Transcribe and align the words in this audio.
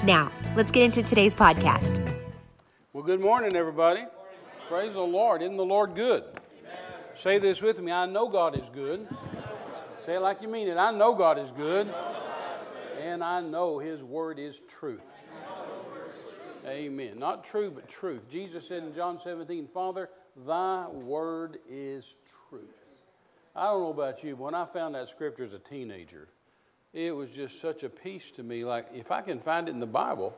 Now, 0.03 0.31
let's 0.55 0.69
get 0.69 0.83
into 0.83 1.01
today's 1.01 1.33
podcast. 1.33 2.15
Well, 2.93 3.03
good 3.03 3.21
morning, 3.21 3.55
everybody. 3.55 4.05
Praise 4.67 4.93
the 4.93 4.99
Lord. 4.99 5.41
Isn't 5.41 5.57
the 5.57 5.65
Lord 5.65 5.95
good? 5.95 6.23
Say 7.15 7.39
this 7.39 7.59
with 7.61 7.79
me 7.79 7.91
I 7.91 8.05
know 8.05 8.27
God 8.27 8.55
is 8.57 8.69
good. 8.69 9.07
Say 10.05 10.15
it 10.15 10.21
like 10.21 10.43
you 10.43 10.47
mean 10.47 10.67
it. 10.67 10.77
I 10.77 10.91
know 10.91 11.15
God 11.15 11.39
is 11.39 11.49
good. 11.51 11.91
And 13.01 13.23
I 13.23 13.41
know 13.41 13.79
His 13.79 14.03
word 14.03 14.37
is 14.37 14.61
truth. 14.79 15.15
Amen. 16.65 17.17
Not 17.17 17.45
true, 17.45 17.71
but 17.71 17.87
truth. 17.87 18.29
Jesus 18.29 18.67
said 18.67 18.83
in 18.83 18.93
John 18.93 19.19
17, 19.19 19.67
Father, 19.73 20.09
thy 20.45 20.87
word 20.87 21.59
is 21.69 22.15
truth. 22.49 22.63
I 23.55 23.65
don't 23.65 23.81
know 23.81 23.89
about 23.89 24.23
you, 24.23 24.35
but 24.35 24.43
when 24.43 24.55
I 24.55 24.65
found 24.65 24.95
that 24.95 25.09
scripture 25.09 25.43
as 25.43 25.53
a 25.53 25.59
teenager, 25.59 26.27
it 26.93 27.11
was 27.11 27.29
just 27.29 27.59
such 27.59 27.83
a 27.83 27.89
peace 27.89 28.31
to 28.31 28.43
me. 28.43 28.63
Like, 28.65 28.87
if 28.93 29.11
I 29.11 29.21
can 29.21 29.39
find 29.39 29.67
it 29.67 29.71
in 29.71 29.79
the 29.79 29.85
Bible, 29.85 30.35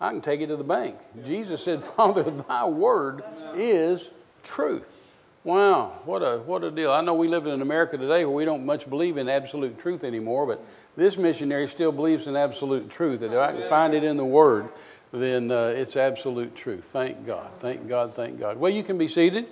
I 0.00 0.10
can 0.10 0.20
take 0.20 0.40
it 0.40 0.46
to 0.48 0.56
the 0.56 0.64
bank. 0.64 0.96
Jesus 1.24 1.62
said, 1.62 1.82
Father, 1.96 2.24
thy 2.24 2.64
word 2.66 3.22
is 3.54 4.10
truth. 4.42 4.96
Wow, 5.42 6.00
what 6.04 6.20
a, 6.22 6.38
what 6.38 6.62
a 6.64 6.70
deal. 6.70 6.92
I 6.92 7.00
know 7.00 7.14
we 7.14 7.26
live 7.26 7.46
in 7.46 7.62
America 7.62 7.96
today 7.96 8.26
where 8.26 8.34
we 8.34 8.44
don't 8.44 8.66
much 8.66 8.88
believe 8.88 9.16
in 9.16 9.28
absolute 9.28 9.78
truth 9.78 10.04
anymore, 10.04 10.46
but 10.46 10.62
this 10.96 11.16
missionary 11.16 11.66
still 11.66 11.92
believes 11.92 12.26
in 12.26 12.36
absolute 12.36 12.90
truth. 12.90 13.20
That 13.20 13.32
if 13.32 13.38
I 13.38 13.52
can 13.52 13.68
find 13.70 13.94
it 13.94 14.04
in 14.04 14.18
the 14.18 14.24
Word, 14.24 14.68
then 15.12 15.50
uh, 15.50 15.66
it's 15.66 15.96
absolute 15.96 16.54
truth. 16.54 16.84
Thank 16.84 17.26
God. 17.26 17.50
Thank 17.58 17.88
God. 17.88 18.14
Thank 18.14 18.38
God. 18.38 18.58
Well, 18.58 18.72
you 18.72 18.82
can 18.82 18.96
be 18.96 19.08
seated. 19.08 19.46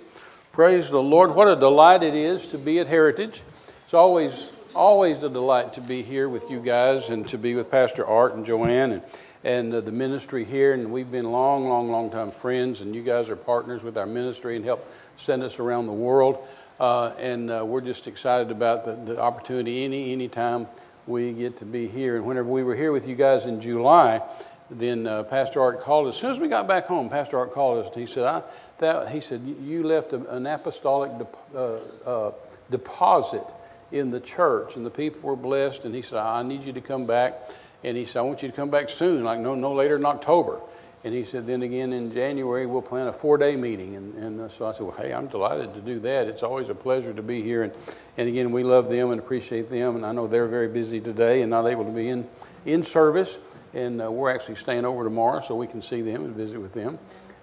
Praise 0.51 0.89
the 0.89 1.01
Lord. 1.01 1.35
What 1.35 1.47
a 1.47 1.55
delight 1.55 2.01
it 2.03 2.15
is 2.15 2.47
to 2.47 2.57
be 2.57 2.79
at 2.79 2.87
Heritage. 2.87 3.43
It's 3.83 3.93
always, 3.93 4.51
always 4.73 5.21
a 5.23 5.29
delight 5.29 5.73
to 5.73 5.81
be 5.81 6.01
here 6.01 6.29
with 6.29 6.49
you 6.49 6.59
guys 6.59 7.09
and 7.09 7.27
to 7.29 7.37
be 7.37 7.55
with 7.55 7.69
Pastor 7.69 8.05
Art 8.05 8.35
and 8.35 8.45
Joanne 8.45 8.93
and, 8.93 9.01
and 9.43 9.73
uh, 9.73 9.81
the 9.81 9.91
ministry 9.91 10.45
here. 10.45 10.73
And 10.73 10.91
we've 10.91 11.11
been 11.11 11.31
long, 11.31 11.67
long, 11.67 11.91
long 11.91 12.09
time 12.09 12.31
friends, 12.31 12.81
and 12.81 12.95
you 12.95 13.03
guys 13.03 13.29
are 13.29 13.35
partners 13.35 13.83
with 13.83 13.97
our 13.97 14.05
ministry 14.05 14.55
and 14.55 14.63
help 14.63 14.89
send 15.17 15.43
us 15.43 15.59
around 15.59 15.87
the 15.87 15.93
world. 15.93 16.45
Uh, 16.79 17.13
and 17.19 17.51
uh, 17.51 17.65
we're 17.65 17.81
just 17.81 18.07
excited 18.07 18.51
about 18.51 18.85
the, 18.85 19.13
the 19.13 19.19
opportunity 19.19 19.83
any 19.83 20.13
any 20.13 20.29
time 20.29 20.67
we 21.07 21.33
get 21.33 21.57
to 21.57 21.65
be 21.65 21.87
here. 21.87 22.15
And 22.15 22.25
whenever 22.25 22.47
we 22.47 22.63
were 22.63 22.75
here 22.75 22.91
with 22.91 23.07
you 23.07 23.15
guys 23.15 23.45
in 23.45 23.59
July, 23.59 24.21
then 24.69 25.07
uh, 25.07 25.23
Pastor 25.23 25.61
Art 25.61 25.81
called 25.81 26.07
us. 26.07 26.15
As 26.15 26.21
soon 26.21 26.31
as 26.31 26.39
we 26.39 26.47
got 26.47 26.67
back 26.67 26.85
home, 26.85 27.09
Pastor 27.09 27.37
Art 27.37 27.53
called 27.53 27.83
us. 27.83 27.91
And 27.91 27.99
he 27.99 28.05
said, 28.05 28.25
I, 28.25 28.43
that, 28.79 29.09
he 29.09 29.19
said, 29.19 29.41
you 29.61 29.83
left 29.83 30.13
an 30.13 30.45
apostolic 30.45 31.11
de, 31.17 31.27
uh, 31.57 31.79
uh, 32.05 32.31
deposit 32.69 33.45
in 33.91 34.11
the 34.11 34.19
church, 34.19 34.75
and 34.75 34.85
the 34.85 34.91
people 34.91 35.21
were 35.21 35.35
blessed. 35.35 35.85
And 35.85 35.95
he 35.95 36.01
said, 36.01 36.19
I 36.19 36.43
need 36.43 36.63
you 36.63 36.73
to 36.73 36.81
come 36.81 37.05
back. 37.05 37.49
And 37.83 37.97
he 37.97 38.05
said, 38.05 38.19
I 38.19 38.21
want 38.23 38.41
you 38.43 38.49
to 38.49 38.55
come 38.55 38.69
back 38.69 38.89
soon, 38.89 39.23
like 39.23 39.39
no, 39.39 39.55
no 39.55 39.73
later 39.73 39.95
than 39.95 40.05
October. 40.05 40.59
And 41.03 41.13
he 41.13 41.23
said, 41.23 41.47
then 41.47 41.61
again 41.61 41.93
in 41.93 42.11
January, 42.11 42.65
we'll 42.65 42.81
plan 42.81 43.07
a 43.07 43.13
four 43.13 43.37
day 43.37 43.55
meeting. 43.55 43.95
And, 43.95 44.15
and 44.15 44.41
uh, 44.41 44.49
so 44.49 44.65
I 44.65 44.73
said, 44.73 44.85
well, 44.85 44.97
hey, 44.97 45.13
I'm 45.13 45.27
delighted 45.27 45.73
to 45.75 45.79
do 45.79 45.99
that. 46.01 46.27
It's 46.27 46.43
always 46.43 46.67
a 46.67 46.75
pleasure 46.75 47.13
to 47.13 47.23
be 47.23 47.41
here. 47.41 47.63
And, 47.63 47.73
and 48.17 48.27
again, 48.27 48.51
we 48.51 48.63
love 48.63 48.89
them 48.89 49.11
and 49.11 49.19
appreciate 49.19 49.69
them. 49.69 49.95
And 49.95 50.05
I 50.05 50.11
know 50.11 50.27
they're 50.27 50.47
very 50.47 50.67
busy 50.67 50.99
today 50.99 51.41
and 51.41 51.49
not 51.49 51.65
able 51.67 51.85
to 51.85 51.91
be 51.91 52.09
in, 52.09 52.27
in 52.65 52.83
service. 52.83 53.37
And 53.73 54.01
uh, 54.01 54.11
we're 54.11 54.33
actually 54.33 54.55
staying 54.55 54.85
over 54.85 55.03
tomorrow 55.03 55.41
so 55.41 55.55
we 55.55 55.67
can 55.67 55.81
see 55.81 56.01
them 56.01 56.25
and 56.25 56.35
visit 56.35 56.59
with 56.59 56.73
them. 56.73 56.97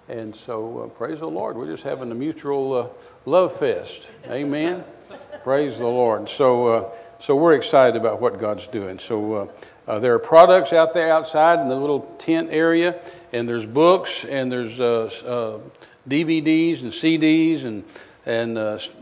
And 0.09 0.33
so, 0.33 0.79
uh, 0.79 0.87
praise 0.87 1.19
the 1.19 1.27
Lord. 1.27 1.57
We're 1.57 1.67
just 1.67 1.83
having 1.83 2.09
a 2.11 2.15
mutual 2.15 2.73
uh, 2.73 2.87
love 3.25 3.57
fest. 3.57 4.07
Amen. 4.27 4.85
praise 5.43 5.79
the 5.79 5.87
Lord. 5.87 6.29
So, 6.29 6.67
uh, 6.67 6.89
so 7.19 7.35
we're 7.35 7.53
excited 7.53 7.99
about 7.99 8.21
what 8.21 8.39
God's 8.39 8.67
doing. 8.67 8.99
So, 8.99 9.33
uh, 9.33 9.47
uh, 9.85 9.99
there 9.99 10.13
are 10.13 10.19
products 10.19 10.71
out 10.71 10.93
there 10.93 11.11
outside 11.11 11.59
in 11.59 11.67
the 11.67 11.75
little 11.75 12.01
tent 12.17 12.49
area, 12.51 12.99
and 13.33 13.47
there's 13.47 13.65
books, 13.65 14.25
and 14.25 14.51
there's 14.51 14.79
DVDs 14.79 16.83
and 16.83 16.91
CDs 16.91 17.65
and 17.65 17.83
and 18.25 18.57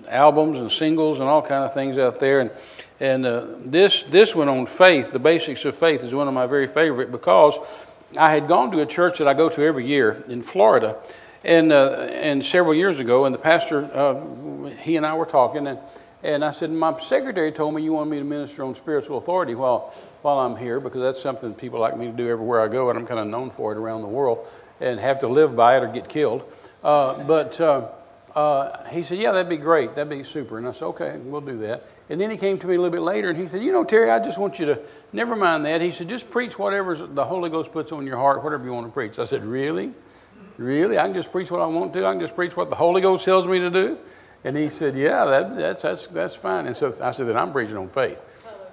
albums 0.07 0.59
and 0.59 0.71
singles 0.71 1.19
and 1.19 1.27
all 1.27 1.41
kind 1.41 1.63
of 1.63 1.73
things 1.73 1.97
out 1.97 2.19
there. 2.19 2.41
And 2.41 2.51
and 2.99 3.25
uh, 3.25 3.47
this, 3.65 4.03
this 4.03 4.33
one 4.33 4.47
on 4.47 4.65
faith, 4.65 5.11
the 5.11 5.19
basics 5.19 5.65
of 5.65 5.77
faith, 5.77 6.01
is 6.01 6.13
one 6.13 6.27
of 6.27 6.33
my 6.33 6.45
very 6.45 6.67
favorite 6.67 7.11
because 7.11 7.57
I 8.17 8.33
had 8.33 8.47
gone 8.47 8.71
to 8.71 8.79
a 8.81 8.85
church 8.85 9.17
that 9.17 9.27
I 9.27 9.33
go 9.33 9.49
to 9.49 9.61
every 9.61 9.85
year 9.85 10.23
in 10.27 10.41
Florida. 10.41 10.97
And, 11.43 11.71
uh, 11.71 12.07
and 12.09 12.43
several 12.43 12.73
years 12.73 12.99
ago, 12.99 13.25
and 13.25 13.35
the 13.35 13.39
pastor, 13.39 13.83
uh, 13.93 14.69
he 14.81 14.95
and 14.95 15.05
I 15.05 15.13
were 15.13 15.27
talking, 15.27 15.67
and, 15.67 15.77
and 16.23 16.43
I 16.43 16.51
said, 16.51 16.71
My 16.71 16.99
secretary 16.99 17.51
told 17.51 17.75
me 17.75 17.83
you 17.83 17.93
want 17.93 18.09
me 18.09 18.17
to 18.17 18.23
minister 18.23 18.63
on 18.63 18.73
spiritual 18.73 19.19
authority 19.19 19.53
while, 19.53 19.93
while 20.23 20.39
I'm 20.39 20.55
here 20.55 20.79
because 20.79 21.01
that's 21.01 21.21
something 21.21 21.53
people 21.53 21.79
like 21.79 21.97
me 21.97 22.07
to 22.07 22.11
do 22.11 22.27
everywhere 22.27 22.61
I 22.61 22.67
go, 22.67 22.89
and 22.89 22.97
I'm 22.97 23.05
kind 23.05 23.19
of 23.19 23.27
known 23.27 23.51
for 23.51 23.73
it 23.73 23.77
around 23.77 24.01
the 24.01 24.07
world 24.07 24.47
and 24.81 24.99
have 24.99 25.19
to 25.19 25.27
live 25.27 25.55
by 25.55 25.77
it 25.77 25.83
or 25.83 25.87
get 25.87 26.09
killed. 26.09 26.51
Uh, 26.83 27.23
but 27.23 27.61
uh, 27.61 27.89
uh, 28.35 28.83
he 28.89 29.03
said, 29.03 29.19
Yeah, 29.19 29.31
that'd 29.31 29.49
be 29.49 29.57
great. 29.57 29.95
That'd 29.95 30.09
be 30.09 30.23
super. 30.23 30.57
And 30.57 30.67
I 30.67 30.71
said, 30.71 30.85
Okay, 30.85 31.17
we'll 31.17 31.41
do 31.41 31.59
that. 31.59 31.83
And 32.09 32.21
then 32.21 32.29
he 32.29 32.37
came 32.37 32.59
to 32.59 32.67
me 32.67 32.75
a 32.75 32.77
little 32.77 32.91
bit 32.91 33.01
later 33.01 33.29
and 33.29 33.39
he 33.39 33.47
said, 33.47 33.63
You 33.63 33.71
know, 33.71 33.83
Terry, 33.83 34.11
I 34.11 34.19
just 34.19 34.37
want 34.37 34.59
you 34.59 34.67
to, 34.67 34.79
never 35.11 35.35
mind 35.35 35.65
that. 35.65 35.81
He 35.81 35.91
said, 35.91 36.07
Just 36.07 36.29
preach 36.29 36.59
whatever 36.59 36.95
the 36.95 37.25
Holy 37.25 37.49
Ghost 37.49 37.71
puts 37.71 37.91
on 37.91 38.05
your 38.05 38.17
heart, 38.17 38.43
whatever 38.43 38.63
you 38.63 38.73
want 38.73 38.87
to 38.87 38.91
preach. 38.91 39.17
I 39.17 39.23
said, 39.23 39.43
Really? 39.43 39.91
Really? 40.57 40.97
I 40.97 41.03
can 41.03 41.13
just 41.13 41.31
preach 41.31 41.49
what 41.49 41.61
I 41.61 41.65
want 41.65 41.93
to? 41.93 42.05
I 42.05 42.11
can 42.11 42.21
just 42.21 42.35
preach 42.35 42.55
what 42.55 42.69
the 42.69 42.75
Holy 42.75 43.01
Ghost 43.01 43.25
tells 43.25 43.47
me 43.47 43.59
to 43.59 43.69
do? 43.69 43.97
And 44.43 44.55
he 44.55 44.69
said, 44.69 44.95
Yeah, 44.95 45.25
that, 45.25 45.57
that's, 45.57 45.81
that's, 45.81 46.07
that's 46.07 46.35
fine. 46.35 46.67
And 46.67 46.77
so 46.77 46.95
I 47.01 47.11
said, 47.11 47.27
Then 47.27 47.37
I'm 47.37 47.51
preaching 47.51 47.77
on 47.77 47.89
faith. 47.89 48.19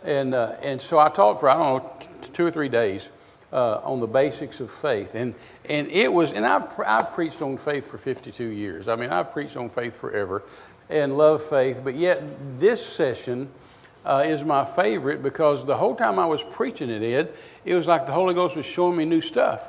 And, 0.04 0.34
uh, 0.34 0.56
and 0.60 0.82
so 0.82 0.98
I 0.98 1.08
taught 1.08 1.40
for, 1.40 1.48
I 1.48 1.54
don't 1.54 1.82
know, 1.82 2.30
two 2.32 2.44
or 2.44 2.50
three 2.50 2.68
days 2.68 3.08
uh, 3.52 3.80
on 3.84 4.00
the 4.00 4.06
basics 4.06 4.60
of 4.60 4.70
faith. 4.70 5.14
And, 5.14 5.34
and 5.64 5.88
it 5.88 6.12
was, 6.12 6.32
and 6.32 6.44
I've, 6.44 6.68
I've 6.80 7.12
preached 7.12 7.42
on 7.42 7.58
faith 7.58 7.86
for 7.86 7.98
52 7.98 8.44
years. 8.44 8.88
I 8.88 8.96
mean, 8.96 9.10
I've 9.10 9.32
preached 9.32 9.56
on 9.56 9.68
faith 9.68 9.96
forever 9.96 10.42
and 10.92 11.16
love 11.16 11.42
faith. 11.42 11.80
But 11.82 11.94
yet, 11.94 12.22
this 12.60 12.84
session 12.84 13.48
uh, 14.04 14.24
is 14.26 14.44
my 14.44 14.64
favorite 14.64 15.22
because 15.22 15.64
the 15.64 15.76
whole 15.76 15.96
time 15.96 16.18
I 16.18 16.26
was 16.26 16.42
preaching 16.52 16.90
it, 16.90 17.02
Ed, 17.02 17.32
it 17.64 17.74
was 17.74 17.86
like 17.86 18.06
the 18.06 18.12
Holy 18.12 18.34
Ghost 18.34 18.56
was 18.56 18.66
showing 18.66 18.96
me 18.96 19.04
new 19.04 19.20
stuff. 19.20 19.64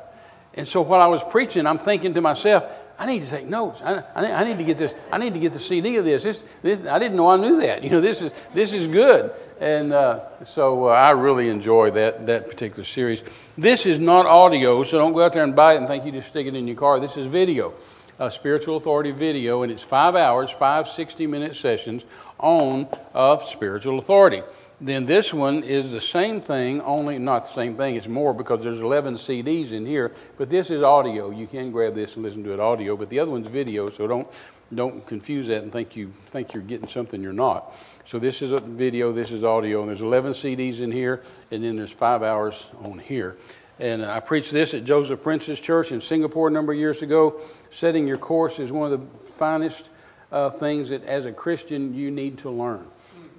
And 0.53 0.67
so 0.67 0.81
while 0.81 1.01
I 1.01 1.07
was 1.07 1.23
preaching, 1.23 1.65
I'm 1.65 1.79
thinking 1.79 2.13
to 2.13 2.21
myself, 2.21 2.65
I 2.99 3.07
need 3.07 3.23
to 3.23 3.29
take 3.29 3.47
notes. 3.47 3.81
I, 3.81 4.03
I, 4.13 4.31
I, 4.31 4.43
need 4.43 4.59
to 4.59 4.63
get 4.63 4.77
this. 4.77 4.93
I 5.11 5.17
need 5.17 5.33
to 5.33 5.39
get 5.39 5.53
the 5.53 5.59
CD 5.59 5.95
of 5.95 6.05
this. 6.05 6.23
This, 6.23 6.43
this. 6.61 6.87
I 6.87 6.99
didn't 6.99 7.17
know 7.17 7.27
I 7.27 7.37
knew 7.37 7.59
that. 7.61 7.83
You 7.83 7.89
know, 7.89 8.01
this 8.01 8.21
is 8.21 8.31
this 8.53 8.71
is 8.71 8.87
good. 8.87 9.31
And 9.59 9.91
uh, 9.91 10.43
so 10.45 10.89
uh, 10.89 10.91
I 10.91 11.11
really 11.11 11.49
enjoy 11.49 11.89
that 11.91 12.27
that 12.27 12.49
particular 12.49 12.83
series. 12.83 13.23
This 13.57 13.87
is 13.87 13.97
not 13.97 14.27
audio, 14.27 14.83
so 14.83 14.99
don't 14.99 15.13
go 15.13 15.23
out 15.23 15.33
there 15.33 15.43
and 15.43 15.55
buy 15.55 15.73
it 15.73 15.77
and 15.77 15.87
think 15.87 16.05
you 16.05 16.11
just 16.11 16.27
stick 16.27 16.45
it 16.45 16.53
in 16.53 16.67
your 16.67 16.77
car. 16.77 16.99
This 16.99 17.17
is 17.17 17.25
video 17.25 17.73
a 18.19 18.29
spiritual 18.29 18.77
authority 18.77 19.11
video, 19.11 19.63
and 19.63 19.71
it's 19.71 19.83
five 19.83 20.15
hours, 20.15 20.49
five 20.49 20.87
60 20.87 21.27
minute 21.27 21.55
sessions 21.55 22.05
on 22.39 22.87
uh, 23.13 23.39
spiritual 23.45 23.99
authority. 23.99 24.41
Then 24.81 25.05
this 25.05 25.33
one 25.33 25.63
is 25.63 25.91
the 25.91 26.01
same 26.01 26.41
thing, 26.41 26.81
only 26.81 27.17
not 27.17 27.47
the 27.47 27.53
same 27.53 27.75
thing, 27.75 27.95
it's 27.95 28.07
more 28.07 28.33
because 28.33 28.63
there's 28.63 28.81
11 28.81 29.15
CDs 29.15 29.71
in 29.71 29.85
here, 29.85 30.11
but 30.37 30.49
this 30.49 30.69
is 30.69 30.83
audio. 30.83 31.29
You 31.29 31.47
can 31.47 31.71
grab 31.71 31.95
this 31.95 32.15
and 32.15 32.23
listen 32.23 32.43
to 32.43 32.53
it 32.53 32.59
audio, 32.59 32.97
but 32.97 33.09
the 33.09 33.19
other 33.19 33.31
one's 33.31 33.47
video, 33.47 33.89
so 33.89 34.07
don't, 34.07 34.27
don't 34.73 35.05
confuse 35.07 35.47
that 35.47 35.63
and 35.63 35.71
think, 35.71 35.95
you, 35.95 36.11
think 36.27 36.53
you're 36.53 36.63
getting 36.63 36.87
something 36.87 37.21
you're 37.21 37.31
not. 37.31 37.73
So 38.05 38.19
this 38.19 38.41
is 38.41 38.51
a 38.51 38.57
video, 38.57 39.13
this 39.13 39.31
is 39.31 39.43
audio, 39.43 39.81
and 39.81 39.89
there's 39.89 40.01
11 40.01 40.33
CDs 40.33 40.81
in 40.81 40.91
here, 40.91 41.23
and 41.51 41.63
then 41.63 41.77
there's 41.77 41.91
five 41.91 42.21
hours 42.21 42.67
on 42.83 42.99
here. 42.99 43.37
And 43.79 44.05
I 44.05 44.19
preached 44.19 44.51
this 44.51 44.73
at 44.73 44.83
Joseph 44.83 45.23
Prince's 45.23 45.59
church 45.59 45.91
in 45.91 45.99
Singapore 45.99 46.47
a 46.47 46.51
number 46.51 46.73
of 46.73 46.79
years 46.79 47.01
ago. 47.01 47.41
Setting 47.73 48.07
your 48.07 48.19
course 48.19 48.59
is 48.59 48.71
one 48.71 48.91
of 48.91 48.99
the 48.99 49.31
finest 49.31 49.89
uh, 50.31 50.51
things 50.51 50.89
that, 50.89 51.03
as 51.05 51.25
a 51.25 51.31
Christian, 51.31 51.95
you 51.95 52.11
need 52.11 52.37
to 52.39 52.51
learn. 52.51 52.85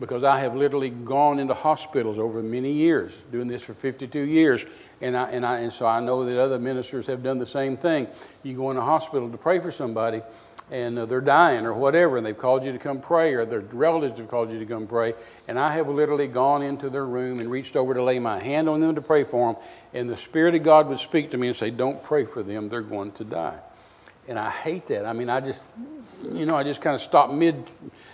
Because 0.00 0.25
I 0.25 0.40
have 0.40 0.56
literally 0.56 0.90
gone 0.90 1.38
into 1.38 1.54
hospitals 1.54 2.19
over 2.19 2.42
many 2.42 2.72
years, 2.72 3.16
doing 3.31 3.46
this 3.46 3.62
for 3.62 3.75
52 3.75 4.19
years. 4.19 4.64
And, 5.00 5.16
I, 5.16 5.31
and, 5.31 5.46
I, 5.46 5.58
and 5.58 5.72
so 5.72 5.86
I 5.86 6.00
know 6.00 6.25
that 6.25 6.40
other 6.40 6.58
ministers 6.58 7.06
have 7.06 7.22
done 7.22 7.38
the 7.38 7.46
same 7.46 7.76
thing. 7.76 8.08
You 8.42 8.56
go 8.56 8.72
in 8.72 8.76
a 8.76 8.84
hospital 8.84 9.31
to 9.31 9.36
pray 9.36 9.60
for 9.60 9.70
somebody, 9.70 10.20
and 10.69 10.98
uh, 10.98 11.06
they're 11.06 11.20
dying 11.20 11.64
or 11.64 11.75
whatever, 11.75 12.16
and 12.16 12.26
they've 12.26 12.36
called 12.36 12.64
you 12.64 12.72
to 12.72 12.78
come 12.78 13.00
pray, 13.00 13.34
or 13.34 13.44
their 13.44 13.60
relatives 13.60 14.19
have 14.19 14.28
called 14.28 14.50
you 14.50 14.58
to 14.58 14.66
come 14.66 14.88
pray. 14.88 15.14
And 15.46 15.60
I 15.60 15.75
have 15.75 15.88
literally 15.88 16.26
gone 16.26 16.62
into 16.62 16.90
their 16.90 17.06
room 17.06 17.38
and 17.38 17.48
reached 17.48 17.76
over 17.76 17.94
to 17.94 18.02
lay 18.02 18.19
my 18.19 18.40
hand 18.40 18.69
on 18.69 18.81
them 18.81 18.96
to 18.96 19.02
pray 19.02 19.22
for 19.22 19.52
them, 19.52 19.62
and 19.92 20.10
the 20.10 20.16
Spirit 20.16 20.56
of 20.56 20.64
God 20.64 20.88
would 20.88 20.98
speak 20.98 21.31
to 21.31 21.36
me 21.36 21.48
and 21.48 21.56
say, 21.56 21.70
Don't 21.70 22.02
pray 22.02 22.25
for 22.25 22.42
them, 22.42 22.69
they're 22.69 22.82
going 22.82 23.12
to 23.12 23.25
die. 23.25 23.60
And 24.29 24.38
I 24.38 24.50
hate 24.50 24.87
that. 24.87 25.05
I 25.05 25.12
mean, 25.12 25.29
I 25.29 25.41
just, 25.41 25.62
you 26.32 26.47
know, 26.47 26.56
I 26.56 26.62
just 26.62 26.81
kind 26.81 26.94
of 26.94 27.00
stop 27.00 27.31
mid, 27.31 27.65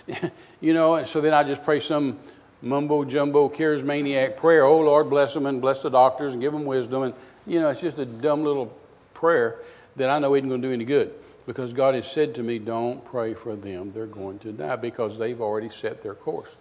you 0.61 0.73
know, 0.73 0.95
and 0.95 1.07
so 1.07 1.21
then 1.21 1.33
I 1.33 1.43
just 1.43 1.63
pray 1.63 1.79
some 1.79 2.19
mumbo 2.61 3.03
jumbo 3.03 3.49
charismaniac 3.49 4.37
prayer. 4.37 4.65
Oh, 4.65 4.79
Lord, 4.79 5.09
bless 5.09 5.33
them 5.33 5.45
and 5.45 5.61
bless 5.61 5.81
the 5.81 5.89
doctors 5.89 6.33
and 6.33 6.41
give 6.41 6.53
them 6.53 6.65
wisdom. 6.65 7.03
And, 7.03 7.13
you 7.47 7.59
know, 7.59 7.69
it's 7.69 7.81
just 7.81 7.99
a 7.99 8.05
dumb 8.05 8.43
little 8.43 8.77
prayer 9.13 9.59
that 9.95 10.09
I 10.09 10.19
know 10.19 10.35
isn't 10.35 10.47
going 10.47 10.61
to 10.61 10.67
do 10.67 10.73
any 10.73 10.85
good 10.85 11.13
because 11.45 11.73
God 11.73 11.95
has 11.95 12.09
said 12.09 12.35
to 12.35 12.43
me, 12.43 12.59
don't 12.59 13.03
pray 13.05 13.33
for 13.33 13.55
them. 13.55 13.91
They're 13.93 14.05
going 14.05 14.39
to 14.39 14.51
die 14.51 14.75
because 14.75 15.17
they've 15.17 15.41
already 15.41 15.69
set 15.69 16.03
their 16.03 16.15
course. 16.15 16.55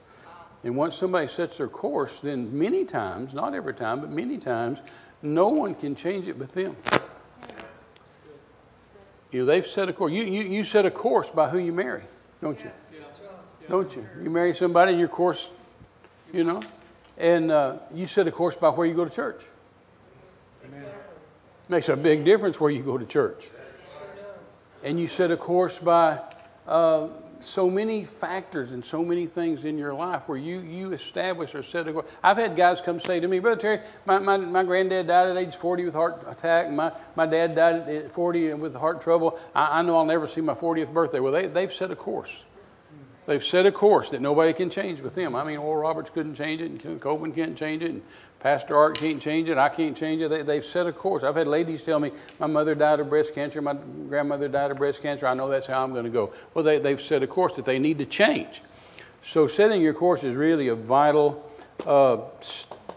And 0.63 0.77
once 0.77 0.95
somebody 0.95 1.29
sets 1.29 1.59
their 1.59 1.69
course, 1.69 2.21
then 2.21 2.57
many 2.57 2.85
times, 2.85 3.35
not 3.35 3.55
every 3.55 3.75
time, 3.75 4.01
but 4.01 4.11
many 4.11 4.37
times, 4.37 4.79
no 5.23 5.49
one 5.49 5.75
can 5.75 5.95
change 5.95 6.29
it 6.29 6.39
but 6.39 6.53
them. 6.53 6.77
You 9.33 9.41
know, 9.41 9.47
they've 9.47 9.67
set 9.67 9.89
a 9.89 9.93
course. 9.93 10.13
You, 10.13 10.25
you, 10.25 10.43
you 10.43 10.65
set 10.65 10.87
a 10.87 10.91
course 10.91 11.31
by 11.31 11.49
who 11.49 11.59
you 11.59 11.73
marry, 11.73 12.03
don't 12.43 12.63
you? 12.63 12.71
Don't 13.69 13.95
you? 13.95 14.05
You 14.23 14.31
marry 14.31 14.55
somebody, 14.55 14.91
and 14.91 14.99
your 14.99 15.09
course, 15.09 15.49
you 16.33 16.43
know, 16.43 16.61
and 17.17 17.53
uh, 17.53 17.77
you 17.95 18.07
set 18.07 18.27
a 18.27 18.33
course 18.33 18.57
by 18.57 18.71
where 18.71 18.87
you 18.87 18.95
go 18.95 19.05
to 19.05 19.11
church. 19.11 19.45
Amen. 20.65 20.85
Makes 21.69 21.89
a 21.89 21.97
big 21.97 22.25
difference 22.25 22.59
where 22.59 22.71
you 22.71 22.83
go 22.83 22.99
to 22.99 23.07
church. 23.07 23.49
And 24.83 24.99
you 24.99 25.07
set 25.07 25.31
a 25.31 25.37
course 25.37 25.79
by 25.79 26.19
uh, 26.67 27.09
so 27.43 27.71
many 27.71 28.05
factors 28.05 28.71
and 28.71 28.85
so 28.85 29.05
many 29.05 29.27
things 29.27 29.65
in 29.65 29.79
your 29.79 29.95
life 29.95 30.29
where 30.29 30.39
you, 30.39 30.61
you 30.61 30.93
establish 30.93 31.55
or 31.55 31.63
set 31.63 31.89
a 31.89 31.93
goal. 31.93 32.05
I've 32.23 32.37
had 32.37 32.57
guys 32.57 32.81
come 32.81 33.01
say 33.01 33.21
to 33.21 33.29
me, 33.29 33.39
Brother 33.39 33.61
Terry, 33.61 33.81
my, 34.07 34.19
my, 34.19 34.37
my 34.37 34.63
granddad 34.63 35.07
died 35.07 35.29
at 35.29 35.37
age 35.37 35.57
40 35.57 35.85
with 35.85 35.95
heart 35.95 36.23
attack. 36.27 36.71
My, 36.71 36.93
my 37.17 37.27
dad 37.27 37.55
died 37.55 37.89
at 37.89 38.11
40 38.11 38.55
with 38.55 38.75
heart 38.75 39.01
trouble. 39.03 39.39
I, 39.55 39.81
I 39.81 39.83
know 39.83 39.97
I'll 39.97 40.05
never 40.05 40.27
see 40.27 40.41
my 40.41 40.55
40th 40.55 40.93
birthday. 40.93 41.21
Well, 41.21 41.33
they, 41.33 41.47
they've 41.47 41.73
set 41.73 41.91
a 41.91 41.97
course. 41.97 42.45
They've 43.27 43.45
set 43.45 43.67
a 43.67 43.73
course 43.73 44.09
that 44.11 44.21
nobody 44.21 44.53
can 44.53 44.71
change 44.71 45.01
with 45.01 45.15
them. 45.15 45.37
I 45.37 45.45
mean, 45.45 45.59
Oral 45.59 45.83
Roberts 45.83 46.11
couldn't 46.11 46.35
change 46.35 46.61
it, 46.61 46.85
and 46.85 47.01
Copeland 47.01 47.35
can't 47.35 47.57
change 47.57 47.83
it, 47.83 47.91
and 47.91 48.03
Pastor 48.41 48.75
Art 48.75 48.99
can't 48.99 49.21
change 49.21 49.51
it. 49.51 49.59
I 49.59 49.69
can't 49.69 49.95
change 49.95 50.23
it. 50.23 50.47
They, 50.47 50.55
have 50.55 50.65
set 50.65 50.87
a 50.87 50.93
course. 50.93 51.23
I've 51.23 51.37
had 51.37 51.47
ladies 51.47 51.83
tell 51.83 52.01
me, 52.01 52.11
my 52.39 52.47
mother 52.47 52.75
died 52.75 52.99
of 52.99 53.11
breast 53.11 53.35
cancer, 53.35 53.61
my 53.61 53.75
grandmother 54.09 54.49
died 54.49 54.71
of 54.71 54.79
breast 54.79 55.03
cancer. 55.03 55.27
I 55.27 55.35
know 55.35 55.49
that's 55.49 55.67
how 55.67 55.85
I'm 55.85 55.93
going 55.93 56.07
to 56.07 56.11
go. 56.11 56.33
Well, 56.55 56.65
they, 56.65 56.79
they've 56.79 57.01
set 57.01 57.23
a 57.23 57.27
course 57.27 57.53
that 57.55 57.67
they 57.67 57.79
need 57.79 57.99
to 57.99 58.07
change. 58.07 58.63
So, 59.23 59.47
setting 59.47 59.83
your 59.83 59.93
course 59.93 60.25
is 60.25 60.35
really 60.35 60.69
a 60.69 60.75
vital 60.75 61.51
uh, 61.87 62.21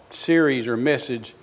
series 0.10 0.66
or 0.66 0.78
message 0.78 1.36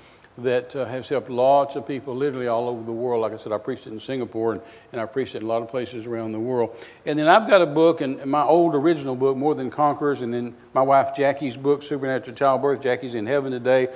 that 0.43 0.75
uh, 0.75 0.85
has 0.85 1.09
helped 1.09 1.31
lots 1.31 1.77
of 1.77 1.87
people 1.87 2.15
literally 2.15 2.47
all 2.47 2.69
over 2.69 2.83
the 2.83 2.93
world. 2.93 3.23
Like 3.23 3.33
I 3.33 3.37
said, 3.37 3.53
I 3.53 3.59
preached 3.59 3.87
it 3.87 3.93
in 3.93 4.01
Singapore 4.01 4.53
and, 4.53 4.63
and 4.93 5.01
I 5.01 5.07
preached 5.07 5.35
it 5.35 5.39
in 5.39 5.45
a 5.45 5.47
lot 5.47 5.63
of 5.63 5.69
places 5.69 6.07
around 6.07 6.33
the 6.33 6.41
world. 6.41 6.77
And 7.07 7.19
then 7.19 7.29
I've 7.29 7.49
got 7.49 7.63
a 7.63 7.67
book, 7.67 8.01
and 8.01 8.25
my 8.27 8.43
old 8.43 8.75
original 8.75 9.17
book, 9.17 9.37
More 9.37 9.55
Than 9.55 9.71
Conquerors, 9.71 10.23
and 10.23 10.33
then 10.33 10.55
my 10.75 10.83
wife 10.83 11.15
Jackie's 11.15 11.57
book, 11.57 11.83
Supernatural 11.83 12.37
Childbirth. 12.37 12.83
Jackie's 12.83 13.15
in 13.15 13.27
heaven 13.27 13.53
today, 13.53 13.89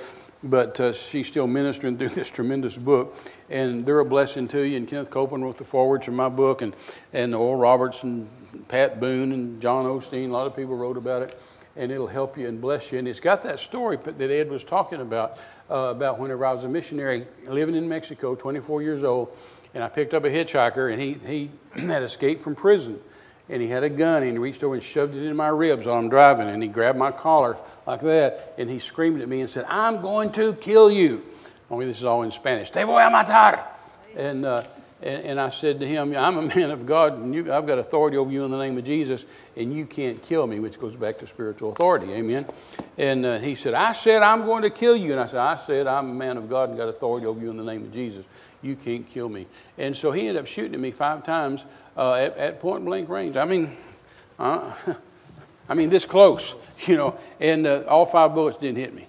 but 0.43 0.79
uh, 0.79 0.91
she's 0.91 1.27
still 1.27 1.47
ministering 1.47 1.97
through 1.97 2.09
this 2.15 2.29
tremendous 2.29 2.77
book. 2.77 3.17
And 3.49 3.85
they're 3.85 3.99
a 3.99 4.05
blessing 4.05 4.47
to 4.49 4.61
you. 4.61 4.77
And 4.77 4.87
Kenneth 4.87 5.09
Copeland 5.09 5.43
wrote 5.43 5.57
the 5.57 5.63
foreword 5.63 6.03
to 6.03 6.11
my 6.11 6.29
book, 6.29 6.61
and, 6.61 6.75
and 7.13 7.33
Oral 7.33 7.59
Roberts 7.59 8.03
and 8.03 8.27
Pat 8.67 8.99
Boone 8.99 9.31
and 9.31 9.61
John 9.61 9.85
Osteen, 9.85 10.29
a 10.29 10.33
lot 10.33 10.47
of 10.47 10.55
people 10.55 10.75
wrote 10.75 10.97
about 10.97 11.21
it. 11.21 11.39
And 11.77 11.91
it'll 11.91 12.07
help 12.07 12.37
you 12.37 12.47
and 12.47 12.61
bless 12.61 12.93
you. 12.93 12.99
And 12.99 13.07
it's 13.07 13.19
got 13.19 13.41
that 13.41 13.59
story 13.59 13.97
that 13.97 14.31
Ed 14.31 14.49
was 14.49 14.63
talking 14.63 15.01
about 15.01 15.37
uh, 15.69 15.75
about 15.75 16.19
whenever 16.19 16.45
I 16.45 16.53
was 16.53 16.63
a 16.63 16.69
missionary 16.69 17.25
living 17.47 17.75
in 17.75 17.87
Mexico, 17.87 18.35
24 18.35 18.81
years 18.81 19.03
old, 19.03 19.35
and 19.73 19.83
I 19.83 19.89
picked 19.89 20.13
up 20.13 20.23
a 20.23 20.29
hitchhiker, 20.29 20.91
and 20.91 21.01
he, 21.01 21.13
he 21.25 21.51
had 21.87 22.03
escaped 22.03 22.43
from 22.43 22.55
prison. 22.55 22.99
And 23.47 23.61
he 23.61 23.67
had 23.67 23.83
a 23.83 23.89
gun, 23.89 24.23
and 24.23 24.31
he 24.31 24.37
reached 24.39 24.63
over 24.63 24.73
and 24.73 24.81
shoved 24.81 25.15
it 25.15 25.23
in 25.23 25.35
my 25.35 25.49
ribs 25.49 25.85
while 25.85 25.97
I'm 25.97 26.09
driving, 26.09 26.47
and 26.49 26.63
he 26.63 26.69
grabbed 26.69 26.97
my 26.97 27.11
collar 27.11 27.57
like 27.85 28.01
that, 28.01 28.55
and 28.57 28.67
he 28.69 28.79
screamed 28.79 29.21
at 29.21 29.29
me 29.29 29.41
and 29.41 29.49
said, 29.49 29.65
I'm 29.67 30.01
going 30.01 30.31
to 30.31 30.53
kill 30.53 30.89
you. 30.89 31.23
Only 31.69 31.85
this 31.85 31.97
is 31.97 32.05
all 32.05 32.23
in 32.23 32.31
Spanish. 32.31 32.71
Te 32.71 32.81
voy 32.83 33.05
a 33.05 33.11
matar. 33.11 33.63
And, 34.15 34.45
uh, 34.45 34.63
and, 35.01 35.23
and, 35.25 35.39
I 35.41 35.49
said 35.49 35.81
to 35.81 35.87
him, 35.87 36.15
I'm 36.15 36.37
a 36.37 36.41
man 36.41 36.71
of 36.71 36.85
God, 36.85 37.13
and 37.13 37.35
you, 37.35 37.51
I've 37.51 37.67
got 37.67 37.77
authority 37.77 38.15
over 38.15 38.31
you 38.31 38.45
in 38.45 38.51
the 38.51 38.57
name 38.57 38.77
of 38.77 38.85
Jesus, 38.85 39.25
and 39.57 39.73
you 39.73 39.85
can't 39.85 40.21
kill 40.23 40.47
me, 40.47 40.59
which 40.59 40.79
goes 40.79 40.95
back 40.95 41.19
to 41.19 41.27
spiritual 41.27 41.73
authority. 41.73 42.13
Amen. 42.13 42.45
And 42.97 43.25
uh, 43.25 43.37
he 43.39 43.55
said, 43.55 43.73
I 43.73 43.91
said, 43.91 44.21
I'm 44.21 44.45
going 44.45 44.63
to 44.63 44.69
kill 44.69 44.95
you. 44.95 45.11
And 45.11 45.19
I 45.19 45.25
said, 45.25 45.39
I 45.39 45.57
said, 45.57 45.85
I'm 45.85 46.11
a 46.11 46.13
man 46.13 46.37
of 46.37 46.49
God 46.49 46.69
and 46.69 46.77
got 46.77 46.87
authority 46.87 47.27
over 47.27 47.39
you 47.41 47.49
in 47.51 47.57
the 47.57 47.63
name 47.63 47.83
of 47.83 47.91
Jesus. 47.91 48.25
You 48.61 48.75
can't 48.77 49.05
kill 49.05 49.27
me. 49.27 49.47
And 49.77 49.95
so 49.95 50.11
he 50.11 50.21
ended 50.21 50.37
up 50.37 50.47
shooting 50.47 50.73
at 50.73 50.79
me 50.79 50.91
five 50.91 51.25
times 51.25 51.65
uh, 51.97 52.13
at, 52.13 52.37
at, 52.37 52.59
point 52.61 52.85
blank 52.85 53.09
range. 53.09 53.35
I 53.35 53.45
mean, 53.45 53.75
uh, 54.39 54.71
I 55.69 55.73
mean, 55.73 55.89
this 55.89 56.05
close, 56.05 56.55
you 56.87 56.95
know, 56.95 57.17
and 57.41 57.67
uh, 57.67 57.83
all 57.87 58.05
five 58.05 58.33
bullets 58.33 58.57
didn't 58.57 58.77
hit 58.77 58.93
me. 58.93 59.07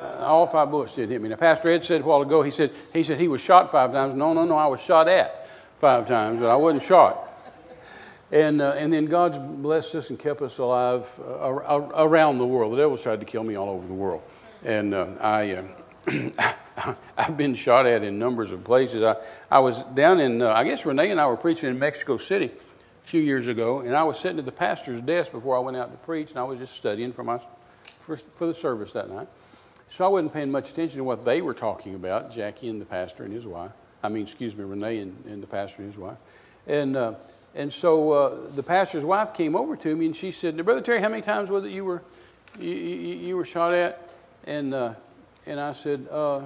Uh, 0.00 0.24
all 0.24 0.46
five 0.46 0.70
bullets 0.70 0.94
did 0.94 1.10
hit 1.10 1.20
me. 1.20 1.28
Now, 1.28 1.36
Pastor 1.36 1.70
Ed 1.70 1.84
said 1.84 2.00
a 2.00 2.04
while 2.04 2.22
ago, 2.22 2.42
he 2.42 2.50
said, 2.50 2.72
he 2.92 3.02
said 3.02 3.20
he 3.20 3.28
was 3.28 3.40
shot 3.40 3.70
five 3.70 3.92
times. 3.92 4.14
No, 4.14 4.32
no, 4.32 4.44
no, 4.44 4.56
I 4.56 4.66
was 4.66 4.80
shot 4.80 5.08
at 5.08 5.48
five 5.78 6.08
times, 6.08 6.40
but 6.40 6.48
I 6.48 6.56
wasn't 6.56 6.82
shot. 6.82 7.26
And, 8.32 8.62
uh, 8.62 8.74
and 8.78 8.92
then 8.92 9.06
God's 9.06 9.38
blessed 9.38 9.94
us 9.96 10.10
and 10.10 10.18
kept 10.18 10.40
us 10.40 10.58
alive 10.58 11.06
uh, 11.20 11.80
around 11.94 12.38
the 12.38 12.46
world. 12.46 12.72
The 12.72 12.76
devil's 12.76 13.02
tried 13.02 13.20
to 13.20 13.26
kill 13.26 13.42
me 13.42 13.56
all 13.56 13.68
over 13.68 13.86
the 13.86 13.94
world. 13.94 14.22
And 14.64 14.94
uh, 14.94 15.06
I, 15.20 15.64
uh, 16.06 16.52
I've 17.18 17.36
been 17.36 17.54
shot 17.54 17.86
at 17.86 18.02
in 18.04 18.18
numbers 18.18 18.52
of 18.52 18.62
places. 18.62 19.02
I, 19.02 19.16
I 19.50 19.58
was 19.58 19.82
down 19.94 20.20
in, 20.20 20.42
uh, 20.42 20.52
I 20.52 20.64
guess 20.64 20.86
Renee 20.86 21.10
and 21.10 21.20
I 21.20 21.26
were 21.26 21.36
preaching 21.36 21.68
in 21.68 21.78
Mexico 21.78 22.16
City 22.16 22.46
a 23.04 23.08
few 23.08 23.20
years 23.20 23.48
ago, 23.48 23.80
and 23.80 23.96
I 23.96 24.04
was 24.04 24.18
sitting 24.18 24.38
at 24.38 24.44
the 24.44 24.52
pastor's 24.52 25.00
desk 25.00 25.32
before 25.32 25.56
I 25.56 25.60
went 25.60 25.76
out 25.76 25.90
to 25.90 25.98
preach, 25.98 26.30
and 26.30 26.38
I 26.38 26.44
was 26.44 26.58
just 26.58 26.76
studying 26.76 27.12
for, 27.12 27.24
my, 27.24 27.40
for, 28.06 28.16
for 28.16 28.46
the 28.46 28.54
service 28.54 28.92
that 28.92 29.10
night. 29.10 29.28
So 29.90 30.04
I 30.04 30.08
wasn't 30.08 30.32
paying 30.32 30.50
much 30.50 30.70
attention 30.70 30.98
to 30.98 31.04
what 31.04 31.24
they 31.24 31.42
were 31.42 31.52
talking 31.52 31.96
about, 31.96 32.32
Jackie 32.32 32.68
and 32.68 32.80
the 32.80 32.84
pastor 32.84 33.24
and 33.24 33.32
his 33.32 33.44
wife. 33.44 33.72
I 34.02 34.08
mean, 34.08 34.22
excuse 34.22 34.56
me, 34.56 34.64
Renee 34.64 34.98
and, 35.00 35.24
and 35.26 35.42
the 35.42 35.48
pastor 35.48 35.82
and 35.82 35.90
his 35.90 35.98
wife. 35.98 36.16
And, 36.66 36.96
uh, 36.96 37.14
and 37.54 37.72
so 37.72 38.12
uh, 38.12 38.36
the 38.54 38.62
pastor's 38.62 39.04
wife 39.04 39.34
came 39.34 39.56
over 39.56 39.76
to 39.76 39.96
me 39.96 40.06
and 40.06 40.14
she 40.14 40.30
said, 40.30 40.64
Brother 40.64 40.80
Terry, 40.80 41.00
how 41.00 41.08
many 41.08 41.22
times 41.22 41.50
was 41.50 41.64
it 41.64 41.72
you 41.72 41.84
were, 41.84 42.02
you, 42.58 42.70
you, 42.70 43.16
you 43.16 43.36
were 43.36 43.44
shot 43.44 43.74
at? 43.74 44.08
And, 44.44 44.72
uh, 44.72 44.94
and 45.44 45.58
I 45.58 45.72
said, 45.72 46.06
uh, 46.10 46.42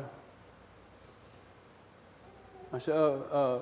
I 2.73 2.79
said, 2.79 2.97
uh, 2.97 3.13
uh, 3.31 3.59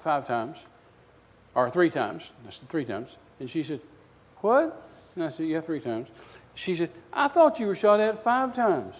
five 0.00 0.26
times, 0.26 0.64
or 1.54 1.70
three 1.70 1.90
times. 1.90 2.30
I 2.46 2.50
said, 2.50 2.68
three 2.68 2.84
times. 2.84 3.16
And 3.40 3.48
she 3.48 3.62
said, 3.62 3.80
what? 4.36 4.88
And 5.16 5.24
I 5.24 5.30
said, 5.30 5.46
yeah, 5.46 5.60
three 5.60 5.80
times. 5.80 6.08
She 6.58 6.74
said, 6.74 6.90
I 7.12 7.28
thought 7.28 7.60
you 7.60 7.68
were 7.68 7.76
shot 7.76 8.00
at 8.00 8.24
five 8.24 8.52
times. 8.52 8.96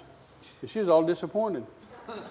And 0.60 0.70
she 0.70 0.78
was 0.78 0.88
all 0.88 1.02
disappointed. 1.02 1.66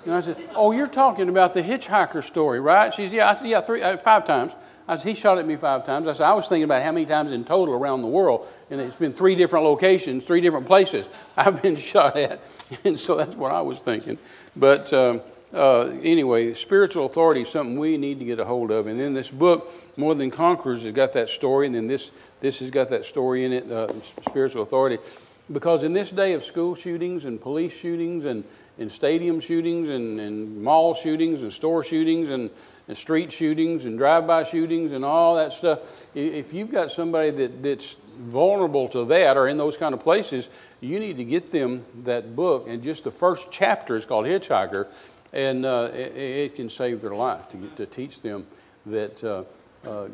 And 0.06 0.16
I 0.16 0.22
said, 0.22 0.38
Oh, 0.56 0.72
you're 0.72 0.88
talking 0.88 1.28
about 1.28 1.54
the 1.54 1.62
hitchhiker 1.62 2.24
story, 2.24 2.62
right? 2.62 2.94
She 2.94 3.08
said, 3.08 3.14
Yeah, 3.14 3.30
I 3.32 3.36
said, 3.36 3.48
Yeah, 3.48 3.60
three, 3.60 3.82
uh, 3.82 3.98
five 3.98 4.26
times. 4.26 4.54
I 4.88 4.96
said, 4.96 5.06
He 5.06 5.16
shot 5.16 5.38
at 5.38 5.46
me 5.46 5.58
five 5.58 5.86
times. 5.86 6.08
I 6.08 6.14
said, 6.14 6.28
I 6.28 6.34
was 6.34 6.48
thinking 6.48 6.64
about 6.64 6.82
how 6.82 6.94
many 6.94 7.06
times 7.06 7.34
in 7.34 7.44
total 7.44 7.76
around 7.76 8.04
the 8.04 8.08
world, 8.08 8.48
and 8.72 8.80
it's 8.80 8.96
been 8.96 9.12
three 9.12 9.36
different 9.36 9.66
locations, 9.66 10.24
three 10.24 10.40
different 10.40 10.66
places 10.66 11.10
I've 11.38 11.62
been 11.62 11.76
shot 11.76 12.16
at. 12.16 12.40
And 12.84 12.98
so 12.98 13.16
that's 13.16 13.36
what 13.36 13.52
I 13.52 13.62
was 13.62 13.80
thinking. 13.80 14.18
But 14.56 14.92
um, 14.94 15.22
uh, 15.54 15.86
anyway, 16.04 16.54
spiritual 16.54 17.06
authority 17.06 17.42
is 17.42 17.50
something 17.50 17.78
we 17.78 17.98
need 17.98 18.20
to 18.20 18.26
get 18.26 18.40
a 18.40 18.46
hold 18.46 18.72
of. 18.72 18.88
And 18.88 19.00
then 19.00 19.14
this 19.14 19.32
book, 19.32 19.72
More 19.96 20.14
Than 20.16 20.32
Conquerors, 20.32 20.84
has 20.84 20.94
got 20.94 21.14
that 21.14 21.30
story, 21.30 21.68
and 21.68 21.76
then 21.76 21.88
this, 21.88 22.12
this 22.40 22.60
has 22.60 22.70
got 22.70 22.90
that 22.90 23.06
story 23.06 23.46
in 23.46 23.54
it, 23.54 23.72
uh, 23.72 23.88
spiritual 24.28 24.64
authority. 24.64 24.98
Because 25.52 25.84
in 25.84 25.94
this 25.94 26.12
day 26.12 26.34
of 26.34 26.44
school 26.44 26.76
shootings 26.76 27.24
and 27.24 27.42
police 27.42 27.74
shootings 27.74 28.26
and, 28.26 28.44
and 28.80 28.92
stadium 28.92 29.40
shootings 29.40 29.88
and, 29.88 30.20
and 30.20 30.62
mall 30.62 30.94
shootings 30.94 31.42
and 31.42 31.54
store 31.54 31.86
shootings 31.86 32.30
and, 32.30 32.50
and 32.90 32.98
street 32.98 33.32
shootings 33.32 33.86
and 33.86 33.98
drive-by 33.98 34.44
shootings 34.44 34.92
and 34.92 35.06
all 35.06 35.36
that 35.36 35.54
stuff, 35.54 36.04
if 36.14 36.54
you've 36.54 36.70
got 36.70 36.92
somebody 36.92 37.32
that, 37.32 37.64
that's 37.64 37.96
vulnerable 38.20 38.90
to 38.90 39.06
that 39.06 39.38
or 39.38 39.48
in 39.48 39.58
those 39.58 39.78
kind 39.78 39.94
of 39.94 40.02
places, 40.02 40.50
you 40.82 41.00
need 41.00 41.16
to 41.18 41.24
get 41.24 41.52
them 41.52 41.86
that 42.04 42.36
book. 42.36 42.68
And 42.68 42.84
just 42.84 43.06
the 43.06 43.12
first 43.12 43.48
chapter 43.50 43.96
is 43.96 44.06
called 44.06 44.26
Hitchhiker, 44.26 44.88
and 45.32 45.66
uh, 45.66 45.90
it, 45.94 46.16
it, 46.18 46.56
can 46.56 46.70
save 46.70 47.02
their 47.02 47.16
life 47.16 47.50
to, 47.52 47.70
to 47.78 47.86
teach 47.86 48.22
them 48.22 48.46
that 48.86 49.24
uh, 49.24 49.44
uh, 49.88 50.10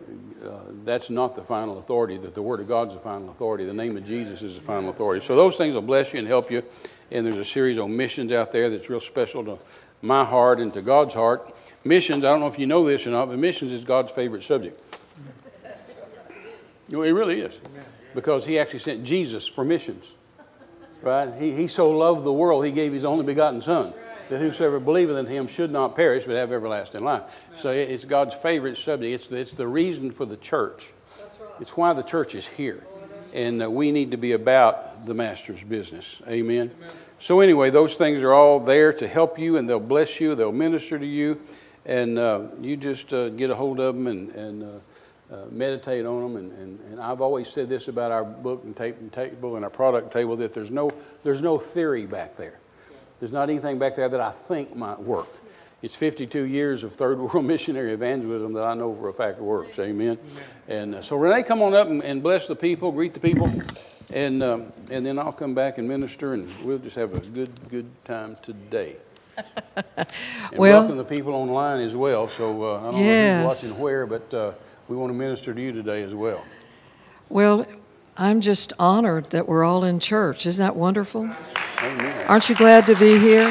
uh, 0.45 0.59
that's 0.85 1.09
not 1.09 1.33
the 1.33 1.41
final 1.41 1.79
authority, 1.79 2.17
that 2.17 2.35
the 2.35 2.41
Word 2.41 2.59
of 2.59 2.67
God 2.67 2.89
is 2.89 2.93
the 2.93 2.99
final 2.99 3.29
authority. 3.29 3.65
The 3.65 3.73
name 3.73 3.97
of 3.97 4.03
Jesus 4.03 4.43
is 4.43 4.55
the 4.55 4.61
final 4.61 4.89
authority. 4.89 5.25
So 5.25 5.35
those 5.35 5.57
things 5.57 5.73
will 5.73 5.81
bless 5.81 6.13
you 6.13 6.19
and 6.19 6.27
help 6.27 6.51
you. 6.51 6.63
And 7.11 7.25
there's 7.25 7.37
a 7.37 7.45
series 7.45 7.79
on 7.79 7.95
missions 7.95 8.31
out 8.31 8.51
there 8.51 8.69
that's 8.69 8.89
real 8.89 8.99
special 8.99 9.43
to 9.45 9.57
my 10.01 10.23
heart 10.23 10.59
and 10.59 10.71
to 10.73 10.81
God's 10.81 11.15
heart. 11.15 11.53
Missions, 11.83 12.23
I 12.23 12.29
don't 12.29 12.39
know 12.39 12.47
if 12.47 12.59
you 12.59 12.67
know 12.67 12.85
this 12.85 13.07
or 13.07 13.09
not, 13.09 13.29
but 13.29 13.39
missions 13.39 13.71
is 13.71 13.83
God's 13.83 14.11
favorite 14.11 14.43
subject. 14.43 14.79
it 16.89 16.95
really 16.95 17.41
is. 17.41 17.59
Because 18.13 18.45
He 18.45 18.59
actually 18.59 18.79
sent 18.79 19.03
Jesus 19.03 19.47
for 19.47 19.65
missions. 19.65 20.13
Right? 21.01 21.33
He, 21.33 21.53
he 21.53 21.67
so 21.67 21.89
loved 21.89 22.23
the 22.23 22.33
world, 22.33 22.63
He 22.65 22.71
gave 22.71 22.93
His 22.93 23.05
only 23.05 23.25
begotten 23.25 23.61
Son 23.61 23.93
that 24.29 24.39
whosoever 24.39 24.79
believeth 24.79 25.17
in 25.17 25.25
him 25.25 25.47
should 25.47 25.71
not 25.71 25.95
perish 25.95 26.25
but 26.25 26.35
have 26.35 26.51
everlasting 26.51 27.03
life. 27.03 27.23
So 27.57 27.71
it's 27.71 28.05
God's 28.05 28.35
favorite 28.35 28.77
subject. 28.77 29.13
It's 29.13 29.27
the, 29.27 29.37
it's 29.37 29.53
the 29.53 29.67
reason 29.67 30.11
for 30.11 30.25
the 30.25 30.37
church. 30.37 30.93
It's 31.59 31.77
why 31.77 31.93
the 31.93 32.03
church 32.03 32.35
is 32.35 32.47
here. 32.47 32.83
And 33.33 33.63
uh, 33.63 33.69
we 33.69 33.91
need 33.91 34.11
to 34.11 34.17
be 34.17 34.33
about 34.33 35.05
the 35.05 35.13
master's 35.13 35.63
business. 35.63 36.21
Amen. 36.27 36.71
So, 37.19 37.39
anyway, 37.39 37.69
those 37.69 37.95
things 37.95 38.21
are 38.21 38.33
all 38.33 38.59
there 38.59 38.93
to 38.93 39.07
help 39.07 39.39
you 39.39 39.57
and 39.57 39.67
they'll 39.67 39.79
bless 39.79 40.19
you, 40.19 40.35
they'll 40.35 40.51
minister 40.51 40.99
to 40.99 41.05
you. 41.05 41.39
and 41.85 42.19
uh, 42.19 42.41
you 42.61 42.77
just 42.77 43.13
uh, 43.13 43.29
get 43.29 43.49
a 43.49 43.55
hold 43.55 43.79
of 43.79 43.95
them 43.95 44.07
and, 44.07 44.29
and 44.31 44.63
uh, 44.63 44.67
uh, 45.33 45.45
meditate 45.49 46.05
on 46.05 46.21
them. 46.21 46.35
And, 46.35 46.51
and, 46.59 46.79
and, 46.91 47.01
I've 47.01 47.21
always 47.21 47.47
said 47.47 47.69
this 47.69 47.87
about 47.87 48.11
our 48.11 48.23
book 48.23 48.63
and 48.65 48.75
tape 48.75 48.99
and 48.99 49.11
table 49.11 49.55
and 49.55 49.63
our 49.63 49.71
product 49.71 50.11
table 50.11 50.35
that 50.37 50.53
there's 50.53 50.69
no, 50.69 50.91
there's 51.23 51.41
no 51.41 51.57
theory 51.57 52.05
back 52.05 52.35
there. 52.35 52.59
There's 53.23 53.31
not 53.31 53.49
anything 53.49 53.79
back 53.79 53.95
there 53.95 54.09
that 54.09 54.19
I 54.19 54.31
think 54.31 54.75
might 54.75 54.99
work. 54.99 55.29
It's 55.81 55.95
52 55.95 56.41
years 56.41 56.83
of 56.83 56.93
third 56.93 57.19
world 57.19 57.45
missionary 57.45 57.93
evangelism 57.93 58.51
that 58.51 58.65
I 58.65 58.73
know 58.73 58.93
for 58.93 59.07
a 59.07 59.13
fact 59.13 59.39
works. 59.39 59.79
Amen. 59.79 60.17
And 60.67 60.95
uh, 60.95 61.01
so, 61.01 61.15
Renee, 61.15 61.43
come 61.43 61.61
on 61.61 61.73
up 61.73 61.87
and, 61.87 62.03
and, 62.03 62.21
bless 62.21 62.47
the 62.47 62.55
people, 62.57 62.91
greet 62.91 63.13
the 63.13 63.21
people, 63.21 63.49
and, 64.09 64.43
um, 64.43 64.73
and 64.91 65.05
then 65.05 65.17
I'll 65.17 65.31
come 65.31 65.55
back 65.55 65.77
and 65.77 65.87
minister, 65.87 66.33
and 66.33 66.49
we'll 66.65 66.79
just 66.79 66.97
have 66.97 67.13
a 67.13 67.21
good, 67.21 67.49
good 67.69 67.89
time 68.03 68.35
today. 68.43 68.97
and 69.37 70.05
well, 70.57 70.81
welcome 70.81 70.97
the 70.97 71.05
people 71.05 71.33
online 71.33 71.79
as 71.79 71.95
well. 71.95 72.27
So 72.27 72.61
uh, 72.61 72.79
I 72.79 72.91
don't 72.91 72.99
yes. 72.99 73.05
know 73.05 73.47
who's 73.47 73.63
watching 73.71 73.81
where, 73.81 74.05
but 74.05 74.33
uh, 74.33 74.51
we 74.89 74.97
want 74.97 75.11
to 75.11 75.17
minister 75.17 75.53
to 75.53 75.61
you 75.61 75.71
today 75.71 76.03
as 76.03 76.13
well. 76.13 76.43
Well, 77.29 77.65
I'm 78.17 78.41
just 78.41 78.73
honored 78.77 79.29
that 79.29 79.47
we're 79.47 79.63
all 79.63 79.85
in 79.85 80.01
church. 80.01 80.45
Isn't 80.45 80.61
that 80.61 80.75
wonderful? 80.75 81.29
Amen. 81.83 82.25
Aren't 82.27 82.47
you 82.47 82.55
glad 82.55 82.85
to 82.85 82.95
be 82.95 83.19
here? 83.19 83.49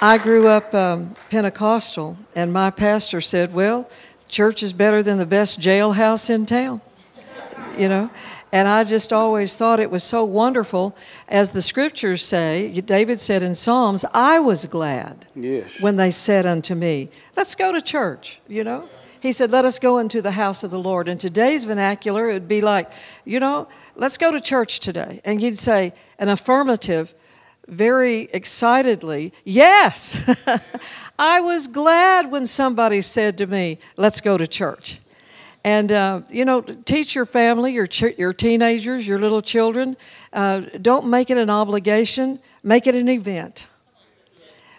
I 0.00 0.18
grew 0.22 0.48
up 0.48 0.72
um, 0.72 1.14
Pentecostal, 1.28 2.16
and 2.34 2.50
my 2.50 2.70
pastor 2.70 3.20
said, 3.20 3.52
Well, 3.52 3.90
church 4.26 4.62
is 4.62 4.72
better 4.72 5.02
than 5.02 5.18
the 5.18 5.26
best 5.26 5.60
jailhouse 5.60 6.30
in 6.30 6.46
town. 6.46 6.80
You 7.76 7.90
know? 7.90 8.10
And 8.52 8.68
I 8.68 8.84
just 8.84 9.12
always 9.12 9.54
thought 9.54 9.80
it 9.80 9.90
was 9.90 10.02
so 10.02 10.24
wonderful. 10.24 10.96
As 11.28 11.50
the 11.50 11.60
scriptures 11.60 12.24
say, 12.24 12.80
David 12.80 13.20
said 13.20 13.42
in 13.42 13.54
Psalms, 13.54 14.06
I 14.14 14.38
was 14.38 14.64
glad 14.64 15.26
yes. 15.34 15.78
when 15.82 15.96
they 15.96 16.10
said 16.10 16.46
unto 16.46 16.74
me, 16.74 17.10
Let's 17.36 17.54
go 17.54 17.70
to 17.70 17.82
church, 17.82 18.40
you 18.48 18.64
know? 18.64 18.88
He 19.20 19.32
said, 19.32 19.50
Let 19.50 19.64
us 19.64 19.78
go 19.78 19.98
into 19.98 20.22
the 20.22 20.32
house 20.32 20.62
of 20.62 20.70
the 20.70 20.78
Lord. 20.78 21.08
In 21.08 21.18
today's 21.18 21.64
vernacular, 21.64 22.30
it 22.30 22.34
would 22.34 22.48
be 22.48 22.60
like, 22.60 22.90
You 23.24 23.40
know, 23.40 23.68
let's 23.96 24.16
go 24.16 24.30
to 24.30 24.40
church 24.40 24.80
today. 24.80 25.20
And 25.24 25.42
you'd 25.42 25.58
say, 25.58 25.92
An 26.18 26.28
affirmative 26.28 27.14
very 27.66 28.28
excitedly, 28.32 29.32
Yes, 29.44 30.20
I 31.18 31.40
was 31.40 31.66
glad 31.66 32.30
when 32.30 32.46
somebody 32.46 33.00
said 33.00 33.38
to 33.38 33.46
me, 33.46 33.78
Let's 33.96 34.20
go 34.20 34.38
to 34.38 34.46
church. 34.46 35.00
And, 35.64 35.90
uh, 35.90 36.20
you 36.30 36.44
know, 36.44 36.60
teach 36.60 37.16
your 37.16 37.26
family, 37.26 37.72
your, 37.72 37.88
ch- 37.88 38.16
your 38.16 38.32
teenagers, 38.32 39.08
your 39.08 39.18
little 39.18 39.42
children. 39.42 39.96
Uh, 40.32 40.60
don't 40.80 41.08
make 41.08 41.28
it 41.28 41.38
an 41.38 41.50
obligation, 41.50 42.38
make 42.62 42.86
it 42.86 42.94
an 42.94 43.08
event. 43.08 43.66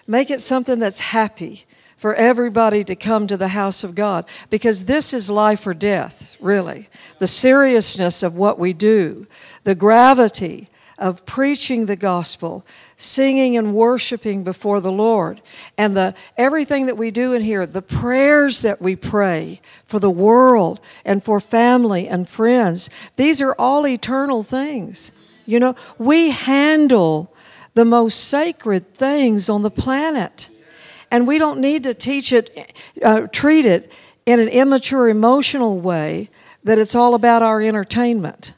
Make 0.07 0.31
it 0.31 0.39
something 0.39 0.79
that's 0.79 1.01
happy 1.01 1.65
for 1.97 2.13
everybody 2.13 2.83
to 2.83 2.95
come 2.95 3.27
to 3.27 3.37
the 3.37 3.49
house 3.49 3.83
of 3.83 3.95
God 3.95 4.25
because 4.49 4.85
this 4.85 5.13
is 5.13 5.29
life 5.29 5.65
or 5.65 5.73
death, 5.73 6.37
really. 6.39 6.89
The 7.19 7.27
seriousness 7.27 8.23
of 8.23 8.35
what 8.35 8.59
we 8.59 8.71
do, 8.73 9.27
the 9.63 9.75
gravity 9.75 10.69
of 10.99 11.25
preaching 11.25 11.85
the 11.85 11.95
gospel, 11.95 12.65
singing 12.97 13.55
and 13.57 13.73
worshiping 13.73 14.43
before 14.43 14.81
the 14.81 14.91
Lord, 14.91 15.41
and 15.77 15.95
the 15.95 16.15
everything 16.37 16.87
that 16.87 16.97
we 16.97 17.11
do 17.11 17.33
in 17.33 17.43
here, 17.43 17.65
the 17.65 17.81
prayers 17.81 18.61
that 18.61 18.81
we 18.81 18.95
pray 18.95 19.61
for 19.85 19.99
the 19.99 20.09
world 20.09 20.79
and 21.05 21.23
for 21.23 21.39
family 21.39 22.07
and 22.07 22.27
friends, 22.27 22.89
these 23.15 23.41
are 23.41 23.53
all 23.53 23.87
eternal 23.87 24.41
things. 24.41 25.11
You 25.45 25.59
know, 25.59 25.75
we 25.97 26.31
handle 26.31 27.31
the 27.75 27.85
most 27.85 28.25
sacred 28.25 28.93
things 28.95 29.49
on 29.49 29.61
the 29.61 29.71
planet. 29.71 30.49
And 31.11 31.27
we 31.27 31.37
don't 31.37 31.59
need 31.59 31.83
to 31.83 31.93
teach 31.93 32.33
it, 32.33 32.73
uh, 33.01 33.21
treat 33.27 33.65
it 33.65 33.91
in 34.25 34.39
an 34.39 34.49
immature, 34.49 35.07
emotional 35.07 35.79
way 35.79 36.29
that 36.63 36.77
it's 36.77 36.95
all 36.95 37.15
about 37.15 37.41
our 37.41 37.61
entertainment. 37.61 38.53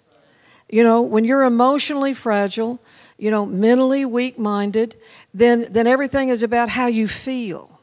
You 0.69 0.83
know, 0.83 1.01
when 1.01 1.25
you're 1.25 1.43
emotionally 1.43 2.13
fragile, 2.13 2.79
you 3.17 3.29
know, 3.29 3.45
mentally 3.45 4.05
weak 4.05 4.39
minded, 4.39 4.95
then, 5.33 5.67
then 5.69 5.87
everything 5.87 6.29
is 6.29 6.41
about 6.41 6.69
how 6.69 6.87
you 6.87 7.07
feel. 7.07 7.79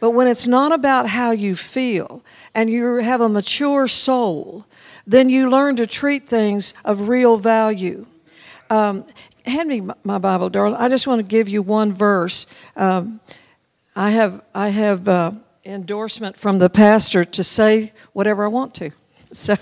But 0.00 0.10
when 0.10 0.28
it's 0.28 0.46
not 0.46 0.72
about 0.72 1.08
how 1.08 1.32
you 1.32 1.56
feel 1.56 2.22
and 2.54 2.70
you 2.70 2.96
have 2.96 3.20
a 3.20 3.28
mature 3.28 3.88
soul, 3.88 4.64
then 5.06 5.28
you 5.28 5.50
learn 5.50 5.76
to 5.76 5.86
treat 5.86 6.28
things 6.28 6.74
of 6.84 7.08
real 7.08 7.36
value. 7.36 8.06
Um, 8.70 9.04
hand 9.44 9.68
me 9.68 9.82
my 10.04 10.18
Bible, 10.18 10.50
darling. 10.50 10.76
I 10.76 10.88
just 10.88 11.06
want 11.06 11.18
to 11.20 11.24
give 11.24 11.48
you 11.48 11.62
one 11.62 11.92
verse. 11.92 12.46
Um, 12.76 13.20
I 13.98 14.10
have, 14.10 14.42
I 14.54 14.68
have 14.68 15.08
uh, 15.08 15.32
endorsement 15.64 16.36
from 16.36 16.60
the 16.60 16.70
pastor 16.70 17.24
to 17.24 17.42
say 17.42 17.92
whatever 18.12 18.44
I 18.44 18.48
want 18.48 18.72
to. 18.74 18.90
So, 19.30 19.56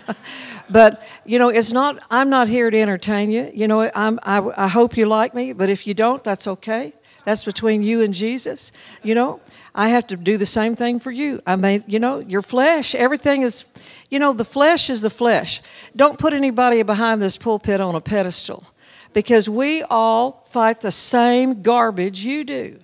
but 0.70 1.02
you 1.24 1.40
know, 1.40 1.48
it's 1.48 1.72
not. 1.72 2.00
I'm 2.08 2.30
not 2.30 2.46
here 2.46 2.70
to 2.70 2.78
entertain 2.78 3.32
you. 3.32 3.50
You 3.52 3.66
know, 3.66 3.90
I'm. 3.92 4.20
I, 4.22 4.38
I 4.56 4.68
hope 4.68 4.96
you 4.96 5.06
like 5.06 5.34
me, 5.34 5.52
but 5.52 5.68
if 5.68 5.88
you 5.88 5.92
don't, 5.92 6.22
that's 6.22 6.46
okay. 6.46 6.92
That's 7.24 7.42
between 7.42 7.82
you 7.82 8.00
and 8.00 8.14
Jesus. 8.14 8.70
You 9.02 9.16
know, 9.16 9.40
I 9.74 9.88
have 9.88 10.06
to 10.06 10.16
do 10.16 10.36
the 10.36 10.46
same 10.46 10.76
thing 10.76 11.00
for 11.00 11.10
you. 11.10 11.42
I 11.48 11.56
mean, 11.56 11.82
you 11.88 11.98
know, 11.98 12.20
your 12.20 12.42
flesh. 12.42 12.94
Everything 12.94 13.42
is. 13.42 13.64
You 14.08 14.20
know, 14.20 14.32
the 14.32 14.44
flesh 14.44 14.88
is 14.88 15.00
the 15.00 15.10
flesh. 15.10 15.60
Don't 15.96 16.16
put 16.16 16.32
anybody 16.32 16.84
behind 16.84 17.20
this 17.20 17.36
pulpit 17.36 17.80
on 17.80 17.96
a 17.96 18.00
pedestal, 18.00 18.62
because 19.12 19.48
we 19.48 19.82
all 19.82 20.46
fight 20.52 20.80
the 20.80 20.92
same 20.92 21.62
garbage 21.62 22.24
you 22.24 22.44
do. 22.44 22.78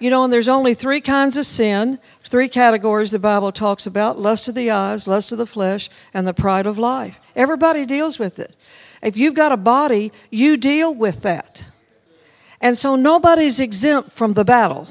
You 0.00 0.10
know, 0.10 0.24
and 0.24 0.32
there's 0.32 0.48
only 0.48 0.74
three 0.74 1.00
kinds 1.00 1.36
of 1.36 1.46
sin 1.46 1.98
three 2.30 2.48
categories 2.48 3.10
the 3.10 3.18
Bible 3.18 3.50
talks 3.50 3.86
about 3.86 4.20
lust 4.20 4.48
of 4.48 4.54
the 4.54 4.70
eyes, 4.70 5.08
lust 5.08 5.32
of 5.32 5.38
the 5.38 5.46
flesh, 5.46 5.90
and 6.14 6.28
the 6.28 6.32
pride 6.32 6.64
of 6.64 6.78
life. 6.78 7.20
Everybody 7.34 7.84
deals 7.84 8.20
with 8.20 8.38
it. 8.38 8.54
If 9.02 9.16
you've 9.16 9.34
got 9.34 9.50
a 9.50 9.56
body, 9.56 10.12
you 10.30 10.56
deal 10.56 10.94
with 10.94 11.22
that. 11.22 11.64
And 12.60 12.78
so 12.78 12.94
nobody's 12.94 13.58
exempt 13.58 14.12
from 14.12 14.34
the 14.34 14.44
battle. 14.44 14.86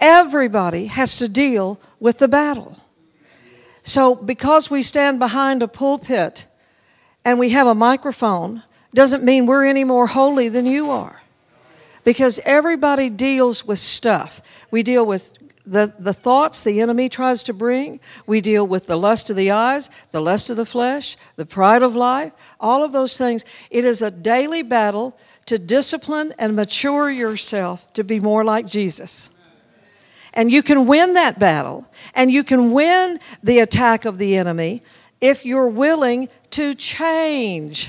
Everybody 0.00 0.86
has 0.86 1.18
to 1.18 1.28
deal 1.28 1.80
with 1.98 2.18
the 2.18 2.28
battle. 2.28 2.78
So, 3.82 4.14
because 4.14 4.70
we 4.70 4.82
stand 4.82 5.18
behind 5.18 5.62
a 5.62 5.68
pulpit 5.68 6.46
and 7.24 7.40
we 7.40 7.50
have 7.50 7.66
a 7.66 7.74
microphone, 7.74 8.62
doesn't 8.94 9.24
mean 9.24 9.46
we're 9.46 9.64
any 9.64 9.82
more 9.82 10.06
holy 10.06 10.48
than 10.48 10.64
you 10.64 10.90
are. 10.90 11.23
Because 12.04 12.38
everybody 12.44 13.10
deals 13.10 13.66
with 13.66 13.78
stuff. 13.78 14.42
We 14.70 14.82
deal 14.82 15.04
with 15.04 15.32
the, 15.66 15.92
the 15.98 16.12
thoughts 16.12 16.60
the 16.60 16.80
enemy 16.80 17.08
tries 17.08 17.42
to 17.44 17.54
bring. 17.54 18.00
We 18.26 18.40
deal 18.40 18.66
with 18.66 18.86
the 18.86 18.96
lust 18.96 19.30
of 19.30 19.36
the 19.36 19.50
eyes, 19.50 19.90
the 20.12 20.20
lust 20.20 20.50
of 20.50 20.56
the 20.56 20.66
flesh, 20.66 21.16
the 21.36 21.46
pride 21.46 21.82
of 21.82 21.96
life, 21.96 22.32
all 22.60 22.84
of 22.84 22.92
those 22.92 23.16
things. 23.16 23.44
It 23.70 23.84
is 23.84 24.02
a 24.02 24.10
daily 24.10 24.62
battle 24.62 25.16
to 25.46 25.58
discipline 25.58 26.34
and 26.38 26.54
mature 26.54 27.10
yourself 27.10 27.90
to 27.94 28.04
be 28.04 28.20
more 28.20 28.44
like 28.44 28.66
Jesus. 28.66 29.30
And 30.34 30.50
you 30.50 30.62
can 30.62 30.86
win 30.86 31.14
that 31.14 31.38
battle, 31.38 31.86
and 32.14 32.30
you 32.30 32.42
can 32.42 32.72
win 32.72 33.20
the 33.42 33.60
attack 33.60 34.04
of 34.04 34.18
the 34.18 34.36
enemy 34.36 34.82
if 35.20 35.46
you're 35.46 35.68
willing 35.68 36.28
to 36.50 36.74
change. 36.74 37.88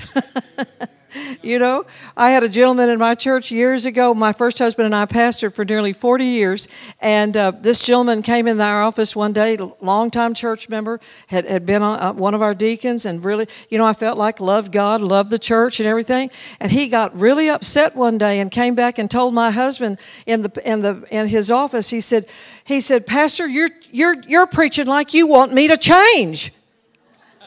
you 1.42 1.58
know, 1.58 1.86
I 2.16 2.30
had 2.30 2.42
a 2.42 2.48
gentleman 2.48 2.90
in 2.90 2.98
my 2.98 3.14
church 3.14 3.50
years 3.50 3.86
ago. 3.86 4.14
My 4.14 4.32
first 4.32 4.58
husband 4.58 4.86
and 4.86 4.94
I 4.94 5.06
pastored 5.06 5.54
for 5.54 5.64
nearly 5.64 5.92
40 5.92 6.24
years. 6.24 6.68
And 7.00 7.36
uh, 7.36 7.52
this 7.52 7.80
gentleman 7.80 8.22
came 8.22 8.46
in 8.46 8.60
our 8.60 8.82
office 8.82 9.14
one 9.14 9.32
day, 9.32 9.56
longtime 9.80 10.34
church 10.34 10.68
member, 10.68 11.00
had, 11.28 11.46
had 11.46 11.64
been 11.64 11.82
uh, 11.82 12.12
one 12.12 12.34
of 12.34 12.42
our 12.42 12.54
deacons, 12.54 13.06
and 13.06 13.24
really, 13.24 13.46
you 13.68 13.78
know, 13.78 13.86
I 13.86 13.92
felt 13.92 14.18
like 14.18 14.40
loved 14.40 14.72
God, 14.72 15.00
loved 15.00 15.30
the 15.30 15.38
church 15.38 15.80
and 15.80 15.86
everything. 15.86 16.30
And 16.60 16.70
he 16.70 16.88
got 16.88 17.18
really 17.18 17.48
upset 17.48 17.94
one 17.94 18.18
day 18.18 18.40
and 18.40 18.50
came 18.50 18.74
back 18.74 18.98
and 18.98 19.10
told 19.10 19.34
my 19.34 19.50
husband 19.50 19.98
in, 20.26 20.42
the, 20.42 20.62
in, 20.64 20.82
the, 20.82 21.06
in 21.10 21.28
his 21.28 21.50
office, 21.50 21.90
he 21.90 22.00
said, 22.00 22.26
he 22.64 22.80
said, 22.80 23.06
Pastor, 23.06 23.46
you're, 23.46 23.70
you're, 23.90 24.20
you're 24.26 24.46
preaching 24.46 24.86
like 24.86 25.14
you 25.14 25.26
want 25.26 25.52
me 25.52 25.68
to 25.68 25.76
change. 25.76 26.52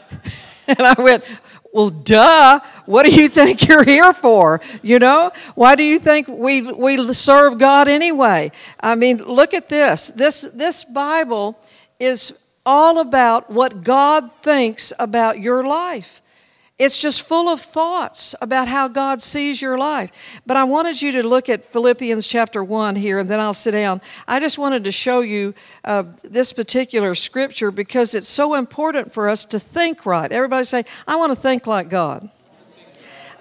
and 0.67 0.79
I 0.79 0.95
went, 0.97 1.23
well, 1.71 1.89
duh. 1.89 2.59
What 2.85 3.03
do 3.03 3.13
you 3.13 3.29
think 3.39 3.67
you're 3.67 3.83
here 3.83 4.13
for? 4.13 4.61
You 4.81 4.99
know? 4.99 5.31
Why 5.55 5.75
do 5.75 5.83
you 5.83 5.99
think 5.99 6.27
we, 6.27 6.61
we 6.61 7.13
serve 7.13 7.57
God 7.57 7.87
anyway? 7.87 8.51
I 8.79 8.95
mean, 8.95 9.17
look 9.17 9.53
at 9.53 9.69
this. 9.69 10.07
This, 10.07 10.41
this 10.53 10.83
Bible 10.83 11.59
is 11.99 12.33
all 12.65 12.99
about 12.99 13.49
what 13.49 13.83
God 13.83 14.31
thinks 14.41 14.93
about 14.99 15.39
your 15.39 15.63
life. 15.65 16.21
It's 16.79 16.97
just 16.97 17.23
full 17.23 17.49
of 17.49 17.59
thoughts 17.59 18.33
about 18.39 18.69
how 18.69 18.87
God 18.87 19.21
sees 19.21 19.61
your 19.61 19.77
life. 19.77 20.11
But 20.45 20.55
I 20.55 20.63
wanted 20.63 21.01
you 21.01 21.11
to 21.11 21.27
look 21.27 21.49
at 21.49 21.65
Philippians 21.65 22.25
chapter 22.25 22.63
1 22.63 22.95
here, 22.95 23.19
and 23.19 23.29
then 23.29 23.41
I'll 23.41 23.53
sit 23.53 23.71
down. 23.71 23.99
I 24.29 24.39
just 24.39 24.57
wanted 24.57 24.85
to 24.85 24.91
show 24.93 25.19
you 25.19 25.53
uh, 25.83 26.03
this 26.23 26.53
particular 26.53 27.15
scripture 27.15 27.69
because 27.69 28.15
it's 28.15 28.29
so 28.29 28.55
important 28.55 29.11
for 29.11 29.27
us 29.27 29.43
to 29.45 29.59
think 29.59 30.05
right. 30.05 30.31
Everybody 30.31 30.63
say, 30.63 30.85
I 31.05 31.17
want 31.17 31.31
to 31.31 31.35
think 31.35 31.67
like 31.67 31.89
God. 31.89 32.29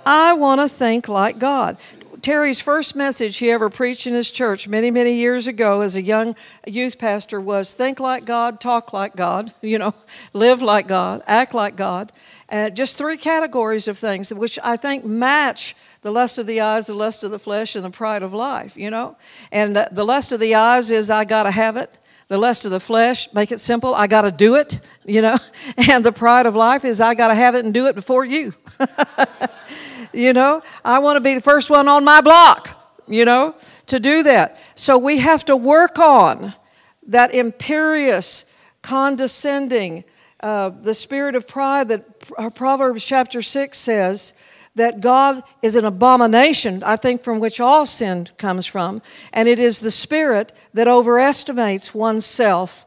I 0.05 0.33
want 0.33 0.61
to 0.61 0.69
think 0.69 1.07
like 1.07 1.39
God. 1.39 1.77
Terry's 2.23 2.61
first 2.61 2.97
message 2.97 3.37
he 3.37 3.51
ever 3.51 3.71
preached 3.71 4.07
in 4.07 4.15
his 4.15 4.31
church 4.31 4.67
many, 4.67 4.91
many 4.91 5.15
years 5.15 5.47
ago 5.47 5.83
as 5.83 5.95
a 5.95 6.03
young 6.03 6.35
youth 6.67 6.99
pastor 6.99 7.41
was 7.41 7.73
think 7.73 8.01
like 8.01 8.25
God, 8.25 8.61
talk 8.61 8.93
like 8.93 9.15
God, 9.15 9.55
you 9.63 9.79
know, 9.79 9.95
live 10.33 10.61
like 10.61 10.89
God, 10.89 11.23
act 11.27 11.55
like 11.55 11.77
God. 11.77 12.11
Uh, 12.51 12.71
just 12.71 12.97
three 12.97 13.19
categories 13.19 13.89
of 13.89 13.99
things 13.99 14.33
which 14.33 14.59
I 14.65 14.77
think 14.77 15.05
match 15.05 15.77
the 16.01 16.11
lust 16.11 16.39
of 16.39 16.47
the 16.47 16.61
eyes, 16.61 16.87
the 16.87 16.95
lust 16.95 17.25
of 17.25 17.31
the 17.31 17.39
flesh, 17.39 17.77
and 17.77 17.85
the 17.85 17.91
pride 17.91 18.23
of 18.23 18.33
life, 18.33 18.77
you 18.77 18.91
know? 18.91 19.17
And 19.53 19.77
uh, 19.77 19.89
the 19.93 20.05
lust 20.05 20.33
of 20.33 20.41
the 20.41 20.55
eyes 20.55 20.91
is 20.91 21.11
I 21.11 21.25
got 21.25 21.43
to 21.43 21.51
have 21.51 21.77
it. 21.77 21.99
The 22.29 22.39
lust 22.39 22.65
of 22.65 22.71
the 22.71 22.81
flesh, 22.81 23.33
make 23.33 23.53
it 23.53 23.61
simple, 23.61 23.95
I 23.95 24.07
got 24.07 24.23
to 24.23 24.31
do 24.31 24.55
it, 24.55 24.81
you 25.05 25.23
know? 25.23 25.39
And 25.89 26.05
the 26.05 26.13
pride 26.13 26.47
of 26.47 26.55
life 26.55 26.85
is 26.85 27.01
I 27.01 27.15
got 27.15 27.29
to 27.29 27.35
have 27.35 27.55
it 27.55 27.65
and 27.65 27.75
do 27.75 27.87
it 27.87 27.95
before 27.95 28.25
you. 28.25 28.55
you 30.13 30.33
know? 30.33 30.63
I 30.85 30.99
want 31.01 31.17
to 31.17 31.21
be 31.21 31.35
the 31.35 31.41
first 31.41 31.69
one 31.69 31.89
on 31.89 32.05
my 32.05 32.21
block, 32.21 33.03
you 33.07 33.25
know, 33.25 33.57
to 33.87 33.99
do 33.99 34.23
that. 34.23 34.57
So 34.75 34.97
we 34.99 35.19
have 35.19 35.45
to 35.47 35.57
work 35.57 35.99
on 35.99 36.55
that 37.07 37.35
imperious, 37.35 38.45
condescending, 38.83 40.05
uh, 40.41 40.71
the 40.71 40.95
spirit 40.95 41.35
of 41.35 41.49
pride 41.49 41.89
that 41.89 42.05
uh, 42.37 42.51
Proverbs 42.51 43.05
chapter 43.05 43.43
6 43.43 43.77
says 43.77 44.33
that 44.77 45.01
God 45.01 45.43
is 45.63 45.75
an 45.75 45.85
abomination, 45.85 46.83
I 46.85 46.97
think, 46.97 47.23
from 47.23 47.41
which 47.41 47.61
all 47.61 47.87
sin 47.87 48.29
comes 48.39 48.65
from, 48.65 49.03
and 49.33 49.49
it 49.49 49.59
is 49.59 49.81
the 49.81 49.91
spirit 49.91 50.53
that 50.75 50.87
overestimates 50.87 51.93
oneself 51.93 52.87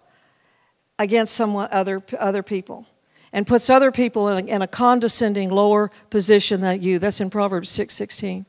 against 0.97 1.33
someone 1.33 1.67
other 1.71 2.01
other 2.19 2.43
people 2.43 2.85
and 3.33 3.47
puts 3.47 3.69
other 3.69 3.91
people 3.91 4.27
in 4.29 4.45
a, 4.45 4.47
in 4.47 4.61
a 4.61 4.67
condescending 4.67 5.49
lower 5.49 5.91
position 6.09 6.61
than 6.61 6.81
you. 6.81 6.99
That's 6.99 7.21
in 7.21 7.29
Proverbs 7.29 7.69
6 7.69 7.93
16. 7.93 8.45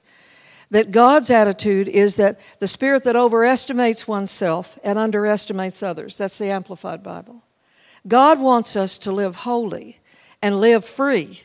That 0.71 0.91
God's 0.91 1.31
attitude 1.31 1.89
is 1.89 2.17
that 2.17 2.41
the 2.59 2.67
spirit 2.67 3.05
that 3.05 3.17
overestimates 3.17 4.09
oneself 4.09 4.79
and 4.83 4.99
underestimates 4.99 5.83
others. 5.83 6.17
That's 6.17 6.39
the 6.39 6.51
Amplified 6.51 7.03
Bible. 7.03 7.43
God 8.07 8.41
wants 8.41 8.77
us 8.77 8.99
to 8.99 9.13
live 9.13 9.37
holy 9.37 9.99
and 10.41 10.61
live 10.61 10.85
free 10.85 11.43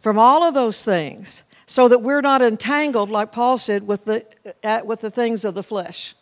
from 0.00 0.18
all 0.18 0.42
of 0.42 0.54
those 0.54 0.84
things 0.84 1.44
so 1.66 1.88
that 1.88 2.02
we're 2.02 2.20
not 2.20 2.42
entangled, 2.42 3.10
like 3.10 3.32
Paul 3.32 3.58
said, 3.58 3.86
with 3.86 4.04
the, 4.04 4.24
uh, 4.64 4.80
with 4.84 5.00
the 5.00 5.10
things 5.10 5.44
of 5.44 5.54
the 5.54 5.62
flesh. 5.62 6.14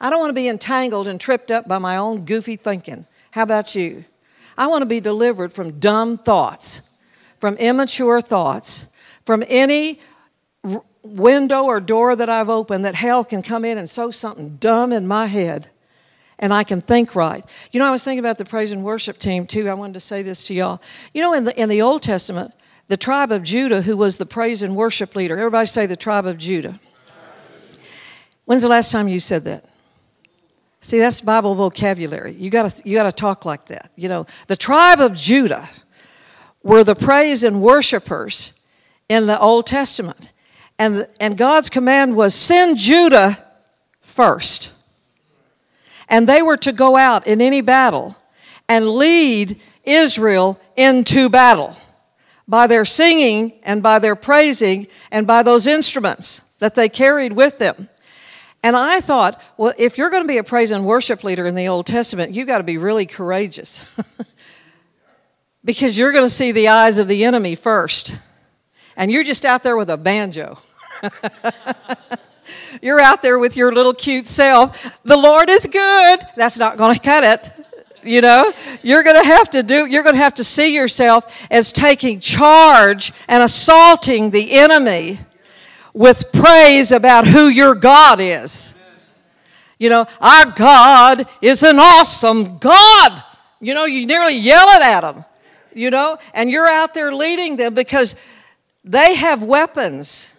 I 0.00 0.10
don't 0.10 0.20
want 0.20 0.30
to 0.30 0.34
be 0.34 0.48
entangled 0.48 1.08
and 1.08 1.20
tripped 1.20 1.50
up 1.50 1.66
by 1.66 1.78
my 1.78 1.96
own 1.96 2.24
goofy 2.24 2.56
thinking. 2.56 3.06
How 3.30 3.42
about 3.42 3.74
you? 3.74 4.04
I 4.58 4.66
want 4.66 4.82
to 4.82 4.86
be 4.86 5.00
delivered 5.00 5.52
from 5.52 5.78
dumb 5.78 6.18
thoughts, 6.18 6.82
from 7.38 7.56
immature 7.56 8.20
thoughts, 8.20 8.86
from 9.24 9.44
any 9.48 10.00
window 11.02 11.64
or 11.64 11.80
door 11.80 12.16
that 12.16 12.28
I've 12.28 12.48
opened 12.48 12.84
that 12.84 12.94
hell 12.94 13.24
can 13.24 13.42
come 13.42 13.64
in 13.64 13.78
and 13.78 13.88
sow 13.88 14.10
something 14.10 14.56
dumb 14.56 14.92
in 14.92 15.06
my 15.06 15.26
head 15.26 15.70
and 16.38 16.52
I 16.52 16.64
can 16.64 16.80
think 16.80 17.14
right. 17.14 17.44
You 17.70 17.80
know, 17.80 17.86
I 17.86 17.90
was 17.90 18.04
thinking 18.04 18.18
about 18.18 18.38
the 18.38 18.44
praise 18.44 18.72
and 18.72 18.84
worship 18.84 19.18
team 19.18 19.46
too. 19.46 19.68
I 19.68 19.74
wanted 19.74 19.94
to 19.94 20.00
say 20.00 20.22
this 20.22 20.42
to 20.44 20.54
y'all. 20.54 20.80
You 21.14 21.22
know, 21.22 21.32
in 21.32 21.44
the, 21.44 21.60
in 21.60 21.68
the 21.68 21.82
Old 21.82 22.02
Testament, 22.02 22.52
the 22.88 22.96
tribe 22.96 23.32
of 23.32 23.42
Judah, 23.42 23.82
who 23.82 23.96
was 23.96 24.16
the 24.16 24.26
praise 24.26 24.62
and 24.62 24.76
worship 24.76 25.16
leader, 25.16 25.36
everybody 25.36 25.66
say 25.66 25.86
the 25.86 25.96
tribe 25.96 26.26
of 26.26 26.38
Judah. 26.38 26.78
When's 28.44 28.62
the 28.62 28.68
last 28.68 28.92
time 28.92 29.08
you 29.08 29.18
said 29.18 29.44
that? 29.44 29.64
See, 30.80 30.98
that's 30.98 31.20
Bible 31.20 31.54
vocabulary. 31.56 32.34
You 32.34 32.48
got 32.48 32.70
to 32.70 32.88
you 32.88 32.94
got 32.94 33.04
to 33.04 33.12
talk 33.12 33.44
like 33.44 33.66
that. 33.66 33.90
You 33.96 34.08
know, 34.08 34.26
the 34.46 34.56
tribe 34.56 35.00
of 35.00 35.16
Judah 35.16 35.68
were 36.62 36.84
the 36.84 36.94
praise 36.94 37.42
and 37.42 37.60
worshipers 37.60 38.52
in 39.08 39.26
the 39.26 39.38
Old 39.38 39.66
Testament. 39.66 40.32
And, 40.78 41.08
and 41.18 41.38
God's 41.38 41.70
command 41.70 42.14
was 42.14 42.34
send 42.34 42.76
Judah 42.76 43.42
first 44.00 44.70
and 46.08 46.28
they 46.28 46.42
were 46.42 46.56
to 46.58 46.72
go 46.72 46.96
out 46.96 47.26
in 47.26 47.40
any 47.40 47.60
battle 47.60 48.16
and 48.68 48.88
lead 48.90 49.60
Israel 49.84 50.60
into 50.76 51.28
battle 51.28 51.76
by 52.48 52.66
their 52.66 52.84
singing 52.84 53.52
and 53.62 53.82
by 53.82 53.98
their 53.98 54.16
praising 54.16 54.86
and 55.10 55.26
by 55.26 55.42
those 55.42 55.66
instruments 55.66 56.42
that 56.58 56.74
they 56.74 56.88
carried 56.88 57.32
with 57.32 57.58
them. 57.58 57.88
And 58.62 58.76
I 58.76 59.00
thought, 59.00 59.40
well, 59.56 59.74
if 59.78 59.98
you're 59.98 60.10
going 60.10 60.22
to 60.22 60.28
be 60.28 60.38
a 60.38 60.44
praise 60.44 60.70
and 60.70 60.84
worship 60.84 61.22
leader 61.22 61.46
in 61.46 61.54
the 61.54 61.68
Old 61.68 61.86
Testament, 61.86 62.32
you've 62.34 62.48
got 62.48 62.58
to 62.58 62.64
be 62.64 62.78
really 62.78 63.06
courageous. 63.06 63.86
because 65.64 65.98
you're 65.98 66.12
going 66.12 66.24
to 66.24 66.30
see 66.30 66.52
the 66.52 66.68
eyes 66.68 66.98
of 66.98 67.08
the 67.08 67.24
enemy 67.24 67.54
first. 67.54 68.18
And 68.96 69.10
you're 69.10 69.24
just 69.24 69.44
out 69.44 69.62
there 69.62 69.76
with 69.76 69.90
a 69.90 69.96
banjo. 69.96 70.58
You're 72.82 73.00
out 73.00 73.22
there 73.22 73.38
with 73.38 73.56
your 73.56 73.72
little 73.72 73.94
cute 73.94 74.26
self. 74.26 75.00
The 75.04 75.16
Lord 75.16 75.48
is 75.50 75.66
good. 75.66 76.20
That's 76.36 76.58
not 76.58 76.76
going 76.76 76.94
to 76.94 77.00
cut 77.00 77.24
it. 77.24 77.52
You 78.02 78.20
know, 78.20 78.52
you're 78.82 79.02
going 79.02 79.20
to 79.20 79.28
have 79.28 79.50
to 79.50 79.64
do, 79.64 79.86
you're 79.86 80.04
going 80.04 80.14
to 80.14 80.22
have 80.22 80.34
to 80.34 80.44
see 80.44 80.74
yourself 80.74 81.36
as 81.50 81.72
taking 81.72 82.20
charge 82.20 83.12
and 83.26 83.42
assaulting 83.42 84.30
the 84.30 84.52
enemy 84.52 85.18
with 85.92 86.30
praise 86.30 86.92
about 86.92 87.26
who 87.26 87.48
your 87.48 87.74
God 87.74 88.20
is. 88.20 88.76
You 89.78 89.90
know, 89.90 90.06
our 90.20 90.46
God 90.52 91.28
is 91.42 91.62
an 91.62 91.78
awesome 91.78 92.58
God. 92.58 93.24
You 93.60 93.74
know, 93.74 93.86
you 93.86 94.06
nearly 94.06 94.36
yell 94.36 94.68
it 94.68 94.82
at 94.82 95.00
them, 95.00 95.24
you 95.74 95.90
know, 95.90 96.18
and 96.32 96.50
you're 96.50 96.68
out 96.68 96.94
there 96.94 97.12
leading 97.12 97.56
them 97.56 97.74
because 97.74 98.14
they 98.84 99.16
have 99.16 99.42
weapons 99.42 100.32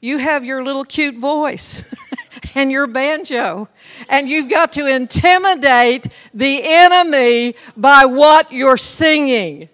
you 0.00 0.18
have 0.18 0.44
your 0.44 0.62
little 0.64 0.84
cute 0.84 1.16
voice 1.16 1.92
and 2.54 2.70
your 2.70 2.86
banjo, 2.86 3.68
and 4.08 4.28
you've 4.28 4.48
got 4.48 4.72
to 4.74 4.86
intimidate 4.86 6.08
the 6.32 6.60
enemy 6.62 7.54
by 7.76 8.04
what 8.04 8.52
you're 8.52 8.76
singing. 8.76 9.68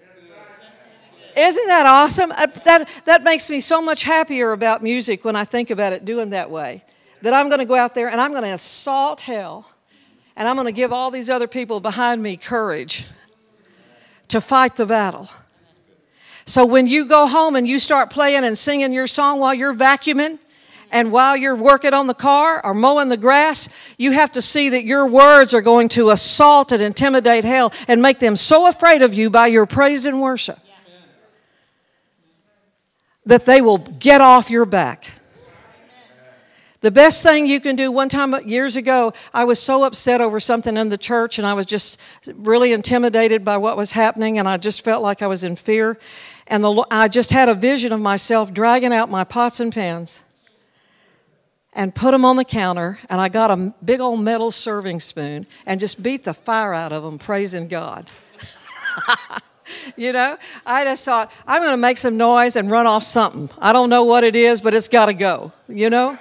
Isn't 1.36 1.66
that 1.66 1.86
awesome? 1.86 2.32
Uh, 2.32 2.46
that, 2.64 2.88
that 3.06 3.24
makes 3.24 3.50
me 3.50 3.60
so 3.60 3.82
much 3.82 4.04
happier 4.04 4.52
about 4.52 4.82
music 4.82 5.24
when 5.24 5.34
I 5.34 5.44
think 5.44 5.70
about 5.70 5.92
it 5.92 6.04
doing 6.04 6.30
that 6.30 6.50
way. 6.50 6.84
That 7.22 7.34
I'm 7.34 7.48
going 7.48 7.58
to 7.58 7.64
go 7.64 7.74
out 7.74 7.94
there 7.94 8.08
and 8.08 8.20
I'm 8.20 8.30
going 8.30 8.44
to 8.44 8.50
assault 8.50 9.20
hell, 9.20 9.68
and 10.36 10.46
I'm 10.48 10.56
going 10.56 10.66
to 10.66 10.72
give 10.72 10.92
all 10.92 11.10
these 11.10 11.28
other 11.28 11.48
people 11.48 11.80
behind 11.80 12.22
me 12.22 12.36
courage 12.36 13.06
to 14.28 14.40
fight 14.40 14.76
the 14.76 14.86
battle. 14.86 15.28
So 16.46 16.66
when 16.66 16.86
you 16.86 17.06
go 17.06 17.26
home 17.26 17.56
and 17.56 17.66
you 17.66 17.78
start 17.78 18.10
playing 18.10 18.44
and 18.44 18.56
singing 18.56 18.92
your 18.92 19.06
song 19.06 19.40
while 19.40 19.54
you're 19.54 19.74
vacuuming, 19.74 20.38
and 20.90 21.10
while 21.10 21.36
you're 21.36 21.56
working 21.56 21.92
on 21.92 22.06
the 22.06 22.14
car 22.14 22.64
or 22.64 22.72
mowing 22.72 23.08
the 23.08 23.16
grass, 23.16 23.68
you 23.98 24.12
have 24.12 24.30
to 24.32 24.40
see 24.40 24.68
that 24.68 24.84
your 24.84 25.08
words 25.08 25.52
are 25.52 25.60
going 25.60 25.88
to 25.88 26.10
assault 26.10 26.70
and 26.70 26.80
intimidate 26.80 27.44
hell 27.44 27.72
and 27.88 28.00
make 28.00 28.20
them 28.20 28.36
so 28.36 28.66
afraid 28.66 29.02
of 29.02 29.12
you 29.12 29.28
by 29.28 29.48
your 29.48 29.66
praise 29.66 30.06
and 30.06 30.20
worship 30.20 30.58
that 33.26 33.44
they 33.44 33.60
will 33.60 33.78
get 33.78 34.20
off 34.20 34.50
your 34.50 34.64
back. 34.64 35.10
The 36.80 36.90
best 36.90 37.22
thing 37.22 37.46
you 37.46 37.60
can 37.60 37.76
do, 37.76 37.90
one 37.90 38.10
time 38.10 38.46
years 38.46 38.76
ago, 38.76 39.14
I 39.32 39.44
was 39.44 39.58
so 39.58 39.84
upset 39.84 40.20
over 40.20 40.38
something 40.38 40.76
in 40.76 40.90
the 40.90 40.98
church 40.98 41.38
and 41.38 41.46
I 41.46 41.54
was 41.54 41.64
just 41.64 41.98
really 42.26 42.72
intimidated 42.72 43.42
by 43.42 43.56
what 43.56 43.78
was 43.78 43.92
happening 43.92 44.38
and 44.38 44.46
I 44.46 44.58
just 44.58 44.82
felt 44.82 45.02
like 45.02 45.22
I 45.22 45.26
was 45.26 45.44
in 45.44 45.56
fear. 45.56 45.98
And 46.46 46.62
the, 46.62 46.84
I 46.90 47.08
just 47.08 47.30
had 47.30 47.48
a 47.48 47.54
vision 47.54 47.92
of 47.92 48.00
myself 48.00 48.52
dragging 48.52 48.92
out 48.92 49.10
my 49.10 49.24
pots 49.24 49.60
and 49.60 49.72
pans 49.72 50.22
and 51.72 51.94
put 51.94 52.12
them 52.12 52.24
on 52.24 52.36
the 52.36 52.44
counter. 52.44 52.98
And 53.08 53.20
I 53.20 53.28
got 53.28 53.50
a 53.50 53.56
big 53.84 54.00
old 54.00 54.20
metal 54.20 54.50
serving 54.50 55.00
spoon 55.00 55.46
and 55.66 55.80
just 55.80 56.02
beat 56.02 56.24
the 56.24 56.34
fire 56.34 56.74
out 56.74 56.92
of 56.92 57.02
them, 57.02 57.18
praising 57.18 57.68
God. 57.68 58.10
you 59.96 60.12
know, 60.12 60.36
I 60.64 60.84
just 60.84 61.04
thought, 61.04 61.32
I'm 61.46 61.62
going 61.62 61.72
to 61.72 61.78
make 61.78 61.98
some 61.98 62.16
noise 62.16 62.56
and 62.56 62.70
run 62.70 62.86
off 62.86 63.02
something. 63.02 63.50
I 63.58 63.72
don't 63.72 63.90
know 63.90 64.04
what 64.04 64.24
it 64.24 64.36
is, 64.36 64.60
but 64.60 64.74
it's 64.74 64.88
got 64.88 65.06
to 65.06 65.14
go, 65.14 65.52
you 65.68 65.90
know? 65.90 66.18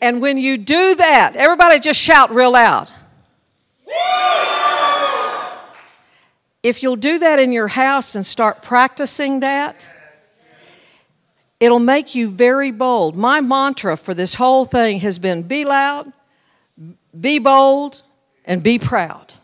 And 0.00 0.20
when 0.20 0.38
you 0.38 0.56
do 0.58 0.94
that, 0.94 1.36
everybody 1.36 1.80
just 1.80 2.00
shout 2.00 2.34
real 2.34 2.52
loud. 2.52 2.90
If 6.66 6.82
you'll 6.82 6.96
do 6.96 7.20
that 7.20 7.38
in 7.38 7.52
your 7.52 7.68
house 7.68 8.16
and 8.16 8.26
start 8.26 8.60
practicing 8.60 9.38
that, 9.38 9.88
it'll 11.60 11.78
make 11.78 12.16
you 12.16 12.28
very 12.28 12.72
bold. 12.72 13.14
My 13.14 13.40
mantra 13.40 13.96
for 13.96 14.14
this 14.14 14.34
whole 14.34 14.64
thing 14.64 14.98
has 14.98 15.20
been 15.20 15.44
be 15.44 15.64
loud, 15.64 16.12
be 17.20 17.38
bold, 17.38 18.02
and 18.44 18.64
be 18.64 18.80
proud. 18.80 19.34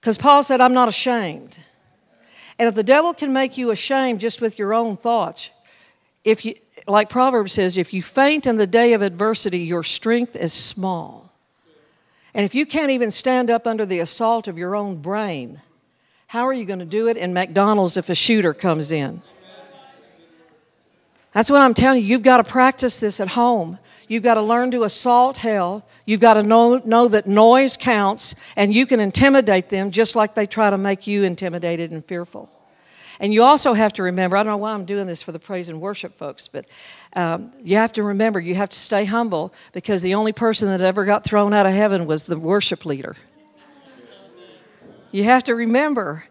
Because 0.00 0.18
Paul 0.18 0.42
said, 0.42 0.60
I'm 0.60 0.74
not 0.74 0.88
ashamed. 0.88 1.58
And 2.58 2.68
if 2.68 2.74
the 2.74 2.82
devil 2.82 3.14
can 3.14 3.32
make 3.32 3.56
you 3.56 3.70
ashamed 3.70 4.18
just 4.18 4.40
with 4.40 4.58
your 4.58 4.74
own 4.74 4.96
thoughts, 4.96 5.50
if 6.24 6.44
you, 6.44 6.56
like 6.88 7.08
Proverbs 7.08 7.52
says, 7.52 7.76
if 7.76 7.94
you 7.94 8.02
faint 8.02 8.48
in 8.48 8.56
the 8.56 8.66
day 8.66 8.94
of 8.94 9.02
adversity, 9.02 9.60
your 9.60 9.84
strength 9.84 10.34
is 10.34 10.52
small. 10.52 11.30
And 12.34 12.44
if 12.44 12.52
you 12.52 12.66
can't 12.66 12.90
even 12.90 13.12
stand 13.12 13.48
up 13.48 13.64
under 13.64 13.86
the 13.86 14.00
assault 14.00 14.48
of 14.48 14.58
your 14.58 14.74
own 14.74 14.96
brain, 14.96 15.60
how 16.34 16.48
are 16.48 16.52
you 16.52 16.64
going 16.64 16.80
to 16.80 16.84
do 16.84 17.06
it 17.06 17.16
in 17.16 17.32
McDonald's 17.32 17.96
if 17.96 18.10
a 18.10 18.14
shooter 18.14 18.52
comes 18.52 18.90
in? 18.90 19.22
That's 21.30 21.48
what 21.48 21.60
I'm 21.60 21.74
telling 21.74 22.02
you. 22.02 22.08
You've 22.08 22.24
got 22.24 22.38
to 22.38 22.44
practice 22.44 22.98
this 22.98 23.20
at 23.20 23.28
home. 23.28 23.78
You've 24.08 24.24
got 24.24 24.34
to 24.34 24.42
learn 24.42 24.72
to 24.72 24.82
assault 24.82 25.36
hell. 25.36 25.86
You've 26.06 26.18
got 26.18 26.34
to 26.34 26.42
know, 26.42 26.78
know 26.78 27.06
that 27.06 27.28
noise 27.28 27.76
counts 27.76 28.34
and 28.56 28.74
you 28.74 28.84
can 28.84 28.98
intimidate 28.98 29.68
them 29.68 29.92
just 29.92 30.16
like 30.16 30.34
they 30.34 30.44
try 30.44 30.70
to 30.70 30.76
make 30.76 31.06
you 31.06 31.22
intimidated 31.22 31.92
and 31.92 32.04
fearful. 32.04 32.50
And 33.20 33.32
you 33.32 33.44
also 33.44 33.72
have 33.72 33.92
to 33.92 34.02
remember 34.02 34.36
I 34.36 34.42
don't 34.42 34.54
know 34.54 34.56
why 34.56 34.72
I'm 34.72 34.86
doing 34.86 35.06
this 35.06 35.22
for 35.22 35.30
the 35.30 35.38
praise 35.38 35.68
and 35.68 35.80
worship 35.80 36.18
folks, 36.18 36.48
but 36.48 36.66
um, 37.14 37.52
you 37.62 37.76
have 37.76 37.92
to 37.92 38.02
remember 38.02 38.40
you 38.40 38.56
have 38.56 38.70
to 38.70 38.78
stay 38.78 39.04
humble 39.04 39.54
because 39.72 40.02
the 40.02 40.16
only 40.16 40.32
person 40.32 40.66
that 40.66 40.80
ever 40.80 41.04
got 41.04 41.22
thrown 41.22 41.54
out 41.54 41.64
of 41.64 41.72
heaven 41.72 42.06
was 42.06 42.24
the 42.24 42.36
worship 42.36 42.84
leader. 42.84 43.14
You 45.14 45.22
have 45.22 45.44
to 45.44 45.54
remember 45.54 46.24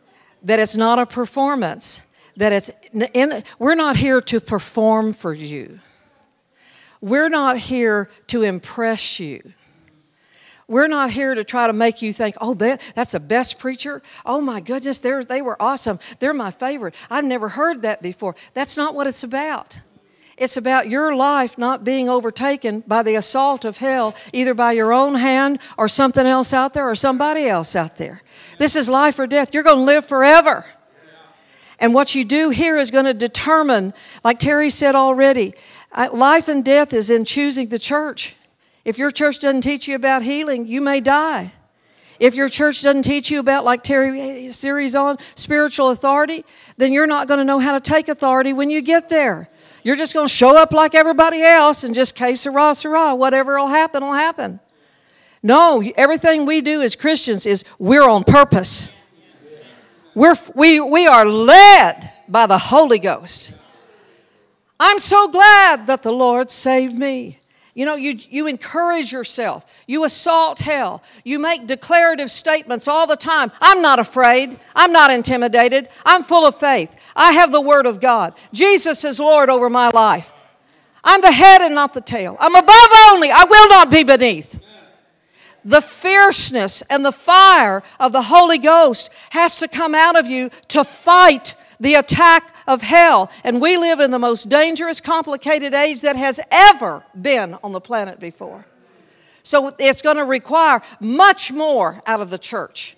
that 0.43 0.59
it's 0.59 0.75
not 0.75 0.99
a 0.99 1.05
performance, 1.05 2.01
that 2.35 2.51
it's 2.51 2.69
in, 3.13 3.45
we're 3.57 3.75
not 3.75 3.95
here 3.95 4.19
to 4.19 4.41
perform 4.41 5.13
for 5.13 5.33
you. 5.33 5.79
We're 6.99 7.29
not 7.29 7.57
here 7.57 8.09
to 8.27 8.41
impress 8.41 9.21
you. 9.21 9.53
We're 10.67 10.89
not 10.89 11.11
here 11.11 11.33
to 11.33 11.45
try 11.45 11.67
to 11.67 11.71
make 11.71 12.01
you 12.01 12.11
think, 12.11 12.35
oh, 12.41 12.55
that, 12.55 12.81
that's 12.93 13.13
the 13.13 13.21
best 13.21 13.57
preacher. 13.57 14.01
Oh 14.25 14.41
my 14.41 14.59
goodness, 14.59 14.99
they 14.99 15.41
were 15.41 15.61
awesome. 15.61 15.97
They're 16.19 16.33
my 16.33 16.51
favorite. 16.51 16.93
I've 17.09 17.23
never 17.23 17.47
heard 17.47 17.83
that 17.83 18.01
before. 18.01 18.35
That's 18.53 18.75
not 18.75 18.95
what 18.95 19.07
it's 19.07 19.23
about. 19.23 19.79
It's 20.37 20.57
about 20.57 20.89
your 20.89 21.15
life 21.15 21.57
not 21.57 21.83
being 21.83 22.09
overtaken 22.09 22.83
by 22.87 23.03
the 23.03 23.15
assault 23.15 23.65
of 23.65 23.77
hell, 23.77 24.15
either 24.31 24.53
by 24.53 24.71
your 24.71 24.91
own 24.91 25.15
hand 25.15 25.59
or 25.77 25.87
something 25.87 26.25
else 26.25 26.53
out 26.53 26.73
there 26.73 26.89
or 26.89 26.95
somebody 26.95 27.47
else 27.47 27.75
out 27.75 27.97
there. 27.97 28.21
This 28.57 28.75
is 28.75 28.89
life 28.89 29.19
or 29.19 29.27
death. 29.27 29.53
You're 29.53 29.63
going 29.63 29.77
to 29.77 29.83
live 29.83 30.05
forever. 30.05 30.65
And 31.79 31.93
what 31.93 32.15
you 32.15 32.23
do 32.23 32.49
here 32.49 32.77
is 32.77 32.91
going 32.91 33.05
to 33.05 33.13
determine, 33.13 33.93
like 34.23 34.39
Terry 34.39 34.69
said 34.69 34.95
already, 34.95 35.53
uh, 35.91 36.09
Life 36.11 36.47
and 36.47 36.63
death 36.63 36.93
is 36.93 37.09
in 37.09 37.25
choosing 37.25 37.67
the 37.67 37.79
church. 37.79 38.35
If 38.85 38.97
your 38.97 39.11
church 39.11 39.39
doesn't 39.39 39.61
teach 39.61 39.87
you 39.87 39.95
about 39.95 40.23
healing, 40.23 40.65
you 40.65 40.81
may 40.81 40.99
die. 40.99 41.51
If 42.19 42.35
your 42.35 42.49
church 42.49 42.81
doesn't 42.81 43.03
teach 43.03 43.29
you 43.31 43.39
about, 43.39 43.65
like 43.65 43.83
Terry 43.83 44.47
uh, 44.47 44.51
series 44.51 44.95
on 44.95 45.17
spiritual 45.35 45.89
authority, 45.89 46.45
then 46.77 46.93
you're 46.93 47.07
not 47.07 47.27
going 47.27 47.39
to 47.39 47.43
know 47.43 47.59
how 47.59 47.73
to 47.73 47.79
take 47.79 48.07
authority 48.07 48.53
when 48.53 48.69
you 48.69 48.81
get 48.81 49.09
there. 49.09 49.49
You're 49.83 49.97
just 49.97 50.13
going 50.13 50.27
to 50.27 50.33
show 50.33 50.57
up 50.57 50.71
like 50.71 50.95
everybody 50.95 51.41
else 51.41 51.83
and 51.83 51.93
just 51.93 52.15
que 52.15 52.35
sera, 52.35 52.73
sera, 52.73 53.13
whatever 53.13 53.57
will 53.57 53.67
happen 53.67 54.03
will 54.03 54.13
happen. 54.13 54.59
No, 55.41 55.83
everything 55.97 56.45
we 56.45 56.61
do 56.61 56.81
as 56.81 56.95
Christians 56.95 57.45
is 57.45 57.65
we're 57.77 58.07
on 58.07 58.23
purpose. 58.23 58.89
We're, 60.15 60.37
we, 60.55 60.79
we 60.79 61.05
are 61.05 61.25
led 61.25 62.11
by 62.29 62.45
the 62.45 62.57
Holy 62.57 62.99
Ghost. 62.99 63.53
I'm 64.79 64.99
so 64.99 65.27
glad 65.27 65.87
that 65.87 66.01
the 66.01 66.13
Lord 66.13 66.49
saved 66.49 66.95
me. 66.97 67.39
You 67.73 67.85
know, 67.85 67.95
you, 67.95 68.19
you 68.29 68.47
encourage 68.47 69.11
yourself. 69.11 69.65
You 69.87 70.03
assault 70.03 70.59
hell. 70.59 71.01
You 71.23 71.39
make 71.39 71.65
declarative 71.65 72.29
statements 72.29 72.87
all 72.87 73.07
the 73.07 73.15
time. 73.15 73.51
I'm 73.61 73.81
not 73.81 73.97
afraid. 73.97 74.59
I'm 74.75 74.91
not 74.91 75.09
intimidated. 75.09 75.89
I'm 76.05 76.23
full 76.23 76.45
of 76.45 76.59
faith. 76.59 76.95
I 77.15 77.33
have 77.33 77.51
the 77.51 77.61
Word 77.61 77.85
of 77.85 77.99
God. 77.99 78.33
Jesus 78.51 79.03
is 79.03 79.19
Lord 79.19 79.49
over 79.49 79.69
my 79.69 79.89
life. 79.89 80.33
I'm 81.03 81.21
the 81.21 81.31
head 81.31 81.61
and 81.61 81.75
not 81.75 81.93
the 81.93 82.01
tail. 82.01 82.37
I'm 82.39 82.55
above 82.55 82.89
only. 83.11 83.29
I 83.29 83.43
will 83.43 83.69
not 83.69 83.91
be 83.91 84.03
beneath. 84.03 84.59
The 85.65 85.81
fierceness 85.81 86.81
and 86.89 87.05
the 87.05 87.11
fire 87.11 87.83
of 87.99 88.11
the 88.11 88.23
Holy 88.23 88.57
Ghost 88.57 89.09
has 89.29 89.59
to 89.59 89.67
come 89.67 89.95
out 89.95 90.17
of 90.17 90.27
you 90.27 90.49
to 90.69 90.83
fight 90.83 91.55
the 91.79 91.95
attack 91.95 92.53
of 92.67 92.81
hell. 92.81 93.29
And 93.43 93.61
we 93.61 93.77
live 93.77 93.99
in 93.99 94.11
the 94.11 94.19
most 94.19 94.49
dangerous, 94.49 94.99
complicated 94.99 95.73
age 95.73 96.01
that 96.01 96.15
has 96.15 96.39
ever 96.51 97.03
been 97.19 97.57
on 97.63 97.71
the 97.71 97.81
planet 97.81 98.19
before. 98.19 98.65
So 99.43 99.73
it's 99.77 100.01
going 100.01 100.17
to 100.17 100.25
require 100.25 100.81
much 100.99 101.51
more 101.51 102.01
out 102.07 102.21
of 102.21 102.29
the 102.29 102.37
church. 102.37 102.95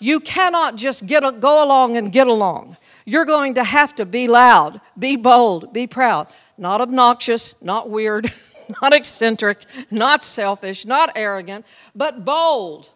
You 0.00 0.18
cannot 0.18 0.76
just 0.76 1.06
get 1.06 1.22
a, 1.22 1.30
go 1.30 1.62
along 1.64 1.96
and 1.96 2.10
get 2.10 2.26
along. 2.26 2.76
You're 3.04 3.24
going 3.24 3.54
to 3.54 3.64
have 3.64 3.94
to 3.96 4.06
be 4.06 4.28
loud, 4.28 4.80
be 4.98 5.16
bold, 5.16 5.72
be 5.72 5.86
proud, 5.86 6.28
not 6.58 6.80
obnoxious, 6.80 7.54
not 7.60 7.90
weird, 7.90 8.32
not 8.82 8.92
eccentric, 8.92 9.64
not 9.90 10.22
selfish, 10.22 10.84
not 10.84 11.10
arrogant, 11.16 11.64
but 11.94 12.24
bold 12.24 12.90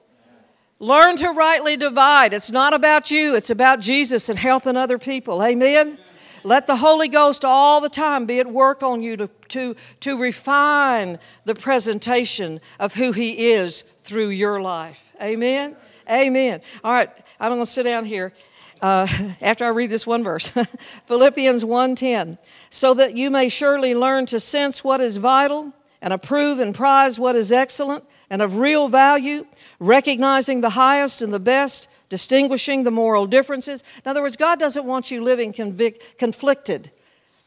Learn 0.85 1.17
to 1.17 1.31
rightly 1.31 1.77
divide. 1.77 2.35
It's 2.35 2.51
not 2.51 2.75
about 2.75 3.11
you, 3.11 3.35
it's 3.35 3.51
about 3.51 3.81
Jesus 3.81 4.29
and 4.29 4.39
helping 4.39 4.77
other 4.77 4.99
people. 4.99 5.43
Amen? 5.43 5.99
Let 6.43 6.67
the 6.67 6.77
Holy 6.77 7.09
Ghost 7.09 7.43
all 7.43 7.81
the 7.81 7.89
time 7.89 8.27
be 8.27 8.39
at 8.39 8.47
work 8.47 8.83
on 8.83 9.03
you 9.03 9.17
to, 9.17 9.29
to, 9.49 9.77
to 10.01 10.19
refine 10.19 11.19
the 11.47 11.55
presentation 11.55 12.61
of 12.79 12.95
who 12.95 13.13
He 13.13 13.53
is 13.53 13.85
through 14.03 14.29
your 14.29 14.61
life. 14.61 15.15
Amen? 15.23 15.75
Amen. 16.11 16.61
All 16.83 16.93
right, 16.93 17.09
I'm 17.41 17.51
going 17.51 17.63
to 17.63 17.67
sit 17.67 17.85
down 17.85 18.05
here. 18.05 18.35
Uh, 18.81 19.07
after 19.41 19.65
I 19.65 19.69
read 19.69 19.91
this 19.91 20.07
one 20.07 20.25
verse, 20.25 20.51
Philippians 21.07 21.65
1:10, 21.65 22.39
so 22.71 22.95
that 22.95 23.17
you 23.17 23.31
may 23.31 23.49
surely 23.49 23.95
learn 23.95 24.27
to 24.27 24.41
sense 24.41 24.83
what 24.83 25.01
is 25.01 25.17
vital 25.17 25.73
and 26.01 26.13
approve 26.13 26.59
and 26.59 26.75
prize 26.75 27.19
what 27.19 27.37
is 27.37 27.51
excellent 27.51 28.05
and 28.31 28.43
of 28.43 28.57
real 28.57 28.89
value, 28.89 29.47
recognizing 29.79 30.61
the 30.61 30.71
highest 30.71 31.23
and 31.23 31.33
the 31.33 31.41
best, 31.41 31.89
distinguishing 32.09 32.83
the 32.83 32.91
moral 32.91 33.27
differences. 33.27 33.83
In 34.05 34.11
other 34.11 34.23
words, 34.23 34.37
God 34.37 34.59
doesn't 34.59 34.85
want 34.85 35.11
you 35.11 35.23
living 35.23 35.53
convic- 35.53 36.17
conflicted. 36.19 36.91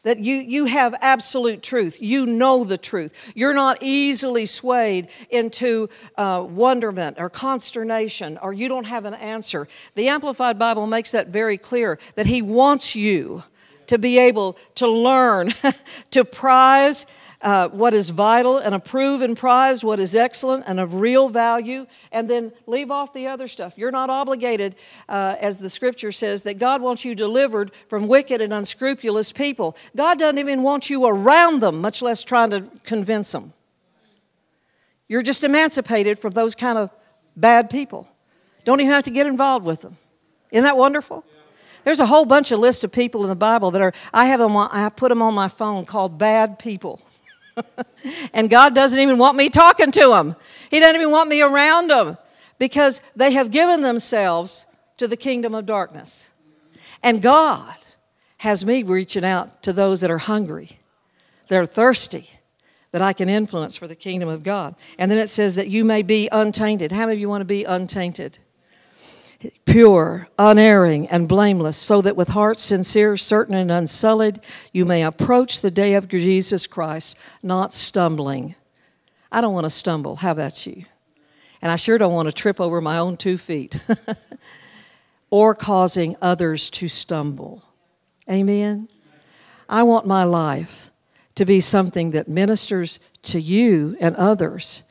That 0.04 0.18
you, 0.20 0.36
you 0.36 0.66
have 0.66 0.94
absolute 1.00 1.62
truth. 1.62 2.00
You 2.00 2.24
know 2.24 2.64
the 2.64 2.78
truth. 2.78 3.12
You're 3.34 3.54
not 3.54 3.82
easily 3.82 4.46
swayed 4.46 5.08
into 5.28 5.88
uh, 6.16 6.46
wonderment 6.48 7.16
or 7.18 7.28
consternation, 7.28 8.38
or 8.40 8.52
you 8.52 8.68
don't 8.68 8.86
have 8.86 9.04
an 9.04 9.14
answer. 9.14 9.66
The 9.96 10.08
Amplified 10.08 10.58
Bible 10.58 10.86
makes 10.86 11.12
that 11.12 11.28
very 11.28 11.58
clear 11.58 11.98
that 12.14 12.26
He 12.26 12.42
wants 12.42 12.94
you 12.94 13.42
to 13.88 13.98
be 13.98 14.18
able 14.18 14.56
to 14.76 14.86
learn 14.86 15.52
to 16.12 16.24
prize 16.24 17.06
uh, 17.40 17.68
what 17.68 17.94
is 17.94 18.10
vital 18.10 18.58
and 18.58 18.74
approve 18.74 19.22
and 19.22 19.36
prize 19.36 19.84
what 19.84 20.00
is 20.00 20.14
excellent 20.14 20.64
and 20.66 20.80
of 20.80 20.94
real 20.94 21.28
value, 21.28 21.86
and 22.10 22.28
then 22.28 22.52
leave 22.66 22.90
off 22.90 23.12
the 23.12 23.28
other 23.28 23.46
stuff. 23.46 23.74
You're 23.76 23.92
not 23.92 24.10
obligated, 24.10 24.76
uh, 25.08 25.36
as 25.40 25.58
the 25.58 25.70
scripture 25.70 26.12
says, 26.12 26.42
that 26.42 26.58
God 26.58 26.82
wants 26.82 27.04
you 27.04 27.14
delivered 27.14 27.72
from 27.88 28.08
wicked 28.08 28.40
and 28.40 28.52
unscrupulous 28.52 29.32
people. 29.32 29.76
God 29.94 30.18
doesn't 30.18 30.38
even 30.38 30.62
want 30.62 30.90
you 30.90 31.06
around 31.06 31.60
them, 31.60 31.80
much 31.80 32.02
less 32.02 32.24
trying 32.24 32.50
to 32.50 32.64
convince 32.84 33.32
them. 33.32 33.52
You're 35.06 35.22
just 35.22 35.44
emancipated 35.44 36.18
from 36.18 36.32
those 36.32 36.54
kind 36.54 36.76
of 36.76 36.90
bad 37.36 37.70
people. 37.70 38.08
Don't 38.64 38.80
even 38.80 38.92
have 38.92 39.04
to 39.04 39.10
get 39.10 39.26
involved 39.26 39.64
with 39.64 39.80
them. 39.80 39.96
Isn't 40.50 40.64
that 40.64 40.76
wonderful? 40.76 41.24
There's 41.84 42.00
a 42.00 42.06
whole 42.06 42.26
bunch 42.26 42.52
of 42.52 42.58
lists 42.58 42.84
of 42.84 42.92
people 42.92 43.22
in 43.22 43.28
the 43.30 43.36
Bible 43.36 43.70
that 43.70 43.80
are, 43.80 43.92
I 44.12 44.26
have 44.26 44.40
them, 44.40 44.56
on, 44.56 44.68
I 44.70 44.88
put 44.90 45.08
them 45.08 45.22
on 45.22 45.32
my 45.32 45.48
phone 45.48 45.86
called 45.86 46.18
bad 46.18 46.58
people. 46.58 47.00
and 48.32 48.50
God 48.50 48.74
doesn't 48.74 48.98
even 48.98 49.18
want 49.18 49.36
me 49.36 49.48
talking 49.48 49.90
to 49.92 50.08
them. 50.08 50.36
He 50.70 50.80
doesn't 50.80 50.96
even 50.96 51.10
want 51.10 51.28
me 51.28 51.42
around 51.42 51.90
them 51.90 52.18
because 52.58 53.00
they 53.16 53.32
have 53.32 53.50
given 53.50 53.82
themselves 53.82 54.66
to 54.96 55.08
the 55.08 55.16
kingdom 55.16 55.54
of 55.54 55.66
darkness. 55.66 56.30
And 57.02 57.22
God 57.22 57.74
has 58.38 58.64
me 58.64 58.82
reaching 58.82 59.24
out 59.24 59.62
to 59.62 59.72
those 59.72 60.00
that 60.00 60.10
are 60.10 60.18
hungry, 60.18 60.78
that 61.48 61.56
are 61.56 61.66
thirsty, 61.66 62.30
that 62.92 63.02
I 63.02 63.12
can 63.12 63.28
influence 63.28 63.76
for 63.76 63.86
the 63.86 63.94
kingdom 63.94 64.28
of 64.28 64.42
God. 64.42 64.74
And 64.98 65.10
then 65.10 65.18
it 65.18 65.28
says 65.28 65.54
that 65.56 65.68
you 65.68 65.84
may 65.84 66.02
be 66.02 66.28
untainted. 66.30 66.92
How 66.92 67.00
many 67.00 67.14
of 67.14 67.20
you 67.20 67.28
want 67.28 67.42
to 67.42 67.46
be 67.46 67.64
untainted? 67.64 68.38
Pure, 69.64 70.28
unerring, 70.38 71.06
and 71.08 71.28
blameless, 71.28 71.76
so 71.76 72.02
that 72.02 72.16
with 72.16 72.28
hearts 72.28 72.62
sincere, 72.62 73.16
certain, 73.16 73.54
and 73.54 73.70
unsullied, 73.70 74.40
you 74.72 74.84
may 74.84 75.04
approach 75.04 75.60
the 75.60 75.70
day 75.70 75.94
of 75.94 76.08
Jesus 76.08 76.66
Christ, 76.66 77.16
not 77.42 77.72
stumbling. 77.72 78.54
I 79.30 79.40
don't 79.40 79.54
want 79.54 79.64
to 79.64 79.70
stumble. 79.70 80.16
How 80.16 80.32
about 80.32 80.66
you? 80.66 80.84
And 81.60 81.70
I 81.70 81.76
sure 81.76 81.98
don't 81.98 82.14
want 82.14 82.26
to 82.26 82.32
trip 82.32 82.60
over 82.60 82.80
my 82.80 82.98
own 82.98 83.16
two 83.16 83.38
feet 83.38 83.78
or 85.30 85.54
causing 85.54 86.16
others 86.20 86.70
to 86.70 86.88
stumble. 86.88 87.62
Amen? 88.30 88.88
I 89.68 89.82
want 89.82 90.06
my 90.06 90.24
life 90.24 90.90
to 91.34 91.44
be 91.44 91.60
something 91.60 92.12
that 92.12 92.26
ministers 92.28 92.98
to 93.22 93.40
you 93.40 93.96
and 94.00 94.16
others 94.16 94.82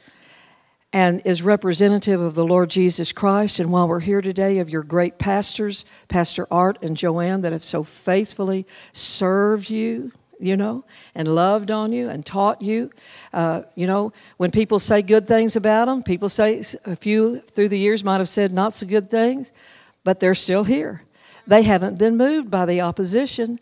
and 0.93 1.21
is 1.25 1.41
representative 1.41 2.21
of 2.21 2.33
the 2.35 2.45
Lord 2.45 2.69
Jesus 2.69 3.11
Christ. 3.11 3.59
And 3.59 3.71
while 3.71 3.87
we're 3.87 3.99
here 3.99 4.21
today, 4.21 4.59
of 4.59 4.69
your 4.69 4.83
great 4.83 5.17
pastors, 5.17 5.85
Pastor 6.07 6.47
Art 6.49 6.77
and 6.81 6.95
Joanne, 6.95 7.41
that 7.41 7.51
have 7.51 7.63
so 7.63 7.83
faithfully 7.83 8.65
served 8.93 9.69
you, 9.69 10.11
you 10.39 10.55
know, 10.55 10.85
and 11.13 11.27
loved 11.27 11.71
on 11.71 11.91
you 11.91 12.09
and 12.09 12.25
taught 12.25 12.61
you. 12.61 12.89
Uh, 13.33 13.63
you 13.75 13.85
know, 13.85 14.13
when 14.37 14.51
people 14.51 14.79
say 14.79 15.01
good 15.01 15.27
things 15.27 15.55
about 15.55 15.85
them, 15.85 16.03
people 16.03 16.29
say 16.29 16.63
a 16.85 16.95
few 16.95 17.41
through 17.41 17.69
the 17.69 17.79
years 17.79 18.03
might 18.03 18.19
have 18.19 18.29
said 18.29 18.53
not 18.53 18.73
so 18.73 18.87
good 18.87 19.11
things, 19.11 19.51
but 20.03 20.19
they're 20.19 20.33
still 20.33 20.63
here. 20.63 21.03
They 21.47 21.63
haven't 21.63 21.97
been 21.97 22.15
moved 22.17 22.49
by 22.49 22.65
the 22.65 22.81
opposition. 22.81 23.59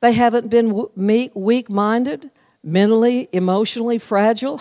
They 0.00 0.12
haven't 0.12 0.48
been 0.48 0.86
weak 1.34 1.68
minded, 1.68 2.30
mentally, 2.62 3.28
emotionally 3.32 3.98
fragile. 3.98 4.60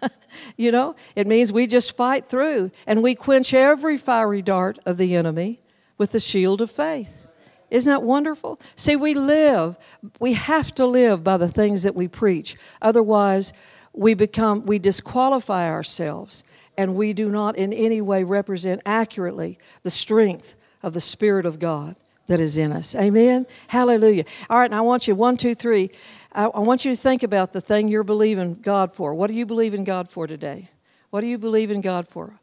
you 0.56 0.72
know, 0.72 0.96
it 1.14 1.26
means 1.26 1.52
we 1.52 1.66
just 1.66 1.96
fight 1.96 2.26
through 2.26 2.70
and 2.86 3.02
we 3.02 3.14
quench 3.14 3.54
every 3.54 3.96
fiery 3.96 4.42
dart 4.42 4.78
of 4.86 4.96
the 4.96 5.14
enemy 5.14 5.60
with 5.98 6.12
the 6.12 6.20
shield 6.20 6.60
of 6.60 6.70
faith. 6.70 7.26
Isn't 7.70 7.90
that 7.90 8.02
wonderful? 8.02 8.60
See, 8.76 8.94
we 8.94 9.14
live, 9.14 9.76
we 10.20 10.34
have 10.34 10.74
to 10.76 10.86
live 10.86 11.24
by 11.24 11.36
the 11.36 11.48
things 11.48 11.82
that 11.82 11.96
we 11.96 12.06
preach. 12.06 12.56
Otherwise, 12.80 13.52
we 13.92 14.14
become, 14.14 14.66
we 14.66 14.78
disqualify 14.78 15.68
ourselves 15.68 16.44
and 16.78 16.94
we 16.94 17.12
do 17.12 17.28
not 17.28 17.56
in 17.56 17.72
any 17.72 18.00
way 18.00 18.22
represent 18.22 18.82
accurately 18.84 19.58
the 19.82 19.90
strength 19.90 20.56
of 20.82 20.92
the 20.92 21.00
Spirit 21.00 21.46
of 21.46 21.58
God 21.58 21.96
that 22.26 22.40
is 22.40 22.58
in 22.58 22.72
us. 22.72 22.94
Amen? 22.94 23.46
Hallelujah. 23.68 24.24
All 24.50 24.58
right, 24.58 24.66
and 24.66 24.74
I 24.74 24.80
want 24.80 25.08
you, 25.08 25.14
one, 25.14 25.36
two, 25.36 25.54
three, 25.54 25.90
I, 26.36 26.44
I 26.44 26.60
want 26.60 26.84
you 26.84 26.94
to 26.94 27.00
think 27.00 27.22
about 27.22 27.52
the 27.52 27.62
thing 27.62 27.88
you're 27.88 28.04
believing 28.04 28.56
God 28.56 28.92
for. 28.92 29.14
What 29.14 29.28
do 29.28 29.32
you 29.32 29.46
believe 29.46 29.72
in 29.72 29.84
God 29.84 30.06
for 30.08 30.26
today? 30.26 30.70
What 31.08 31.22
do 31.22 31.26
you 31.26 31.38
believe 31.38 31.70
in 31.70 31.80
God 31.80 32.06
for? 32.06 32.38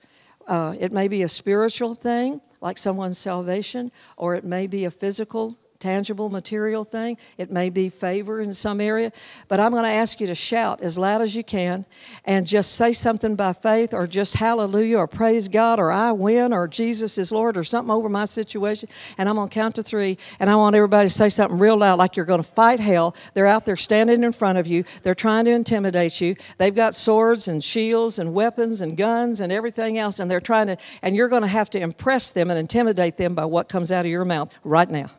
Uh, 0.48 0.74
it 0.80 0.92
may 0.92 1.08
be 1.08 1.22
a 1.22 1.28
spiritual 1.28 1.94
thing, 1.94 2.42
like 2.60 2.80
someone's 2.80 3.20
salvation, 3.20 3.92
or 4.18 4.34
it 4.34 4.44
may 4.44 4.66
be 4.66 4.84
a 4.86 4.92
physical 4.92 5.58
tangible 5.84 6.30
material 6.30 6.86
thing. 6.86 7.18
It 7.38 7.52
may 7.52 7.70
be 7.70 7.90
favor 7.90 8.40
in 8.40 8.54
some 8.54 8.80
area. 8.80 9.12
But 9.50 9.60
I'm 9.60 9.72
going 9.72 9.84
to 9.84 9.90
ask 9.90 10.22
you 10.22 10.28
to 10.28 10.36
shout 10.36 10.82
as 10.82 10.98
loud 10.98 11.22
as 11.22 11.36
you 11.36 11.44
can 11.44 11.86
and 12.24 12.48
just 12.48 12.76
say 12.76 12.94
something 12.94 13.36
by 13.36 13.52
faith 13.52 13.94
or 13.94 14.08
just 14.08 14.36
hallelujah 14.36 14.98
or 15.00 15.08
praise 15.08 15.50
God 15.50 15.80
or 15.80 15.92
I 15.92 16.14
win 16.14 16.54
or 16.54 16.70
Jesus 16.70 17.18
is 17.18 17.34
Lord 17.34 17.58
or 17.58 17.66
something 17.66 17.92
over 17.92 18.08
my 18.08 18.24
situation. 18.24 18.88
And 19.18 19.28
I'm 19.28 19.36
going 19.36 19.50
to 19.50 19.54
count 19.54 19.76
to 19.76 19.84
three. 19.84 20.18
And 20.40 20.50
I 20.50 20.56
want 20.56 20.74
everybody 20.74 21.10
to 21.10 21.14
say 21.14 21.28
something 21.28 21.60
real 21.60 21.76
loud 21.76 22.00
like 22.00 22.16
you're 22.16 22.26
going 22.26 22.42
to 22.42 22.50
fight 22.50 22.80
hell. 22.80 23.14
They're 23.34 23.46
out 23.46 23.66
there 23.66 23.76
standing 23.76 24.24
in 24.24 24.32
front 24.32 24.58
of 24.58 24.66
you. 24.66 24.86
They're 25.02 25.14
trying 25.14 25.44
to 25.46 25.52
intimidate 25.52 26.22
you. 26.22 26.38
They've 26.60 26.74
got 26.74 26.96
swords 26.96 27.50
and 27.50 27.62
shields 27.62 28.20
and 28.20 28.34
weapons 28.34 28.80
and 28.80 28.96
guns 28.96 29.42
and 29.42 29.52
everything 29.52 29.98
else. 29.98 30.20
And 30.20 30.32
they're 30.32 30.40
trying 30.40 30.68
to, 30.68 30.78
and 31.02 31.14
you're 31.14 31.28
going 31.28 31.42
to 31.42 31.48
have 31.50 31.70
to 31.72 31.80
impress 31.80 32.32
them 32.32 32.50
and 32.50 32.58
intimidate 32.58 33.18
them 33.18 33.36
by 33.36 33.44
what 33.44 33.68
comes 33.68 33.92
out 33.92 34.06
of 34.06 34.12
your 34.12 34.24
mouth 34.24 34.56
right 34.64 34.90
now. 34.90 35.12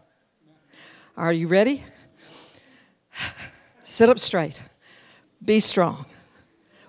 Are 1.16 1.33
you 1.33 1.46
ready? 1.46 1.85
Sit 3.85 4.09
up 4.09 4.18
straight. 4.18 4.61
Be 5.44 5.61
strong. 5.61 6.07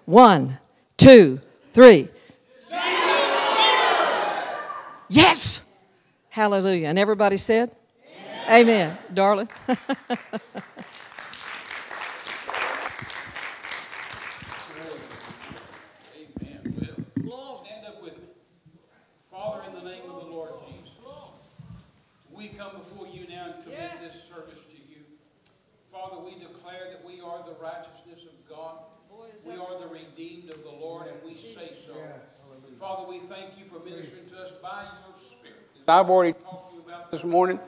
One, 0.06 0.58
two, 0.98 1.42
three. 1.72 2.10
Yes! 5.08 5.62
Hallelujah. 6.30 6.88
And 6.88 6.98
everybody 6.98 7.38
said? 7.38 7.76
Amen, 8.50 8.62
Amen 8.62 8.98
darling. 9.14 9.50
Father, 32.86 33.10
we 33.10 33.18
thank 33.18 33.58
you 33.58 33.66
for 33.66 33.84
ministering 33.84 34.28
to 34.30 34.44
us 34.44 34.52
by 34.62 34.84
your 34.84 35.16
Spirit. 35.18 35.58
I've 35.88 36.08
already 36.08 36.34
talked 36.34 36.70
to 36.70 36.76
you 36.76 36.84
about 36.86 37.10
this 37.10 37.24
morning. 37.24 37.60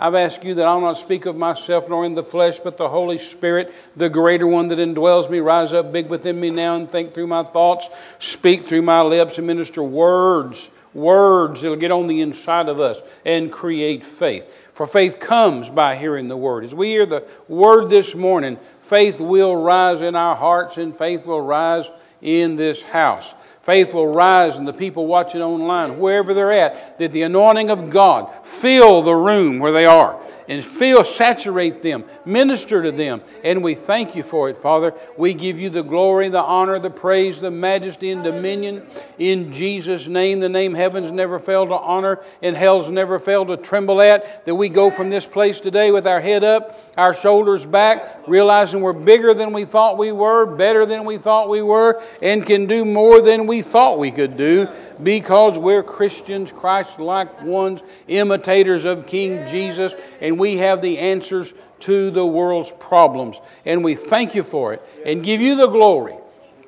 I've 0.00 0.16
asked 0.16 0.42
you 0.42 0.54
that 0.54 0.66
I'll 0.66 0.80
not 0.80 0.96
speak 0.96 1.26
of 1.26 1.36
myself 1.36 1.88
nor 1.88 2.04
in 2.04 2.16
the 2.16 2.24
flesh, 2.24 2.58
but 2.58 2.76
the 2.76 2.88
Holy 2.88 3.18
Spirit, 3.18 3.72
the 3.94 4.08
greater 4.08 4.48
one 4.48 4.66
that 4.68 4.80
indwells 4.80 5.30
me, 5.30 5.38
rise 5.38 5.72
up 5.72 5.92
big 5.92 6.08
within 6.08 6.40
me 6.40 6.50
now 6.50 6.74
and 6.74 6.90
think 6.90 7.14
through 7.14 7.28
my 7.28 7.44
thoughts, 7.44 7.88
speak 8.18 8.66
through 8.66 8.82
my 8.82 9.00
lips, 9.00 9.38
and 9.38 9.46
minister 9.46 9.80
words, 9.80 10.72
words 10.92 11.62
that'll 11.62 11.76
get 11.76 11.92
on 11.92 12.08
the 12.08 12.20
inside 12.20 12.68
of 12.68 12.80
us 12.80 13.00
and 13.24 13.52
create 13.52 14.02
faith. 14.02 14.58
For 14.72 14.88
faith 14.88 15.20
comes 15.20 15.70
by 15.70 15.94
hearing 15.94 16.26
the 16.26 16.36
word. 16.36 16.64
As 16.64 16.74
we 16.74 16.88
hear 16.88 17.06
the 17.06 17.24
word 17.46 17.90
this 17.90 18.16
morning, 18.16 18.58
faith 18.80 19.20
will 19.20 19.54
rise 19.54 20.00
in 20.00 20.16
our 20.16 20.34
hearts 20.34 20.78
and 20.78 20.96
faith 20.96 21.24
will 21.24 21.42
rise 21.42 21.88
in 22.20 22.56
this 22.56 22.82
house. 22.82 23.34
Faith 23.64 23.94
will 23.94 24.08
rise 24.08 24.58
in 24.58 24.66
the 24.66 24.74
people 24.74 25.06
watching 25.06 25.40
online, 25.40 25.98
wherever 25.98 26.34
they're 26.34 26.52
at, 26.52 26.98
that 26.98 27.12
the 27.12 27.22
anointing 27.22 27.70
of 27.70 27.88
God 27.88 28.30
fill 28.44 29.00
the 29.00 29.14
room 29.14 29.58
where 29.58 29.72
they 29.72 29.86
are 29.86 30.20
and 30.48 30.64
feel, 30.64 31.04
saturate 31.04 31.82
them, 31.82 32.04
minister 32.24 32.82
to 32.82 32.92
them. 32.92 33.22
And 33.42 33.62
we 33.62 33.74
thank 33.74 34.14
you 34.14 34.22
for 34.22 34.48
it, 34.48 34.56
Father. 34.56 34.94
We 35.16 35.34
give 35.34 35.58
you 35.58 35.70
the 35.70 35.82
glory, 35.82 36.28
the 36.28 36.42
honor, 36.42 36.78
the 36.78 36.90
praise, 36.90 37.40
the 37.40 37.50
majesty, 37.50 38.10
and 38.10 38.22
dominion 38.22 38.86
in 39.18 39.52
Jesus' 39.52 40.06
name. 40.06 40.40
The 40.40 40.48
name 40.48 40.74
heavens 40.74 41.10
never 41.10 41.38
failed 41.38 41.68
to 41.68 41.76
honor 41.76 42.20
and 42.42 42.56
hell's 42.56 42.90
never 42.90 43.18
failed 43.18 43.48
to 43.48 43.56
tremble 43.56 44.00
at. 44.00 44.44
That 44.44 44.54
we 44.54 44.68
go 44.68 44.90
from 44.90 45.10
this 45.10 45.26
place 45.26 45.60
today 45.60 45.90
with 45.90 46.06
our 46.06 46.20
head 46.20 46.44
up, 46.44 46.78
our 46.96 47.14
shoulders 47.14 47.64
back, 47.64 48.22
realizing 48.26 48.80
we're 48.80 48.92
bigger 48.92 49.34
than 49.34 49.52
we 49.52 49.64
thought 49.64 49.98
we 49.98 50.12
were, 50.12 50.46
better 50.46 50.84
than 50.84 51.04
we 51.04 51.16
thought 51.16 51.48
we 51.48 51.62
were, 51.62 52.02
and 52.20 52.44
can 52.44 52.66
do 52.66 52.84
more 52.84 53.20
than 53.20 53.46
we 53.46 53.53
we 53.54 53.62
thought 53.62 54.00
we 54.00 54.10
could 54.10 54.36
do 54.36 54.66
because 55.00 55.56
we're 55.56 55.84
Christians, 55.84 56.50
Christ 56.50 56.98
like 56.98 57.42
ones, 57.42 57.84
imitators 58.08 58.84
of 58.84 59.06
King 59.06 59.46
Jesus, 59.46 59.94
and 60.20 60.40
we 60.40 60.56
have 60.56 60.82
the 60.82 60.98
answers 60.98 61.54
to 61.80 62.10
the 62.10 62.26
world's 62.26 62.72
problems. 62.80 63.40
And 63.64 63.84
we 63.84 63.94
thank 63.94 64.34
you 64.34 64.42
for 64.42 64.72
it 64.72 64.84
and 65.06 65.22
give 65.22 65.40
you 65.40 65.54
the 65.54 65.68
glory 65.68 66.16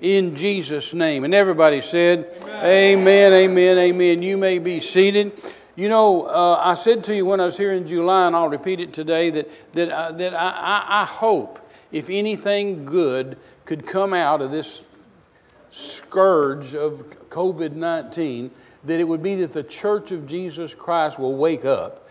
in 0.00 0.36
Jesus' 0.36 0.94
name. 0.94 1.24
And 1.24 1.34
everybody 1.34 1.80
said, 1.80 2.30
Amen, 2.44 3.32
amen, 3.32 3.32
amen. 3.32 3.78
amen. 3.78 4.22
You 4.22 4.36
may 4.36 4.60
be 4.60 4.78
seated. 4.78 5.32
You 5.74 5.88
know, 5.88 6.26
uh, 6.26 6.60
I 6.62 6.76
said 6.76 7.02
to 7.04 7.16
you 7.16 7.26
when 7.26 7.40
I 7.40 7.46
was 7.46 7.56
here 7.56 7.72
in 7.72 7.84
July, 7.88 8.28
and 8.28 8.36
I'll 8.36 8.48
repeat 8.48 8.78
it 8.78 8.92
today, 8.92 9.30
that, 9.30 9.50
that, 9.72 9.90
uh, 9.90 10.12
that 10.12 10.34
I, 10.34 10.50
I, 10.50 11.02
I 11.02 11.04
hope 11.04 11.58
if 11.90 12.08
anything 12.08 12.84
good 12.84 13.36
could 13.64 13.88
come 13.88 14.14
out 14.14 14.40
of 14.40 14.52
this 14.52 14.82
scourge 15.76 16.74
of 16.74 17.04
COVID 17.28 17.72
19, 17.72 18.50
that 18.84 19.00
it 19.00 19.04
would 19.04 19.22
be 19.22 19.36
that 19.36 19.52
the 19.52 19.62
church 19.62 20.10
of 20.10 20.26
Jesus 20.26 20.74
Christ 20.74 21.18
will 21.18 21.34
wake 21.34 21.64
up 21.64 22.08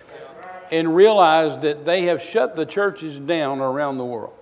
and 0.72 0.96
realize 0.96 1.58
that 1.60 1.86
they 1.86 2.04
have 2.04 2.22
shut 2.22 2.56
the 2.56 2.66
churches 2.66 3.20
down 3.20 3.60
around 3.60 3.98
the 3.98 4.06
world. 4.06 4.34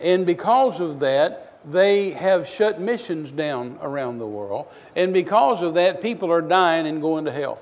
And 0.00 0.24
because 0.24 0.80
of 0.80 1.00
that, 1.00 1.58
they 1.64 2.12
have 2.12 2.46
shut 2.46 2.80
missions 2.80 3.30
down 3.30 3.78
around 3.82 4.18
the 4.18 4.26
world. 4.26 4.66
And 4.96 5.12
because 5.12 5.62
of 5.62 5.74
that, 5.74 6.00
people 6.00 6.32
are 6.32 6.40
dying 6.40 6.86
and 6.86 7.02
going 7.02 7.26
to 7.26 7.32
hell. 7.32 7.58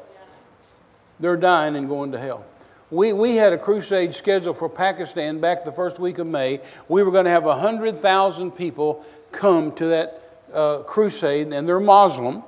They're 1.19 1.37
dying 1.37 1.75
and 1.77 1.89
going 1.89 2.13
to 2.13 2.19
hell. 2.19 2.45
We, 2.91 3.13
we 3.13 3.37
had 3.37 3.53
a 3.53 3.59
crusade 3.59 4.15
scheduled 4.15 4.57
for 4.57 4.69
Pakistan 4.69 5.41
back 5.41 5.65
the 5.65 5.73
first 5.73 5.99
week 5.99 6.19
of 6.19 6.27
May. 6.27 6.61
We 6.89 7.03
were 7.03 7.11
going 7.11 7.25
to 7.25 7.31
have 7.31 7.45
100,000 7.45 8.51
people 8.53 9.05
come 9.33 9.73
to 9.73 9.87
that 9.87 10.18
uh, 10.53 10.79
crusade, 10.79 11.53
and 11.53 11.69
they're 11.69 11.81
Muslim, 11.81 12.43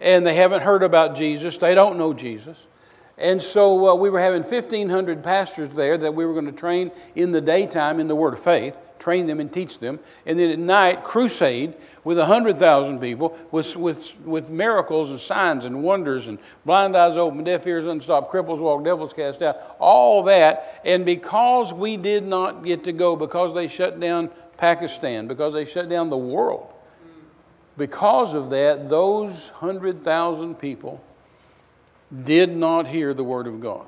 and 0.00 0.26
they 0.26 0.34
haven't 0.34 0.62
heard 0.62 0.82
about 0.82 1.16
Jesus. 1.16 1.58
They 1.58 1.74
don't 1.74 1.98
know 1.98 2.12
Jesus. 2.12 2.66
And 3.16 3.40
so 3.40 3.90
uh, 3.90 3.94
we 3.94 4.10
were 4.10 4.20
having 4.20 4.42
1,500 4.42 5.22
pastors 5.22 5.70
there 5.74 5.96
that 5.98 6.14
we 6.14 6.26
were 6.26 6.32
going 6.32 6.46
to 6.46 6.52
train 6.52 6.90
in 7.14 7.30
the 7.30 7.40
daytime 7.40 8.00
in 8.00 8.08
the 8.08 8.16
Word 8.16 8.34
of 8.34 8.40
Faith, 8.40 8.76
train 8.98 9.26
them 9.26 9.38
and 9.38 9.52
teach 9.52 9.78
them. 9.78 10.00
And 10.26 10.36
then 10.38 10.50
at 10.50 10.58
night, 10.58 11.04
crusade 11.04 11.74
with 12.02 12.18
100,000 12.18 13.00
people 13.00 13.38
with, 13.52 13.76
with, 13.76 14.18
with 14.20 14.50
miracles 14.50 15.10
and 15.10 15.20
signs 15.20 15.64
and 15.64 15.82
wonders 15.82 16.26
and 16.26 16.38
blind 16.66 16.96
eyes 16.96 17.16
open, 17.16 17.44
deaf 17.44 17.66
ears 17.66 17.86
unstopped, 17.86 18.32
cripples 18.32 18.58
walk, 18.58 18.84
devils 18.84 19.12
cast 19.12 19.42
out, 19.42 19.76
all 19.78 20.24
that. 20.24 20.80
And 20.84 21.04
because 21.04 21.72
we 21.72 21.96
did 21.96 22.24
not 22.24 22.64
get 22.64 22.84
to 22.84 22.92
go, 22.92 23.14
because 23.14 23.54
they 23.54 23.68
shut 23.68 24.00
down 24.00 24.28
Pakistan, 24.56 25.28
because 25.28 25.54
they 25.54 25.64
shut 25.64 25.88
down 25.88 26.10
the 26.10 26.18
world, 26.18 26.73
because 27.76 28.34
of 28.34 28.50
that, 28.50 28.88
those 28.88 29.50
100,000 29.58 30.54
people 30.56 31.02
did 32.22 32.54
not 32.54 32.86
hear 32.86 33.12
the 33.14 33.24
Word 33.24 33.46
of 33.46 33.60
God, 33.60 33.86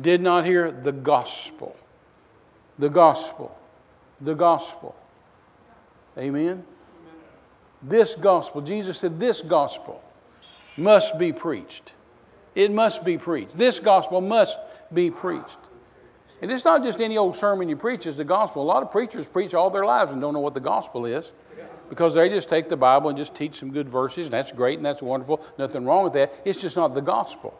did 0.00 0.20
not 0.20 0.44
hear 0.44 0.70
the 0.70 0.92
gospel. 0.92 1.76
The 2.78 2.90
gospel. 2.90 3.56
The 4.20 4.34
gospel. 4.34 4.94
Amen? 6.18 6.64
This 7.82 8.14
gospel, 8.14 8.60
Jesus 8.60 8.98
said, 8.98 9.18
this 9.18 9.40
gospel 9.40 10.02
must 10.76 11.18
be 11.18 11.32
preached. 11.32 11.92
It 12.54 12.70
must 12.70 13.04
be 13.04 13.16
preached. 13.18 13.56
This 13.56 13.80
gospel 13.80 14.20
must 14.20 14.58
be 14.92 15.10
preached. 15.10 15.58
And 16.42 16.50
it's 16.50 16.64
not 16.64 16.82
just 16.82 17.00
any 17.00 17.16
old 17.16 17.36
sermon 17.36 17.68
you 17.68 17.76
preach, 17.76 18.06
it's 18.06 18.16
the 18.16 18.24
gospel. 18.24 18.62
A 18.62 18.64
lot 18.64 18.82
of 18.82 18.90
preachers 18.90 19.26
preach 19.26 19.54
all 19.54 19.70
their 19.70 19.84
lives 19.84 20.12
and 20.12 20.20
don't 20.20 20.34
know 20.34 20.40
what 20.40 20.54
the 20.54 20.60
gospel 20.60 21.06
is 21.06 21.32
because 21.92 22.14
they 22.14 22.30
just 22.30 22.48
take 22.48 22.70
the 22.70 22.76
Bible 22.76 23.10
and 23.10 23.18
just 23.18 23.34
teach 23.34 23.58
some 23.58 23.70
good 23.70 23.86
verses, 23.86 24.24
and 24.24 24.32
that's 24.32 24.50
great 24.50 24.78
and 24.78 24.86
that's 24.86 25.02
wonderful. 25.02 25.44
Nothing 25.58 25.84
wrong 25.84 26.04
with 26.04 26.14
that. 26.14 26.32
It's 26.42 26.58
just 26.58 26.74
not 26.74 26.94
the 26.94 27.02
gospel. 27.02 27.52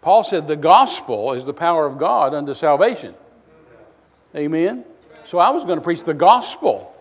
Paul 0.00 0.22
said 0.22 0.46
the 0.46 0.54
gospel 0.54 1.32
is 1.32 1.44
the 1.44 1.52
power 1.52 1.86
of 1.86 1.98
God 1.98 2.34
unto 2.34 2.54
salvation. 2.54 3.16
Amen. 4.36 4.84
So 5.26 5.40
I 5.40 5.50
was 5.50 5.64
going 5.64 5.78
to 5.78 5.82
preach 5.82 6.04
the 6.04 6.14
gospel 6.14 6.94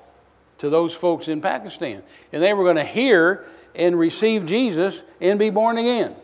to 0.58 0.72
those 0.72 0.96
folks 0.96 1.28
in 1.28 1.42
Pakistan. 1.42 2.02
And 2.34 2.42
they 2.42 2.56
were 2.56 2.64
going 2.64 2.78
to 2.78 2.84
hear 2.84 3.46
and 3.76 4.00
receive 4.00 4.48
Jesus 4.48 5.04
and 5.22 5.38
be 5.38 5.52
born 5.52 5.78
again. 5.78 6.16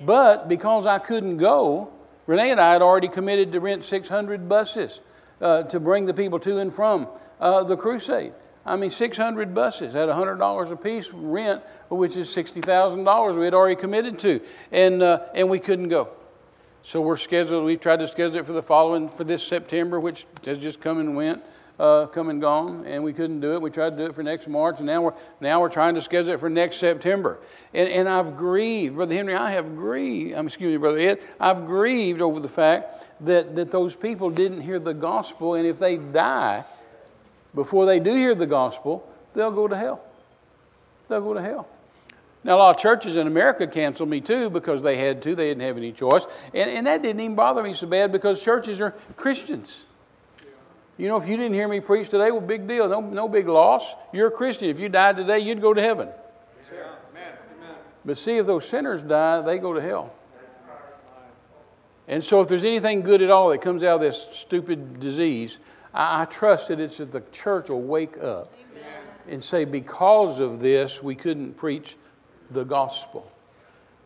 But 0.00 0.48
because 0.48 0.84
I 0.84 0.98
couldn't 0.98 1.36
go, 1.36 1.92
Renee 2.26 2.50
and 2.50 2.60
I 2.60 2.72
had 2.72 2.82
already 2.82 3.06
committed 3.06 3.52
to 3.52 3.60
rent 3.60 3.84
600 3.84 4.48
buses 4.48 5.00
uh, 5.40 5.62
to 5.62 5.78
bring 5.78 6.06
the 6.06 6.14
people 6.14 6.40
to 6.40 6.58
and 6.58 6.74
from 6.74 7.06
uh, 7.38 7.62
the 7.62 7.76
crusade. 7.76 8.32
I 8.66 8.76
mean, 8.76 8.90
600 8.90 9.54
buses 9.54 9.94
at 9.94 10.08
$100 10.08 10.70
a 10.70 10.76
piece 10.76 11.10
rent, 11.10 11.62
which 11.88 12.16
is 12.16 12.28
$60,000 12.28 13.38
we 13.38 13.44
had 13.44 13.54
already 13.54 13.76
committed 13.76 14.18
to, 14.20 14.40
and, 14.72 15.02
uh, 15.02 15.20
and 15.34 15.50
we 15.50 15.58
couldn't 15.58 15.88
go. 15.88 16.08
So 16.82 17.00
we're 17.00 17.16
scheduled, 17.16 17.64
we 17.64 17.76
tried 17.76 18.00
to 18.00 18.08
schedule 18.08 18.36
it 18.38 18.46
for 18.46 18.52
the 18.52 18.62
following, 18.62 19.08
for 19.08 19.24
this 19.24 19.42
September, 19.42 20.00
which 20.00 20.26
has 20.44 20.58
just 20.58 20.80
come 20.80 20.98
and 20.98 21.16
went 21.16 21.42
uh, 21.78 22.06
come 22.06 22.28
and 22.28 22.40
gone, 22.40 22.84
and 22.86 23.02
we 23.02 23.12
couldn't 23.12 23.40
do 23.40 23.54
it. 23.54 23.62
We 23.62 23.70
tried 23.70 23.90
to 23.90 23.96
do 23.96 24.04
it 24.04 24.14
for 24.14 24.22
next 24.22 24.48
March, 24.48 24.78
and 24.78 24.86
now 24.86 25.02
we're, 25.02 25.14
now 25.40 25.60
we're 25.60 25.68
trying 25.68 25.94
to 25.96 26.00
schedule 26.00 26.32
it 26.32 26.40
for 26.40 26.48
next 26.48 26.76
September. 26.76 27.38
And, 27.72 27.88
and 27.88 28.08
I've 28.08 28.36
grieved, 28.36 28.94
Brother 28.94 29.14
Henry, 29.14 29.34
I 29.34 29.52
have 29.52 29.74
grieved, 29.76 30.36
I'm, 30.36 30.46
excuse 30.46 30.72
me, 30.72 30.76
Brother 30.76 30.98
Ed, 30.98 31.18
I've 31.40 31.66
grieved 31.66 32.20
over 32.20 32.38
the 32.40 32.48
fact 32.48 33.04
that, 33.20 33.56
that 33.56 33.70
those 33.70 33.96
people 33.96 34.30
didn't 34.30 34.60
hear 34.60 34.78
the 34.78 34.94
gospel, 34.94 35.54
and 35.54 35.66
if 35.66 35.78
they 35.78 35.96
die 35.96 36.64
before 37.54 37.86
they 37.86 38.00
do 38.00 38.14
hear 38.14 38.34
the 38.34 38.46
gospel, 38.46 39.08
they'll 39.34 39.50
go 39.50 39.68
to 39.68 39.76
hell. 39.76 40.02
They'll 41.08 41.20
go 41.20 41.34
to 41.34 41.42
hell. 41.42 41.68
Now, 42.42 42.56
a 42.56 42.58
lot 42.58 42.76
of 42.76 42.82
churches 42.82 43.16
in 43.16 43.26
America 43.26 43.66
canceled 43.66 44.10
me 44.10 44.20
too 44.20 44.50
because 44.50 44.82
they 44.82 44.96
had 44.96 45.22
to. 45.22 45.34
They 45.34 45.48
didn't 45.48 45.62
have 45.62 45.78
any 45.78 45.92
choice. 45.92 46.26
And, 46.52 46.68
and 46.68 46.86
that 46.86 47.00
didn't 47.00 47.20
even 47.20 47.34
bother 47.34 47.62
me 47.62 47.72
so 47.72 47.86
bad 47.86 48.12
because 48.12 48.42
churches 48.42 48.80
are 48.80 48.90
Christians. 49.16 49.86
You 50.98 51.08
know, 51.08 51.16
if 51.16 51.26
you 51.26 51.36
didn't 51.36 51.54
hear 51.54 51.66
me 51.66 51.80
preach 51.80 52.10
today, 52.10 52.30
well, 52.30 52.40
big 52.40 52.68
deal. 52.68 52.86
No, 52.88 53.00
no 53.00 53.28
big 53.28 53.48
loss. 53.48 53.94
You're 54.12 54.28
a 54.28 54.30
Christian. 54.30 54.68
If 54.68 54.78
you 54.78 54.88
died 54.88 55.16
today, 55.16 55.38
you'd 55.38 55.62
go 55.62 55.72
to 55.72 55.80
heaven. 55.80 56.08
But 58.04 58.18
see, 58.18 58.36
if 58.36 58.46
those 58.46 58.68
sinners 58.68 59.02
die, 59.02 59.40
they 59.40 59.58
go 59.58 59.72
to 59.72 59.80
hell. 59.80 60.12
And 62.06 62.22
so, 62.22 62.42
if 62.42 62.48
there's 62.48 62.64
anything 62.64 63.00
good 63.00 63.22
at 63.22 63.30
all 63.30 63.48
that 63.48 63.62
comes 63.62 63.82
out 63.82 63.96
of 63.96 64.00
this 64.02 64.28
stupid 64.32 65.00
disease, 65.00 65.58
I, 65.94 66.22
I 66.22 66.24
trust 66.26 66.68
that 66.68 66.80
it's 66.80 66.98
that 66.98 67.12
the 67.12 67.22
church 67.32 67.70
will 67.70 67.80
wake 67.80 68.18
up 68.18 68.52
Amen. 68.72 69.02
and 69.28 69.44
say, 69.44 69.64
because 69.64 70.40
of 70.40 70.60
this, 70.60 71.02
we 71.02 71.14
couldn't 71.14 71.54
preach 71.54 71.96
the 72.50 72.64
gospel. 72.64 73.30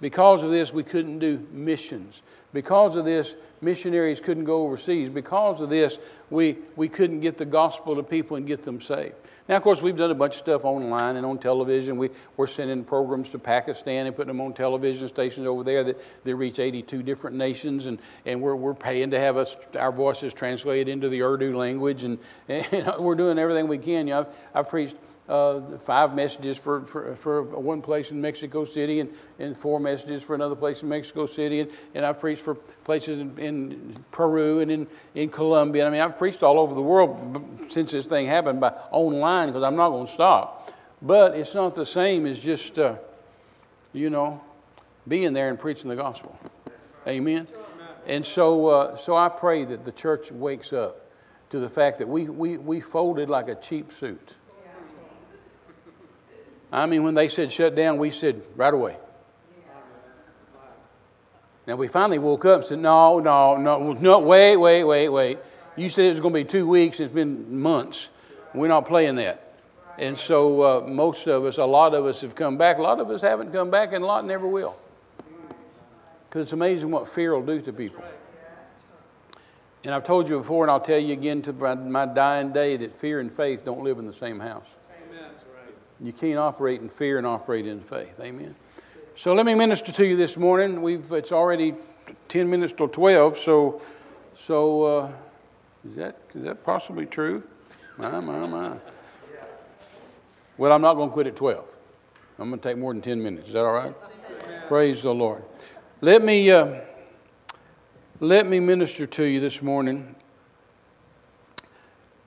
Because 0.01 0.45
of 0.45 0.51
this, 0.51 0.73
we 0.73 0.85
couldn't 0.85 1.19
do 1.19 1.45
missions. 1.51 2.23
Because 2.53 2.95
of 2.95 3.05
this, 3.05 3.35
missionaries 3.61 4.21
couldn't 4.21 4.45
go 4.45 4.63
overseas. 4.63 5.09
Because 5.09 5.61
of 5.61 5.71
this, 5.71 5.99
we, 6.31 6.59
we 6.77 6.89
couldn't 6.89 7.21
get 7.21 7.37
the 7.37 7.45
gospel 7.45 7.97
to 7.97 8.03
people 8.03 8.37
and 8.37 8.47
get 8.47 8.65
them 8.65 8.81
saved. 8.81 9.17
Now, 9.49 9.57
of 9.57 9.63
course, 9.63 9.81
we've 9.81 9.97
done 9.97 10.11
a 10.11 10.15
bunch 10.15 10.35
of 10.35 10.41
stuff 10.41 10.67
online 10.67 11.17
and 11.17 11.25
on 11.25 11.39
television. 11.39 11.97
We, 11.97 12.11
we're 12.37 12.47
sending 12.47 12.85
programs 12.85 13.31
to 13.31 13.39
Pakistan 13.39 14.07
and 14.07 14.15
putting 14.15 14.29
them 14.29 14.43
on 14.43 14.53
television 14.53 15.09
stations 15.09 15.47
over 15.47 15.65
there 15.65 15.85
that, 15.85 16.25
that 16.25 16.37
reach 16.37 16.59
82 16.59 17.03
different 17.03 17.37
nations, 17.37 17.87
and, 17.87 17.99
and 18.27 18.43
we're, 18.43 18.55
we're 18.55 18.75
paying 18.75 19.13
to 19.13 19.19
have 19.19 19.39
us, 19.39 19.57
our 19.79 19.91
voices 19.91 20.35
translated 20.35 20.89
into 20.89 21.09
the 21.09 21.23
Urdu 21.23 21.57
language, 21.57 22.05
and, 22.05 22.19
and 22.49 22.93
we're 22.99 23.15
doing 23.15 23.39
everything 23.39 23.69
we 23.69 23.79
can. 23.79 24.07
You 24.07 24.15
know, 24.15 24.21
I've, 24.21 24.27
I've 24.55 24.69
preached 24.69 24.97
uh, 25.29 25.79
five 25.79 26.15
messages 26.15 26.57
for, 26.57 26.83
for, 26.83 27.15
for 27.17 27.43
one 27.43 27.83
place 27.83 28.11
in 28.11 28.21
Mexico 28.21 28.65
City 28.65 29.01
and, 29.01 29.11
and 29.39 29.57
four 29.57 29.79
messages 29.79 30.23
for 30.23 30.35
another 30.35 30.57
place 30.57 30.83
in 30.83 30.89
Mexico 30.89 31.27
City. 31.27 31.61
And, 31.61 31.71
and 31.95 32.07
I've 32.07 32.19
preached 32.19 32.43
for 32.43 32.55
places 32.55 33.19
in, 33.19 33.39
in 33.39 34.05
Peru 34.11 34.61
and 34.61 34.71
in, 34.71 34.87
in 35.15 35.29
Colombia. 35.29 35.87
I 35.87 35.91
mean, 35.91 36.01
I've 36.01 36.19
preached 36.19 36.43
all 36.43 36.59
over 36.59 36.75
the 36.75 36.83
world 36.83 37.67
since 37.69 37.93
this 37.93 38.07
thing 38.07 38.27
happened 38.27 38.61
by 38.61 38.71
online 38.91 39.49
because 39.49 39.63
I'm 39.63 39.77
not 39.77 39.91
going 39.91 40.07
to 40.07 40.13
stop. 40.13 40.73
But 41.03 41.37
it's 41.37 41.55
not 41.55 41.75
the 41.75 41.87
same 41.87 42.27
as 42.27 42.41
just, 42.41 42.79
uh, 42.79 42.97
you 43.93 44.11
know, 44.11 44.41
being 45.07 45.33
there 45.33 45.49
and 45.49 45.59
preaching 45.59 45.89
the 45.89 45.97
gospel. 45.97 46.39
Amen. 47.07 47.47
And 48.07 48.25
so, 48.25 48.67
uh, 48.67 48.97
so 48.97 49.15
I 49.15 49.29
pray 49.29 49.65
that 49.67 49.85
the 49.85 49.93
church 49.93 50.33
wakes 50.33 50.73
up 50.73 51.11
to 51.51 51.59
the 51.59 51.69
fact 51.69 51.99
that 51.99 52.09
we, 52.09 52.29
we, 52.29 52.57
we 52.57 52.81
folded 52.81 53.29
like 53.29 53.49
a 53.49 53.55
cheap 53.55 53.93
suit. 53.93 54.35
I 56.71 56.87
mean, 56.87 57.03
when 57.03 57.15
they 57.15 57.29
said 57.29 57.51
shut 57.51 57.75
down, 57.75 57.99
we 57.99 58.11
said 58.11 58.43
right 58.57 58.73
away. 58.73 58.97
Now 61.67 61.77
we 61.77 61.89
finally 61.89 62.19
woke 62.19 62.45
up 62.47 62.61
and 62.61 62.65
said, 62.65 62.79
no, 62.79 63.19
no, 63.19 63.57
no, 63.57 63.93
no, 63.93 64.19
wait, 64.21 64.57
wait, 64.57 64.85
wait, 64.85 65.09
wait. 65.09 65.39
You 65.77 65.89
said 65.91 66.07
it 66.07 66.11
was 66.11 66.21
going 66.21 66.33
to 66.33 66.41
be 66.41 66.45
two 66.45 66.67
weeks. 66.67 66.99
It's 66.99 67.13
been 67.13 67.61
months. 67.61 68.11
We're 68.55 68.69
not 68.69 68.87
playing 68.87 69.17
that. 69.17 69.55
And 69.99 70.17
so 70.17 70.63
uh, 70.63 70.87
most 70.87 71.27
of 71.27 71.45
us, 71.45 71.59
a 71.59 71.65
lot 71.65 71.95
of 71.95 72.07
us 72.07 72.23
have 72.23 72.35
come 72.35 72.57
back. 72.57 72.79
A 72.79 72.83
lot 72.83 73.01
of 73.01 73.11
us 73.11 73.21
haven't 73.21 73.53
come 73.53 73.71
back, 73.71 73.93
and 73.93 74.03
a 74.03 74.07
lot 74.07 74.25
never 74.25 74.47
will. 74.47 74.77
Because 76.29 76.47
it's 76.47 76.53
amazing 76.53 76.91
what 76.91 77.09
fear 77.09 77.35
will 77.35 77.45
do 77.45 77.61
to 77.61 77.73
people. 77.73 78.03
And 79.85 79.95
I've 79.95 80.05
told 80.05 80.29
you 80.29 80.39
before, 80.39 80.65
and 80.65 80.71
I'll 80.71 80.81
tell 80.81 80.99
you 80.99 81.13
again 81.13 81.43
to 81.43 81.53
my 81.53 82.07
dying 82.07 82.53
day, 82.53 82.77
that 82.77 82.93
fear 82.93 83.21
and 83.21 83.33
faith 83.33 83.65
don't 83.65 83.83
live 83.83 83.99
in 83.99 84.07
the 84.07 84.15
same 84.15 84.41
house. 84.41 84.67
You 86.01 86.13
can't 86.13 86.39
operate 86.39 86.81
in 86.81 86.89
fear 86.89 87.19
and 87.19 87.27
operate 87.27 87.67
in 87.67 87.81
faith. 87.81 88.21
Amen. 88.21 88.55
So 89.17 89.33
let 89.33 89.45
me 89.47 89.55
minister 89.55 89.91
to 89.91 90.07
you 90.07 90.17
this 90.17 90.37
morning. 90.37 90.81
We've 90.81 91.13
it's 91.13 91.33
already 91.33 91.75
ten 92.29 92.49
minutes 92.49 92.73
till 92.73 92.89
twelve. 92.89 93.37
So 93.37 93.83
so 94.37 94.83
uh, 94.85 95.13
is 95.85 95.97
that 95.97 96.17
is 96.35 96.45
that 96.45 96.65
possibly 96.65 97.05
true? 97.05 97.43
My 97.97 98.21
my 98.21 98.47
my. 98.47 98.77
Well, 100.57 100.73
I'm 100.73 100.83
not 100.83 100.95
going 100.95 101.09
to 101.09 101.13
quit 101.13 101.27
at 101.27 101.35
twelve. 101.37 101.67
I'm 102.39 102.51
going 102.51 102.61
to 102.61 102.69
take 102.69 102.79
more 102.79 102.93
than 102.93 103.03
ten 103.03 103.21
minutes. 103.21 103.49
Is 103.49 103.55
that 103.55 103.65
all 103.65 103.73
right? 103.73 103.95
Praise 104.69 105.03
the 105.03 105.13
Lord. 105.13 105.43
Let 106.01 106.23
me 106.23 106.49
uh, 106.53 106.83
let 108.21 108.47
me 108.47 108.61
minister 108.61 109.05
to 109.05 109.25
you 109.25 109.41
this 109.41 109.63
morning. 109.63 110.15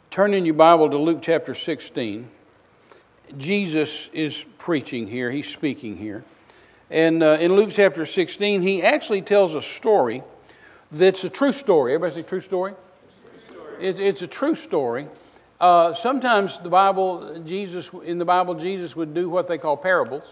Turn 0.10 0.34
in 0.34 0.44
your 0.44 0.56
Bible 0.56 0.90
to 0.90 0.98
Luke 0.98 1.20
chapter 1.22 1.56
16. 1.56 2.30
Jesus 3.38 4.10
is 4.14 4.46
preaching 4.58 5.08
here, 5.08 5.32
he's 5.32 5.48
speaking 5.48 5.98
here. 5.98 6.24
And 6.90 7.24
uh, 7.24 7.38
in 7.40 7.56
Luke 7.56 7.70
chapter 7.72 8.06
16, 8.06 8.62
he 8.62 8.84
actually 8.84 9.22
tells 9.22 9.56
a 9.56 9.62
story 9.62 10.24
that's 10.92 11.24
a 11.24 11.30
true 11.30 11.54
story. 11.54 11.94
Everybody 11.94 12.22
say 12.22 12.28
true 12.28 12.42
story? 12.42 12.74
It, 13.80 14.00
it's 14.00 14.22
a 14.22 14.28
true 14.28 14.56
story. 14.56 15.08
Uh, 15.60 15.94
sometimes 15.94 16.60
the 16.60 16.70
Bible, 16.70 17.40
Jesus, 17.46 17.92
in 18.04 18.18
the 18.18 18.26
Bible, 18.26 18.56
Jesus 18.56 18.96
would 18.96 19.14
do 19.14 19.30
what 19.30 19.48
they 19.48 19.58
call 19.58 19.78
parables. 19.78 20.24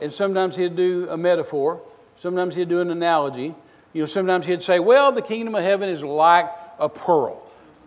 And 0.00 0.12
sometimes 0.12 0.56
he'd 0.56 0.76
do 0.76 1.08
a 1.08 1.16
metaphor. 1.16 1.80
Sometimes 2.18 2.54
he'd 2.54 2.68
do 2.68 2.80
an 2.80 2.90
analogy. 2.90 3.54
You 3.92 4.02
know, 4.02 4.06
sometimes 4.06 4.46
he'd 4.46 4.62
say, 4.62 4.78
well, 4.78 5.12
the 5.12 5.22
kingdom 5.22 5.54
of 5.54 5.62
heaven 5.62 5.88
is 5.88 6.02
like 6.02 6.50
a 6.78 6.88
pearl 6.88 7.42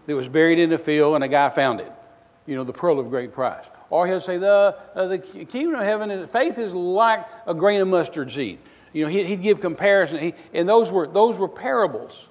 that 0.05 0.15
was 0.15 0.27
buried 0.27 0.59
in 0.59 0.71
a 0.73 0.77
field 0.77 1.15
and 1.15 1.23
a 1.23 1.27
guy 1.27 1.49
found 1.49 1.79
it. 1.79 1.91
You 2.45 2.55
know, 2.55 2.63
the 2.63 2.73
pearl 2.73 2.99
of 2.99 3.09
great 3.09 3.33
price. 3.33 3.65
Or 3.93 4.07
he'll 4.07 4.21
say, 4.21 4.39
the, 4.39 4.75
uh, 4.95 5.05
the 5.05 5.19
kingdom 5.19 5.75
of 5.75 5.83
heaven, 5.83 6.09
is, 6.09 6.27
faith 6.27 6.57
is 6.57 6.73
like 6.73 7.27
a 7.45 7.53
grain 7.53 7.79
of 7.79 7.87
mustard 7.87 8.31
seed. 8.31 8.57
You 8.91 9.03
know, 9.03 9.09
he'd, 9.11 9.27
he'd 9.27 9.43
give 9.43 9.61
comparison. 9.61 10.17
He, 10.17 10.33
and 10.51 10.67
those 10.67 10.91
were, 10.91 11.05
those 11.05 11.37
were 11.37 11.47
parables 11.47 12.27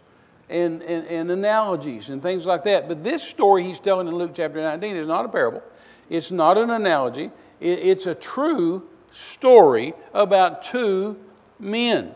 and, 0.50 0.82
and, 0.82 1.06
and 1.06 1.30
analogies 1.30 2.10
and 2.10 2.20
things 2.20 2.46
like 2.46 2.64
that. 2.64 2.88
But 2.88 3.04
this 3.04 3.22
story 3.22 3.62
he's 3.62 3.78
telling 3.78 4.08
in 4.08 4.16
Luke 4.16 4.32
chapter 4.34 4.60
19 4.60 4.96
is 4.96 5.06
not 5.06 5.24
a 5.24 5.28
parable. 5.28 5.62
It's 6.10 6.32
not 6.32 6.58
an 6.58 6.70
analogy. 6.70 7.30
It, 7.60 7.78
it's 7.78 8.06
a 8.08 8.14
true 8.16 8.88
story 9.12 9.94
about 10.12 10.64
two 10.64 11.16
men. 11.60 12.12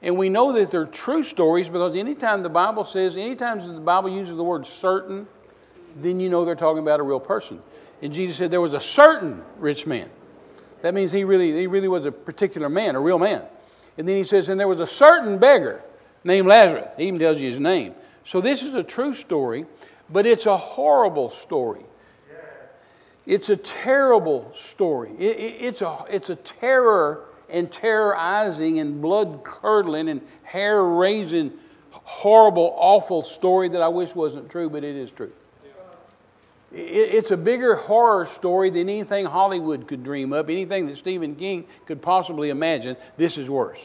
And 0.00 0.16
we 0.16 0.28
know 0.28 0.52
that 0.52 0.70
they're 0.70 0.86
true 0.86 1.24
stories 1.24 1.68
because 1.68 1.96
anytime 1.96 2.44
the 2.44 2.50
Bible 2.50 2.84
says, 2.84 3.16
anytime 3.16 3.66
the 3.66 3.80
Bible 3.80 4.10
uses 4.10 4.36
the 4.36 4.44
word 4.44 4.64
certain, 4.64 5.26
then 5.96 6.20
you 6.20 6.28
know 6.28 6.44
they're 6.44 6.54
talking 6.54 6.84
about 6.84 7.00
a 7.00 7.02
real 7.02 7.18
person. 7.18 7.60
And 8.02 8.12
Jesus 8.12 8.36
said 8.36 8.50
there 8.50 8.60
was 8.60 8.74
a 8.74 8.80
certain 8.80 9.42
rich 9.58 9.86
man. 9.86 10.10
That 10.82 10.94
means 10.94 11.12
he 11.12 11.24
really, 11.24 11.52
he 11.52 11.66
really 11.66 11.88
was 11.88 12.04
a 12.04 12.12
particular 12.12 12.68
man, 12.68 12.94
a 12.94 13.00
real 13.00 13.18
man. 13.18 13.42
And 13.98 14.06
then 14.06 14.16
he 14.16 14.24
says, 14.24 14.48
and 14.48 14.60
there 14.60 14.68
was 14.68 14.80
a 14.80 14.86
certain 14.86 15.38
beggar 15.38 15.82
named 16.22 16.46
Lazarus. 16.46 16.88
He 16.96 17.04
even 17.04 17.18
tells 17.18 17.40
you 17.40 17.50
his 17.50 17.60
name. 17.60 17.94
So 18.24 18.40
this 18.40 18.62
is 18.62 18.74
a 18.74 18.82
true 18.82 19.14
story, 19.14 19.66
but 20.10 20.26
it's 20.26 20.46
a 20.46 20.56
horrible 20.56 21.30
story. 21.30 21.84
It's 23.24 23.48
a 23.48 23.56
terrible 23.56 24.52
story. 24.56 25.10
It, 25.18 25.38
it, 25.38 25.56
it's, 25.60 25.82
a, 25.82 26.04
it's 26.08 26.30
a 26.30 26.36
terror 26.36 27.24
and 27.48 27.70
terrorizing 27.70 28.78
and 28.78 29.00
blood 29.02 29.42
curdling 29.42 30.08
and 30.08 30.20
hair 30.42 30.84
raising, 30.84 31.52
horrible, 31.90 32.74
awful 32.76 33.22
story 33.22 33.68
that 33.70 33.80
I 33.80 33.88
wish 33.88 34.14
wasn't 34.14 34.50
true, 34.50 34.70
but 34.70 34.84
it 34.84 34.94
is 34.94 35.10
true. 35.10 35.32
It's 36.72 37.30
a 37.30 37.36
bigger 37.36 37.76
horror 37.76 38.26
story 38.26 38.70
than 38.70 38.88
anything 38.88 39.24
Hollywood 39.24 39.86
could 39.86 40.02
dream 40.02 40.32
up, 40.32 40.50
anything 40.50 40.86
that 40.86 40.96
Stephen 40.96 41.36
King 41.36 41.66
could 41.86 42.02
possibly 42.02 42.50
imagine. 42.50 42.96
This 43.16 43.38
is 43.38 43.48
worse. 43.48 43.78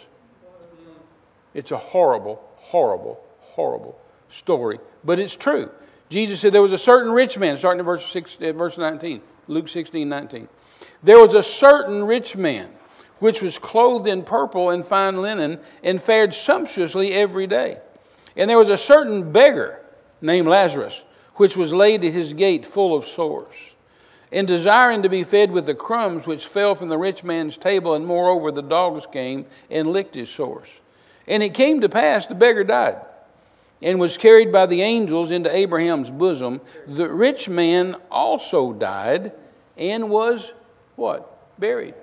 It's 1.54 1.72
a 1.72 1.78
horrible, 1.78 2.42
horrible, 2.56 3.24
horrible 3.40 4.00
story, 4.30 4.80
but 5.04 5.20
it's 5.20 5.36
true. 5.36 5.70
Jesus 6.10 6.40
said 6.40 6.54
there 6.54 6.62
was 6.62 6.72
a 6.72 6.78
certain 6.78 7.12
rich 7.12 7.38
man, 7.38 7.56
starting 7.58 7.80
in 7.80 7.86
verse, 7.86 8.06
six, 8.06 8.38
uh, 8.42 8.52
verse 8.54 8.78
19, 8.78 9.22
Luke 9.48 9.68
16, 9.68 10.08
19. 10.08 10.48
There 11.04 11.20
was 11.20 11.34
a 11.34 11.44
certain 11.44 12.04
rich 12.04 12.36
man 12.36 12.70
which 13.20 13.42
was 13.42 13.60
clothed 13.60 14.08
in 14.08 14.24
purple 14.24 14.72
and 14.72 14.84
fine 14.84 15.22
linen 15.22 15.60
and 15.84 16.02
fared 16.02 16.34
sumptuously 16.34 17.14
every 17.14 17.46
day. 17.46 17.78
And 18.36 18.50
there 18.50 18.58
was 18.58 18.70
a 18.70 18.78
certain 18.78 19.32
beggar 19.32 19.80
named 20.22 20.48
Lazarus, 20.48 21.06
which 21.42 21.58
was 21.58 21.74
laid 21.74 22.06
at 22.06 22.14
his 22.14 22.34
gate 22.34 22.64
full 22.64 22.96
of 22.96 23.04
sores, 23.04 23.56
and 24.32 24.46
desiring 24.46 25.02
to 25.02 25.10
be 25.10 25.24
fed 25.24 25.50
with 25.50 25.66
the 25.66 25.74
crumbs 25.74 26.28
which 26.28 26.46
fell 26.46 26.76
from 26.76 26.88
the 26.88 26.98
rich 27.00 27.24
man's 27.24 27.58
table, 27.58 27.96
and 27.96 28.06
moreover 28.06 28.52
the 28.52 28.62
dogs 28.62 29.08
came 29.08 29.44
and 29.72 29.92
licked 29.92 30.14
his 30.14 30.30
sores. 30.30 30.68
And 31.28 31.42
it 31.42 31.56
came 31.56 31.82
to 31.82 31.90
pass 31.90 32.28
the 32.28 32.36
beggar 32.36 32.64
died 32.64 33.02
and 33.82 34.00
was 34.00 34.20
carried 34.20 34.52
by 34.52 34.68
the 34.68 34.84
angels 34.84 35.32
into 35.32 35.52
Abraham's 35.52 36.12
bosom. 36.12 36.62
The 36.86 37.10
rich 37.10 37.50
man 37.50 37.96
also 38.12 38.72
died 38.72 39.32
and 39.78 40.12
was 40.12 40.54
what? 40.96 41.60
Buried. 41.60 41.96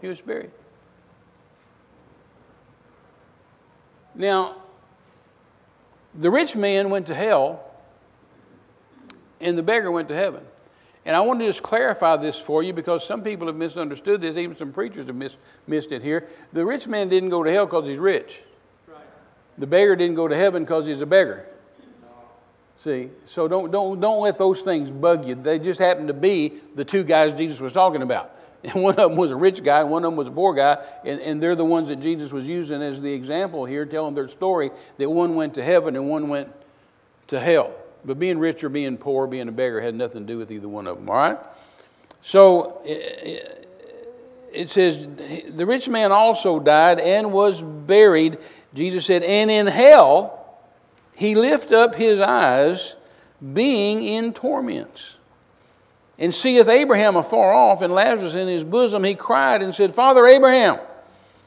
He 0.00 0.08
was 0.08 0.20
buried. 0.20 0.50
Now, 4.16 4.56
the 6.12 6.32
rich 6.32 6.56
man 6.56 6.90
went 6.90 7.06
to 7.06 7.14
hell 7.14 7.69
and 9.40 9.56
the 9.56 9.62
beggar 9.62 9.90
went 9.90 10.08
to 10.08 10.14
heaven. 10.14 10.42
And 11.04 11.16
I 11.16 11.20
want 11.20 11.40
to 11.40 11.46
just 11.46 11.62
clarify 11.62 12.16
this 12.16 12.38
for 12.38 12.62
you 12.62 12.72
because 12.72 13.06
some 13.06 13.22
people 13.22 13.46
have 13.46 13.56
misunderstood 13.56 14.20
this, 14.20 14.36
even 14.36 14.56
some 14.56 14.72
preachers 14.72 15.06
have 15.06 15.16
mis- 15.16 15.36
missed 15.66 15.92
it 15.92 16.02
here. 16.02 16.28
The 16.52 16.64
rich 16.64 16.86
man 16.86 17.08
didn't 17.08 17.30
go 17.30 17.42
to 17.42 17.50
hell 17.50 17.66
because 17.66 17.86
he's 17.86 17.98
rich. 17.98 18.42
The 19.58 19.66
beggar 19.66 19.96
didn't 19.96 20.16
go 20.16 20.28
to 20.28 20.36
heaven 20.36 20.62
because 20.62 20.86
he's 20.86 21.00
a 21.00 21.06
beggar. 21.06 21.46
See, 22.82 23.10
so 23.26 23.46
don't, 23.46 23.70
don't, 23.70 24.00
don't 24.00 24.20
let 24.20 24.38
those 24.38 24.62
things 24.62 24.90
bug 24.90 25.26
you. 25.26 25.34
They 25.34 25.58
just 25.58 25.78
happened 25.78 26.08
to 26.08 26.14
be 26.14 26.54
the 26.74 26.84
two 26.84 27.04
guys 27.04 27.34
Jesus 27.34 27.60
was 27.60 27.72
talking 27.72 28.02
about. 28.02 28.36
And 28.62 28.82
one 28.82 28.94
of 28.96 29.08
them 29.08 29.16
was 29.16 29.30
a 29.30 29.36
rich 29.36 29.64
guy, 29.64 29.80
and 29.80 29.90
one 29.90 30.04
of 30.04 30.10
them 30.10 30.16
was 30.16 30.26
a 30.26 30.30
poor 30.30 30.52
guy, 30.52 30.76
and, 31.02 31.18
and 31.22 31.42
they're 31.42 31.54
the 31.54 31.64
ones 31.64 31.88
that 31.88 31.96
Jesus 31.96 32.30
was 32.30 32.46
using 32.46 32.82
as 32.82 33.00
the 33.00 33.10
example 33.10 33.64
here, 33.64 33.86
telling 33.86 34.14
their 34.14 34.28
story 34.28 34.70
that 34.98 35.08
one 35.08 35.34
went 35.34 35.54
to 35.54 35.62
heaven 35.62 35.96
and 35.96 36.10
one 36.10 36.28
went 36.28 36.50
to 37.28 37.40
hell. 37.40 37.72
But 38.04 38.18
being 38.18 38.38
rich 38.38 38.64
or 38.64 38.68
being 38.68 38.96
poor, 38.96 39.26
being 39.26 39.48
a 39.48 39.52
beggar, 39.52 39.80
had 39.80 39.94
nothing 39.94 40.26
to 40.26 40.32
do 40.32 40.38
with 40.38 40.50
either 40.50 40.68
one 40.68 40.86
of 40.86 40.96
them, 40.96 41.08
all 41.10 41.16
right? 41.16 41.38
So 42.22 42.80
it 42.84 44.70
says, 44.70 45.06
the 45.48 45.66
rich 45.66 45.88
man 45.88 46.12
also 46.12 46.58
died 46.60 47.00
and 47.00 47.32
was 47.32 47.62
buried. 47.62 48.38
Jesus 48.74 49.06
said, 49.06 49.22
and 49.22 49.50
in 49.50 49.66
hell 49.66 50.58
he 51.14 51.34
lift 51.34 51.72
up 51.72 51.94
his 51.94 52.20
eyes, 52.20 52.96
being 53.54 54.02
in 54.02 54.32
torments 54.32 55.16
and 56.18 56.34
seeth 56.34 56.68
Abraham 56.68 57.16
afar 57.16 57.54
off 57.54 57.80
and 57.80 57.92
Lazarus 57.94 58.34
in 58.34 58.48
his 58.48 58.64
bosom, 58.64 59.04
he 59.04 59.14
cried 59.14 59.62
and 59.62 59.74
said, 59.74 59.94
Father 59.94 60.26
Abraham, 60.26 60.78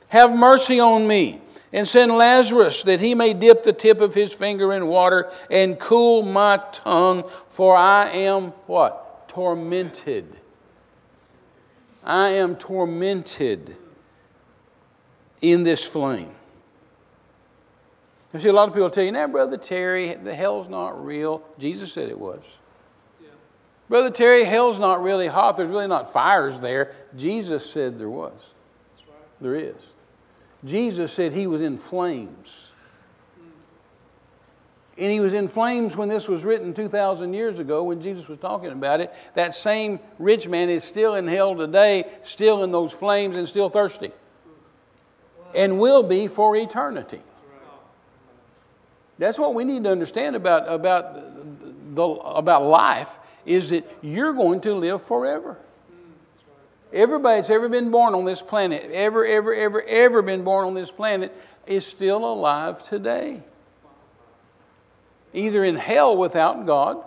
have 0.07 0.35
mercy 0.35 0.79
on 0.79 1.07
me, 1.07 1.39
and 1.73 1.87
send 1.87 2.11
Lazarus 2.11 2.83
that 2.83 2.99
he 2.99 3.15
may 3.15 3.33
dip 3.33 3.63
the 3.63 3.73
tip 3.73 3.99
of 3.99 4.13
his 4.13 4.31
finger 4.31 4.71
in 4.71 4.85
water 4.87 5.31
and 5.49 5.79
cool 5.79 6.21
my 6.21 6.61
tongue, 6.71 7.27
for 7.49 7.75
I 7.75 8.09
am 8.09 8.49
what? 8.67 9.27
Tormented. 9.27 10.27
I 12.03 12.29
am 12.29 12.55
tormented 12.55 13.75
in 15.41 15.63
this 15.63 15.83
flame. 15.83 16.35
You 18.33 18.39
see, 18.39 18.49
a 18.49 18.53
lot 18.53 18.67
of 18.67 18.73
people 18.73 18.89
tell 18.89 19.03
you, 19.03 19.11
now, 19.11 19.27
Brother 19.27 19.57
Terry, 19.57 20.13
the 20.13 20.33
hell's 20.33 20.69
not 20.69 21.03
real. 21.03 21.43
Jesus 21.57 21.91
said 21.93 22.09
it 22.09 22.19
was. 22.19 22.41
Yeah. 23.21 23.29
Brother 23.89 24.09
Terry, 24.09 24.43
hell's 24.43 24.79
not 24.79 25.03
really 25.03 25.27
hot. 25.27 25.57
There's 25.57 25.69
really 25.69 25.87
not 25.87 26.11
fires 26.11 26.59
there. 26.59 26.93
Jesus 27.15 27.69
said 27.69 27.99
there 27.99 28.09
was. 28.09 28.33
Right. 29.07 29.17
There 29.39 29.55
is. 29.55 29.75
Jesus 30.65 31.11
said 31.11 31.33
he 31.33 31.47
was 31.47 31.61
in 31.61 31.77
flames. 31.77 32.71
And 34.97 35.11
he 35.11 35.19
was 35.19 35.33
in 35.33 35.47
flames 35.47 35.97
when 35.97 36.07
this 36.07 36.27
was 36.27 36.43
written 36.43 36.73
2,000 36.73 37.33
years 37.33 37.59
ago 37.59 37.83
when 37.83 37.99
Jesus 37.99 38.27
was 38.27 38.37
talking 38.37 38.71
about 38.71 39.01
it. 39.01 39.11
That 39.33 39.55
same 39.55 39.99
rich 40.19 40.47
man 40.47 40.69
is 40.69 40.83
still 40.83 41.15
in 41.15 41.27
hell 41.27 41.55
today, 41.55 42.05
still 42.21 42.63
in 42.63 42.71
those 42.71 42.91
flames, 42.91 43.35
and 43.35 43.47
still 43.47 43.69
thirsty. 43.69 44.11
And 45.55 45.79
will 45.79 46.03
be 46.03 46.27
for 46.27 46.55
eternity. 46.55 47.21
That's 49.17 49.39
what 49.39 49.53
we 49.53 49.63
need 49.63 49.83
to 49.83 49.91
understand 49.91 50.35
about, 50.35 50.69
about, 50.69 51.95
the, 51.95 52.03
about 52.03 52.63
life 52.63 53.19
is 53.45 53.71
that 53.71 53.89
you're 54.01 54.33
going 54.33 54.61
to 54.61 54.73
live 54.73 55.01
forever. 55.01 55.57
Everybody 56.93 57.41
that's 57.41 57.49
ever 57.49 57.67
been 57.69 57.89
born 57.89 58.13
on 58.13 58.23
this 58.23 58.41
planet, 58.41 58.89
ever, 58.91 59.25
ever, 59.25 59.53
ever, 59.53 59.81
ever 59.81 60.21
been 60.21 60.43
born 60.43 60.67
on 60.67 60.75
this 60.75 60.91
planet, 60.91 61.35
is 61.65 61.85
still 61.85 62.23
alive 62.23 62.87
today. 62.87 63.41
Either 65.33 65.63
in 65.63 65.75
hell 65.75 66.15
without 66.15 66.67
God 66.67 67.03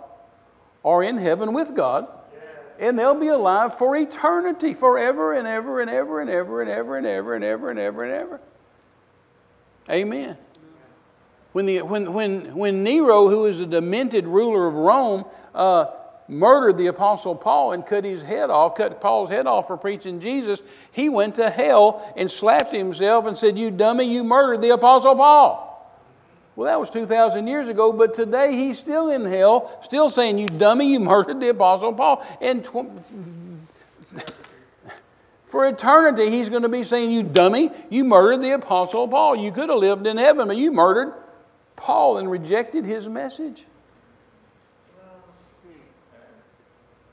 or 0.83 1.03
in 1.03 1.17
heaven 1.17 1.53
with 1.53 1.73
God. 1.73 2.07
And 2.79 2.99
they'll 2.99 3.15
be 3.15 3.27
alive 3.27 3.77
for 3.77 3.95
eternity, 3.95 4.73
forever 4.73 5.33
and 5.33 5.47
ever 5.47 5.81
and 5.81 5.89
ever 5.89 6.19
and 6.19 6.29
ever 6.29 6.61
and 6.61 6.69
ever 6.69 6.97
and 6.97 7.07
ever 7.07 7.35
and 7.35 7.43
ever 7.43 7.69
and 7.69 7.79
ever 7.79 8.03
and 8.03 8.13
ever. 8.13 8.41
Amen. 9.89 10.37
When, 11.53 11.65
the, 11.65 11.81
when, 11.81 12.13
when, 12.13 12.55
when 12.55 12.83
Nero, 12.83 13.29
who 13.29 13.39
was 13.39 13.59
a 13.59 13.65
demented 13.65 14.27
ruler 14.27 14.67
of 14.67 14.75
Rome, 14.75 15.25
uh, 15.55 15.85
murdered 16.27 16.77
the 16.77 16.87
Apostle 16.87 17.35
Paul 17.35 17.71
and 17.71 17.85
cut 17.85 18.03
his 18.03 18.21
head 18.21 18.49
off, 18.49 18.75
cut 18.75 18.99
Paul's 18.99 19.29
head 19.29 19.47
off 19.47 19.67
for 19.67 19.77
preaching 19.77 20.19
Jesus, 20.19 20.61
he 20.91 21.09
went 21.09 21.35
to 21.35 21.49
hell 21.49 22.13
and 22.17 22.29
slapped 22.29 22.73
himself 22.73 23.25
and 23.25 23.37
said, 23.37 23.57
You 23.57 23.71
dummy, 23.71 24.05
you 24.05 24.23
murdered 24.23 24.61
the 24.61 24.71
Apostle 24.71 25.15
Paul. 25.15 25.67
Well, 26.55 26.65
that 26.65 26.79
was 26.79 26.89
2,000 26.89 27.45
years 27.45 27.69
ago, 27.69 27.93
but 27.93 28.15
today 28.15 28.53
he's 28.53 28.79
still 28.79 29.11
in 29.11 29.25
hell, 29.25 29.79
still 29.83 30.09
saying, 30.09 30.39
You 30.39 30.47
dummy, 30.47 30.91
you 30.91 30.99
murdered 30.99 31.39
the 31.39 31.49
Apostle 31.49 31.93
Paul. 31.93 32.25
And 32.41 32.65
tw- 32.65 32.91
for 35.45 35.67
eternity, 35.67 36.31
he's 36.31 36.49
going 36.49 36.63
to 36.63 36.69
be 36.69 36.83
saying, 36.83 37.11
You 37.11 37.23
dummy, 37.23 37.71
you 37.89 38.03
murdered 38.03 38.41
the 38.41 38.51
Apostle 38.51 39.07
Paul. 39.07 39.35
You 39.35 39.51
could 39.51 39.69
have 39.69 39.77
lived 39.77 40.07
in 40.07 40.17
heaven, 40.17 40.47
but 40.47 40.57
you 40.57 40.71
murdered 40.71 41.13
Paul 41.75 42.17
and 42.17 42.29
rejected 42.29 42.85
his 42.85 43.07
message. 43.07 43.63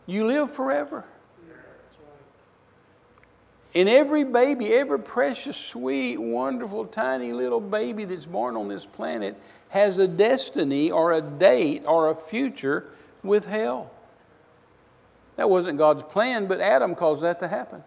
You 0.06 0.26
live 0.26 0.50
forever. 0.50 1.04
And 3.74 3.88
every 3.88 4.22
baby, 4.22 4.72
every 4.72 5.00
precious, 5.00 5.56
sweet, 5.56 6.16
wonderful, 6.18 6.86
tiny 6.86 7.32
little 7.32 7.60
baby 7.60 8.04
that's 8.04 8.26
born 8.26 8.56
on 8.56 8.68
this 8.68 8.86
planet 8.86 9.36
has 9.70 9.98
a 9.98 10.06
destiny 10.06 10.92
or 10.92 11.12
a 11.12 11.20
date 11.20 11.82
or 11.84 12.10
a 12.10 12.14
future 12.14 12.86
with 13.24 13.46
hell. 13.46 13.90
That 15.36 15.50
wasn't 15.50 15.78
God's 15.78 16.04
plan, 16.04 16.46
but 16.46 16.60
Adam 16.60 16.94
caused 16.94 17.22
that 17.22 17.40
to 17.40 17.48
happen. 17.48 17.82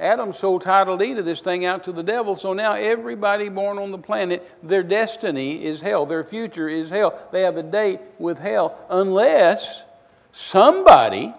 Adam 0.00 0.32
sold 0.32 0.62
title 0.62 0.96
deed 0.96 1.18
this 1.18 1.42
thing 1.42 1.66
out 1.66 1.84
to 1.84 1.92
the 1.92 2.02
devil, 2.02 2.36
so 2.36 2.54
now 2.54 2.72
everybody 2.72 3.50
born 3.50 3.78
on 3.78 3.90
the 3.90 3.98
planet, 3.98 4.50
their 4.62 4.82
destiny 4.82 5.62
is 5.62 5.82
hell. 5.82 6.06
Their 6.06 6.24
future 6.24 6.66
is 6.66 6.88
hell. 6.88 7.18
They 7.30 7.42
have 7.42 7.58
a 7.58 7.62
date 7.62 8.00
with 8.18 8.38
hell 8.38 8.78
unless 8.88 9.84
somebody, 10.32 11.32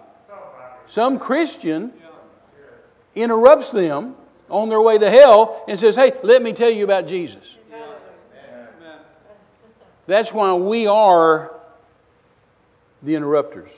some 0.85 1.19
Christian, 1.19 1.91
interrupts 3.15 3.71
them 3.71 4.15
on 4.49 4.69
their 4.69 4.81
way 4.81 4.97
to 4.97 5.09
hell 5.09 5.63
and 5.67 5.79
says, 5.79 5.95
Hey, 5.95 6.13
let 6.23 6.41
me 6.41 6.53
tell 6.53 6.69
you 6.69 6.83
about 6.83 7.07
Jesus. 7.07 7.57
That's 10.05 10.33
why 10.33 10.53
we 10.53 10.85
are 10.87 11.53
the 13.01 13.15
interrupters. 13.15 13.69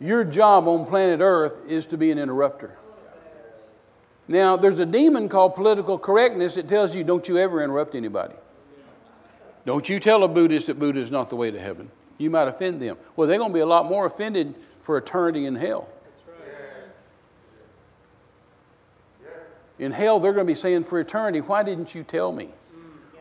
Your 0.00 0.24
job 0.24 0.68
on 0.68 0.86
planet 0.86 1.20
Earth 1.20 1.58
is 1.66 1.86
to 1.86 1.96
be 1.96 2.10
an 2.10 2.18
interrupter. 2.18 2.76
Now, 4.26 4.56
there's 4.56 4.78
a 4.78 4.86
demon 4.86 5.28
called 5.28 5.54
political 5.54 5.98
correctness 5.98 6.54
that 6.54 6.68
tells 6.68 6.94
you 6.94 7.04
don't 7.04 7.26
you 7.28 7.38
ever 7.38 7.62
interrupt 7.62 7.94
anybody. 7.94 8.34
Don't 9.66 9.88
you 9.88 10.00
tell 10.00 10.24
a 10.24 10.28
Buddhist 10.28 10.66
that 10.66 10.78
Buddha 10.78 11.00
is 11.00 11.10
not 11.10 11.30
the 11.30 11.36
way 11.36 11.50
to 11.50 11.58
heaven. 11.58 11.90
You 12.18 12.30
might 12.30 12.48
offend 12.48 12.80
them. 12.80 12.96
Well, 13.16 13.28
they're 13.28 13.38
going 13.38 13.50
to 13.50 13.54
be 13.54 13.60
a 13.60 13.66
lot 13.66 13.86
more 13.86 14.06
offended 14.06 14.54
for 14.80 14.96
eternity 14.96 15.46
in 15.46 15.56
hell. 15.56 15.88
In 19.78 19.90
hell, 19.90 20.20
they're 20.20 20.32
going 20.32 20.46
to 20.46 20.52
be 20.52 20.58
saying 20.58 20.84
for 20.84 21.00
eternity, 21.00 21.40
why 21.40 21.62
didn't 21.62 21.94
you 21.94 22.04
tell 22.04 22.30
me? 22.30 22.50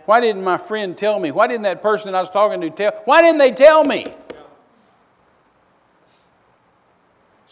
Why 0.05 0.19
didn't 0.19 0.43
my 0.43 0.57
friend 0.57 0.97
tell 0.97 1.19
me? 1.19 1.31
Why 1.31 1.47
didn't 1.47 1.63
that 1.63 1.81
person 1.81 2.13
I 2.13 2.21
was 2.21 2.29
talking 2.29 2.61
to 2.61 2.69
tell? 2.69 2.91
Why 3.05 3.21
didn't 3.21 3.39
they 3.39 3.51
tell 3.51 3.83
me? 3.83 4.13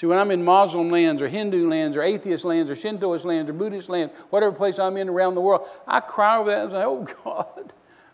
See, 0.01 0.07
when 0.07 0.17
I'm 0.17 0.31
in 0.31 0.43
Muslim 0.43 0.89
lands 0.89 1.21
or 1.21 1.27
Hindu 1.27 1.69
lands 1.69 1.95
or 1.95 2.01
atheist 2.01 2.43
lands 2.43 2.71
or 2.71 2.75
Shintoist 2.75 3.23
lands 3.23 3.49
or 3.49 3.53
Buddhist 3.53 3.87
lands, 3.87 4.13
whatever 4.31 4.51
place 4.51 4.79
I'm 4.79 4.97
in 4.97 5.07
around 5.07 5.35
the 5.35 5.41
world, 5.41 5.67
I 5.87 5.99
cry 5.99 6.37
over 6.37 6.49
that 6.49 6.63
and 6.63 6.71
say, 6.71 6.83
Oh 6.83 7.07
God, 7.23 7.71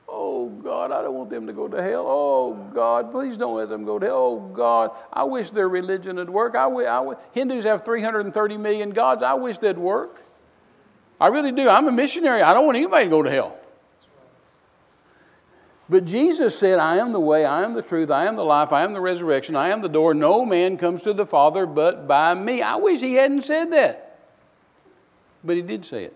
oh 0.07 0.49
God, 0.49 0.91
I 0.91 1.01
don't 1.01 1.13
want 1.13 1.29
them 1.29 1.47
to 1.47 1.53
go 1.53 1.67
to 1.67 1.81
hell. 1.81 2.05
Oh 2.07 2.53
God, 2.73 3.11
please 3.11 3.37
don't 3.37 3.55
let 3.55 3.69
them 3.69 3.85
go 3.85 3.99
to 3.99 4.05
hell. 4.05 4.15
Oh 4.15 4.39
God, 4.53 4.91
I 5.11 5.23
wish 5.23 5.51
their 5.51 5.69
religion 5.69 6.15
would 6.17 6.29
work. 6.29 6.55
I 6.55 6.67
wish, 6.67 7.17
Hindus 7.31 7.65
have 7.65 7.83
330 7.83 8.57
million 8.57 8.91
gods. 8.91 9.23
I 9.23 9.33
wish 9.33 9.57
they'd 9.57 9.77
work. 9.77 10.21
I 11.19 11.27
really 11.27 11.51
do. 11.51 11.67
I'm 11.67 11.87
a 11.87 11.91
missionary. 11.91 12.41
I 12.41 12.53
don't 12.53 12.65
want 12.65 12.77
anybody 12.77 13.05
to 13.05 13.09
go 13.09 13.23
to 13.23 13.29
hell. 13.29 13.57
But 15.89 16.05
Jesus 16.05 16.57
said, 16.57 16.79
I 16.79 16.97
am 16.97 17.13
the 17.13 17.19
way, 17.19 17.45
I 17.45 17.63
am 17.63 17.73
the 17.73 17.81
truth, 17.81 18.11
I 18.11 18.25
am 18.25 18.35
the 18.35 18.43
life, 18.43 18.73
I 18.73 18.83
am 18.83 18.91
the 18.91 18.99
resurrection, 18.99 19.55
I 19.55 19.69
am 19.69 19.81
the 19.81 19.87
door. 19.87 20.13
No 20.13 20.45
man 20.45 20.77
comes 20.77 21.03
to 21.03 21.13
the 21.13 21.25
Father 21.25 21.65
but 21.65 22.07
by 22.07 22.33
me. 22.33 22.61
I 22.61 22.75
wish 22.75 22.99
he 22.99 23.13
hadn't 23.13 23.43
said 23.43 23.71
that. 23.71 24.19
But 25.45 25.55
he 25.55 25.61
did 25.61 25.85
say 25.85 26.03
it. 26.03 26.13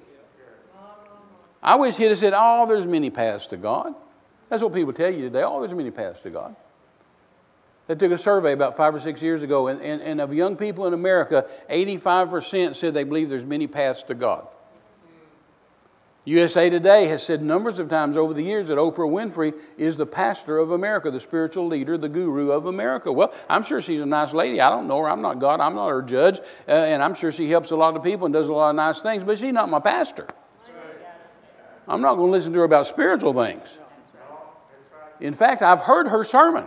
I 1.61 1.75
wish 1.75 1.97
he'd 1.97 2.05
have 2.05 2.19
said, 2.19 2.33
Oh, 2.35 2.65
there's 2.67 2.85
many 2.85 3.09
paths 3.09 3.47
to 3.47 3.57
God. 3.57 3.93
That's 4.49 4.63
what 4.63 4.73
people 4.73 4.93
tell 4.93 5.13
you 5.13 5.21
today. 5.21 5.43
Oh, 5.43 5.61
there's 5.61 5.73
many 5.73 5.91
paths 5.91 6.21
to 6.21 6.29
God. 6.29 6.55
They 7.87 7.95
took 7.95 8.11
a 8.11 8.17
survey 8.17 8.53
about 8.53 8.77
five 8.77 8.95
or 8.95 8.99
six 8.99 9.21
years 9.21 9.43
ago, 9.43 9.67
and, 9.67 9.81
and, 9.81 10.01
and 10.01 10.21
of 10.21 10.33
young 10.33 10.55
people 10.55 10.87
in 10.87 10.93
America, 10.93 11.45
85% 11.69 12.75
said 12.75 12.93
they 12.93 13.03
believe 13.03 13.29
there's 13.29 13.45
many 13.45 13.67
paths 13.67 14.03
to 14.03 14.13
God. 14.13 14.47
USA 16.23 16.69
Today 16.69 17.07
has 17.07 17.23
said 17.23 17.41
numbers 17.41 17.79
of 17.79 17.89
times 17.89 18.15
over 18.15 18.33
the 18.33 18.43
years 18.43 18.67
that 18.67 18.77
Oprah 18.77 19.09
Winfrey 19.09 19.53
is 19.75 19.97
the 19.97 20.05
pastor 20.05 20.59
of 20.59 20.71
America, 20.71 21.09
the 21.09 21.19
spiritual 21.19 21.67
leader, 21.67 21.97
the 21.97 22.09
guru 22.09 22.51
of 22.51 22.67
America. 22.67 23.11
Well, 23.11 23.33
I'm 23.49 23.63
sure 23.63 23.81
she's 23.81 24.01
a 24.01 24.05
nice 24.05 24.31
lady. 24.31 24.61
I 24.61 24.69
don't 24.69 24.87
know 24.87 24.99
her. 24.99 25.09
I'm 25.09 25.23
not 25.23 25.39
God. 25.39 25.59
I'm 25.59 25.73
not 25.73 25.89
her 25.89 26.03
judge. 26.03 26.39
Uh, 26.67 26.71
and 26.71 27.01
I'm 27.01 27.15
sure 27.15 27.31
she 27.31 27.49
helps 27.49 27.71
a 27.71 27.75
lot 27.75 27.95
of 27.95 28.03
people 28.03 28.25
and 28.25 28.33
does 28.33 28.49
a 28.49 28.53
lot 28.53 28.69
of 28.69 28.75
nice 28.75 29.01
things, 29.01 29.23
but 29.23 29.39
she's 29.39 29.51
not 29.51 29.69
my 29.69 29.79
pastor. 29.79 30.27
I'm 31.91 31.99
not 31.99 32.15
going 32.15 32.29
to 32.29 32.31
listen 32.31 32.53
to 32.53 32.59
her 32.59 32.65
about 32.65 32.87
spiritual 32.87 33.33
things. 33.33 33.67
In 35.19 35.33
fact, 35.33 35.61
I've 35.61 35.81
heard 35.81 36.07
her 36.07 36.23
sermon. 36.23 36.63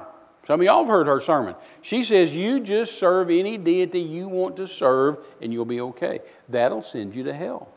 Some 0.46 0.60
of 0.60 0.66
y'all 0.66 0.84
have 0.84 0.88
heard 0.88 1.06
her 1.06 1.18
sermon. 1.18 1.54
She 1.80 2.04
says, 2.04 2.36
You 2.36 2.60
just 2.60 2.98
serve 2.98 3.30
any 3.30 3.56
deity 3.56 4.00
you 4.00 4.28
want 4.28 4.58
to 4.58 4.68
serve, 4.68 5.16
and 5.40 5.50
you'll 5.50 5.64
be 5.64 5.80
okay. 5.80 6.20
That'll 6.50 6.82
send 6.82 7.14
you 7.14 7.24
to 7.24 7.32
hell. 7.32 7.68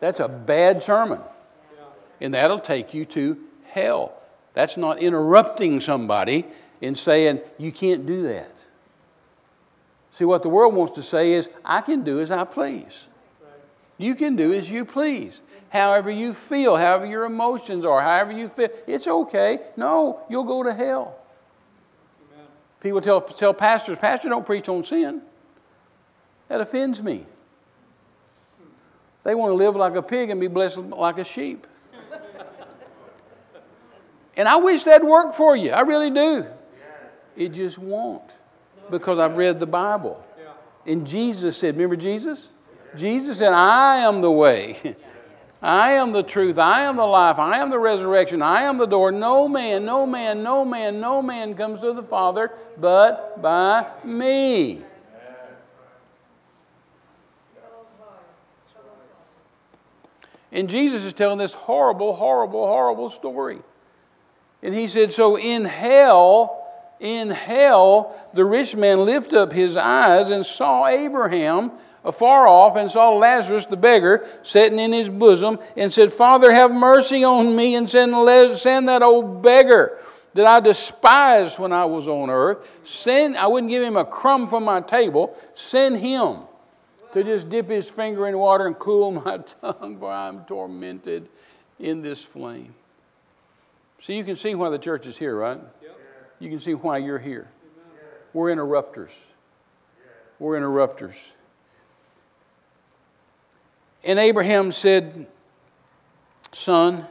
That's 0.00 0.20
a 0.20 0.28
bad 0.28 0.82
sermon. 0.82 1.20
And 2.20 2.34
that'll 2.34 2.60
take 2.60 2.92
you 2.92 3.06
to 3.06 3.38
hell. 3.70 4.12
That's 4.52 4.76
not 4.76 4.98
interrupting 4.98 5.80
somebody 5.80 6.44
and 6.82 6.98
saying, 6.98 7.40
you 7.56 7.72
can't 7.72 8.04
do 8.04 8.24
that. 8.24 8.62
See, 10.12 10.26
what 10.26 10.42
the 10.42 10.50
world 10.50 10.74
wants 10.74 10.94
to 10.96 11.02
say 11.02 11.32
is, 11.32 11.48
I 11.64 11.80
can 11.80 12.04
do 12.04 12.20
as 12.20 12.30
I 12.30 12.44
please. 12.44 13.06
You 13.96 14.14
can 14.14 14.36
do 14.36 14.52
as 14.52 14.70
you 14.70 14.84
please. 14.84 15.40
However 15.74 16.08
you 16.08 16.34
feel, 16.34 16.76
however 16.76 17.04
your 17.04 17.24
emotions 17.24 17.84
are, 17.84 18.00
however 18.00 18.30
you 18.30 18.48
feel, 18.48 18.68
it's 18.86 19.08
okay. 19.08 19.58
No, 19.76 20.20
you'll 20.30 20.44
go 20.44 20.62
to 20.62 20.72
hell. 20.72 21.18
People 22.78 23.00
tell, 23.00 23.20
tell 23.20 23.52
pastors, 23.52 23.98
Pastor, 23.98 24.28
don't 24.28 24.46
preach 24.46 24.68
on 24.68 24.84
sin. 24.84 25.20
That 26.46 26.60
offends 26.60 27.02
me. 27.02 27.26
They 29.24 29.34
want 29.34 29.50
to 29.50 29.54
live 29.54 29.74
like 29.74 29.96
a 29.96 30.02
pig 30.02 30.30
and 30.30 30.40
be 30.40 30.46
blessed 30.46 30.78
like 30.78 31.18
a 31.18 31.24
sheep. 31.24 31.66
and 34.36 34.46
I 34.46 34.56
wish 34.56 34.84
that'd 34.84 35.04
work 35.04 35.34
for 35.34 35.56
you. 35.56 35.72
I 35.72 35.80
really 35.80 36.10
do. 36.10 36.46
It 37.36 37.48
just 37.48 37.78
won't 37.78 38.38
because 38.92 39.18
I've 39.18 39.36
read 39.36 39.58
the 39.58 39.66
Bible. 39.66 40.24
And 40.86 41.04
Jesus 41.04 41.56
said, 41.56 41.74
Remember 41.74 41.96
Jesus? 41.96 42.50
Jesus 42.94 43.38
said, 43.38 43.52
I 43.52 43.96
am 43.96 44.20
the 44.20 44.30
way. 44.30 44.94
I 45.64 45.92
am 45.92 46.12
the 46.12 46.22
truth. 46.22 46.58
I 46.58 46.82
am 46.82 46.96
the 46.96 47.06
life. 47.06 47.38
I 47.38 47.58
am 47.60 47.70
the 47.70 47.78
resurrection. 47.78 48.42
I 48.42 48.64
am 48.64 48.76
the 48.76 48.84
door. 48.84 49.10
No 49.10 49.48
man, 49.48 49.86
no 49.86 50.04
man, 50.04 50.42
no 50.42 50.62
man, 50.62 51.00
no 51.00 51.22
man 51.22 51.54
comes 51.54 51.80
to 51.80 51.94
the 51.94 52.02
Father 52.02 52.52
but 52.76 53.40
by 53.40 53.86
me. 54.04 54.82
And 60.52 60.68
Jesus 60.68 61.06
is 61.06 61.14
telling 61.14 61.38
this 61.38 61.54
horrible, 61.54 62.12
horrible, 62.12 62.66
horrible 62.66 63.08
story. 63.08 63.60
And 64.62 64.74
he 64.74 64.86
said, 64.86 65.12
So 65.12 65.38
in 65.38 65.64
hell, 65.64 66.62
in 67.00 67.30
hell, 67.30 68.14
the 68.34 68.44
rich 68.44 68.76
man 68.76 69.06
lifted 69.06 69.38
up 69.38 69.54
his 69.54 69.76
eyes 69.76 70.28
and 70.28 70.44
saw 70.44 70.86
Abraham 70.86 71.72
afar 72.04 72.46
off 72.46 72.76
and 72.76 72.90
saw 72.90 73.10
Lazarus 73.10 73.66
the 73.66 73.76
beggar 73.76 74.26
sitting 74.42 74.78
in 74.78 74.92
his 74.92 75.08
bosom 75.08 75.58
and 75.76 75.92
said, 75.92 76.12
Father, 76.12 76.52
have 76.52 76.72
mercy 76.72 77.24
on 77.24 77.56
me 77.56 77.74
and 77.74 77.88
send, 77.88 78.12
send 78.58 78.88
that 78.88 79.02
old 79.02 79.42
beggar 79.42 79.98
that 80.34 80.46
I 80.46 80.60
despised 80.60 81.58
when 81.58 81.72
I 81.72 81.84
was 81.84 82.06
on 82.08 82.28
earth. 82.28 82.68
Send, 82.84 83.36
I 83.36 83.46
wouldn't 83.46 83.70
give 83.70 83.82
him 83.82 83.96
a 83.96 84.04
crumb 84.04 84.46
from 84.46 84.64
my 84.64 84.80
table. 84.80 85.36
Send 85.54 85.98
him 85.98 86.40
to 87.12 87.22
just 87.22 87.48
dip 87.48 87.68
his 87.68 87.88
finger 87.88 88.26
in 88.26 88.36
water 88.36 88.66
and 88.66 88.78
cool 88.78 89.12
my 89.24 89.38
tongue, 89.38 89.98
for 89.98 90.12
I'm 90.12 90.44
tormented 90.44 91.28
in 91.78 92.02
this 92.02 92.22
flame. 92.22 92.74
So 94.00 94.12
you 94.12 94.24
can 94.24 94.36
see 94.36 94.54
why 94.54 94.68
the 94.68 94.78
church 94.78 95.06
is 95.06 95.16
here, 95.16 95.36
right? 95.36 95.58
Yep. 95.82 95.98
You 96.40 96.50
can 96.50 96.60
see 96.60 96.74
why 96.74 96.98
you're 96.98 97.18
here. 97.18 97.48
We're 98.34 98.50
interrupters. 98.50 99.12
We're 100.40 100.56
interrupters. 100.56 101.14
And 104.04 104.18
Abraham 104.18 104.70
said, 104.70 105.26
Son, 106.52 107.06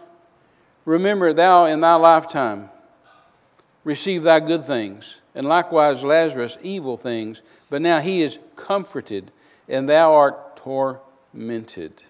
remember 0.85 1.33
thou 1.33 1.65
in 1.65 1.81
thy 1.81 1.95
lifetime 1.95 2.69
receive 3.83 4.23
thy 4.23 4.39
good 4.39 4.63
things, 4.63 5.21
and 5.35 5.45
likewise 5.47 6.03
Lazarus 6.03 6.57
evil 6.61 6.95
things, 6.95 7.41
but 7.69 7.81
now 7.81 7.99
he 7.99 8.21
is 8.21 8.39
comforted 8.55 9.31
and 9.67 9.89
thou 9.89 10.13
art 10.13 10.57
tormented. 10.57 12.03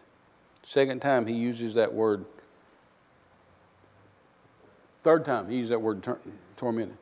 Second 0.64 1.02
time 1.02 1.28
he 1.28 1.34
uses 1.34 1.74
that 1.76 1.94
word. 1.94 2.26
Third 5.04 5.26
time 5.26 5.50
he 5.50 5.58
used 5.58 5.72
that 5.72 5.82
word 5.82 6.04
tor- 6.04 6.20
tormented. 6.58 6.98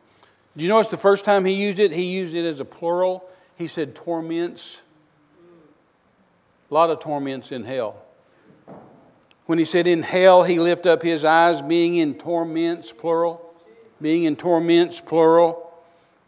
Do 0.55 0.63
you 0.63 0.69
notice 0.69 0.91
the 0.91 0.97
first 0.97 1.23
time 1.23 1.45
he 1.45 1.53
used 1.53 1.79
it, 1.79 1.91
he 1.91 2.03
used 2.03 2.35
it 2.35 2.45
as 2.45 2.59
a 2.59 2.65
plural? 2.65 3.23
He 3.55 3.67
said 3.67 3.95
torments. 3.95 4.81
A 6.71 6.73
lot 6.73 6.89
of 6.89 6.99
torments 6.99 7.51
in 7.51 7.65
hell. 7.65 8.01
When 9.45 9.59
he 9.59 9.65
said 9.65 9.87
in 9.87 10.01
hell, 10.01 10.43
he 10.43 10.57
lift 10.57 10.85
up 10.85 11.03
his 11.03 11.25
eyes, 11.25 11.61
being 11.61 11.95
in 11.95 12.15
torments, 12.15 12.93
plural. 12.93 13.53
Being 14.01 14.23
in 14.23 14.37
torments, 14.37 15.01
plural. 15.01 15.69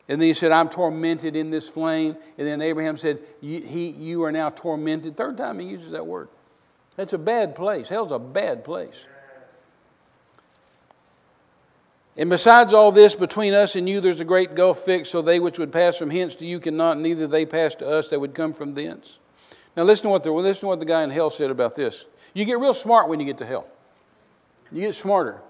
And 0.09 0.19
then 0.19 0.27
he 0.27 0.33
said, 0.33 0.51
I'm 0.51 0.67
tormented 0.67 1.37
in 1.37 1.49
this 1.49 1.69
flame. 1.69 2.17
And 2.37 2.45
then 2.45 2.61
Abraham 2.61 2.97
said, 2.97 3.19
he, 3.39 3.89
you 3.97 4.23
are 4.23 4.33
now 4.33 4.49
tormented. 4.49 5.15
Third 5.15 5.37
time 5.37 5.59
he 5.59 5.67
uses 5.67 5.91
that 5.91 6.05
word. 6.05 6.27
That's 6.97 7.13
a 7.13 7.17
bad 7.17 7.55
place. 7.55 7.87
Hell's 7.87 8.11
a 8.11 8.19
bad 8.19 8.65
place. 8.65 9.05
And 12.17 12.29
besides 12.29 12.73
all 12.73 12.91
this, 12.91 13.15
between 13.15 13.53
us 13.53 13.75
and 13.77 13.87
you, 13.87 14.01
there's 14.01 14.19
a 14.19 14.25
great 14.25 14.53
gulf 14.53 14.79
fixed, 14.79 15.11
so 15.11 15.21
they 15.21 15.39
which 15.39 15.57
would 15.57 15.71
pass 15.71 15.97
from 15.97 16.09
hence 16.09 16.35
to 16.35 16.45
you 16.45 16.59
cannot, 16.59 16.99
neither 16.99 17.25
they 17.25 17.45
pass 17.45 17.73
to 17.75 17.87
us 17.87 18.09
that 18.09 18.19
would 18.19 18.35
come 18.35 18.53
from 18.53 18.75
thence. 18.75 19.17
Now 19.75 19.83
listen 19.83 20.03
to 20.03 20.09
what 20.09 20.23
the, 20.23 20.31
listen 20.31 20.61
to 20.61 20.67
what 20.67 20.79
the 20.79 20.85
guy 20.85 21.03
in 21.03 21.09
hell 21.09 21.29
said 21.29 21.49
about 21.49 21.75
this. 21.75 22.05
You 22.33 22.45
get 22.45 22.59
real 22.59 22.73
smart 22.73 23.09
when 23.09 23.19
you 23.19 23.25
get 23.25 23.37
to 23.39 23.45
hell. 23.45 23.67
You 24.71 24.81
get 24.81 24.95
smarter. 24.95 25.41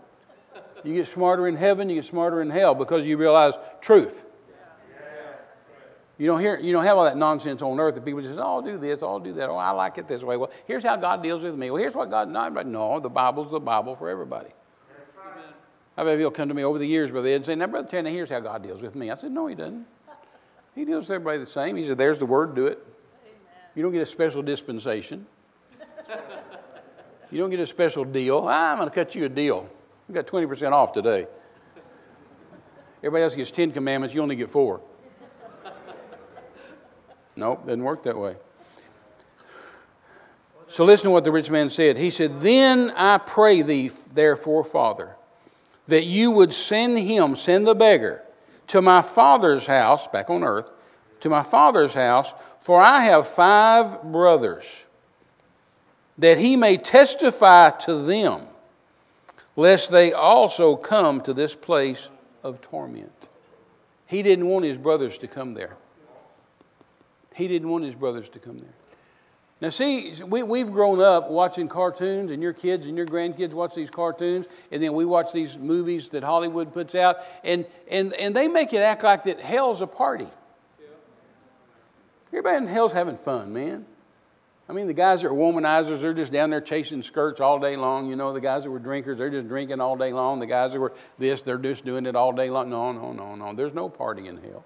You 0.84 0.94
get 0.94 1.08
smarter 1.08 1.48
in 1.48 1.56
heaven, 1.56 1.90
you 1.90 1.96
get 1.96 2.06
smarter 2.06 2.42
in 2.42 2.50
hell 2.50 2.76
because 2.76 3.08
you 3.08 3.18
realize 3.18 3.54
truth. 3.80 4.26
You 6.18 6.28
don't 6.28 6.40
hear, 6.40 6.60
you 6.60 6.72
don't 6.72 6.84
have 6.84 6.98
all 6.98 7.06
that 7.06 7.18
nonsense 7.18 7.62
on 7.62 7.80
earth 7.80 7.96
that 7.96 8.06
people 8.06 8.22
just, 8.22 8.38
oh, 8.38 8.44
I'll 8.44 8.62
do 8.62 8.78
this, 8.78 9.02
I'll 9.02 9.20
do 9.20 9.34
that, 9.34 9.50
oh, 9.50 9.56
I 9.56 9.72
like 9.72 9.98
it 9.98 10.08
this 10.08 10.24
way. 10.24 10.38
Well, 10.38 10.52
here's 10.68 10.84
how 10.84 10.96
God 10.96 11.24
deals 11.24 11.42
with 11.42 11.56
me. 11.56 11.72
Well, 11.72 11.82
here's 11.82 11.96
what 11.96 12.10
God, 12.10 12.30
not, 12.30 12.68
no, 12.68 13.00
the 13.00 13.10
Bible's 13.10 13.52
the 13.52 13.60
Bible 13.60 13.96
for 13.96 14.10
everybody. 14.10 14.50
I've 15.98 16.08
had 16.08 16.18
people 16.18 16.32
come 16.32 16.50
to 16.50 16.54
me 16.54 16.64
over 16.64 16.78
the 16.78 16.88
years, 16.88 17.12
Brother 17.12 17.30
Ed, 17.30 17.36
and 17.36 17.46
say, 17.46 17.56
now, 17.56 17.68
Brother 17.68 17.88
Tanner, 17.88 18.10
here's 18.10 18.30
how 18.30 18.40
God 18.40 18.64
deals 18.64 18.84
with 18.84 18.96
me. 18.96 19.10
I 19.10 19.18
said, 19.18 19.32
no, 19.32 19.48
he 19.48 19.56
doesn't. 19.56 19.86
He 20.76 20.86
deals 20.86 21.06
with 21.06 21.12
everybody 21.12 21.40
the 21.40 21.46
same. 21.46 21.76
He 21.76 21.88
said, 21.88 21.98
there's 21.98 22.20
the 22.20 22.26
word, 22.26 22.56
do 22.56 22.68
it. 22.68 22.86
You 23.76 23.84
don't 23.84 23.92
get 23.92 24.02
a 24.02 24.06
special 24.06 24.42
dispensation. 24.42 25.26
you 27.32 27.40
don't 27.40 27.50
get 27.50 27.60
a 27.60 27.66
special 27.66 28.06
deal. 28.06 28.46
Ah, 28.48 28.72
I'm 28.72 28.78
going 28.78 28.90
to 28.90 28.94
cut 28.94 29.16
you 29.16 29.26
a 29.26 29.30
deal. 29.30 29.68
We 30.08 30.14
got 30.14 30.28
20% 30.28 30.72
off 30.72 30.94
today. 30.94 31.28
Everybody 33.00 33.24
else 33.24 33.36
gets 33.36 33.52
10 33.52 33.72
commandments, 33.72 34.14
you 34.14 34.22
only 34.22 34.36
get 34.36 34.50
four. 34.50 34.82
Nope, 37.36 37.66
doesn't 37.66 37.84
work 37.84 38.04
that 38.04 38.18
way. 38.18 38.36
So 40.68 40.86
listen 40.86 41.06
to 41.06 41.12
what 41.12 41.24
the 41.24 41.32
rich 41.32 41.50
man 41.50 41.70
said. 41.70 41.98
He 41.98 42.10
said, 42.10 42.42
Then 42.42 42.92
I 42.96 43.18
pray 43.18 43.62
thee, 43.62 43.92
therefore, 44.14 44.64
Father, 44.64 45.16
that 45.88 46.06
you 46.06 46.32
would 46.32 46.54
send 46.54 46.98
him, 46.98 47.36
send 47.36 47.68
the 47.68 47.76
beggar, 47.76 48.24
to 48.68 48.82
my 48.82 49.02
father's 49.02 49.68
house, 49.68 50.08
back 50.08 50.30
on 50.30 50.44
earth, 50.44 50.70
to 51.22 51.30
my 51.30 51.44
father's 51.44 51.94
house, 51.94 52.34
for 52.64 52.80
I 52.80 53.02
have 53.02 53.28
five 53.28 54.04
brothers, 54.04 54.86
that 56.18 56.38
he 56.38 56.56
may 56.56 56.78
testify 56.78 57.72
to 57.72 58.04
them, 58.04 58.48
lest 59.58 59.92
they 59.92 60.14
also 60.14 60.78
come 60.78 61.20
to 61.22 61.34
this 61.34 61.54
place 61.54 62.10
of 62.42 62.62
torment. 62.62 63.12
He 64.08 64.24
didn't 64.24 64.48
want 64.48 64.64
his 64.64 64.78
brothers 64.78 65.18
to 65.18 65.28
come 65.28 65.56
there. 65.56 65.76
He 67.36 67.50
didn't 67.50 67.68
want 67.68 67.84
his 67.84 67.96
brothers 67.96 68.30
to 68.30 68.40
come 68.40 68.60
there. 68.60 68.74
Now, 69.60 69.70
see, 69.70 70.14
we, 70.26 70.42
we've 70.44 70.72
grown 70.72 71.02
up 71.02 71.30
watching 71.30 71.68
cartoons, 71.68 72.32
and 72.32 72.42
your 72.42 72.54
kids 72.54 72.86
and 72.86 72.96
your 72.96 73.06
grandkids 73.06 73.52
watch 73.52 73.76
these 73.76 73.90
cartoons, 73.90 74.46
and 74.72 74.82
then 74.82 74.94
we 74.94 75.04
watch 75.04 75.34
these 75.34 75.58
movies 75.58 76.08
that 76.10 76.24
Hollywood 76.24 76.74
puts 76.74 76.96
out, 76.96 77.18
and, 77.44 77.66
and, 77.90 78.14
and 78.14 78.34
they 78.34 78.48
make 78.48 78.72
it 78.72 78.80
act 78.80 79.04
like 79.04 79.26
that 79.26 79.42
hell's 79.42 79.82
a 79.82 79.88
party. 79.88 80.30
Everybody 82.34 82.58
in 82.58 82.68
hell's 82.68 82.94
having 82.94 83.16
fun, 83.16 83.54
man. 83.54 83.86
I 84.68 84.74
mean, 84.74 84.88
the 84.88 84.94
guys 84.94 85.22
that 85.22 85.28
are 85.28 85.34
womanizers, 85.34 86.02
they're 86.02 86.16
just 86.16 86.34
down 86.34 86.50
there 86.50 86.62
chasing 86.62 87.04
skirts 87.04 87.40
all 87.40 87.60
day 87.60 87.76
long. 87.76 88.10
You 88.10 88.16
know, 88.16 88.34
the 88.34 88.42
guys 88.42 88.64
that 88.64 88.72
were 88.72 88.80
drinkers, 88.80 89.20
they're 89.20 89.30
just 89.30 89.48
drinking 89.48 89.80
all 89.80 89.96
day 89.96 90.12
long. 90.12 90.40
The 90.40 90.48
guys 90.48 90.74
that 90.74 90.80
were 90.80 90.94
this, 91.20 91.44
they're 91.44 91.60
just 91.60 91.86
doing 91.86 92.08
it 92.08 92.16
all 92.16 92.32
day 92.34 92.50
long. 92.50 92.72
No, 92.72 92.92
no, 92.92 93.14
no, 93.14 93.36
no. 93.36 93.54
There's 93.54 93.76
no 93.76 93.88
party 93.88 94.28
in 94.28 94.38
hell. 94.38 94.66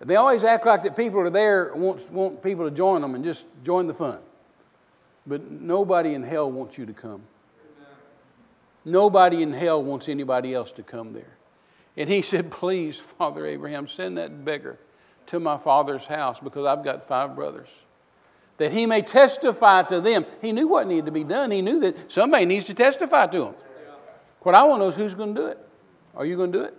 They 0.00 0.16
always 0.16 0.42
act 0.42 0.66
like 0.66 0.82
that 0.82 0.96
people 0.96 1.20
are 1.20 1.30
there, 1.30 1.72
want, 1.72 2.10
want 2.10 2.42
people 2.42 2.64
to 2.64 2.74
join 2.74 3.02
them 3.02 3.14
and 3.14 3.22
just 3.22 3.46
join 3.62 3.86
the 3.86 3.94
fun. 3.94 4.18
But 5.24 5.48
nobody 5.48 6.14
in 6.14 6.24
hell 6.24 6.50
wants 6.50 6.78
you 6.78 6.86
to 6.86 6.92
come. 6.92 7.22
Nobody 8.84 9.40
in 9.40 9.52
hell 9.52 9.80
wants 9.84 10.08
anybody 10.08 10.52
else 10.52 10.72
to 10.72 10.82
come 10.82 11.12
there. 11.12 11.36
And 11.96 12.08
he 12.08 12.22
said, 12.22 12.50
Please, 12.50 12.96
Father 13.18 13.46
Abraham, 13.46 13.86
send 13.86 14.18
that 14.18 14.44
beggar 14.44 14.80
to 15.30 15.40
my 15.40 15.56
father's 15.56 16.04
house 16.06 16.38
because 16.42 16.66
I've 16.66 16.84
got 16.84 17.06
five 17.06 17.36
brothers. 17.36 17.68
That 18.58 18.72
he 18.72 18.84
may 18.84 19.00
testify 19.00 19.84
to 19.84 20.00
them. 20.00 20.26
He 20.42 20.52
knew 20.52 20.68
what 20.68 20.86
needed 20.86 21.06
to 21.06 21.12
be 21.12 21.24
done. 21.24 21.50
He 21.50 21.62
knew 21.62 21.80
that 21.80 22.12
somebody 22.12 22.44
needs 22.44 22.66
to 22.66 22.74
testify 22.74 23.26
to 23.28 23.46
him. 23.46 23.54
What 24.40 24.54
I 24.54 24.64
want 24.64 24.80
to 24.80 24.84
know 24.84 24.90
is 24.90 24.96
who's 24.96 25.14
going 25.14 25.34
to 25.34 25.40
do 25.40 25.46
it. 25.46 25.58
Are 26.16 26.26
you 26.26 26.36
going 26.36 26.52
to 26.52 26.58
do 26.58 26.64
it? 26.64 26.74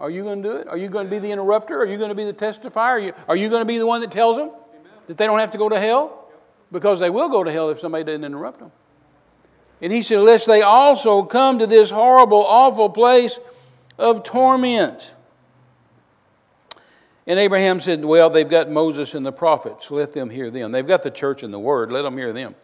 Are 0.00 0.10
you 0.10 0.22
going 0.22 0.42
to 0.42 0.48
do 0.48 0.56
it? 0.56 0.68
Are 0.68 0.76
you 0.76 0.88
going 0.88 1.06
to 1.06 1.10
be 1.10 1.18
the 1.18 1.30
interrupter? 1.30 1.80
Are 1.80 1.86
you 1.86 1.96
going 1.96 2.10
to 2.10 2.14
be 2.14 2.24
the 2.24 2.32
testifier? 2.32 2.76
Are 2.76 2.98
you, 2.98 3.12
are 3.28 3.36
you 3.36 3.48
going 3.48 3.62
to 3.62 3.66
be 3.66 3.78
the 3.78 3.86
one 3.86 4.00
that 4.00 4.10
tells 4.10 4.36
them 4.36 4.50
that 5.06 5.16
they 5.16 5.26
don't 5.26 5.38
have 5.38 5.52
to 5.52 5.58
go 5.58 5.68
to 5.68 5.78
hell? 5.78 6.28
Because 6.70 7.00
they 7.00 7.10
will 7.10 7.28
go 7.28 7.42
to 7.42 7.50
hell 7.50 7.70
if 7.70 7.80
somebody 7.80 8.04
doesn't 8.04 8.24
interrupt 8.24 8.60
them. 8.60 8.70
And 9.80 9.92
he 9.92 10.02
said, 10.02 10.20
Lest 10.20 10.46
they 10.46 10.62
also 10.62 11.22
come 11.22 11.58
to 11.58 11.66
this 11.66 11.90
horrible, 11.90 12.44
awful 12.44 12.90
place 12.90 13.38
of 13.96 14.22
torment. 14.22 15.14
And 17.28 17.38
Abraham 17.38 17.78
said, 17.78 18.04
Well, 18.04 18.30
they've 18.30 18.48
got 18.48 18.70
Moses 18.70 19.14
and 19.14 19.24
the 19.24 19.30
prophets. 19.30 19.90
Let 19.90 20.14
them 20.14 20.30
hear 20.30 20.50
them. 20.50 20.72
They've 20.72 20.86
got 20.86 21.02
the 21.02 21.10
church 21.10 21.42
and 21.42 21.52
the 21.52 21.58
word. 21.58 21.92
Let 21.92 22.02
them 22.02 22.16
hear 22.16 22.32
them. 22.32 22.54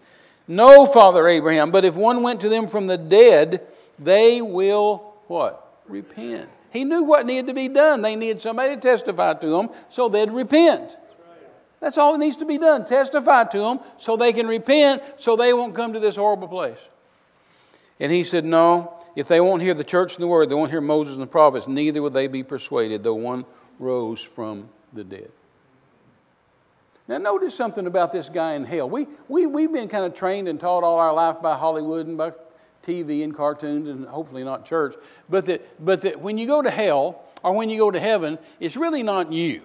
No, 0.48 0.86
Father 0.86 1.28
Abraham, 1.28 1.70
but 1.70 1.84
if 1.84 1.94
one 1.94 2.22
went 2.22 2.40
to 2.40 2.48
them 2.48 2.68
from 2.68 2.86
the 2.86 2.98
dead, 2.98 3.66
they 3.98 4.42
will 4.42 5.14
what? 5.26 5.60
Repent. 5.86 6.48
He 6.70 6.84
knew 6.84 7.02
what 7.04 7.26
needed 7.26 7.46
to 7.48 7.54
be 7.54 7.68
done. 7.68 8.02
They 8.02 8.16
needed 8.16 8.40
somebody 8.40 8.74
to 8.74 8.80
testify 8.80 9.34
to 9.34 9.46
them 9.46 9.68
so 9.90 10.08
they'd 10.08 10.30
repent. 10.30 10.96
That's 11.80 11.98
all 11.98 12.12
that 12.12 12.18
needs 12.18 12.36
to 12.38 12.46
be 12.46 12.56
done. 12.56 12.86
Testify 12.86 13.44
to 13.44 13.58
them 13.58 13.80
so 13.98 14.16
they 14.16 14.32
can 14.32 14.46
repent 14.46 15.02
so 15.18 15.36
they 15.36 15.52
won't 15.52 15.74
come 15.74 15.92
to 15.92 16.00
this 16.00 16.16
horrible 16.16 16.48
place. 16.48 16.78
And 18.00 18.10
he 18.10 18.24
said, 18.24 18.46
No, 18.46 18.94
if 19.14 19.28
they 19.28 19.40
won't 19.40 19.60
hear 19.60 19.74
the 19.74 19.84
church 19.84 20.14
and 20.14 20.22
the 20.22 20.26
word, 20.26 20.48
they 20.48 20.54
won't 20.54 20.70
hear 20.70 20.80
Moses 20.80 21.14
and 21.14 21.22
the 21.22 21.26
prophets, 21.26 21.68
neither 21.68 22.00
will 22.00 22.10
they 22.10 22.28
be 22.28 22.42
persuaded, 22.42 23.02
though 23.02 23.14
one 23.14 23.44
rose 23.78 24.20
from 24.20 24.68
the 24.92 25.04
dead. 25.04 25.30
Now, 27.06 27.18
notice 27.18 27.54
something 27.54 27.86
about 27.86 28.12
this 28.12 28.30
guy 28.30 28.54
in 28.54 28.64
hell. 28.64 28.88
We, 28.88 29.06
we, 29.28 29.46
we've 29.46 29.72
been 29.72 29.88
kind 29.88 30.06
of 30.06 30.14
trained 30.14 30.48
and 30.48 30.58
taught 30.58 30.84
all 30.84 30.98
our 30.98 31.12
life 31.12 31.42
by 31.42 31.54
Hollywood 31.56 32.06
and 32.06 32.16
by 32.16 32.32
TV 32.86 33.22
and 33.24 33.34
cartoons 33.34 33.88
and 33.88 34.06
hopefully 34.06 34.42
not 34.44 34.64
church, 34.64 34.94
but 35.28 35.46
that, 35.46 35.84
but 35.84 36.02
that 36.02 36.20
when 36.20 36.38
you 36.38 36.46
go 36.46 36.62
to 36.62 36.70
hell 36.70 37.22
or 37.42 37.52
when 37.52 37.68
you 37.68 37.78
go 37.78 37.90
to 37.90 38.00
heaven, 38.00 38.38
it's 38.58 38.76
really 38.76 39.02
not 39.02 39.32
you. 39.32 39.62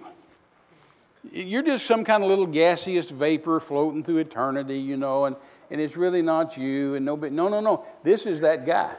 You're 1.32 1.62
just 1.62 1.86
some 1.86 2.04
kind 2.04 2.22
of 2.22 2.28
little 2.28 2.46
gaseous 2.46 3.10
vapor 3.10 3.60
floating 3.60 4.02
through 4.02 4.18
eternity, 4.18 4.78
you 4.78 4.96
know, 4.96 5.26
and, 5.26 5.36
and 5.70 5.80
it's 5.80 5.96
really 5.96 6.22
not 6.22 6.56
you. 6.56 6.94
And 6.94 7.04
nobody, 7.04 7.34
no, 7.34 7.48
no, 7.48 7.60
no. 7.60 7.86
This 8.02 8.26
is 8.26 8.40
that 8.40 8.66
guy. 8.66 8.94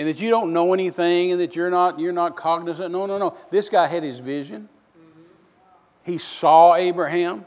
And 0.00 0.08
that 0.08 0.18
you 0.18 0.30
don't 0.30 0.54
know 0.54 0.72
anything 0.72 1.32
and 1.32 1.42
that 1.42 1.54
you're 1.54 1.68
not, 1.68 2.00
you're 2.00 2.10
not 2.10 2.34
cognizant. 2.34 2.90
No, 2.90 3.04
no, 3.04 3.18
no. 3.18 3.36
This 3.50 3.68
guy 3.68 3.86
had 3.86 4.02
his 4.02 4.18
vision. 4.18 4.66
He 6.04 6.16
saw 6.16 6.74
Abraham. 6.74 7.44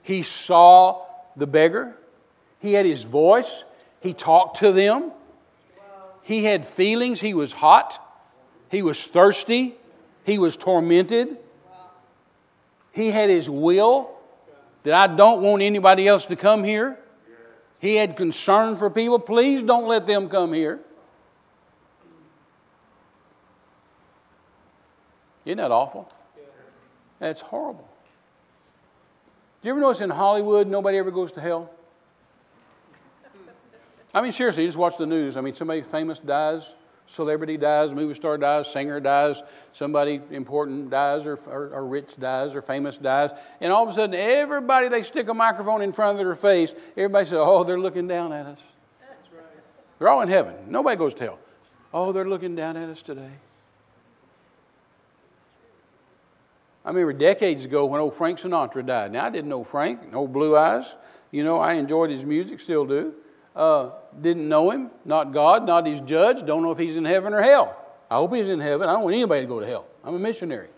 He 0.00 0.22
saw 0.22 1.04
the 1.34 1.48
beggar. 1.48 1.96
He 2.60 2.74
had 2.74 2.86
his 2.86 3.02
voice. 3.02 3.64
He 3.98 4.14
talked 4.14 4.58
to 4.58 4.70
them. 4.70 5.10
He 6.22 6.44
had 6.44 6.64
feelings. 6.64 7.20
He 7.20 7.34
was 7.34 7.50
hot. 7.50 7.98
He 8.68 8.82
was 8.82 9.04
thirsty. 9.04 9.74
He 10.22 10.38
was 10.38 10.56
tormented. 10.56 11.38
He 12.92 13.10
had 13.10 13.30
his 13.30 13.50
will 13.50 14.12
that 14.84 14.94
I 14.94 15.12
don't 15.12 15.42
want 15.42 15.62
anybody 15.62 16.06
else 16.06 16.24
to 16.26 16.36
come 16.36 16.62
here. 16.62 17.00
He 17.80 17.96
had 17.96 18.16
concern 18.16 18.76
for 18.76 18.90
people. 18.90 19.18
Please 19.18 19.60
don't 19.60 19.88
let 19.88 20.06
them 20.06 20.28
come 20.28 20.52
here. 20.52 20.78
Isn't 25.50 25.58
that 25.58 25.72
awful? 25.72 26.08
That's 27.18 27.40
horrible. 27.40 27.88
Do 29.60 29.68
you 29.68 29.72
ever 29.72 29.80
notice 29.80 30.00
in 30.00 30.10
Hollywood 30.10 30.68
nobody 30.68 30.96
ever 30.96 31.10
goes 31.10 31.32
to 31.32 31.40
hell? 31.40 31.70
I 34.14 34.20
mean, 34.20 34.30
seriously, 34.30 34.62
you 34.62 34.68
just 34.68 34.78
watch 34.78 34.96
the 34.96 35.06
news. 35.06 35.36
I 35.36 35.40
mean, 35.40 35.54
somebody 35.54 35.82
famous 35.82 36.20
dies, 36.20 36.74
celebrity 37.06 37.56
dies, 37.56 37.90
movie 37.90 38.14
star 38.14 38.38
dies, 38.38 38.70
singer 38.70 39.00
dies, 39.00 39.42
somebody 39.72 40.20
important 40.30 40.88
dies, 40.88 41.26
or, 41.26 41.34
or, 41.48 41.70
or, 41.74 41.84
rich 41.84 42.16
dies, 42.18 42.54
or 42.54 42.62
famous 42.62 42.96
dies. 42.96 43.30
And 43.60 43.72
all 43.72 43.82
of 43.82 43.88
a 43.88 43.92
sudden, 43.92 44.14
everybody, 44.14 44.86
they 44.86 45.02
stick 45.02 45.28
a 45.28 45.34
microphone 45.34 45.82
in 45.82 45.92
front 45.92 46.18
of 46.18 46.24
their 46.24 46.36
face. 46.36 46.72
Everybody 46.96 47.26
says, 47.26 47.38
Oh, 47.40 47.64
they're 47.64 47.78
looking 47.78 48.06
down 48.06 48.32
at 48.32 48.46
us. 48.46 48.60
That's 49.00 49.32
right. 49.32 49.44
They're 49.98 50.08
all 50.08 50.22
in 50.22 50.28
heaven. 50.28 50.54
Nobody 50.68 50.96
goes 50.96 51.12
to 51.14 51.24
hell. 51.24 51.38
Oh, 51.92 52.12
they're 52.12 52.28
looking 52.28 52.54
down 52.54 52.76
at 52.76 52.88
us 52.88 53.02
today. 53.02 53.32
I 56.84 56.88
remember 56.88 57.12
decades 57.12 57.64
ago 57.64 57.84
when 57.86 58.00
old 58.00 58.14
Frank 58.14 58.38
Sinatra 58.38 58.84
died. 58.84 59.12
Now, 59.12 59.26
I 59.26 59.30
didn't 59.30 59.50
know 59.50 59.64
Frank, 59.64 60.14
old 60.14 60.32
Blue 60.32 60.56
Eyes. 60.56 60.96
You 61.30 61.44
know, 61.44 61.58
I 61.58 61.74
enjoyed 61.74 62.10
his 62.10 62.24
music, 62.24 62.58
still 62.58 62.86
do. 62.86 63.14
Uh, 63.54 63.90
didn't 64.20 64.48
know 64.48 64.70
him, 64.70 64.90
not 65.04 65.32
God, 65.32 65.66
not 65.66 65.86
his 65.86 66.00
judge, 66.00 66.46
don't 66.46 66.62
know 66.62 66.70
if 66.70 66.78
he's 66.78 66.96
in 66.96 67.04
heaven 67.04 67.32
or 67.32 67.42
hell. 67.42 67.76
I 68.10 68.16
hope 68.16 68.34
he's 68.34 68.48
in 68.48 68.60
heaven. 68.60 68.88
I 68.88 68.92
don't 68.92 69.02
want 69.02 69.14
anybody 69.14 69.42
to 69.42 69.46
go 69.46 69.60
to 69.60 69.66
hell. 69.66 69.86
I'm 70.04 70.14
a 70.14 70.18
missionary. 70.18 70.68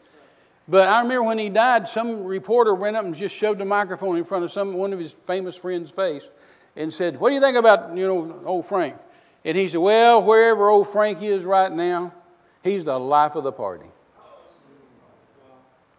But 0.69 0.89
I 0.89 1.03
remember 1.03 1.25
when 1.25 1.39
he 1.39 1.49
died, 1.49 1.89
some 1.89 2.25
reporter 2.25 2.75
went 2.75 2.97
up 2.97 3.05
and 3.05 3.15
just 3.15 3.35
shoved 3.35 3.61
a 3.61 3.65
microphone 3.65 4.17
in 4.17 4.25
front 4.25 4.45
of 4.45 4.53
some 4.53 4.75
one 4.75 4.93
of 4.93 4.99
his 4.99 5.13
famous 5.13 5.57
friends' 5.57 5.91
face 5.91 6.29
and 6.77 6.93
said, 6.93 7.19
What 7.19 7.29
do 7.29 7.35
you 7.35 7.41
think 7.41 7.57
about, 7.57 7.97
you 7.97 8.07
know, 8.07 8.43
old 8.45 8.67
Frank? 8.67 8.97
And 9.45 9.57
he 9.57 9.69
said, 9.69 9.81
Well, 9.81 10.23
wherever 10.23 10.69
old 10.69 10.89
Frank 10.89 11.23
is 11.23 11.45
right 11.45 11.71
now, 11.71 12.15
he's 12.63 12.85
the 12.85 12.99
life 12.99 13.35
of 13.35 13.45
the 13.45 13.53
party. 13.53 13.87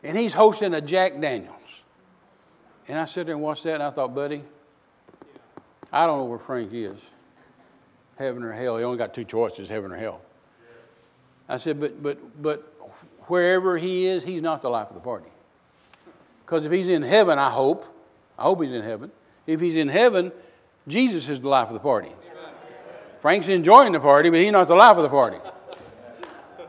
And 0.04 0.18
he's 0.18 0.34
hosting 0.34 0.74
a 0.74 0.82
Jack 0.82 1.20
Daniels. 1.20 1.84
And 2.88 2.97
I 2.97 3.06
sit 3.06 3.26
there 3.26 3.36
and 3.36 3.43
watched 3.43 3.64
that 3.64 3.76
and 3.76 3.84
I 3.84 3.91
thought, 3.91 4.14
buddy, 4.14 4.43
I 5.91 6.06
don't 6.06 6.20
know 6.20 6.26
where 6.26 6.39
Frank 6.39 6.74
is 6.74 6.99
heaven 8.18 8.43
or 8.43 8.51
hell. 8.51 8.78
He 8.78 8.84
only 8.84 8.97
got 8.97 9.14
two 9.14 9.24
choices 9.24 9.70
heaven 9.70 9.91
or 9.91 9.95
hell. 9.95 10.22
I 11.47 11.58
said, 11.58 11.80
but, 11.80 12.01
but, 12.01 12.41
but 12.41 12.60
wherever 13.28 13.78
he 13.78 14.06
is, 14.06 14.24
he's 14.24 14.41
not 14.41 14.62
the 14.62 14.70
life 14.70 14.89
of 14.89 14.95
the 14.95 15.01
party. 15.01 15.30
Because 16.45 16.66
if 16.66 16.72
he's 16.72 16.88
in 16.88 17.01
heaven, 17.01 17.39
I 17.39 17.49
hope, 17.49 17.86
I 18.38 18.43
hope 18.43 18.62
he's 18.62 18.74
in 18.74 18.84
heaven. 18.84 19.12
If 19.47 19.60
he's 19.60 19.76
in 19.76 19.88
heaven, 19.88 20.32
Jesus 20.88 21.30
is 21.30 21.39
the 21.39 21.47
life 21.47 21.68
of 21.68 21.74
the 21.74 21.80
party. 21.80 22.12
Frank's 23.20 23.47
enjoying 23.47 23.93
the 23.93 23.99
party, 23.99 24.30
but 24.30 24.39
he's 24.39 24.51
not 24.51 24.68
the 24.68 24.76
life 24.76 24.97
of 24.97 25.04
the 25.04 25.10
party. 25.10 25.38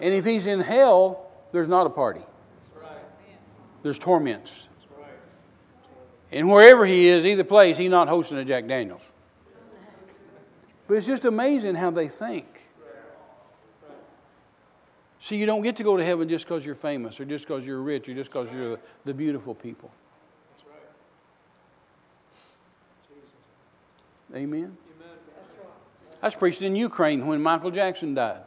And 0.00 0.14
if 0.14 0.24
he's 0.24 0.46
in 0.46 0.60
hell, 0.60 1.30
there's 1.50 1.66
not 1.68 1.86
a 1.86 1.90
party. 1.90 2.20
There's 3.84 3.98
torments. 3.98 4.66
And 6.32 6.50
wherever 6.50 6.86
he 6.86 7.06
is, 7.06 7.26
either 7.26 7.44
place, 7.44 7.76
he's 7.76 7.90
not 7.90 8.08
hosting 8.08 8.38
a 8.38 8.44
Jack 8.44 8.66
Daniels. 8.66 9.02
But 10.88 10.96
it's 10.96 11.06
just 11.06 11.24
amazing 11.26 11.74
how 11.74 11.90
they 11.90 12.08
think. 12.08 12.46
See, 15.20 15.36
you 15.36 15.44
don't 15.44 15.62
get 15.62 15.76
to 15.76 15.84
go 15.84 15.98
to 15.98 16.04
heaven 16.04 16.28
just 16.28 16.46
because 16.46 16.64
you're 16.64 16.74
famous 16.74 17.20
or 17.20 17.26
just 17.26 17.46
because 17.46 17.66
you're 17.66 17.80
rich 17.80 18.08
or 18.08 18.14
just 18.14 18.30
because 18.30 18.50
you're 18.50 18.78
the, 19.04 19.12
beautiful 19.12 19.54
people. 19.54 19.90
Amen. 24.34 24.76
I 26.22 26.26
was 26.28 26.34
preaching 26.34 26.66
in 26.66 26.74
Ukraine 26.74 27.26
when 27.26 27.42
Michael 27.42 27.70
Jackson 27.70 28.14
died. 28.14 28.40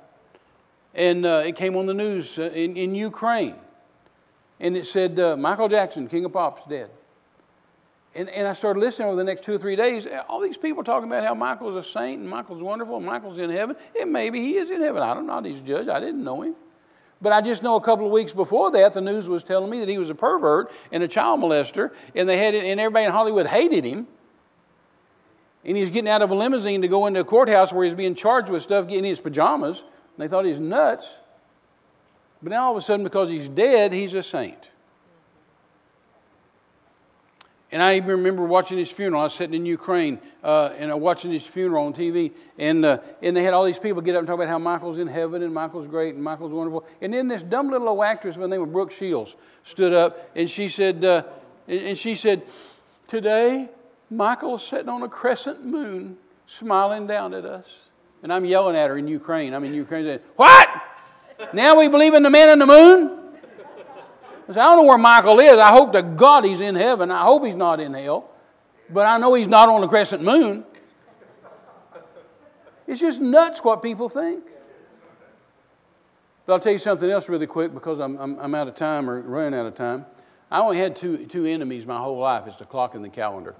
and 0.95 1.27
uh, 1.27 1.43
it 1.45 1.55
came 1.55 1.75
on 1.75 1.85
the 1.85 1.93
news 1.93 2.39
uh, 2.39 2.49
in, 2.53 2.75
in 2.75 2.95
Ukraine. 2.95 3.55
And 4.59 4.75
it 4.75 4.85
said, 4.85 5.19
uh, 5.19 5.37
Michael 5.37 5.69
Jackson, 5.69 6.07
King 6.07 6.25
of 6.25 6.33
Pop's 6.33 6.67
dead. 6.67 6.89
And, 8.15 8.29
and 8.29 8.47
I 8.47 8.53
started 8.53 8.79
listening 8.79 9.09
over 9.09 9.15
the 9.15 9.23
next 9.23 9.43
two 9.43 9.53
or 9.53 9.59
three 9.59 9.75
days. 9.75 10.07
All 10.27 10.39
these 10.39 10.57
people 10.57 10.83
talking 10.83 11.07
about 11.07 11.23
how 11.23 11.35
Michael's 11.35 11.75
a 11.75 11.87
saint 11.87 12.21
and 12.21 12.29
Michael's 12.29 12.63
wonderful 12.63 12.97
and 12.97 13.05
Michael's 13.05 13.37
in 13.37 13.51
heaven. 13.51 13.75
And 13.99 14.11
maybe 14.11 14.41
he 14.41 14.55
is 14.55 14.71
in 14.71 14.81
heaven. 14.81 15.03
I 15.03 15.13
don't 15.13 15.27
know. 15.27 15.39
He's 15.41 15.61
judge. 15.61 15.87
I 15.87 15.99
didn't 15.99 16.23
know 16.23 16.41
him. 16.41 16.55
But 17.21 17.33
I 17.33 17.41
just 17.41 17.61
know 17.61 17.75
a 17.75 17.81
couple 17.81 18.05
of 18.05 18.11
weeks 18.11 18.31
before 18.31 18.71
that, 18.71 18.93
the 18.93 19.01
news 19.01 19.27
was 19.27 19.43
telling 19.43 19.69
me 19.69 19.79
that 19.79 19.89
he 19.89 19.97
was 19.97 20.09
a 20.09 20.15
pervert 20.15 20.71
and 20.91 21.01
a 21.03 21.07
child 21.07 21.41
molester, 21.41 21.91
and 22.15 22.29
they 22.29 22.37
had 22.37 22.53
and 22.53 22.79
everybody 22.79 23.05
in 23.05 23.11
Hollywood 23.11 23.47
hated 23.47 23.85
him. 23.85 24.07
And 25.65 25.75
he 25.75 25.81
was 25.81 25.89
getting 25.89 26.09
out 26.09 26.21
of 26.21 26.29
a 26.29 26.35
limousine 26.35 26.81
to 26.83 26.87
go 26.87 27.07
into 27.07 27.19
a 27.19 27.23
courthouse 27.23 27.73
where 27.73 27.83
he 27.83 27.89
was 27.89 27.97
being 27.97 28.15
charged 28.15 28.49
with 28.49 28.63
stuff, 28.63 28.87
getting 28.87 29.03
his 29.03 29.19
pajamas. 29.19 29.79
And 29.79 30.23
they 30.23 30.27
thought 30.27 30.45
he 30.45 30.51
was 30.51 30.59
nuts. 30.59 31.17
But 32.47 32.53
now 32.53 32.67
all 32.67 32.71
of 32.71 32.77
a 32.77 32.81
sudden, 32.81 33.03
because 33.03 33.29
he's 33.29 33.49
dead, 33.49 33.91
he's 33.91 34.13
a 34.13 34.23
saint. 34.23 34.71
And 37.73 37.83
I 37.83 37.97
even 37.97 38.07
remember 38.07 38.45
watching 38.45 38.77
his 38.77 38.89
funeral. 38.89 39.19
I 39.19 39.25
was 39.25 39.33
sitting 39.33 39.53
in 39.53 39.65
Ukraine 39.65 40.17
uh, 40.45 40.69
and 40.77 40.89
uh, 40.89 40.95
watching 40.95 41.33
his 41.33 41.43
funeral 41.43 41.87
on 41.87 41.93
TV. 41.93 42.31
And, 42.57 42.85
uh, 42.85 42.99
and 43.21 43.35
they 43.35 43.43
had 43.43 43.53
all 43.53 43.65
these 43.65 43.79
people 43.79 44.01
get 44.01 44.15
up 44.15 44.19
and 44.19 44.27
talk 44.27 44.35
about 44.35 44.47
how 44.47 44.59
Michael's 44.59 44.97
in 44.97 45.07
heaven 45.07 45.43
and 45.43 45.53
Michael's 45.53 45.89
great 45.89 46.15
and 46.15 46.23
Michael's 46.23 46.53
wonderful. 46.53 46.87
And 47.01 47.13
then 47.13 47.27
this 47.27 47.43
dumb 47.43 47.69
little 47.69 47.89
old 47.89 48.01
actress 48.05 48.37
by 48.37 48.43
the 48.43 48.47
name 48.47 48.61
of 48.61 48.71
Brooke 48.71 48.91
Shields 48.91 49.35
stood 49.65 49.91
up 49.91 50.31
and 50.33 50.49
she 50.49 50.69
said, 50.69 51.03
uh, 51.03 51.23
and 51.67 51.97
she 51.97 52.15
said, 52.15 52.43
Today, 53.07 53.67
Michael's 54.09 54.65
sitting 54.65 54.87
on 54.87 55.03
a 55.03 55.09
crescent 55.09 55.65
moon 55.65 56.15
smiling 56.45 57.07
down 57.07 57.33
at 57.33 57.43
us. 57.43 57.89
And 58.23 58.31
I'm 58.31 58.45
yelling 58.45 58.77
at 58.77 58.89
her 58.89 58.97
in 58.97 59.09
Ukraine. 59.09 59.53
I'm 59.53 59.65
in 59.65 59.73
Ukraine 59.73 60.05
saying, 60.05 60.19
What? 60.37 60.69
Now 61.53 61.77
we 61.77 61.87
believe 61.87 62.13
in 62.13 62.23
the 62.23 62.29
man 62.29 62.49
in 62.49 62.59
the 62.59 62.65
moon? 62.65 63.17
I, 64.49 64.53
don't 64.53 64.77
know 64.77 64.83
where 64.83 64.97
Michael 64.97 65.39
is. 65.39 65.57
I 65.57 65.71
hope 65.71 65.91
to 65.93 66.01
God 66.01 66.45
he's 66.45 66.61
in 66.61 66.75
heaven. 66.75 67.11
I 67.11 67.23
hope 67.23 67.45
he's 67.45 67.55
not 67.55 67.79
in 67.79 67.93
hell. 67.93 68.29
But 68.89 69.05
I 69.05 69.17
know 69.17 69.33
he's 69.33 69.47
not 69.47 69.67
on 69.67 69.81
the 69.81 69.87
crescent 69.87 70.23
moon. 70.23 70.63
It's 72.87 73.01
just 73.01 73.19
nuts 73.19 73.63
what 73.63 73.81
people 73.81 74.07
think. 74.07 74.45
But 76.45 76.53
I'll 76.53 76.59
tell 76.59 76.71
you 76.71 76.77
something 76.77 77.09
else 77.09 77.27
really 77.27 77.47
quick 77.47 77.73
because 77.73 77.99
I'm, 77.99 78.17
I'm, 78.17 78.39
I'm 78.39 78.55
out 78.55 78.69
of 78.69 78.75
time 78.75 79.09
or 79.09 79.21
running 79.21 79.59
out 79.59 79.65
of 79.65 79.75
time. 79.75 80.05
I 80.49 80.61
only 80.61 80.77
had 80.77 80.95
two, 80.95 81.25
two 81.25 81.45
enemies 81.45 81.85
my 81.85 81.97
whole 81.97 82.17
life. 82.17 82.47
It's 82.47 82.55
the 82.55 82.65
clock 82.65 82.95
and 82.95 83.03
the 83.03 83.09
calendar. 83.09 83.55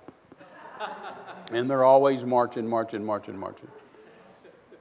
and 1.52 1.70
they're 1.70 1.84
always 1.84 2.24
marching, 2.24 2.66
marching, 2.66 3.04
marching, 3.04 3.38
marching. 3.38 3.68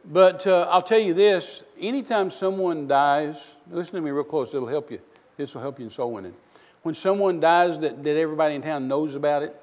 But 0.05 0.47
uh, 0.47 0.69
I'll 0.71 0.83
tell 0.83 1.01
you 1.01 1.15
this 1.15 1.65
anytime 1.81 2.31
someone 2.31 2.87
dies, 2.87 3.55
listen 3.71 3.95
to 3.97 4.01
me 4.01 4.11
real 4.11 4.25
close, 4.25 4.55
it'll 4.55 4.69
help 4.69 4.91
you. 4.91 5.01
This 5.37 5.55
will 5.55 5.63
help 5.63 5.79
you 5.79 5.85
in 5.85 5.91
soul 5.91 6.13
winning. 6.13 6.35
When 6.83 6.95
someone 6.95 7.41
dies 7.41 7.79
that, 7.81 8.03
that 8.03 8.17
everybody 8.17 8.55
in 8.55 8.63
town 8.63 8.89
knows 8.89 9.15
about 9.15 9.43
it, 9.43 9.55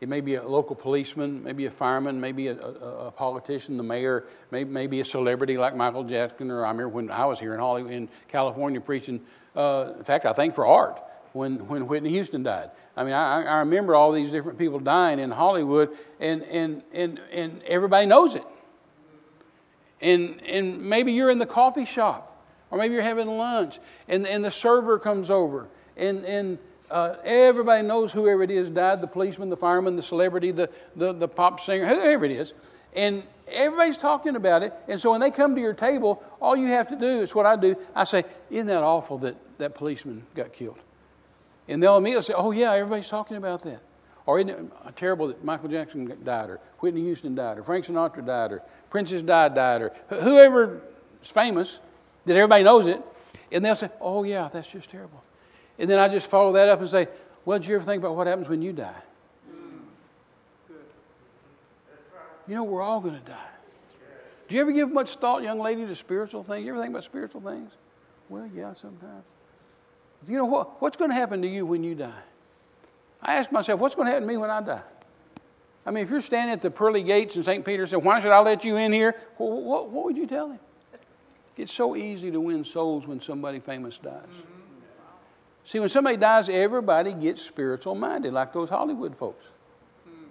it 0.00 0.08
may 0.08 0.22
be 0.22 0.36
a 0.36 0.42
local 0.42 0.74
policeman, 0.74 1.44
maybe 1.44 1.66
a 1.66 1.70
fireman, 1.70 2.20
maybe 2.20 2.48
a, 2.48 2.58
a, 2.58 3.06
a 3.08 3.10
politician, 3.10 3.76
the 3.76 3.82
mayor, 3.82 4.24
maybe, 4.50 4.70
maybe 4.70 5.00
a 5.00 5.04
celebrity 5.04 5.58
like 5.58 5.76
Michael 5.76 6.04
Jackson, 6.04 6.50
or 6.50 6.64
I 6.64 6.70
remember 6.70 6.88
when 6.88 7.10
I 7.10 7.26
was 7.26 7.38
here 7.38 7.52
in 7.52 7.60
Hollywood, 7.60 7.92
in 7.92 8.08
California 8.28 8.80
preaching. 8.80 9.20
Uh, 9.54 9.92
in 9.98 10.04
fact, 10.04 10.24
I 10.24 10.32
think 10.32 10.54
for 10.54 10.64
art 10.64 11.02
when, 11.32 11.66
when 11.68 11.86
Whitney 11.86 12.10
Houston 12.10 12.42
died. 12.42 12.70
I 12.96 13.04
mean, 13.04 13.12
I, 13.12 13.42
I 13.42 13.58
remember 13.58 13.94
all 13.94 14.12
these 14.12 14.30
different 14.30 14.58
people 14.58 14.78
dying 14.78 15.18
in 15.18 15.30
Hollywood, 15.30 15.90
and, 16.18 16.42
and, 16.44 16.82
and, 16.92 17.20
and 17.30 17.62
everybody 17.64 18.06
knows 18.06 18.34
it. 18.34 18.44
And, 20.00 20.40
and 20.42 20.80
maybe 20.80 21.12
you're 21.12 21.30
in 21.30 21.38
the 21.38 21.46
coffee 21.46 21.84
shop 21.84 22.44
or 22.70 22.78
maybe 22.78 22.94
you're 22.94 23.02
having 23.02 23.26
lunch 23.26 23.78
and, 24.08 24.26
and 24.26 24.44
the 24.44 24.50
server 24.50 24.98
comes 24.98 25.28
over 25.28 25.68
and, 25.96 26.24
and 26.24 26.58
uh, 26.90 27.16
everybody 27.24 27.86
knows 27.86 28.12
whoever 28.12 28.42
it 28.42 28.50
is 28.50 28.68
died 28.70 29.00
the 29.00 29.06
policeman, 29.06 29.48
the 29.48 29.56
fireman, 29.56 29.96
the 29.96 30.02
celebrity, 30.02 30.50
the, 30.50 30.68
the, 30.96 31.12
the 31.12 31.28
pop 31.28 31.60
singer, 31.60 31.86
whoever 31.86 32.24
it 32.24 32.32
is. 32.32 32.52
And 32.96 33.22
everybody's 33.46 33.98
talking 33.98 34.34
about 34.34 34.62
it. 34.62 34.72
And 34.88 35.00
so 35.00 35.12
when 35.12 35.20
they 35.20 35.30
come 35.30 35.54
to 35.54 35.60
your 35.60 35.74
table, 35.74 36.22
all 36.40 36.56
you 36.56 36.66
have 36.68 36.88
to 36.88 36.96
do 36.96 37.20
is 37.20 37.34
what 37.34 37.46
I 37.46 37.56
do. 37.56 37.76
I 37.94 38.04
say, 38.04 38.24
Isn't 38.50 38.66
that 38.66 38.82
awful 38.82 39.18
that 39.18 39.36
that 39.58 39.74
policeman 39.74 40.24
got 40.34 40.52
killed? 40.52 40.78
And 41.68 41.80
they'll 41.80 41.96
immediately 41.96 42.24
say, 42.24 42.34
Oh, 42.36 42.50
yeah, 42.50 42.72
everybody's 42.72 43.08
talking 43.08 43.36
about 43.36 43.62
that. 43.64 43.80
Or 44.26 44.38
isn't 44.38 44.50
it 44.50 44.96
terrible 44.96 45.28
that 45.28 45.42
Michael 45.44 45.68
Jackson 45.68 46.16
died, 46.24 46.50
or 46.50 46.60
Whitney 46.80 47.02
Houston 47.02 47.34
died, 47.34 47.58
or 47.58 47.62
Frank 47.62 47.86
Sinatra 47.86 48.24
died, 48.24 48.52
or 48.52 48.62
Princess 48.90 49.22
Di 49.22 49.48
died, 49.48 49.82
or 49.82 49.92
whoever 50.08 50.82
is 51.22 51.28
famous 51.28 51.80
that 52.26 52.36
everybody 52.36 52.62
knows 52.62 52.86
it. 52.86 53.02
And 53.52 53.64
they'll 53.64 53.74
say, 53.74 53.90
oh, 54.00 54.22
yeah, 54.22 54.48
that's 54.52 54.70
just 54.70 54.90
terrible. 54.90 55.24
And 55.78 55.90
then 55.90 55.98
I 55.98 56.08
just 56.08 56.28
follow 56.28 56.52
that 56.52 56.68
up 56.68 56.80
and 56.80 56.88
say, 56.88 57.08
well, 57.44 57.58
did 57.58 57.66
you 57.66 57.74
ever 57.76 57.84
think 57.84 58.02
about 58.02 58.14
what 58.14 58.26
happens 58.26 58.48
when 58.48 58.62
you 58.62 58.72
die? 58.72 59.02
You 62.46 62.54
know, 62.56 62.64
we're 62.64 62.82
all 62.82 63.00
going 63.00 63.14
to 63.14 63.20
die. 63.20 63.46
Do 64.48 64.56
you 64.56 64.60
ever 64.60 64.72
give 64.72 64.92
much 64.92 65.14
thought, 65.14 65.42
young 65.42 65.60
lady, 65.60 65.86
to 65.86 65.94
spiritual 65.94 66.42
things? 66.42 66.64
You 66.66 66.72
ever 66.72 66.80
think 66.80 66.90
about 66.90 67.04
spiritual 67.04 67.40
things? 67.40 67.70
Well, 68.28 68.48
yeah, 68.54 68.72
sometimes. 68.72 69.24
You 70.26 70.36
know 70.36 70.44
what? 70.44 70.82
What's 70.82 70.96
going 70.96 71.10
to 71.10 71.14
happen 71.14 71.40
to 71.42 71.48
you 71.48 71.64
when 71.64 71.82
you 71.84 71.94
die? 71.94 72.12
I 73.22 73.36
ask 73.36 73.52
myself, 73.52 73.80
what's 73.80 73.94
going 73.94 74.06
to 74.06 74.12
happen 74.12 74.26
to 74.26 74.32
me 74.32 74.36
when 74.38 74.50
I 74.50 74.60
die? 74.60 74.82
I 75.84 75.90
mean, 75.90 76.04
if 76.04 76.10
you're 76.10 76.20
standing 76.20 76.52
at 76.52 76.62
the 76.62 76.70
pearly 76.70 77.02
gates 77.02 77.36
in 77.36 77.42
St. 77.42 77.64
Peter 77.64 77.82
and 77.82 77.90
say, 77.90 77.96
why 77.96 78.20
should 78.20 78.32
I 78.32 78.40
let 78.40 78.64
you 78.64 78.76
in 78.76 78.92
here? 78.92 79.16
Well, 79.38 79.60
what, 79.62 79.90
what 79.90 80.04
would 80.04 80.16
you 80.16 80.26
tell 80.26 80.50
him? 80.50 80.60
It's 81.56 81.72
so 81.72 81.96
easy 81.96 82.30
to 82.30 82.40
win 82.40 82.64
souls 82.64 83.06
when 83.06 83.20
somebody 83.20 83.60
famous 83.60 83.98
dies. 83.98 84.12
Mm-hmm. 84.14 84.60
See, 85.64 85.78
when 85.78 85.88
somebody 85.88 86.16
dies, 86.16 86.48
everybody 86.48 87.12
gets 87.12 87.42
spiritual 87.42 87.94
minded, 87.94 88.32
like 88.32 88.52
those 88.52 88.70
Hollywood 88.70 89.14
folks. 89.14 89.44
Mm. 90.08 90.24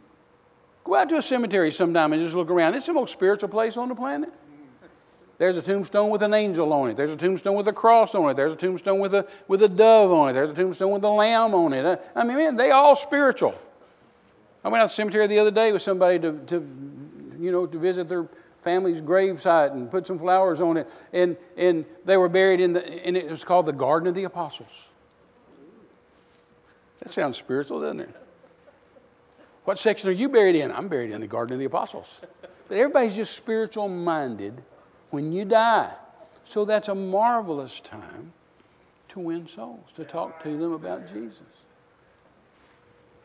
Go 0.83 0.95
out 0.95 1.07
to 1.09 1.17
a 1.17 1.21
cemetery 1.21 1.71
sometime 1.71 2.13
and 2.13 2.21
just 2.21 2.35
look 2.35 2.49
around. 2.49 2.75
It's 2.75 2.87
the 2.87 2.93
most 2.93 3.11
spiritual 3.11 3.49
place 3.49 3.77
on 3.77 3.89
the 3.89 3.95
planet. 3.95 4.33
There's 5.39 5.55
a 5.55 5.61
tombstone 5.61 6.09
with 6.09 6.21
an 6.21 6.33
angel 6.33 6.71
on 6.73 6.89
it. 6.89 6.97
There's 6.97 7.11
a 7.11 7.15
tombstone 7.15 7.55
with 7.55 7.67
a 7.69 7.73
cross 7.73 8.13
on 8.13 8.29
it. 8.29 8.35
There's 8.35 8.51
a 8.51 8.57
tombstone 8.57 8.99
with 8.99 9.15
a, 9.15 9.25
with 9.47 9.63
a 9.63 9.69
dove 9.69 10.11
on 10.11 10.29
it. 10.29 10.33
There's 10.33 10.49
a 10.49 10.53
tombstone 10.53 10.91
with 10.91 11.03
a 11.05 11.09
lamb 11.09 11.55
on 11.55 11.71
it. 11.71 12.01
I 12.13 12.25
mean, 12.25 12.35
man, 12.35 12.55
they 12.57 12.71
all 12.71 12.93
spiritual. 12.97 13.55
I 14.65 14.67
went 14.67 14.83
out 14.83 14.87
to 14.87 14.91
the 14.91 14.95
cemetery 14.95 15.27
the 15.27 15.39
other 15.39 15.51
day 15.51 15.71
with 15.71 15.81
somebody 15.81 16.19
to, 16.19 16.33
to 16.47 16.55
you 17.39 17.53
know, 17.53 17.65
to 17.65 17.79
visit 17.79 18.09
their 18.09 18.27
family's 18.61 19.01
gravesite 19.01 19.71
and 19.71 19.89
put 19.89 20.05
some 20.05 20.19
flowers 20.19 20.59
on 20.59 20.75
it. 20.75 20.89
And, 21.13 21.37
and 21.55 21.85
they 22.03 22.17
were 22.17 22.27
buried 22.27 22.59
in 22.59 22.73
the, 22.73 22.85
and 23.05 23.15
it 23.15 23.29
was 23.29 23.45
called 23.45 23.65
the 23.65 23.71
Garden 23.71 24.09
of 24.09 24.15
the 24.15 24.25
Apostles. 24.25 24.89
That 26.99 27.13
sounds 27.13 27.37
spiritual, 27.37 27.79
doesn't 27.79 28.01
it? 28.01 28.15
What 29.63 29.79
section 29.79 30.09
are 30.09 30.13
you 30.13 30.27
buried 30.27 30.57
in? 30.57 30.69
I'm 30.69 30.89
buried 30.89 31.11
in 31.11 31.21
the 31.21 31.27
Garden 31.27 31.53
of 31.53 31.59
the 31.59 31.65
Apostles. 31.65 32.21
But 32.67 32.77
everybody's 32.77 33.15
just 33.15 33.37
spiritual 33.37 33.87
minded 33.87 34.61
when 35.09 35.31
you 35.31 35.45
die. 35.45 35.91
So 36.43 36.65
that's 36.65 36.87
a 36.87 36.95
marvelous 36.95 37.79
time 37.79 38.33
to 39.09 39.19
win 39.19 39.47
souls, 39.47 39.91
to 39.95 40.05
talk 40.05 40.41
to 40.43 40.49
them 40.57 40.73
about 40.73 41.07
Jesus. 41.07 41.41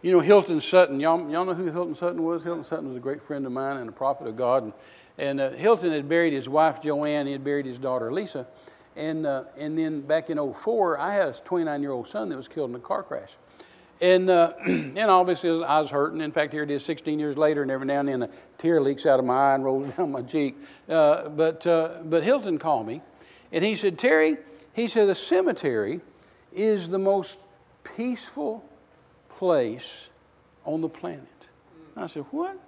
You 0.03 0.13
know, 0.13 0.21
Hilton 0.21 0.61
Sutton, 0.61 1.01
y'all, 1.01 1.31
y'all 1.31 1.47
know 1.47 1.55
who 1.55 1.71
Hilton 1.71 1.95
Sutton 1.95 2.23
was? 2.23 2.45
Hilton 2.45 2.65
Sutton 2.65 2.89
was 2.89 2.97
a 2.97 3.01
great 3.01 3.23
friend 3.23 3.47
of 3.47 3.53
mine 3.53 3.79
and 3.79 3.89
a 3.89 3.93
prophet 3.93 4.27
of 4.27 4.37
God. 4.37 4.65
And 4.65 4.73
and 5.19 5.41
uh, 5.41 5.51
Hilton 5.51 5.93
had 5.93 6.09
buried 6.09 6.33
his 6.33 6.49
wife, 6.49 6.83
Joanne. 6.83 7.27
He 7.27 7.33
had 7.33 7.45
buried 7.45 7.67
his 7.67 7.79
daughter, 7.79 8.13
Lisa. 8.13 8.47
And, 8.97 9.27
uh, 9.27 9.45
and 9.57 9.79
then 9.79 10.01
back 10.01 10.31
in 10.31 10.39
04, 10.53 10.99
I 10.99 11.15
had 11.15 11.29
a 11.29 11.33
29 11.33 11.83
year 11.83 11.91
old 11.91 12.09
son 12.09 12.29
that 12.29 12.37
was 12.37 12.49
killed 12.49 12.71
in 12.71 12.77
a 12.77 12.81
car 12.81 13.03
crash. 13.03 13.37
And, 14.01 14.29
uh, 14.29 14.53
and 14.67 14.99
obviously, 14.99 15.65
I 15.65 15.81
was 15.81 15.91
hurting. 15.91 16.21
In 16.21 16.33
fact, 16.33 16.53
here 16.53 16.63
it 16.63 16.71
is 16.71 16.85
16 16.85 17.19
years 17.19 17.37
later, 17.37 17.63
and 17.63 17.71
every 17.71 17.87
now 17.87 18.01
and 18.01 18.09
then 18.09 18.23
a 18.25 18.29
tear 18.59 18.81
leaks 18.81 19.07
out 19.07 19.19
of 19.19 19.25
my 19.25 19.53
eye 19.53 19.55
and 19.55 19.65
rolls 19.65 19.93
down 19.97 20.13
my 20.13 20.23
cheek. 20.23 20.57
Uh, 20.89 21.29
but, 21.29 21.67
uh, 21.67 21.99
but 22.05 22.23
Hilton 22.23 22.59
called 22.59 22.87
me, 22.87 23.03
and 23.53 23.65
he 23.65 23.77
said, 23.77 23.99
Terry, 23.99 24.37
he 24.73 24.89
said, 24.89 25.09
the 25.09 25.15
cemetery 25.15 26.01
is 26.53 26.89
the 26.89 26.99
most 26.99 27.39
peaceful 27.97 28.65
place 29.29 30.11
on 30.65 30.81
the 30.81 30.89
planet. 30.89 31.29
I 31.97 32.07
said, 32.07 32.25
What? 32.31 32.59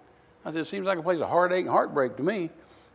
I 0.44 0.50
said, 0.50 0.60
It 0.60 0.66
seems 0.66 0.86
like 0.86 0.98
a 0.98 1.02
place 1.02 1.20
of 1.20 1.28
heartache 1.28 1.64
and 1.64 1.70
heartbreak 1.70 2.16
to 2.16 2.22
me. 2.22 2.50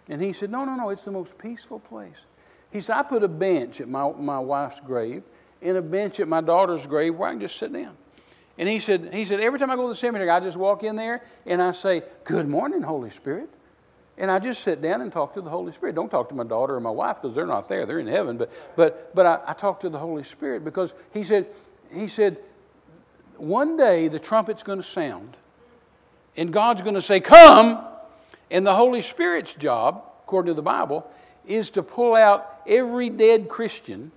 And 0.07 0.21
he 0.21 0.34
said, 0.34 0.51
No, 0.51 0.65
no, 0.65 0.75
no, 0.75 0.89
it's 0.89 1.03
the 1.03 1.11
most 1.11 1.38
peaceful 1.38 1.79
place. 1.79 2.25
He 2.71 2.82
said, 2.82 2.95
I 2.95 3.03
put 3.03 3.23
a 3.23 3.27
bench 3.27 3.82
at 3.82 3.89
my, 3.89 4.11
my 4.11 4.39
wife's 4.39 4.79
grave 4.79 5.23
and 5.61 5.77
a 5.77 5.82
bench 5.82 6.19
at 6.19 6.27
my 6.27 6.41
daughter's 6.41 6.86
grave 6.86 7.15
where 7.15 7.29
I 7.29 7.34
can 7.34 7.41
just 7.41 7.57
sit 7.57 7.73
down. 7.73 7.95
And 8.62 8.70
he 8.70 8.80
said, 8.80 9.12
he 9.12 9.26
said, 9.26 9.39
every 9.39 9.57
time 9.57 9.72
I 9.72 9.76
go 9.76 9.88
to 9.88 9.88
the 9.88 9.95
cemetery, 9.95 10.30
I 10.30 10.39
just 10.39 10.55
walk 10.55 10.84
in 10.84 10.95
there 10.95 11.24
and 11.47 11.59
I 11.64 11.72
say, 11.72 12.03
Good 12.26 12.47
morning, 12.47 12.84
Holy 12.84 13.09
Spirit. 13.09 13.49
And 14.20 14.30
I 14.30 14.38
just 14.38 14.62
sit 14.62 14.84
down 14.84 15.01
and 15.01 15.12
talk 15.12 15.34
to 15.34 15.41
the 15.41 15.49
Holy 15.49 15.72
Spirit. 15.72 15.95
Don't 15.95 16.12
talk 16.12 16.30
to 16.30 16.36
my 16.36 16.43
daughter 16.43 16.76
or 16.76 16.80
my 16.80 16.91
wife 16.91 17.18
because 17.20 17.34
they're 17.34 17.47
not 17.47 17.68
there. 17.68 17.88
They're 17.88 17.97
in 17.97 18.05
heaven. 18.05 18.38
But, 18.38 18.51
but, 18.76 19.16
but 19.16 19.26
I, 19.26 19.39
I 19.47 19.53
talk 19.53 19.80
to 19.80 19.89
the 19.89 19.97
Holy 19.97 20.22
Spirit 20.22 20.64
because 20.64 20.93
he 21.12 21.24
said, 21.24 21.47
he 21.91 22.07
said, 22.07 22.38
one 23.38 23.78
day 23.78 24.09
the 24.09 24.20
trumpet's 24.20 24.62
going 24.62 24.78
to 24.78 24.88
sound 24.88 25.36
and 26.38 26.53
God's 26.53 26.84
going 26.84 26.93
to 26.93 27.01
say, 27.01 27.20
Come. 27.20 27.84
And 28.51 28.64
the 28.64 28.76
Holy 28.76 29.01
Spirit's 29.01 29.55
job, 29.55 30.03
according 30.24 30.51
to 30.51 30.53
the 30.53 30.62
Bible, 30.62 31.09
is 31.47 31.72
to 31.72 31.82
pull 31.82 32.14
out 32.14 32.62
every 32.68 33.09
dead 33.09 33.49
Christian, 33.49 34.12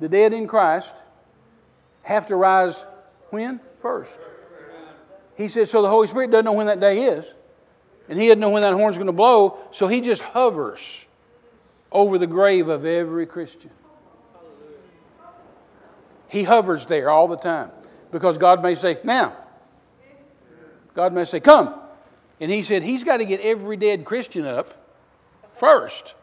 the 0.00 0.08
dead 0.08 0.32
in 0.32 0.48
Christ, 0.48 0.92
have 2.02 2.26
to 2.26 2.34
rise 2.34 2.84
when? 3.32 3.60
First. 3.80 4.18
He 5.36 5.48
said, 5.48 5.68
so 5.68 5.82
the 5.82 5.88
Holy 5.88 6.06
Spirit 6.06 6.30
doesn't 6.30 6.44
know 6.44 6.52
when 6.52 6.66
that 6.66 6.80
day 6.80 7.04
is. 7.04 7.24
And 8.08 8.20
he 8.20 8.26
doesn't 8.26 8.40
know 8.40 8.50
when 8.50 8.62
that 8.62 8.74
horn's 8.74 8.96
going 8.96 9.06
to 9.06 9.12
blow, 9.12 9.58
so 9.70 9.88
he 9.88 10.00
just 10.00 10.22
hovers 10.22 11.06
over 11.90 12.18
the 12.18 12.26
grave 12.26 12.68
of 12.68 12.84
every 12.84 13.26
Christian. 13.26 13.70
He 16.28 16.44
hovers 16.44 16.86
there 16.86 17.10
all 17.10 17.28
the 17.28 17.36
time 17.36 17.70
because 18.10 18.38
God 18.38 18.62
may 18.62 18.74
say, 18.74 18.98
Now, 19.04 19.36
God 20.94 21.12
may 21.12 21.24
say, 21.24 21.40
Come. 21.40 21.74
And 22.40 22.50
he 22.50 22.62
said, 22.62 22.82
He's 22.82 23.04
got 23.04 23.18
to 23.18 23.24
get 23.24 23.40
every 23.40 23.76
dead 23.76 24.04
Christian 24.04 24.44
up 24.44 24.90
first 25.54 26.14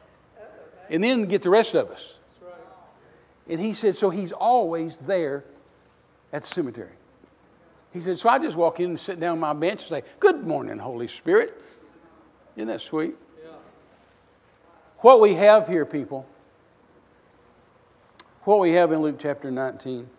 and 0.90 1.04
then 1.04 1.26
get 1.26 1.44
the 1.44 1.50
rest 1.50 1.76
of 1.76 1.92
us. 1.92 2.16
And 3.48 3.60
he 3.60 3.74
said, 3.74 3.98
So 3.98 4.10
he's 4.10 4.32
always 4.32 4.98
there 4.98 5.46
at 6.34 6.44
the 6.44 6.48
cemetery. 6.48 6.99
He 7.92 8.02
said, 8.02 8.20
So 8.20 8.30
I 8.30 8.40
just 8.40 8.56
walk 8.56 8.80
in 8.80 8.92
and 8.92 9.00
sit 9.00 9.20
down 9.20 9.34
on 9.34 9.40
my 9.40 9.54
bench 9.54 9.82
and 9.82 9.90
say, 9.90 10.04
Good 10.20 10.46
morning, 10.46 10.78
Holy 10.78 11.08
Spirit. 11.08 11.62
Isn't 12.56 12.68
that 12.68 12.82
sweet? 12.82 13.16
Yeah. 13.42 13.52
What 15.00 15.22
we 15.22 15.34
have 15.36 15.68
here, 15.68 15.86
people, 15.86 16.28
what 18.44 18.60
we 18.60 18.74
have 18.74 18.92
in 18.92 19.02
Luke 19.02 19.18
chapter 19.20 19.50
19, 19.52 20.10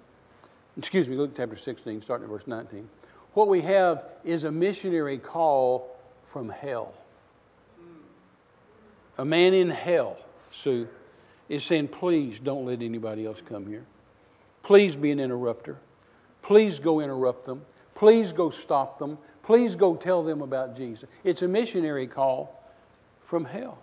excuse 0.78 1.08
me, 1.08 1.16
Luke 1.16 1.32
chapter 1.36 1.56
16, 1.56 2.02
starting 2.02 2.24
at 2.24 2.30
verse 2.30 2.46
19, 2.46 2.88
what 3.34 3.48
we 3.48 3.60
have 3.60 4.04
is 4.24 4.44
a 4.44 4.50
missionary 4.50 5.18
call 5.18 5.96
from 6.24 6.48
hell. 6.48 6.94
A 9.18 9.24
man 9.24 9.52
in 9.52 9.68
hell, 9.68 10.16
Sue, 10.50 10.88
is 11.48 11.62
saying, 11.62 11.88
Please 11.88 12.40
don't 12.40 12.64
let 12.64 12.80
anybody 12.82 13.26
else 13.26 13.42
come 13.44 13.66
here. 13.66 13.84
Please 14.62 14.96
be 14.96 15.10
an 15.10 15.20
interrupter. 15.20 15.76
Please 16.42 16.78
go 16.78 17.00
interrupt 17.00 17.44
them. 17.44 17.62
Please 17.94 18.32
go 18.32 18.50
stop 18.50 18.98
them. 18.98 19.18
Please 19.42 19.76
go 19.76 19.94
tell 19.94 20.22
them 20.22 20.42
about 20.42 20.76
Jesus. 20.76 21.08
It's 21.24 21.42
a 21.42 21.48
missionary 21.48 22.06
call 22.06 22.62
from 23.20 23.44
hell. 23.44 23.78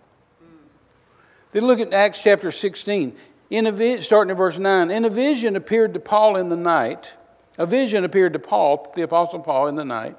Then 1.52 1.66
look 1.66 1.80
at 1.80 1.92
Acts 1.92 2.22
chapter 2.22 2.50
16. 2.50 3.16
In 3.50 3.66
a 3.66 3.72
vi- 3.72 4.00
starting 4.00 4.30
at 4.30 4.36
verse 4.36 4.58
9. 4.58 4.90
In 4.90 5.04
a 5.04 5.10
vision 5.10 5.56
appeared 5.56 5.94
to 5.94 6.00
Paul 6.00 6.36
in 6.36 6.48
the 6.48 6.56
night. 6.56 7.14
A 7.56 7.66
vision 7.66 8.04
appeared 8.04 8.34
to 8.34 8.38
Paul, 8.38 8.92
the 8.94 9.02
Apostle 9.02 9.40
Paul, 9.40 9.66
in 9.68 9.74
the 9.74 9.84
night. 9.84 10.16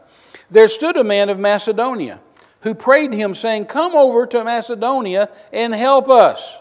There 0.49 0.67
stood 0.67 0.97
a 0.97 1.03
man 1.03 1.29
of 1.29 1.39
Macedonia 1.39 2.19
who 2.61 2.73
prayed 2.73 3.13
him, 3.13 3.35
saying, 3.35 3.65
Come 3.65 3.95
over 3.95 4.25
to 4.27 4.43
Macedonia 4.43 5.29
and 5.53 5.73
help 5.73 6.09
us. 6.09 6.57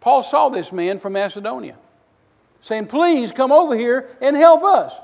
Paul 0.00 0.22
saw 0.22 0.48
this 0.48 0.70
man 0.70 0.98
from 0.98 1.14
Macedonia 1.14 1.76
saying, 2.64 2.86
Please 2.86 3.30
come 3.30 3.52
over 3.52 3.76
here 3.76 4.08
and 4.20 4.34
help 4.34 4.64
us 4.64 4.94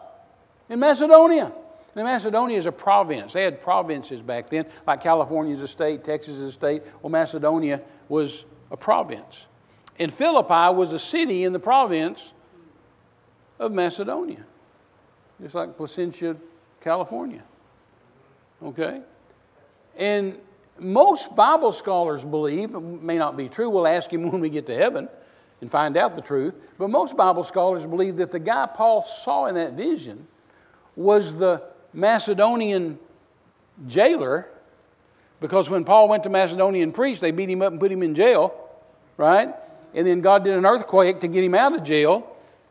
in 0.69 0.81
Macedonia. 0.81 1.53
Now, 1.95 2.05
Macedonia 2.05 2.57
is 2.57 2.67
a 2.67 2.73
province. 2.73 3.33
They 3.33 3.43
had 3.43 3.61
provinces 3.61 4.23
back 4.23 4.49
then, 4.49 4.67
like 4.87 5.03
California 5.03 5.55
is 5.55 5.63
a 5.63 5.69
state, 5.69 6.03
Texas 6.05 6.35
is 6.37 6.49
a 6.49 6.53
state. 6.53 6.83
Well, 7.03 7.11
Macedonia 7.11 7.83
was 8.09 8.45
a 8.71 8.77
province. 8.77 9.47
And 9.99 10.13
Philippi 10.13 10.75
was 10.75 10.93
a 10.93 10.99
city 10.99 11.45
in 11.45 11.53
the 11.53 11.59
province 11.59 12.33
of 13.59 13.73
Macedonia, 13.73 14.45
just 15.43 15.55
like 15.55 15.77
Placentia, 15.77 16.37
California. 16.81 17.43
Okay? 18.63 19.03
And 19.99 20.39
most 20.79 21.35
Bible 21.37 21.73
scholars 21.73 22.25
believe, 22.25 22.75
it 22.75 22.81
may 22.81 23.19
not 23.19 23.37
be 23.37 23.49
true, 23.51 23.69
we'll 23.69 23.87
ask 23.87 24.11
him 24.11 24.23
when 24.31 24.41
we 24.41 24.49
get 24.49 24.65
to 24.67 24.75
heaven 24.75 25.09
and 25.61 25.71
find 25.71 25.97
out 25.97 26.15
the 26.15 26.23
truth, 26.23 26.55
but 26.79 26.89
most 26.89 27.17
Bible 27.17 27.45
scholars 27.45 27.87
believe 27.87 28.17
that 28.17 28.31
the 28.31 28.39
guy 28.39 28.67
Paul 28.67 29.05
saw 29.05 29.47
in 29.47 29.55
that 29.57 29.75
vision 29.75 30.27
was 30.97 31.35
the 31.35 31.63
Macedonian 31.93 32.99
jailer, 33.87 34.49
because 35.41 35.71
when 35.71 35.85
Paul 35.85 36.09
went 36.09 36.23
to 36.25 36.29
Macedonia 36.29 36.83
and 36.83 36.95
preached, 36.95 37.21
they 37.21 37.31
beat 37.31 37.49
him 37.49 37.63
up 37.63 37.73
and 37.73 37.81
put 37.81 37.91
him 37.91 38.03
in 38.03 38.15
jail, 38.15 38.55
right? 39.17 39.55
And 39.95 40.07
then 40.07 40.21
God 40.21 40.45
did 40.45 40.55
an 40.55 40.67
earthquake 40.67 41.21
to 41.21 41.29
get 41.29 41.43
him 41.43 41.55
out 41.55 41.75
of 41.75 41.83
jail. 41.83 42.27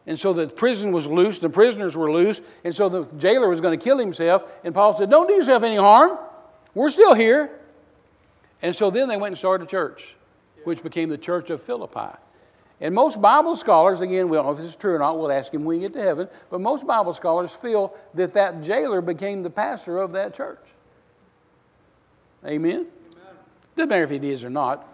And 0.08 0.20
so 0.20 0.34
the 0.34 0.48
prison 0.48 0.92
was 0.92 1.06
loose, 1.06 1.40
the 1.40 1.50
prisoners 1.50 1.96
were 1.96 2.12
loose, 2.12 2.42
and 2.64 2.76
so 2.76 2.90
the 2.90 3.06
jailer 3.18 3.50
was 3.50 3.62
going 3.62 3.78
to 3.78 3.84
kill 3.84 3.98
himself. 3.98 4.56
And 4.64 4.74
Paul 4.74 4.98
said, 4.98 5.10
Don't 5.10 5.28
do 5.28 5.34
yourself 5.34 5.62
any 5.62 5.76
harm. 5.76 6.18
We're 6.74 6.90
still 6.90 7.14
here. 7.14 7.52
And 8.62 8.76
so 8.76 8.90
then 8.90 9.08
they 9.08 9.18
went 9.18 9.34
and 9.34 9.38
started 9.38 9.66
a 9.66 9.68
church, 9.70 10.16
which 10.64 10.82
became 10.84 11.10
the 11.10 11.18
Church 11.18 11.50
of 11.50 11.62
Philippi. 11.62 12.18
And 12.82 12.96
most 12.96 13.22
Bible 13.22 13.56
scholars, 13.56 14.00
again, 14.00 14.30
we 14.30 14.38
don't 14.38 14.46
know 14.46 14.52
if 14.54 14.58
this 14.58 14.68
is 14.68 14.76
true 14.76 14.96
or 14.96 15.00
not, 15.00 15.20
we'll 15.20 15.32
ask 15.32 15.54
him 15.54 15.66
when 15.66 15.78
we 15.78 15.82
get 15.82 15.94
to 15.94 16.02
heaven, 16.02 16.30
but 16.50 16.62
most 16.62 16.88
Bible 16.88 17.14
scholars 17.14 17.52
feel 17.52 17.94
that 18.14 18.34
that 18.34 18.62
jailer 18.62 19.02
became 19.02 19.44
the 19.44 19.50
pastor 19.50 19.98
of 19.98 20.14
that 20.14 20.34
church. 20.34 20.66
Amen? 22.46 22.72
Amen. 22.72 22.88
Doesn't 23.76 23.90
matter 23.90 24.04
if 24.04 24.12
it 24.12 24.24
is 24.24 24.46
or 24.46 24.50
not, 24.50 24.88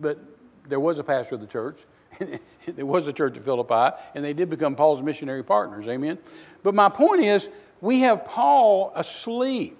but 0.00 0.18
there 0.68 0.78
was 0.78 0.98
a 0.98 1.04
pastor 1.04 1.34
of 1.34 1.40
the 1.40 1.46
church. 1.46 1.84
there 2.66 2.86
was 2.86 3.08
a 3.08 3.12
church 3.12 3.36
at 3.36 3.44
Philippi, 3.44 3.96
and 4.14 4.24
they 4.24 4.32
did 4.32 4.48
become 4.48 4.76
Paul's 4.76 5.02
missionary 5.02 5.42
partners. 5.42 5.88
Amen? 5.88 6.18
But 6.62 6.74
my 6.74 6.88
point 6.88 7.22
is, 7.22 7.48
we 7.80 8.00
have 8.00 8.24
Paul 8.24 8.92
asleep, 8.94 9.76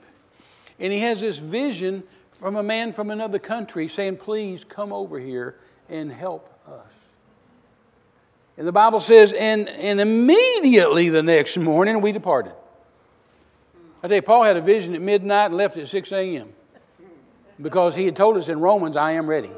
and 0.81 0.93
he 0.93 0.99
has 1.01 1.21
this 1.21 1.39
vision 1.39 2.03
from 2.33 2.57
a 2.57 2.63
man 2.63 2.93
from 2.93 3.11
another 3.11 3.39
country 3.39 3.87
saying, 3.87 4.17
Please 4.17 4.65
come 4.65 4.93
over 4.93 5.21
here 5.21 5.57
and 5.89 6.13
help 6.13 6.51
us. 6.67 6.94
And 8.57 8.67
the 8.67 8.73
Bible 8.73 9.01
says, 9.01 9.33
and, 9.33 9.69
and 9.69 10.01
immediately 10.01 11.09
the 11.09 11.23
next 11.23 11.57
morning 11.57 12.01
we 12.01 12.13
departed. 12.13 12.53
I 14.03 14.09
tell 14.09 14.17
you, 14.17 14.23
Paul 14.23 14.45
had 14.45 14.57
a 14.57 14.61
vision 14.61 14.95
at 14.95 15.01
midnight 15.01 15.47
and 15.47 15.57
left 15.57 15.77
at 15.77 15.89
6 15.89 16.13
a.m. 16.13 16.51
because 17.61 17.95
he 17.95 18.05
had 18.05 18.15
told 18.15 18.37
us 18.37 18.49
in 18.49 18.61
Romans, 18.61 18.97
I 18.97 19.13
am 19.13 19.27
ready. 19.27 19.51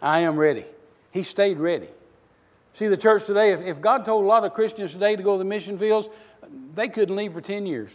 I 0.00 0.20
am 0.20 0.36
ready. 0.36 0.64
He 1.10 1.24
stayed 1.24 1.58
ready. 1.58 1.88
See, 2.74 2.88
the 2.88 2.96
church 2.96 3.24
today, 3.24 3.52
if, 3.52 3.60
if 3.60 3.80
God 3.80 4.04
told 4.04 4.24
a 4.24 4.28
lot 4.28 4.44
of 4.44 4.54
Christians 4.54 4.92
today 4.92 5.16
to 5.16 5.22
go 5.22 5.32
to 5.34 5.38
the 5.38 5.44
mission 5.44 5.78
fields, 5.78 6.08
they 6.74 6.88
couldn't 6.88 7.16
leave 7.16 7.32
for 7.32 7.40
10 7.40 7.66
years. 7.66 7.90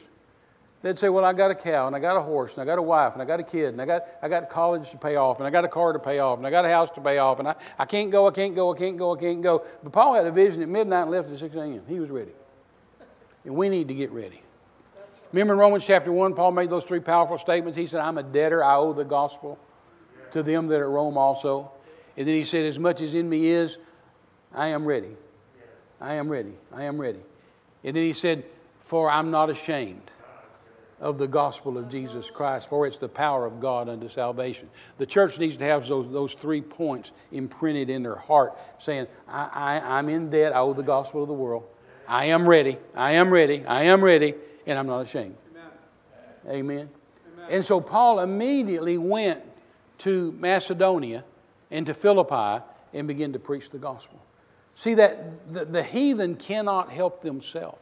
They'd 0.81 0.97
say, 0.97 1.09
Well, 1.09 1.23
I 1.23 1.33
got 1.33 1.51
a 1.51 1.55
cow, 1.55 1.87
and 1.87 1.95
I 1.95 1.99
got 1.99 2.17
a 2.17 2.21
horse, 2.21 2.53
and 2.53 2.63
I 2.63 2.65
got 2.65 2.79
a 2.79 2.81
wife, 2.81 3.13
and 3.13 3.21
I 3.21 3.25
got 3.25 3.39
a 3.39 3.43
kid, 3.43 3.69
and 3.69 3.81
I 3.81 3.85
got, 3.85 4.03
I 4.21 4.27
got 4.27 4.49
college 4.49 4.89
to 4.91 4.97
pay 4.97 5.15
off, 5.15 5.39
and 5.39 5.45
I 5.45 5.51
got 5.51 5.63
a 5.63 5.67
car 5.67 5.93
to 5.93 5.99
pay 5.99 6.19
off, 6.19 6.39
and 6.39 6.47
I 6.47 6.49
got 6.49 6.65
a 6.65 6.69
house 6.69 6.89
to 6.95 7.01
pay 7.01 7.19
off, 7.19 7.39
and 7.39 7.47
I, 7.47 7.55
I 7.77 7.85
can't 7.85 8.09
go, 8.09 8.27
I 8.27 8.31
can't 8.31 8.55
go, 8.55 8.73
I 8.73 8.77
can't 8.77 8.97
go, 8.97 9.15
I 9.15 9.19
can't 9.19 9.41
go. 9.41 9.63
But 9.83 9.91
Paul 9.91 10.15
had 10.15 10.25
a 10.25 10.31
vision 10.31 10.63
at 10.63 10.69
midnight 10.69 11.03
and 11.03 11.11
left 11.11 11.29
at 11.29 11.37
6 11.37 11.55
a.m. 11.55 11.81
He 11.87 11.99
was 11.99 12.09
ready. 12.09 12.31
And 13.45 13.55
we 13.55 13.69
need 13.69 13.87
to 13.89 13.93
get 13.93 14.11
ready. 14.11 14.41
Remember 15.31 15.53
in 15.53 15.59
Romans 15.59 15.85
chapter 15.85 16.11
1, 16.11 16.33
Paul 16.33 16.51
made 16.51 16.69
those 16.69 16.83
three 16.83 16.99
powerful 16.99 17.37
statements. 17.37 17.77
He 17.77 17.87
said, 17.87 18.01
I'm 18.01 18.17
a 18.17 18.23
debtor, 18.23 18.63
I 18.63 18.75
owe 18.75 18.93
the 18.93 19.05
gospel 19.05 19.59
to 20.31 20.43
them 20.43 20.67
that 20.67 20.79
are 20.79 20.85
at 20.85 20.89
Rome 20.89 21.17
also. 21.17 21.71
And 22.17 22.27
then 22.27 22.35
he 22.35 22.43
said, 22.43 22.65
As 22.65 22.77
much 22.77 23.01
as 23.01 23.13
in 23.13 23.29
me 23.29 23.47
is, 23.47 23.77
I 24.53 24.67
am 24.67 24.85
ready. 24.85 25.15
I 26.01 26.15
am 26.15 26.27
ready. 26.27 26.53
I 26.73 26.83
am 26.83 26.99
ready. 26.99 27.21
And 27.83 27.95
then 27.95 28.03
he 28.03 28.13
said, 28.13 28.43
For 28.79 29.09
I'm 29.09 29.31
not 29.31 29.49
ashamed 29.49 30.11
of 31.01 31.17
the 31.17 31.27
gospel 31.27 31.77
of 31.79 31.89
Jesus 31.89 32.29
Christ, 32.29 32.69
for 32.69 32.85
it's 32.85 32.99
the 32.99 33.09
power 33.09 33.45
of 33.45 33.59
God 33.59 33.89
unto 33.89 34.07
salvation. 34.07 34.69
The 34.99 35.05
church 35.05 35.39
needs 35.39 35.57
to 35.57 35.63
have 35.63 35.87
those, 35.87 36.11
those 36.11 36.33
three 36.35 36.61
points 36.61 37.11
imprinted 37.31 37.89
in 37.89 38.03
their 38.03 38.15
heart, 38.15 38.57
saying, 38.77 39.07
I, 39.27 39.49
I, 39.51 39.97
I'm 39.97 40.07
in 40.09 40.29
debt, 40.29 40.55
I 40.55 40.59
owe 40.59 40.73
the 40.73 40.83
gospel 40.83 41.23
of 41.23 41.27
the 41.27 41.33
world. 41.33 41.63
I 42.07 42.25
am 42.25 42.47
ready, 42.47 42.77
I 42.95 43.13
am 43.13 43.31
ready, 43.31 43.65
I 43.65 43.83
am 43.83 44.03
ready, 44.03 44.35
and 44.67 44.77
I'm 44.77 44.87
not 44.87 45.01
ashamed. 45.01 45.35
Amen. 45.51 45.69
Amen. 46.47 46.89
Amen. 47.33 47.47
And 47.49 47.65
so 47.65 47.81
Paul 47.81 48.19
immediately 48.19 48.99
went 48.99 49.41
to 49.99 50.31
Macedonia 50.33 51.23
and 51.71 51.85
to 51.87 51.95
Philippi 51.95 52.63
and 52.93 53.07
began 53.07 53.33
to 53.33 53.39
preach 53.39 53.71
the 53.71 53.77
gospel. 53.79 54.21
See 54.75 54.93
that 54.95 55.51
the, 55.51 55.65
the 55.65 55.83
heathen 55.83 56.35
cannot 56.35 56.91
help 56.91 57.23
themselves. 57.23 57.79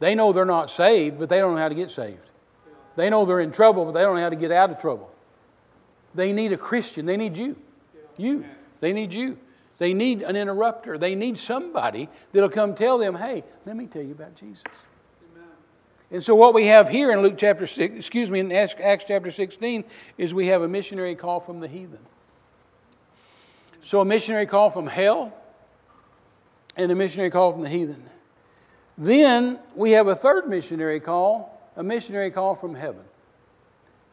They 0.00 0.14
know 0.14 0.32
they're 0.32 0.44
not 0.44 0.70
saved, 0.70 1.18
but 1.18 1.28
they 1.28 1.38
don't 1.38 1.54
know 1.54 1.60
how 1.60 1.68
to 1.68 1.74
get 1.74 1.90
saved. 1.90 2.18
They 2.96 3.10
know 3.10 3.24
they're 3.24 3.40
in 3.40 3.52
trouble, 3.52 3.84
but 3.84 3.92
they 3.92 4.00
don't 4.00 4.16
know 4.16 4.22
how 4.22 4.28
to 4.28 4.36
get 4.36 4.50
out 4.50 4.70
of 4.70 4.80
trouble. 4.80 5.10
They 6.14 6.32
need 6.32 6.52
a 6.52 6.56
Christian. 6.56 7.06
They 7.06 7.16
need 7.16 7.36
you. 7.36 7.56
You. 8.16 8.44
They 8.80 8.92
need 8.92 9.12
you. 9.12 9.38
They 9.78 9.94
need 9.94 10.22
an 10.22 10.34
interrupter. 10.34 10.98
They 10.98 11.14
need 11.14 11.38
somebody 11.38 12.08
that'll 12.32 12.48
come 12.48 12.74
tell 12.74 12.98
them, 12.98 13.14
hey, 13.14 13.44
let 13.64 13.76
me 13.76 13.86
tell 13.86 14.02
you 14.02 14.12
about 14.12 14.34
Jesus. 14.34 14.64
Amen. 15.32 15.48
And 16.10 16.22
so, 16.22 16.34
what 16.34 16.54
we 16.54 16.66
have 16.66 16.88
here 16.88 17.12
in 17.12 17.22
Luke 17.22 17.34
chapter 17.38 17.66
6, 17.66 17.94
excuse 17.94 18.30
me, 18.30 18.40
in 18.40 18.50
Acts 18.50 19.04
chapter 19.06 19.30
16, 19.30 19.84
is 20.16 20.34
we 20.34 20.48
have 20.48 20.62
a 20.62 20.68
missionary 20.68 21.14
call 21.14 21.38
from 21.38 21.60
the 21.60 21.68
heathen. 21.68 22.00
So, 23.84 24.00
a 24.00 24.04
missionary 24.04 24.46
call 24.46 24.70
from 24.70 24.88
hell 24.88 25.32
and 26.76 26.90
a 26.90 26.96
missionary 26.96 27.30
call 27.30 27.52
from 27.52 27.62
the 27.62 27.68
heathen. 27.68 28.02
Then 28.98 29.60
we 29.76 29.92
have 29.92 30.08
a 30.08 30.16
third 30.16 30.48
missionary 30.48 30.98
call, 30.98 31.70
a 31.76 31.82
missionary 31.82 32.32
call 32.32 32.56
from 32.56 32.74
heaven. 32.74 33.04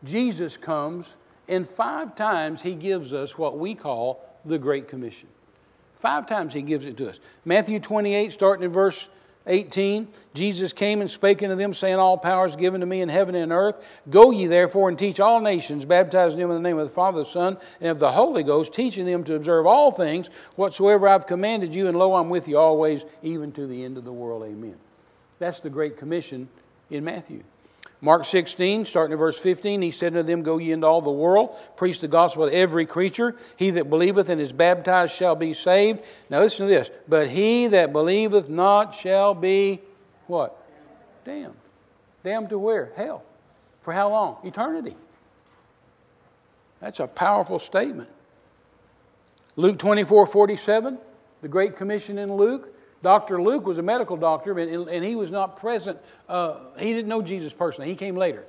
Jesus 0.04 0.56
comes 0.56 1.16
And 1.48 1.68
five 1.68 2.16
times 2.16 2.62
he 2.64 2.74
gives 2.74 3.14
us 3.14 3.38
what 3.38 3.60
we 3.60 3.76
call 3.76 4.20
the 4.46 4.58
Great 4.58 4.88
Commission. 4.88 5.28
Five 5.96 6.26
times 6.26 6.54
he 6.54 6.64
gives 6.64 6.86
it 6.86 6.98
to 6.98 7.10
us. 7.10 7.20
Matthew 7.46 7.80
28, 7.80 8.34
starting 8.34 8.66
in 8.66 8.72
verse 8.72 9.08
18, 9.48 10.08
Jesus 10.34 10.74
came 10.74 11.02
and 11.02 11.10
spake 11.10 11.44
unto 11.44 11.56
them, 11.56 11.74
saying, 11.74 11.98
All 11.98 12.18
power 12.18 12.48
is 12.48 12.56
given 12.56 12.82
to 12.82 12.88
me 12.88 13.02
in 13.02 13.10
heaven 13.10 13.36
and 13.36 13.52
earth. 13.52 13.76
Go 14.10 14.32
ye 14.32 14.48
therefore 14.48 14.90
and 14.90 14.98
teach 14.98 15.20
all 15.20 15.40
nations, 15.40 15.86
baptizing 15.86 16.40
them 16.40 16.50
in 16.50 16.56
the 16.56 16.68
name 16.68 16.80
of 16.80 16.88
the 16.88 16.94
Father, 16.94 17.20
the 17.20 17.30
Son, 17.30 17.58
and 17.80 17.90
of 17.90 18.00
the 18.00 18.12
Holy 18.12 18.42
Ghost, 18.42 18.74
teaching 18.74 19.06
them 19.06 19.24
to 19.26 19.36
observe 19.36 19.68
all 19.68 19.92
things 19.92 20.30
whatsoever 20.56 21.08
I've 21.08 21.28
commanded 21.28 21.76
you, 21.76 21.88
and 21.88 21.98
lo, 21.98 22.16
I'm 22.16 22.30
with 22.30 22.48
you 22.48 22.58
always, 22.58 23.06
even 23.22 23.52
to 23.54 23.68
the 23.68 23.84
end 23.84 23.98
of 23.98 24.04
the 24.04 24.14
world. 24.14 24.44
Amen. 24.44 24.76
That's 25.38 25.60
the 25.60 25.70
Great 25.70 25.98
Commission 25.98 26.50
in 26.90 27.04
Matthew. 27.04 27.44
Mark 28.06 28.24
16, 28.24 28.86
starting 28.86 29.14
at 29.14 29.18
verse 29.18 29.40
15, 29.40 29.82
he 29.82 29.90
said 29.90 30.16
unto 30.16 30.22
them, 30.22 30.44
Go 30.44 30.60
ye 30.60 30.72
into 30.72 30.86
all 30.86 31.02
the 31.02 31.10
world, 31.10 31.58
preach 31.76 32.00
the 32.02 32.08
gospel 32.08 32.48
to 32.48 32.56
every 32.56 32.86
creature. 32.86 33.36
He 33.56 33.72
that 33.72 33.90
believeth 33.90 34.30
and 34.30 34.40
is 34.40 34.54
baptized 34.54 35.12
shall 35.12 35.36
be 35.36 35.56
saved. 35.56 36.02
Now 36.30 36.42
listen 36.42 36.68
to 36.68 36.72
this. 36.72 36.92
But 37.08 37.30
he 37.30 37.66
that 37.70 37.92
believeth 37.92 38.48
not 38.48 38.94
shall 38.94 39.34
be 39.34 39.82
what? 40.28 40.56
Damned. 41.26 41.56
Damned 42.24 42.50
to 42.50 42.60
where? 42.60 42.92
Hell. 42.96 43.24
For 43.82 43.92
how 43.92 44.12
long? 44.12 44.38
Eternity. 44.44 44.96
That's 46.82 47.00
a 47.00 47.08
powerful 47.08 47.58
statement. 47.58 48.10
Luke 49.56 49.80
24, 49.80 50.28
47, 50.28 51.00
the 51.42 51.48
Great 51.48 51.76
Commission 51.76 52.20
in 52.20 52.32
Luke. 52.36 52.72
Dr. 53.06 53.40
Luke 53.40 53.68
was 53.68 53.78
a 53.78 53.84
medical 53.84 54.18
doctor, 54.18 54.58
and 54.58 55.06
he 55.06 55.16
was 55.16 55.30
not 55.30 55.58
present. 55.58 56.00
Uh, 56.28 56.56
he 56.80 56.92
didn't 56.92 57.08
know 57.08 57.22
Jesus 57.22 57.54
personally. 57.54 57.88
He 57.88 57.96
came 57.96 58.16
later. 58.16 58.44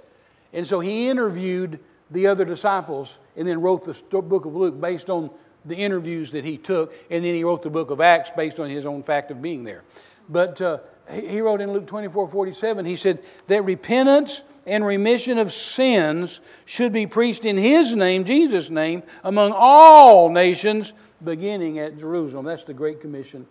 And 0.55 0.67
so 0.67 0.81
he 0.81 1.11
interviewed 1.11 1.79
the 2.11 2.29
other 2.29 2.47
disciples 2.47 3.19
and 3.37 3.47
then 3.47 3.61
wrote 3.61 3.85
the 3.85 4.23
book 4.23 4.47
of 4.47 4.57
Luke 4.57 4.81
based 4.81 5.11
on 5.11 5.29
the 5.67 5.77
interviews 5.77 6.31
that 6.31 6.43
he 6.43 6.57
took. 6.57 6.95
And 7.11 7.23
then 7.23 7.35
he 7.35 7.45
wrote 7.45 7.65
the 7.65 7.69
book 7.69 7.91
of 7.91 8.01
Acts 8.01 8.31
based 8.35 8.59
on 8.59 8.71
his 8.71 8.87
own 8.87 9.03
fact 9.03 9.31
of 9.31 9.43
being 9.43 9.63
there. 9.63 9.85
But 10.27 10.63
uh, 10.63 10.79
he 11.13 11.43
wrote 11.43 11.61
in 11.61 11.75
Luke 11.75 11.87
24 11.87 12.27
47, 12.27 12.87
he 12.87 12.97
said 12.97 13.23
that 13.49 13.63
repentance 13.63 14.43
and 14.65 14.87
remission 14.87 15.37
of 15.37 15.53
sins 15.53 16.41
should 16.65 16.95
be 16.95 17.07
preached 17.07 17.45
in 17.45 17.59
his 17.59 17.95
name, 17.95 18.25
Jesus' 18.25 18.71
name, 18.71 19.03
among 19.23 19.53
all 19.53 20.31
nations, 20.31 20.95
beginning 21.23 21.79
at 21.79 21.99
Jerusalem. 21.99 22.47
That's 22.47 22.65
the 22.65 22.73
Great 22.73 23.03
Commission 23.03 23.47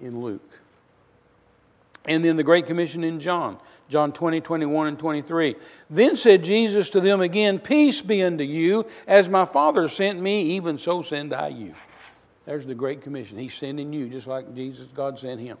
in 0.00 0.20
Luke. 0.20 0.48
And 2.06 2.24
then 2.24 2.36
the 2.36 2.42
Great 2.42 2.66
Commission 2.66 3.04
in 3.04 3.20
John, 3.20 3.58
John 3.88 4.12
20, 4.12 4.40
21, 4.40 4.86
and 4.86 4.98
23. 4.98 5.56
Then 5.90 6.16
said 6.16 6.42
Jesus 6.42 6.90
to 6.90 7.00
them 7.00 7.20
again, 7.20 7.58
Peace 7.58 8.00
be 8.00 8.22
unto 8.22 8.44
you, 8.44 8.86
as 9.06 9.28
my 9.28 9.44
Father 9.44 9.86
sent 9.86 10.20
me, 10.20 10.42
even 10.42 10.78
so 10.78 11.02
send 11.02 11.34
I 11.34 11.48
you. 11.48 11.74
There's 12.46 12.66
the 12.66 12.74
Great 12.74 13.02
Commission. 13.02 13.38
He's 13.38 13.54
sending 13.54 13.92
you, 13.92 14.08
just 14.08 14.26
like 14.26 14.54
Jesus, 14.54 14.88
God 14.94 15.18
sent 15.18 15.40
him. 15.40 15.58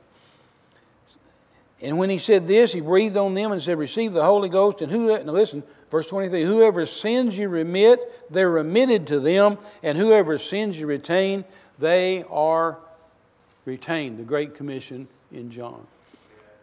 And 1.82 1.98
when 1.98 2.10
he 2.10 2.18
said 2.18 2.46
this, 2.46 2.72
he 2.72 2.80
breathed 2.80 3.16
on 3.16 3.34
them 3.34 3.52
and 3.52 3.60
said, 3.60 3.78
Receive 3.78 4.12
the 4.12 4.24
Holy 4.24 4.48
Ghost. 4.48 4.82
And 4.82 4.90
who, 4.90 5.06
now 5.22 5.32
listen, 5.32 5.62
verse 5.90 6.06
23 6.08 6.44
Whoever 6.44 6.84
sins 6.84 7.36
you 7.38 7.48
remit, 7.48 8.00
they're 8.30 8.50
remitted 8.50 9.06
to 9.08 9.20
them. 9.20 9.58
And 9.82 9.96
whoever 9.96 10.36
sins 10.36 10.78
you 10.78 10.86
retain, 10.86 11.44
they 11.78 12.24
are 12.28 12.78
retained 13.70 14.18
the 14.18 14.24
Great 14.24 14.56
Commission 14.56 15.06
in 15.30 15.50
John. 15.50 15.86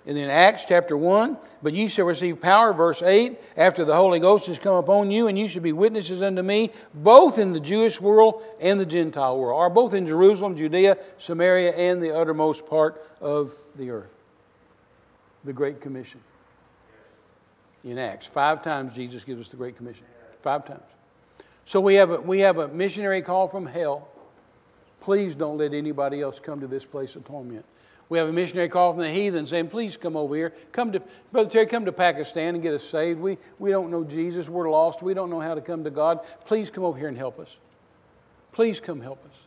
And 0.06 0.16
then 0.16 0.30
Acts 0.30 0.66
chapter 0.66 0.96
1, 0.96 1.38
but 1.64 1.74
ye 1.74 1.88
shall 1.88 2.06
receive 2.06 2.42
power, 2.42 2.74
verse 2.74 3.02
8, 3.02 3.38
after 3.56 3.86
the 3.86 3.96
Holy 3.96 4.20
Ghost 4.20 4.46
has 4.48 4.60
come 4.60 4.76
upon 4.76 5.10
you, 5.12 5.28
and 5.28 5.38
you 5.38 5.48
shall 5.48 5.62
be 5.62 5.74
witnesses 5.74 6.22
unto 6.22 6.42
me, 6.42 6.72
both 6.94 7.40
in 7.40 7.52
the 7.54 7.60
Jewish 7.60 8.00
world 8.00 8.42
and 8.60 8.80
the 8.80 8.86
Gentile 8.86 9.38
world, 9.38 9.58
or 9.58 9.70
both 9.70 9.94
in 9.94 10.06
Jerusalem, 10.06 10.56
Judea, 10.56 10.98
Samaria, 11.18 11.74
and 11.74 12.02
the 12.02 12.16
uttermost 12.16 12.66
part 12.68 13.02
of 13.20 13.54
the 13.76 13.90
earth. 13.90 14.14
The 15.44 15.54
Great 15.54 15.82
Commission. 15.82 16.22
In 17.84 17.98
Acts. 17.98 18.28
Five 18.28 18.64
times 18.64 18.94
Jesus 18.96 19.24
gives 19.24 19.42
us 19.42 19.48
the 19.48 19.58
Great 19.58 19.78
Commission. 19.78 20.06
Five 20.42 20.66
times. 20.66 20.84
So 21.66 21.80
we 21.80 21.96
have 21.96 22.12
a, 22.12 22.20
we 22.20 22.40
have 22.40 22.58
a 22.58 22.68
missionary 22.68 23.22
call 23.22 23.48
from 23.48 23.66
hell 23.66 24.10
Please 25.08 25.36
don't 25.36 25.58
let 25.58 25.74
anybody 25.74 26.20
else 26.20 26.38
come 26.38 26.60
to 26.60 26.68
this 26.68 26.84
place 26.84 27.16
of 27.16 27.24
torment. 27.24 27.64
We 28.10 28.18
have 28.18 28.28
a 28.28 28.34
missionary 28.34 28.68
call 28.68 28.92
from 28.92 29.04
the 29.04 29.10
heathen 29.10 29.48
saying, 29.48 29.70
Please 29.70 29.96
come 29.96 30.18
over 30.18 30.36
here. 30.36 30.54
Come 30.74 30.92
to, 30.92 31.02
Brother 31.32 31.50
Terry, 31.50 31.66
come 31.66 31.86
to 31.86 31.94
Pakistan 31.94 32.56
and 32.56 32.62
get 32.62 32.74
us 32.74 32.84
saved. 32.84 33.22
We, 33.22 33.38
we 33.58 33.70
don't 33.70 33.90
know 33.90 34.04
Jesus. 34.04 34.50
We're 34.50 34.70
lost. 34.70 35.02
We 35.02 35.14
don't 35.14 35.30
know 35.30 35.40
how 35.40 35.56
to 35.56 35.62
come 35.62 35.86
to 35.86 35.90
God. 35.90 36.20
Please 36.46 36.70
come 36.70 36.84
over 36.84 37.00
here 37.00 37.08
and 37.08 37.18
help 37.18 37.40
us. 37.40 37.56
Please 38.52 38.82
come 38.82 39.00
help 39.00 39.24
us. 39.24 39.38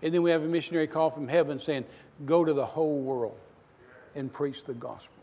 And 0.00 0.14
then 0.14 0.22
we 0.22 0.30
have 0.30 0.44
a 0.44 0.46
missionary 0.46 0.86
call 0.86 1.10
from 1.10 1.26
heaven 1.26 1.58
saying, 1.58 1.86
Go 2.24 2.44
to 2.44 2.52
the 2.52 2.64
whole 2.64 3.00
world 3.00 3.36
and 4.14 4.32
preach 4.32 4.62
the 4.62 4.74
gospel. 4.74 5.13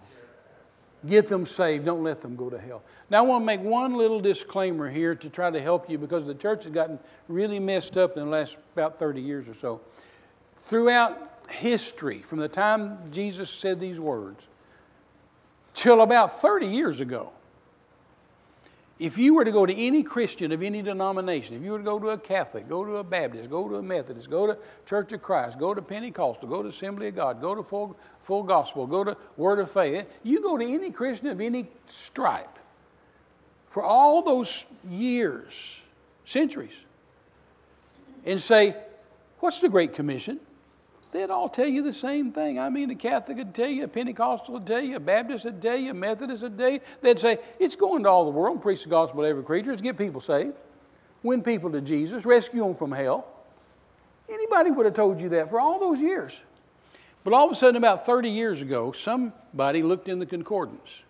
Get 1.08 1.28
them 1.28 1.45
saved. 1.45 1.86
Don't 1.86 2.04
let 2.04 2.22
them 2.22 2.36
go 2.36 2.49
to 2.49 2.60
hell. 2.60 2.84
Now, 3.10 3.20
I 3.20 3.28
want 3.28 3.41
to 3.41 3.45
make 3.45 3.62
one 3.62 3.95
little 3.95 4.20
disclaimer 4.20 4.89
here 4.89 5.16
to 5.16 5.30
try 5.30 5.49
to 5.49 5.60
help 5.60 5.89
you 5.89 5.97
because 5.97 6.26
the 6.26 6.36
church 6.36 6.66
has 6.66 6.74
gotten 6.74 6.99
really 7.28 7.60
messed 7.60 7.97
up 7.97 8.18
in 8.18 8.26
the 8.26 8.30
last 8.30 8.58
about 8.74 8.99
30 8.99 9.20
years 9.20 9.47
or 9.47 9.54
so. 9.56 9.82
Throughout 10.58 11.45
history, 11.49 12.20
from 12.20 12.39
the 12.39 12.47
time 12.47 12.99
Jesus 13.12 13.49
said 13.49 13.80
these 13.80 13.99
words 13.99 14.47
till 15.74 16.02
about 16.02 16.39
30 16.39 16.68
years 16.68 16.99
ago, 16.99 17.32
if 19.02 19.18
you 19.18 19.34
were 19.34 19.43
to 19.43 19.52
go 19.52 19.66
to 19.66 19.76
any 19.76 20.04
Christian 20.04 20.52
of 20.52 20.62
any 20.62 20.84
denomination, 20.84 21.56
if 21.56 21.64
you 21.64 21.72
were 21.72 21.80
to 21.80 21.84
go 21.84 21.97
to 21.97 22.10
a 22.10 22.18
Catholic, 22.20 22.70
go 22.70 22.86
to 22.86 22.97
a 22.97 23.04
Baptist, 23.04 23.49
go 23.49 23.68
to 23.68 23.78
a 23.78 23.82
Methodist, 23.82 24.30
go 24.30 24.45
to 24.45 24.56
Church 24.86 25.12
of 25.12 25.24
Christ, 25.24 25.58
go 25.58 25.74
to 25.74 25.82
Pentecostal, 25.82 26.47
go 26.47 26.62
to 26.62 26.70
Assembly 26.70 27.08
of 27.08 27.16
God, 27.16 27.41
go 27.41 27.56
to 27.56 27.64
full, 27.64 27.97
full 28.22 28.43
gospel, 28.43 28.86
go 28.86 29.04
to 29.04 29.18
Word 29.38 29.58
of 29.58 29.72
Faith, 29.72 30.06
you 30.22 30.39
go 30.39 30.56
to 30.56 30.64
any 30.64 30.91
Christian 30.91 31.30
of 31.30 31.41
any 31.41 31.68
stripe 31.88 32.60
for 33.72 33.82
all 33.82 34.22
those 34.22 34.66
years, 34.88 35.80
centuries, 36.24 36.76
and 38.24 38.39
say, 38.39 38.76
What's 39.39 39.62
the 39.62 39.70
Great 39.70 39.93
Commission? 39.95 40.39
They'd 41.12 41.30
all 41.30 41.49
tell 41.49 41.68
you 41.68 41.82
the 41.82 41.93
same 41.93 42.32
thing. 42.32 42.59
I 42.59 42.70
mean, 42.70 42.89
a 42.89 42.95
Catholic 42.95 43.38
would 43.38 43.53
tell 43.53 43.70
you, 43.70 43.84
a 43.84 43.88
Pentecostal 43.88 44.53
would 44.55 44.68
tell 44.68 44.82
you, 44.82 44.95
a 44.95 44.99
Baptist 44.99 45.45
would 45.45 45.62
tell 45.62 45.78
you, 45.78 45.91
a 45.91 45.93
Methodist 45.93 46.43
would 46.43 46.57
tell 46.57 46.70
you. 46.70 46.80
They'd 47.01 47.20
say, 47.20 47.39
it's 47.59 47.76
going 47.76 48.03
to 48.03 48.09
all 48.09 48.26
the 48.26 48.32
world 48.32 48.62
preach 48.62 48.84
the 48.84 48.89
gospel 48.89 49.22
to 49.22 49.28
every 49.28 49.43
creature. 49.43 49.76
Get 49.76 49.97
people 49.97 50.22
saved, 50.22 50.53
win 51.24 51.43
people 51.43 51.72
to 51.72 51.82
Jesus, 51.82 52.26
rescue 52.26 52.64
them 52.64 52.76
from 52.76 52.91
hell. 52.91 53.28
Anybody 54.30 54.72
would 54.72 54.86
have 54.86 54.95
told 54.95 55.20
you 55.20 55.30
that 55.30 55.49
for 55.49 55.59
all 55.59 55.80
those 55.80 55.99
years. 55.99 56.41
But 57.24 57.34
all 57.34 57.45
of 57.45 57.51
a 57.51 57.55
sudden, 57.55 57.76
about 57.76 58.05
30 58.05 58.30
years 58.30 58.62
ago, 58.62 58.91
somebody 58.91 59.84
looked 59.84 60.07
in 60.07 60.20
the 60.20 60.26
concordance. 60.26 61.03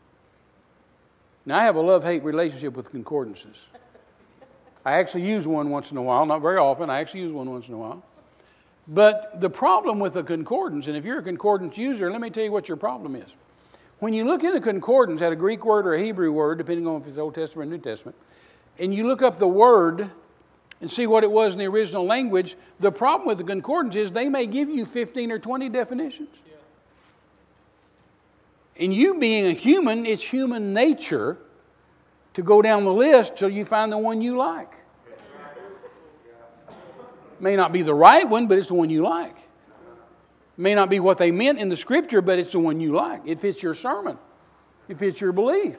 Now, 1.45 1.60
I 1.60 1.64
have 1.64 1.76
a 1.76 1.82
love 1.82 2.04
hate 2.04 2.24
relationship 2.24 2.76
with 2.76 2.91
concordances. 2.91 3.68
I 4.84 4.93
actually 4.93 5.28
use 5.28 5.47
one 5.47 5.70
once 5.70 5.91
in 5.91 5.97
a 5.97 6.02
while, 6.02 6.26
not 6.26 6.41
very 6.41 6.58
often. 6.58 6.89
I 6.89 6.99
actually 6.99 7.22
use 7.22 7.32
one 7.32 7.49
once 7.49 7.68
in 7.68 7.76
a 7.76 7.78
while. 7.78 8.04
But 8.94 9.39
the 9.39 9.50
problem 9.50 10.00
with 10.00 10.18
a 10.18 10.24
concordance, 10.24 10.88
and 10.88 10.98
if 10.98 11.06
you're 11.06 11.20
a 11.20 11.24
concordance 11.24 11.78
user, 11.78 12.12
let 12.12 12.20
me 12.20 12.30
tell 12.30 12.44
you 12.44 12.52
what 12.52 12.68
your 12.68 12.76
problem 12.76 13.16
is. 13.16 13.30
When 14.00 14.14
you 14.14 14.26
look 14.26 14.44
in 14.44 14.54
a 14.54 14.60
concordance 14.60 15.22
at 15.22 15.32
a 15.32 15.36
Greek 15.36 15.64
word 15.64 15.88
or 15.88 15.94
a 15.94 16.00
Hebrew 16.00 16.32
word, 16.34 16.58
depending 16.58 16.86
on 16.86 17.00
if 17.02 17.08
it's 17.08 17.18
Old 17.18 17.36
Testament 17.36 17.70
or 17.70 17.78
New 17.78 17.82
Testament, 17.82 18.18
and 18.78 18.94
you 18.94 19.08
look 19.08 19.22
up 19.22 19.39
the 19.39 19.48
word 19.48 20.10
and 20.82 20.92
see 20.92 21.08
what 21.08 21.24
it 21.24 21.32
was 21.32 21.54
in 21.54 21.60
the 21.60 21.68
original 21.68 22.06
language, 22.06 22.58
the 22.82 22.92
problem 22.92 23.28
with 23.28 23.38
the 23.38 23.46
concordance 23.46 23.96
is 23.96 24.12
they 24.12 24.28
may 24.28 24.46
give 24.46 24.70
you 24.70 24.86
15 24.86 25.32
or 25.32 25.39
20 25.39 25.70
definitions. 25.70 26.36
And 28.78 28.94
you 28.94 29.20
being 29.20 29.46
a 29.46 29.54
human, 29.54 30.06
it's 30.06 30.24
human 30.24 30.74
nature 30.74 31.38
to 32.34 32.42
go 32.42 32.62
down 32.62 32.84
the 32.84 32.92
list 32.92 33.38
till 33.38 33.50
you 33.50 33.64
find 33.64 33.89
the 33.92 33.98
one 33.98 34.20
you 34.22 34.36
like. 34.36 34.81
May 37.42 37.56
not 37.56 37.74
be 37.74 37.82
the 37.82 37.94
right 37.94 38.30
one, 38.30 38.48
but 38.48 38.60
it's 38.60 38.68
the 38.68 38.76
one 38.76 38.92
you 38.92 39.02
like. 39.02 39.36
It 39.36 40.58
May 40.58 40.76
not 40.76 40.89
be 40.89 41.00
what 41.00 41.18
they 41.18 41.32
meant 41.32 41.58
in 41.58 41.70
the 41.70 41.76
scripture, 41.76 42.22
but 42.22 42.38
it's 42.38 42.52
the 42.52 42.60
one 42.60 42.80
you 42.80 42.94
like. 42.94 43.24
It 43.26 43.39
fits 43.39 43.64
your 43.64 43.74
sermon, 43.74 44.18
it 44.88 44.98
fits 44.98 45.20
your 45.20 45.32
belief. 45.32 45.78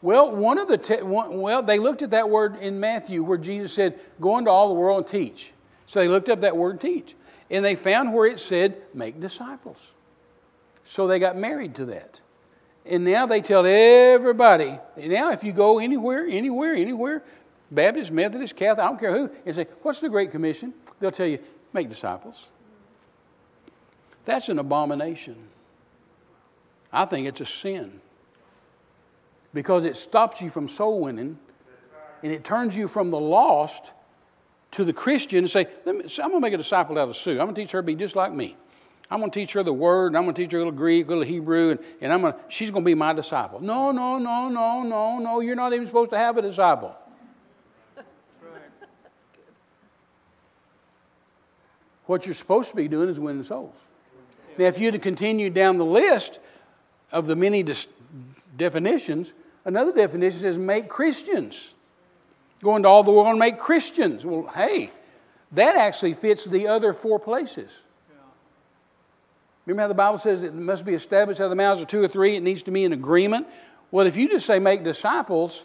Well, 0.00 0.36
one 0.36 0.58
of 0.58 0.68
the 0.68 0.76
te- 0.76 1.02
one, 1.02 1.40
well, 1.40 1.62
they 1.62 1.78
looked 1.78 2.02
at 2.02 2.10
that 2.10 2.28
word 2.28 2.56
in 2.60 2.78
Matthew 2.78 3.24
where 3.24 3.38
Jesus 3.38 3.72
said, 3.72 3.98
"Go 4.20 4.38
into 4.38 4.50
all 4.50 4.68
the 4.68 4.74
world 4.74 4.98
and 4.98 5.06
teach." 5.06 5.52
So 5.86 5.98
they 5.98 6.08
looked 6.08 6.28
up 6.28 6.42
that 6.42 6.56
word 6.56 6.80
"teach," 6.80 7.16
and 7.50 7.64
they 7.64 7.74
found 7.74 8.12
where 8.12 8.26
it 8.26 8.38
said, 8.38 8.80
"Make 8.92 9.18
disciples." 9.18 9.92
So 10.84 11.06
they 11.06 11.18
got 11.18 11.36
married 11.36 11.74
to 11.76 11.86
that, 11.86 12.20
and 12.84 13.02
now 13.04 13.26
they 13.26 13.40
tell 13.40 13.64
everybody. 13.66 14.78
Now, 14.98 15.30
if 15.30 15.42
you 15.42 15.52
go 15.52 15.78
anywhere, 15.78 16.26
anywhere, 16.28 16.74
anywhere, 16.74 17.22
Baptist, 17.70 18.10
Methodist, 18.10 18.56
Catholic, 18.56 18.84
I 18.84 18.88
don't 18.88 19.00
care 19.00 19.12
who, 19.12 19.30
and 19.44 19.56
say, 19.56 19.66
What's 19.82 20.00
the 20.00 20.08
Great 20.08 20.30
Commission? 20.30 20.74
They'll 21.00 21.10
tell 21.10 21.26
you, 21.26 21.38
Make 21.74 21.88
disciples. 21.88 22.48
That's 24.24 24.48
an 24.48 24.58
abomination. 24.58 25.36
I 26.92 27.04
think 27.04 27.26
it's 27.26 27.40
a 27.40 27.46
sin 27.46 28.00
because 29.52 29.84
it 29.84 29.96
stops 29.96 30.40
you 30.40 30.48
from 30.48 30.68
soul 30.68 31.00
winning 31.00 31.36
and 32.22 32.32
it 32.32 32.44
turns 32.44 32.76
you 32.76 32.86
from 32.86 33.10
the 33.10 33.18
lost 33.18 33.92
to 34.70 34.84
the 34.84 34.92
Christian 34.92 35.38
and 35.40 35.50
say, 35.50 35.64
me, 35.84 35.92
I'm 35.92 35.98
going 35.98 36.32
to 36.32 36.40
make 36.40 36.52
a 36.52 36.56
disciple 36.56 36.96
out 36.96 37.08
of 37.08 37.16
Sue. 37.16 37.32
I'm 37.32 37.38
going 37.38 37.54
to 37.56 37.60
teach 37.60 37.72
her 37.72 37.80
to 37.80 37.86
be 37.86 37.96
just 37.96 38.14
like 38.14 38.32
me. 38.32 38.56
I'm 39.10 39.18
going 39.18 39.30
to 39.30 39.38
teach 39.38 39.52
her 39.52 39.62
the 39.62 39.72
word, 39.72 40.08
and 40.08 40.16
I'm 40.16 40.22
going 40.22 40.34
to 40.34 40.42
teach 40.42 40.52
her 40.52 40.58
a 40.58 40.60
little 40.60 40.72
Greek, 40.72 41.06
a 41.06 41.08
little 41.10 41.24
Hebrew, 41.24 41.72
and, 41.72 41.80
and 42.00 42.12
I'm 42.12 42.22
to, 42.22 42.36
she's 42.48 42.70
going 42.70 42.82
to 42.82 42.86
be 42.86 42.94
my 42.94 43.12
disciple. 43.12 43.60
No, 43.60 43.92
no, 43.92 44.18
no, 44.18 44.48
no, 44.48 44.82
no, 44.82 45.18
no. 45.18 45.40
You're 45.40 45.56
not 45.56 45.74
even 45.74 45.86
supposed 45.86 46.10
to 46.12 46.16
have 46.16 46.38
a 46.38 46.42
disciple. 46.42 46.96
What 52.06 52.26
you're 52.26 52.34
supposed 52.34 52.70
to 52.70 52.76
be 52.76 52.88
doing 52.88 53.08
is 53.08 53.18
winning 53.18 53.42
souls. 53.42 53.88
Now, 54.58 54.66
if 54.66 54.78
you'd 54.78 54.94
have 54.94 55.02
continued 55.02 55.54
down 55.54 55.78
the 55.78 55.84
list 55.84 56.38
of 57.10 57.26
the 57.26 57.34
many 57.34 57.62
dis- 57.62 57.86
definitions, 58.56 59.34
another 59.64 59.92
definition 59.92 60.40
says 60.40 60.58
make 60.58 60.88
Christians. 60.88 61.74
Go 62.62 62.76
into 62.76 62.88
all 62.88 63.02
the 63.02 63.10
world 63.10 63.28
and 63.28 63.38
make 63.38 63.58
Christians. 63.58 64.24
Well, 64.24 64.50
hey, 64.54 64.90
that 65.52 65.76
actually 65.76 66.14
fits 66.14 66.44
the 66.44 66.68
other 66.68 66.92
four 66.92 67.18
places. 67.18 67.82
Remember 69.66 69.82
how 69.82 69.88
the 69.88 69.94
Bible 69.94 70.18
says 70.18 70.42
it 70.42 70.54
must 70.54 70.84
be 70.84 70.94
established 70.94 71.40
out 71.40 71.44
of 71.44 71.50
the 71.50 71.56
mouths 71.56 71.80
of 71.80 71.88
two 71.88 72.02
or 72.02 72.08
three, 72.08 72.36
it 72.36 72.42
needs 72.42 72.62
to 72.64 72.70
be 72.70 72.84
in 72.84 72.92
agreement? 72.92 73.46
Well, 73.90 74.06
if 74.06 74.16
you 74.16 74.28
just 74.28 74.46
say 74.46 74.58
make 74.58 74.84
disciples, 74.84 75.64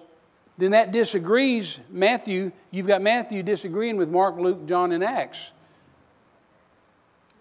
then 0.58 0.72
that 0.72 0.92
disagrees 0.92 1.80
Matthew. 1.90 2.52
You've 2.72 2.88
got 2.88 3.02
Matthew 3.02 3.44
disagreeing 3.44 3.98
with 3.98 4.10
Mark, 4.10 4.38
Luke, 4.38 4.66
John, 4.68 4.92
and 4.92 5.04
Acts. 5.04 5.52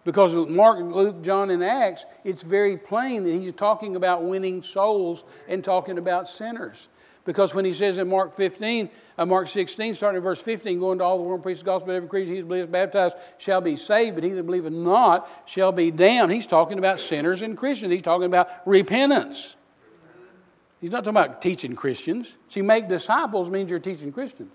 Because 0.05 0.34
Mark, 0.34 0.78
Luke, 0.80 1.22
John, 1.22 1.51
and 1.51 1.62
Acts, 1.62 2.07
it's 2.24 2.42
very 2.42 2.76
plain 2.76 3.24
that 3.24 3.32
he's 3.32 3.53
talking 3.53 3.96
about 3.96 4.24
winning 4.24 4.62
souls 4.62 5.24
and 5.49 5.62
talking 5.62 5.99
about 5.99 6.28
sinners. 6.28 6.88
Because 7.28 7.55
when 7.55 7.66
he 7.66 7.74
says 7.74 7.99
in 7.99 8.09
Mark 8.09 8.34
15, 8.34 8.88
uh, 9.18 9.26
Mark 9.26 9.49
16, 9.49 9.94
starting 9.94 10.16
in 10.16 10.22
verse 10.22 10.40
15, 10.40 10.78
going 10.78 10.96
to 10.96 11.05
all 11.05 11.18
the 11.18 11.24
world 11.24 11.42
preach 11.42 11.59
the 11.59 11.64
gospel 11.66 11.90
every 11.90 12.09
creature, 12.09 12.32
he 12.32 12.40
that 12.40 12.49
believeth 12.49 12.72
baptized 12.72 13.16
shall 13.36 13.61
be 13.61 13.76
saved, 13.76 14.14
but 14.14 14.24
he 14.24 14.30
that 14.30 14.44
believeth 14.44 14.72
not 14.72 15.28
shall 15.44 15.70
be 15.70 15.90
damned. 15.90 16.32
He's 16.32 16.46
talking 16.46 16.78
about 16.78 16.99
sinners 16.99 17.42
and 17.42 17.55
Christians. 17.55 17.92
He's 17.92 18.01
talking 18.01 18.24
about 18.24 18.49
repentance. 18.64 19.57
He's 20.80 20.90
not 20.90 21.05
talking 21.05 21.18
about 21.18 21.42
teaching 21.42 21.76
Christians. 21.76 22.34
See, 22.49 22.62
make 22.62 22.88
disciples 22.88 23.51
means 23.51 23.68
you're 23.68 23.78
teaching 23.78 24.11
Christians. 24.11 24.53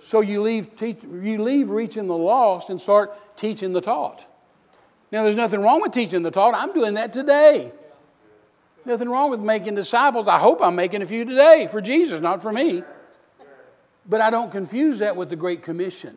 So 0.00 0.22
you 0.22 0.40
leave, 0.40 0.76
teach, 0.76 0.98
you 1.02 1.42
leave 1.42 1.68
reaching 1.70 2.06
the 2.06 2.16
lost 2.16 2.70
and 2.70 2.80
start 2.80 3.36
teaching 3.36 3.72
the 3.72 3.82
taught. 3.82 4.26
Now, 5.12 5.24
there's 5.24 5.36
nothing 5.36 5.60
wrong 5.60 5.82
with 5.82 5.92
teaching 5.92 6.22
the 6.22 6.30
taught. 6.30 6.54
I'm 6.54 6.72
doing 6.72 6.94
that 6.94 7.12
today. 7.12 7.72
Nothing 8.84 9.08
wrong 9.10 9.30
with 9.30 9.40
making 9.40 9.74
disciples. 9.74 10.26
I 10.26 10.38
hope 10.38 10.62
I'm 10.62 10.74
making 10.74 11.02
a 11.02 11.06
few 11.06 11.24
today 11.24 11.68
for 11.70 11.82
Jesus, 11.82 12.20
not 12.20 12.40
for 12.40 12.50
me. 12.50 12.82
But 14.08 14.22
I 14.22 14.30
don't 14.30 14.50
confuse 14.50 15.00
that 15.00 15.16
with 15.16 15.28
the 15.28 15.36
Great 15.36 15.62
Commission. 15.62 16.16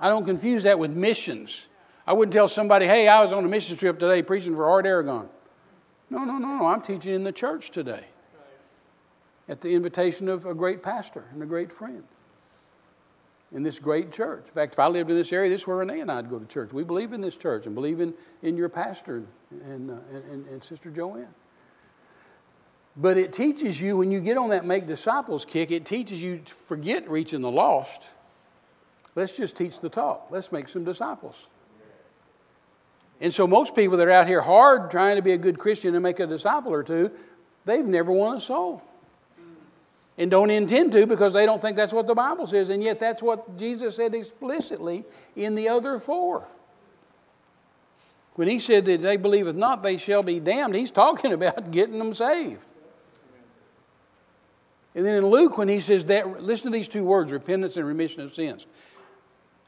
I 0.00 0.08
don't 0.08 0.24
confuse 0.24 0.62
that 0.62 0.78
with 0.78 0.92
missions. 0.92 1.68
I 2.06 2.14
wouldn't 2.14 2.32
tell 2.32 2.48
somebody, 2.48 2.86
hey, 2.86 3.06
I 3.06 3.22
was 3.22 3.32
on 3.32 3.44
a 3.44 3.48
mission 3.48 3.76
trip 3.76 3.98
today 3.98 4.22
preaching 4.22 4.54
for 4.54 4.66
Art 4.66 4.86
Aragon. 4.86 5.28
No, 6.08 6.24
no, 6.24 6.38
no, 6.38 6.58
no. 6.58 6.66
I'm 6.66 6.80
teaching 6.80 7.14
in 7.14 7.24
the 7.24 7.32
church 7.32 7.70
today 7.70 8.06
at 9.48 9.60
the 9.60 9.74
invitation 9.74 10.28
of 10.28 10.46
a 10.46 10.54
great 10.54 10.82
pastor 10.82 11.24
and 11.32 11.42
a 11.42 11.46
great 11.46 11.70
friend 11.70 12.04
in 13.54 13.62
this 13.62 13.78
great 13.78 14.12
church. 14.12 14.44
In 14.46 14.52
fact, 14.52 14.72
if 14.74 14.78
I 14.78 14.86
lived 14.88 15.10
in 15.10 15.16
this 15.16 15.32
area, 15.32 15.50
this 15.50 15.62
is 15.62 15.66
where 15.66 15.78
Renee 15.78 16.00
and 16.00 16.10
I'd 16.10 16.30
go 16.30 16.38
to 16.38 16.46
church. 16.46 16.72
We 16.72 16.84
believe 16.84 17.12
in 17.12 17.20
this 17.20 17.36
church 17.36 17.66
and 17.66 17.74
believe 17.74 18.00
in, 18.00 18.14
in 18.42 18.56
your 18.56 18.68
pastor 18.68 19.22
and, 19.50 19.90
uh, 19.90 19.94
and, 20.30 20.46
and 20.48 20.64
Sister 20.64 20.90
Joanne. 20.90 21.28
But 22.96 23.16
it 23.16 23.32
teaches 23.32 23.80
you, 23.80 23.96
when 23.96 24.10
you 24.10 24.20
get 24.20 24.36
on 24.36 24.50
that 24.50 24.64
make 24.64 24.86
disciples 24.86 25.44
kick, 25.44 25.70
it 25.70 25.84
teaches 25.84 26.22
you 26.22 26.38
to 26.38 26.54
forget 26.54 27.08
reaching 27.08 27.40
the 27.40 27.50
lost. 27.50 28.02
Let's 29.14 29.36
just 29.36 29.56
teach 29.56 29.80
the 29.80 29.88
talk. 29.88 30.28
Let's 30.30 30.52
make 30.52 30.68
some 30.68 30.84
disciples. 30.84 31.36
And 33.20 33.32
so, 33.32 33.46
most 33.46 33.76
people 33.76 33.96
that 33.98 34.08
are 34.08 34.10
out 34.10 34.26
here 34.26 34.40
hard 34.40 34.90
trying 34.90 35.16
to 35.16 35.22
be 35.22 35.32
a 35.32 35.38
good 35.38 35.58
Christian 35.58 35.94
and 35.94 36.02
make 36.02 36.18
a 36.18 36.26
disciple 36.26 36.72
or 36.72 36.82
two, 36.82 37.10
they've 37.64 37.84
never 37.84 38.10
won 38.10 38.36
a 38.36 38.40
soul. 38.40 38.82
And 40.18 40.30
don't 40.30 40.50
intend 40.50 40.92
to 40.92 41.06
because 41.06 41.32
they 41.32 41.46
don't 41.46 41.60
think 41.60 41.76
that's 41.76 41.92
what 41.92 42.06
the 42.06 42.14
Bible 42.14 42.46
says. 42.46 42.68
And 42.68 42.82
yet, 42.82 43.00
that's 43.00 43.22
what 43.22 43.56
Jesus 43.56 43.96
said 43.96 44.14
explicitly 44.14 45.04
in 45.36 45.54
the 45.54 45.68
other 45.68 45.98
four. 45.98 46.46
When 48.34 48.48
he 48.48 48.60
said 48.60 48.84
that 48.86 49.02
they 49.02 49.16
believeth 49.16 49.56
not, 49.56 49.82
they 49.82 49.96
shall 49.98 50.22
be 50.22 50.40
damned, 50.40 50.74
he's 50.74 50.90
talking 50.90 51.32
about 51.32 51.70
getting 51.70 51.98
them 51.98 52.14
saved. 52.14 52.60
And 54.94 55.06
then 55.06 55.16
in 55.16 55.26
Luke, 55.26 55.56
when 55.56 55.68
he 55.68 55.80
says 55.80 56.04
that, 56.06 56.42
listen 56.42 56.70
to 56.70 56.76
these 56.76 56.88
two 56.88 57.04
words 57.04 57.32
repentance 57.32 57.76
and 57.76 57.86
remission 57.86 58.22
of 58.22 58.34
sins. 58.34 58.66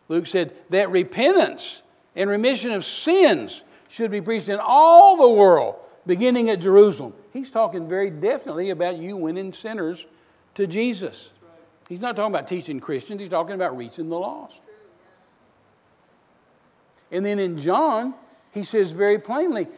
Luke 0.09 0.27
said 0.27 0.55
that 0.69 0.91
repentance 0.91 1.83
and 2.15 2.29
remission 2.29 2.73
of 2.73 2.85
sins 2.85 3.65
should 3.89 4.11
be 4.11 4.21
preached 4.21 4.51
in 4.51 4.59
all 4.61 5.17
the 5.17 5.29
world, 5.29 5.77
beginning 6.07 6.51
at 6.51 6.61
Jerusalem. 6.61 7.15
He's 7.33 7.51
talking 7.51 7.89
very 7.89 8.11
definitely 8.11 8.69
about 8.69 8.99
you 8.99 9.17
winning 9.17 9.55
sinners 9.55 10.07
to 10.55 10.67
Jesus. 10.67 11.31
He's 11.89 12.01
not 12.01 12.17
talking 12.17 12.35
about 12.35 12.49
teaching 12.49 12.81
Christians, 12.81 13.21
he's 13.21 13.31
talking 13.31 13.55
about 13.55 13.77
reaching 13.77 14.09
the 14.09 14.19
lost. 14.19 14.61
And 17.11 17.25
then 17.25 17.39
in 17.39 17.59
John, 17.59 18.15
he 18.53 18.65
says 18.65 18.93
very 18.93 19.19
plainly, 19.19 19.69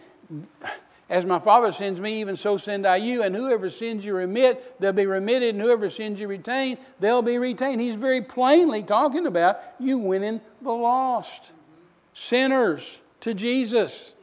as 1.09 1.25
my 1.25 1.39
Father 1.39 1.71
sends 1.71 2.01
me, 2.01 2.21
even 2.21 2.35
so 2.35 2.57
send 2.57 2.87
I 2.87 2.97
you. 2.97 3.23
And 3.23 3.35
whoever 3.35 3.71
sins 3.71 4.05
you 4.05 4.15
remit, 4.15 4.81
they'll 4.81 4.93
be 4.93 5.07
remitted. 5.07 5.55
And 5.55 5.63
whoever 5.63 5.89
sins 5.89 6.19
you 6.19 6.29
retain, 6.29 6.79
they'll 6.99 7.23
be 7.23 7.39
retained. 7.39 7.81
He's 7.81 7.97
very 7.97 8.23
plainly 8.23 8.83
talking 8.83 9.27
about 9.27 9.61
you 9.79 9.99
winning 9.99 10.41
the 10.63 10.73
lost, 10.73 11.53
sinners 12.13 12.99
to 13.21 13.35
Jesus. 13.35 14.15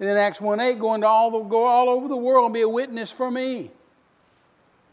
And 0.00 0.08
then 0.08 0.16
Acts 0.16 0.40
1 0.40 0.58
8, 0.58 0.78
going 0.78 1.02
to 1.02 1.06
all 1.06 1.44
go 1.44 1.64
all 1.66 1.88
over 1.88 2.08
the 2.08 2.16
world 2.16 2.46
and 2.46 2.54
be 2.54 2.62
a 2.62 2.68
witness 2.68 3.12
for 3.12 3.30
me. 3.30 3.70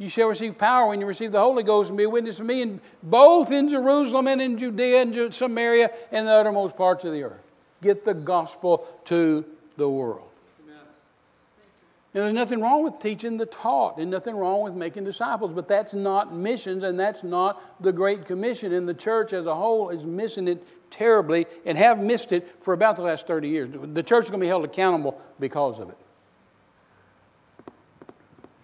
You 0.04 0.10
shall 0.10 0.28
receive 0.28 0.58
power 0.58 0.90
when 0.90 1.00
you 1.00 1.08
receive 1.08 1.32
the 1.32 1.40
Holy 1.40 1.64
Ghost 1.64 1.88
and 1.88 1.98
be 1.98 2.04
a 2.04 2.10
witness 2.10 2.38
for 2.38 2.44
me, 2.44 2.62
in, 2.62 2.82
both 3.02 3.54
in 3.54 3.70
Jerusalem 3.70 4.28
and 4.28 4.42
in 4.42 4.58
Judea 4.58 5.02
and 5.02 5.34
Samaria 5.34 5.92
and 6.12 6.28
the 6.28 6.32
uttermost 6.32 6.76
parts 6.76 7.06
of 7.06 7.14
the 7.14 7.24
earth. 7.24 7.40
Get 7.82 8.04
the 8.04 8.14
gospel 8.14 8.86
to 9.06 9.46
the 9.78 9.88
world. 9.88 10.28
Now, 10.68 12.24
there's 12.24 12.34
nothing 12.34 12.60
wrong 12.60 12.84
with 12.84 13.00
teaching 13.00 13.38
the 13.38 13.46
taught 13.46 13.98
and 13.98 14.12
nothing 14.12 14.36
wrong 14.36 14.62
with 14.62 14.74
making 14.74 15.06
disciples, 15.06 15.52
but 15.54 15.70
that's 15.70 15.94
not 15.94 16.36
missions 16.36 16.84
and 16.84 17.00
that's 17.00 17.24
not 17.24 17.82
the 17.82 17.94
Great 17.94 18.26
Commission. 18.26 18.74
And 18.74 18.88
the 18.88 18.94
church 18.94 19.32
as 19.32 19.46
a 19.46 19.56
whole 19.56 19.90
is 19.90 20.04
missing 20.04 20.50
it 20.50 20.92
terribly 20.92 21.48
and 21.66 21.78
have 21.78 21.98
missed 22.00 22.34
it 22.34 22.62
for 22.62 22.74
about 22.74 22.98
the 22.98 23.04
last 23.04 23.26
30 23.26 23.48
years. 23.48 23.70
The 23.72 24.04
church 24.04 24.26
is 24.26 24.30
going 24.30 24.42
to 24.42 24.44
be 24.44 24.50
held 24.50 24.66
accountable 24.66 25.20
because 25.40 25.80
of 25.80 25.90
it. 25.92 25.98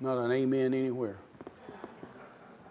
Not 0.02 0.18
an 0.18 0.34
amen 0.34 0.74
anywhere. 0.74 1.16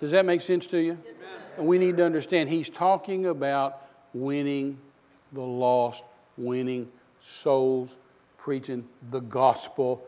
Does 0.01 0.11
that 0.12 0.25
make 0.25 0.41
sense 0.41 0.66
to 0.69 0.79
you? 0.79 0.99
Yes, 1.05 1.15
and 1.57 1.66
we 1.66 1.79
need 1.79 1.97
to 1.97 2.05
understand 2.05 2.49
he's 2.49 2.70
talking 2.70 3.27
about 3.27 3.83
winning 4.15 4.79
the 5.33 5.41
lost, 5.41 6.05
winning 6.37 6.89
souls, 7.20 7.97
preaching 8.39 8.89
the 9.11 9.20
gospel 9.20 10.05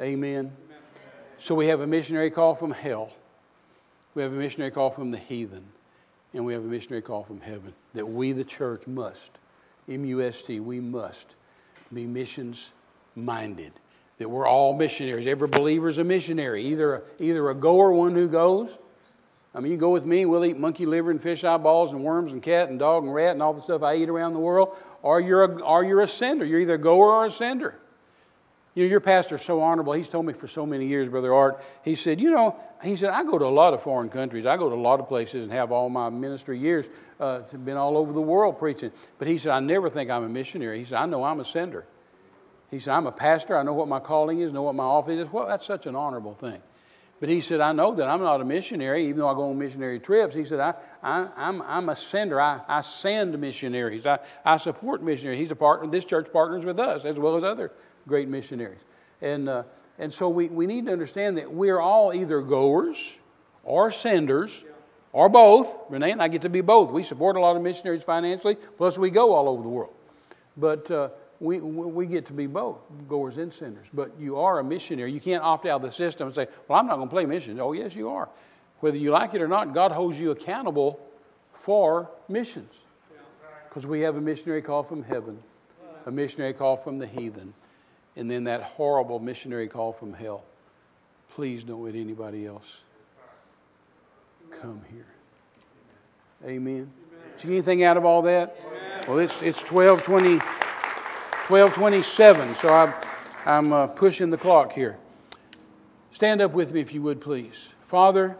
Amen. 0.00 0.52
So 1.38 1.54
we 1.54 1.66
have 1.66 1.80
a 1.80 1.86
missionary 1.86 2.30
call 2.30 2.54
from 2.54 2.70
hell. 2.70 3.12
We 4.14 4.22
have 4.22 4.32
a 4.32 4.36
missionary 4.36 4.70
call 4.70 4.90
from 4.90 5.10
the 5.10 5.18
heathen. 5.18 5.64
And 6.34 6.46
we 6.46 6.54
have 6.54 6.64
a 6.64 6.68
missionary 6.68 7.02
call 7.02 7.24
from 7.24 7.40
heaven 7.40 7.74
that 7.94 8.06
we, 8.06 8.32
the 8.32 8.44
church, 8.44 8.86
must, 8.86 9.32
M 9.88 10.04
U 10.06 10.22
S 10.22 10.40
T, 10.40 10.60
we 10.60 10.80
must 10.80 11.34
be 11.92 12.06
missions 12.06 12.70
minded. 13.14 13.72
That 14.18 14.30
we're 14.30 14.46
all 14.46 14.74
missionaries. 14.74 15.26
Every 15.26 15.48
believer 15.48 15.88
is 15.88 15.98
a 15.98 16.04
missionary, 16.04 16.64
either, 16.64 17.02
either 17.18 17.50
a 17.50 17.54
goer, 17.54 17.92
one 17.92 18.14
who 18.14 18.28
goes. 18.28 18.78
I 19.54 19.60
mean, 19.60 19.72
you 19.72 19.78
go 19.78 19.90
with 19.90 20.06
me, 20.06 20.24
we'll 20.24 20.44
eat 20.44 20.56
monkey 20.56 20.86
liver 20.86 21.10
and 21.10 21.20
fish 21.20 21.44
eyeballs 21.44 21.92
and 21.92 22.02
worms 22.02 22.32
and 22.32 22.42
cat 22.42 22.70
and 22.70 22.78
dog 22.78 23.04
and 23.04 23.12
rat 23.12 23.32
and 23.32 23.42
all 23.42 23.52
the 23.52 23.60
stuff 23.60 23.82
I 23.82 23.96
eat 23.96 24.08
around 24.08 24.32
the 24.32 24.38
world, 24.38 24.74
or 25.02 25.20
you're 25.20 25.44
a, 25.44 25.62
or 25.62 25.84
you're 25.84 26.00
a 26.00 26.08
sender. 26.08 26.44
You're 26.44 26.60
either 26.60 26.74
a 26.74 26.78
goer 26.78 27.08
or 27.08 27.26
a 27.26 27.30
sender. 27.30 27.78
You 28.74 28.84
know, 28.84 28.90
your 28.90 29.00
pastor's 29.00 29.42
so 29.42 29.60
honorable. 29.60 29.92
He's 29.92 30.08
told 30.08 30.24
me 30.24 30.32
for 30.32 30.48
so 30.48 30.64
many 30.64 30.86
years, 30.86 31.08
Brother 31.10 31.34
Art. 31.34 31.62
He 31.84 31.94
said, 31.94 32.18
You 32.18 32.30
know, 32.30 32.56
he 32.82 32.96
said, 32.96 33.10
I 33.10 33.22
go 33.22 33.38
to 33.38 33.44
a 33.44 33.48
lot 33.48 33.74
of 33.74 33.82
foreign 33.82 34.08
countries. 34.08 34.46
I 34.46 34.56
go 34.56 34.70
to 34.70 34.74
a 34.74 34.76
lot 34.76 34.98
of 34.98 35.08
places 35.08 35.42
and 35.42 35.52
have 35.52 35.70
all 35.70 35.90
my 35.90 36.08
ministry 36.08 36.58
years 36.58 36.86
uh, 37.20 37.40
been 37.40 37.76
all 37.76 37.98
over 37.98 38.14
the 38.14 38.22
world 38.22 38.58
preaching. 38.58 38.90
But 39.18 39.28
he 39.28 39.36
said, 39.36 39.52
I 39.52 39.60
never 39.60 39.90
think 39.90 40.08
I'm 40.08 40.24
a 40.24 40.28
missionary. 40.28 40.78
He 40.78 40.86
said, 40.86 40.96
I 40.96 41.04
know 41.04 41.22
I'm 41.22 41.40
a 41.40 41.44
sender. 41.44 41.84
He 42.70 42.80
said, 42.80 42.94
I'm 42.94 43.06
a 43.06 43.12
pastor. 43.12 43.58
I 43.58 43.62
know 43.62 43.74
what 43.74 43.88
my 43.88 44.00
calling 44.00 44.40
is, 44.40 44.54
know 44.54 44.62
what 44.62 44.74
my 44.74 44.84
office 44.84 45.20
is. 45.20 45.30
Well, 45.30 45.46
that's 45.46 45.66
such 45.66 45.84
an 45.84 45.94
honorable 45.94 46.34
thing. 46.34 46.62
But 47.22 47.28
he 47.28 47.40
said, 47.40 47.60
I 47.60 47.70
know 47.70 47.94
that 47.94 48.08
I'm 48.08 48.20
not 48.20 48.40
a 48.40 48.44
missionary, 48.44 49.06
even 49.06 49.18
though 49.18 49.28
I 49.28 49.34
go 49.34 49.48
on 49.48 49.56
missionary 49.56 50.00
trips. 50.00 50.34
He 50.34 50.44
said, 50.44 50.58
I, 50.58 50.74
I, 51.04 51.28
I'm, 51.36 51.62
I'm 51.62 51.88
a 51.88 51.94
sender. 51.94 52.40
I, 52.40 52.62
I 52.66 52.80
send 52.80 53.38
missionaries. 53.38 54.06
I, 54.06 54.18
I 54.44 54.56
support 54.56 55.04
missionaries. 55.04 55.38
He's 55.38 55.52
a 55.52 55.54
partner. 55.54 55.88
This 55.88 56.04
church 56.04 56.32
partners 56.32 56.64
with 56.64 56.80
us 56.80 57.04
as 57.04 57.20
well 57.20 57.36
as 57.36 57.44
other 57.44 57.70
great 58.08 58.26
missionaries. 58.26 58.80
And, 59.20 59.48
uh, 59.48 59.62
and 60.00 60.12
so 60.12 60.28
we, 60.30 60.48
we 60.48 60.66
need 60.66 60.86
to 60.86 60.92
understand 60.92 61.38
that 61.38 61.52
we're 61.52 61.78
all 61.78 62.12
either 62.12 62.40
goers 62.40 62.98
or 63.62 63.92
senders 63.92 64.64
or 65.12 65.28
both. 65.28 65.76
Renee 65.90 66.10
and 66.10 66.20
I 66.20 66.26
get 66.26 66.42
to 66.42 66.48
be 66.48 66.60
both. 66.60 66.90
We 66.90 67.04
support 67.04 67.36
a 67.36 67.40
lot 67.40 67.54
of 67.54 67.62
missionaries 67.62 68.02
financially, 68.02 68.56
plus 68.56 68.98
we 68.98 69.10
go 69.10 69.32
all 69.32 69.48
over 69.48 69.62
the 69.62 69.68
world. 69.68 69.94
But 70.56 70.90
uh, 70.90 71.10
we, 71.42 71.58
we 71.58 72.06
get 72.06 72.24
to 72.26 72.32
be 72.32 72.46
both, 72.46 72.78
goers 73.08 73.36
and 73.36 73.52
sinners. 73.52 73.88
But 73.92 74.12
you 74.18 74.38
are 74.38 74.60
a 74.60 74.64
missionary. 74.64 75.10
You 75.10 75.20
can't 75.20 75.42
opt 75.42 75.66
out 75.66 75.76
of 75.76 75.82
the 75.82 75.90
system 75.90 76.28
and 76.28 76.34
say, 76.34 76.46
well, 76.68 76.78
I'm 76.78 76.86
not 76.86 76.96
going 76.96 77.08
to 77.08 77.12
play 77.12 77.26
missions. 77.26 77.58
Oh, 77.58 77.72
yes, 77.72 77.96
you 77.96 78.10
are. 78.10 78.28
Whether 78.78 78.96
you 78.96 79.10
like 79.10 79.34
it 79.34 79.42
or 79.42 79.48
not, 79.48 79.74
God 79.74 79.90
holds 79.90 80.18
you 80.20 80.30
accountable 80.30 81.00
for 81.52 82.08
missions. 82.28 82.72
Because 83.68 83.86
we 83.86 84.00
have 84.02 84.16
a 84.16 84.20
missionary 84.20 84.62
call 84.62 84.84
from 84.84 85.02
heaven, 85.02 85.36
a 86.06 86.12
missionary 86.12 86.52
call 86.52 86.76
from 86.76 86.98
the 86.98 87.08
heathen, 87.08 87.52
and 88.14 88.30
then 88.30 88.44
that 88.44 88.62
horrible 88.62 89.18
missionary 89.18 89.66
call 89.66 89.92
from 89.92 90.12
hell. 90.12 90.44
Please 91.34 91.64
don't 91.64 91.82
let 91.82 91.96
anybody 91.96 92.46
else 92.46 92.84
come 94.60 94.80
here. 94.92 95.06
Amen. 96.48 96.88
Did 97.36 97.44
you 97.44 97.50
get 97.50 97.56
anything 97.56 97.82
out 97.82 97.96
of 97.96 98.04
all 98.04 98.22
that? 98.22 98.56
Well, 99.08 99.18
it's, 99.18 99.42
it's 99.42 99.58
1220. 99.58 100.61
1227, 101.48 102.54
so 102.54 102.72
I'm, 102.72 102.94
I'm 103.44 103.72
uh, 103.72 103.86
pushing 103.88 104.30
the 104.30 104.38
clock 104.38 104.72
here. 104.72 104.96
Stand 106.12 106.40
up 106.40 106.52
with 106.52 106.70
me 106.70 106.80
if 106.80 106.94
you 106.94 107.02
would, 107.02 107.20
please. 107.20 107.70
Father, 107.82 108.36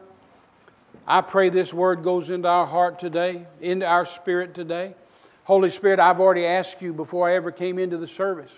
I 1.04 1.20
pray 1.20 1.48
this 1.48 1.74
word 1.74 2.04
goes 2.04 2.30
into 2.30 2.46
our 2.46 2.64
heart 2.64 3.00
today, 3.00 3.46
into 3.60 3.84
our 3.86 4.06
spirit 4.06 4.54
today. 4.54 4.94
Holy 5.44 5.68
Spirit, 5.68 5.98
I've 5.98 6.20
already 6.20 6.46
asked 6.46 6.80
you 6.80 6.92
before 6.92 7.28
I 7.28 7.34
ever 7.34 7.50
came 7.50 7.80
into 7.80 7.98
the 7.98 8.06
service, 8.06 8.52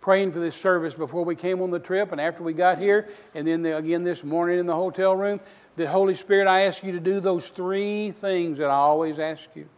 praying 0.00 0.32
for 0.32 0.40
this 0.40 0.56
service 0.56 0.94
before 0.94 1.24
we 1.24 1.36
came 1.36 1.62
on 1.62 1.70
the 1.70 1.78
trip 1.78 2.10
and 2.10 2.20
after 2.20 2.42
we 2.42 2.54
got 2.54 2.78
here, 2.78 3.08
and 3.36 3.46
then 3.46 3.62
the, 3.62 3.76
again 3.76 4.02
this 4.02 4.24
morning 4.24 4.58
in 4.58 4.66
the 4.66 4.74
hotel 4.74 5.14
room, 5.14 5.38
that 5.76 5.86
Holy 5.86 6.16
Spirit, 6.16 6.48
I 6.48 6.62
ask 6.62 6.82
you 6.82 6.90
to 6.90 7.00
do 7.00 7.20
those 7.20 7.50
three 7.50 8.10
things 8.10 8.58
that 8.58 8.68
I 8.68 8.74
always 8.74 9.20
ask 9.20 9.48
you. 9.54 9.68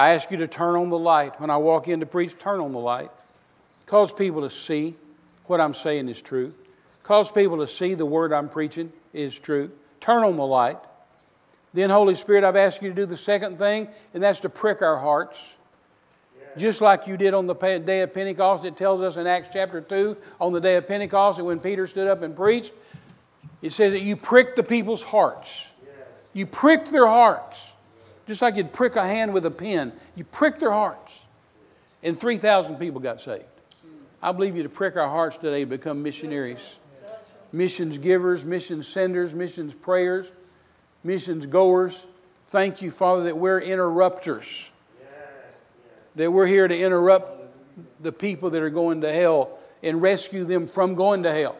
I 0.00 0.14
ask 0.14 0.30
you 0.30 0.38
to 0.38 0.48
turn 0.48 0.76
on 0.76 0.88
the 0.88 0.98
light. 0.98 1.38
When 1.38 1.50
I 1.50 1.58
walk 1.58 1.86
in 1.86 2.00
to 2.00 2.06
preach, 2.06 2.38
turn 2.38 2.58
on 2.60 2.72
the 2.72 2.78
light. 2.78 3.10
Cause 3.84 4.14
people 4.14 4.40
to 4.40 4.48
see 4.48 4.94
what 5.44 5.60
I'm 5.60 5.74
saying 5.74 6.08
is 6.08 6.22
true. 6.22 6.54
Cause 7.02 7.30
people 7.30 7.58
to 7.58 7.66
see 7.66 7.92
the 7.92 8.06
word 8.06 8.32
I'm 8.32 8.48
preaching 8.48 8.94
is 9.12 9.38
true. 9.38 9.70
Turn 10.00 10.24
on 10.24 10.36
the 10.36 10.46
light. 10.46 10.78
Then, 11.74 11.90
Holy 11.90 12.14
Spirit, 12.14 12.44
I've 12.44 12.56
asked 12.56 12.80
you 12.80 12.88
to 12.88 12.94
do 12.94 13.04
the 13.04 13.14
second 13.14 13.58
thing, 13.58 13.88
and 14.14 14.22
that's 14.22 14.40
to 14.40 14.48
prick 14.48 14.80
our 14.80 14.96
hearts. 14.96 15.58
Just 16.56 16.80
like 16.80 17.06
you 17.06 17.18
did 17.18 17.34
on 17.34 17.46
the 17.46 17.54
day 17.54 18.00
of 18.00 18.14
Pentecost, 18.14 18.64
it 18.64 18.78
tells 18.78 19.02
us 19.02 19.18
in 19.18 19.26
Acts 19.26 19.50
chapter 19.52 19.82
2, 19.82 20.16
on 20.40 20.54
the 20.54 20.62
day 20.62 20.76
of 20.76 20.88
Pentecost, 20.88 21.38
and 21.38 21.46
when 21.46 21.60
Peter 21.60 21.86
stood 21.86 22.08
up 22.08 22.22
and 22.22 22.34
preached, 22.34 22.72
it 23.60 23.74
says 23.74 23.92
that 23.92 24.00
you 24.00 24.16
pricked 24.16 24.56
the 24.56 24.62
people's 24.62 25.02
hearts. 25.02 25.72
You 26.32 26.46
pricked 26.46 26.90
their 26.90 27.06
hearts. 27.06 27.74
Just 28.30 28.42
like 28.42 28.54
you'd 28.54 28.72
prick 28.72 28.94
a 28.94 29.04
hand 29.04 29.34
with 29.34 29.44
a 29.44 29.50
pin, 29.50 29.92
you 30.14 30.22
prick 30.22 30.60
their 30.60 30.70
hearts. 30.70 31.26
And 32.00 32.16
3,000 32.16 32.76
people 32.76 33.00
got 33.00 33.20
saved. 33.20 33.42
I 34.22 34.30
believe 34.30 34.54
you 34.54 34.62
to 34.62 34.68
prick 34.68 34.96
our 34.96 35.08
hearts 35.08 35.36
today 35.36 35.64
to 35.64 35.66
become 35.66 36.04
missionaries. 36.04 36.60
Missions 37.50 37.98
givers, 37.98 38.44
missions 38.44 38.86
senders, 38.86 39.34
missions 39.34 39.74
prayers, 39.74 40.30
missions 41.02 41.44
goers. 41.46 42.06
Thank 42.50 42.82
you, 42.82 42.92
Father, 42.92 43.24
that 43.24 43.36
we're 43.36 43.58
interrupters. 43.58 44.70
That 46.14 46.30
we're 46.30 46.46
here 46.46 46.68
to 46.68 46.80
interrupt 46.80 47.52
the 48.00 48.12
people 48.12 48.50
that 48.50 48.62
are 48.62 48.70
going 48.70 49.00
to 49.00 49.12
hell 49.12 49.58
and 49.82 50.00
rescue 50.00 50.44
them 50.44 50.68
from 50.68 50.94
going 50.94 51.24
to 51.24 51.32
hell. 51.32 51.56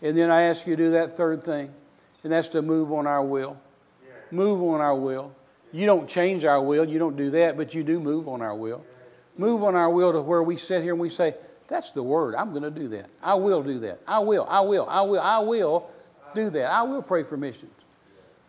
And 0.00 0.16
then 0.16 0.30
I 0.30 0.44
ask 0.44 0.66
you 0.66 0.76
to 0.76 0.82
do 0.82 0.90
that 0.92 1.14
third 1.14 1.44
thing, 1.44 1.74
and 2.24 2.32
that's 2.32 2.48
to 2.48 2.62
move 2.62 2.90
on 2.90 3.06
our 3.06 3.22
will 3.22 3.58
move 4.30 4.62
on 4.62 4.80
our 4.80 4.94
will. 4.94 5.32
You 5.72 5.86
don't 5.86 6.08
change 6.08 6.44
our 6.44 6.62
will, 6.62 6.84
you 6.84 6.98
don't 6.98 7.16
do 7.16 7.30
that, 7.32 7.56
but 7.56 7.74
you 7.74 7.82
do 7.82 8.00
move 8.00 8.28
on 8.28 8.40
our 8.40 8.54
will. 8.54 8.84
Move 9.36 9.62
on 9.62 9.74
our 9.74 9.90
will 9.90 10.12
to 10.12 10.22
where 10.22 10.42
we 10.42 10.56
sit 10.56 10.82
here 10.82 10.92
and 10.92 11.00
we 11.00 11.10
say, 11.10 11.34
That's 11.68 11.92
the 11.92 12.02
word. 12.02 12.34
I'm 12.34 12.50
going 12.50 12.62
to 12.62 12.70
do 12.70 12.88
that. 12.88 13.10
I 13.22 13.34
will 13.34 13.62
do 13.62 13.80
that. 13.80 14.00
I 14.06 14.20
will, 14.20 14.46
I 14.48 14.60
will, 14.60 14.86
I 14.88 15.02
will, 15.02 15.20
I 15.20 15.38
will 15.40 15.90
do 16.34 16.50
that. 16.50 16.70
I 16.70 16.82
will 16.82 17.02
pray 17.02 17.22
for 17.22 17.36
missions. 17.36 17.72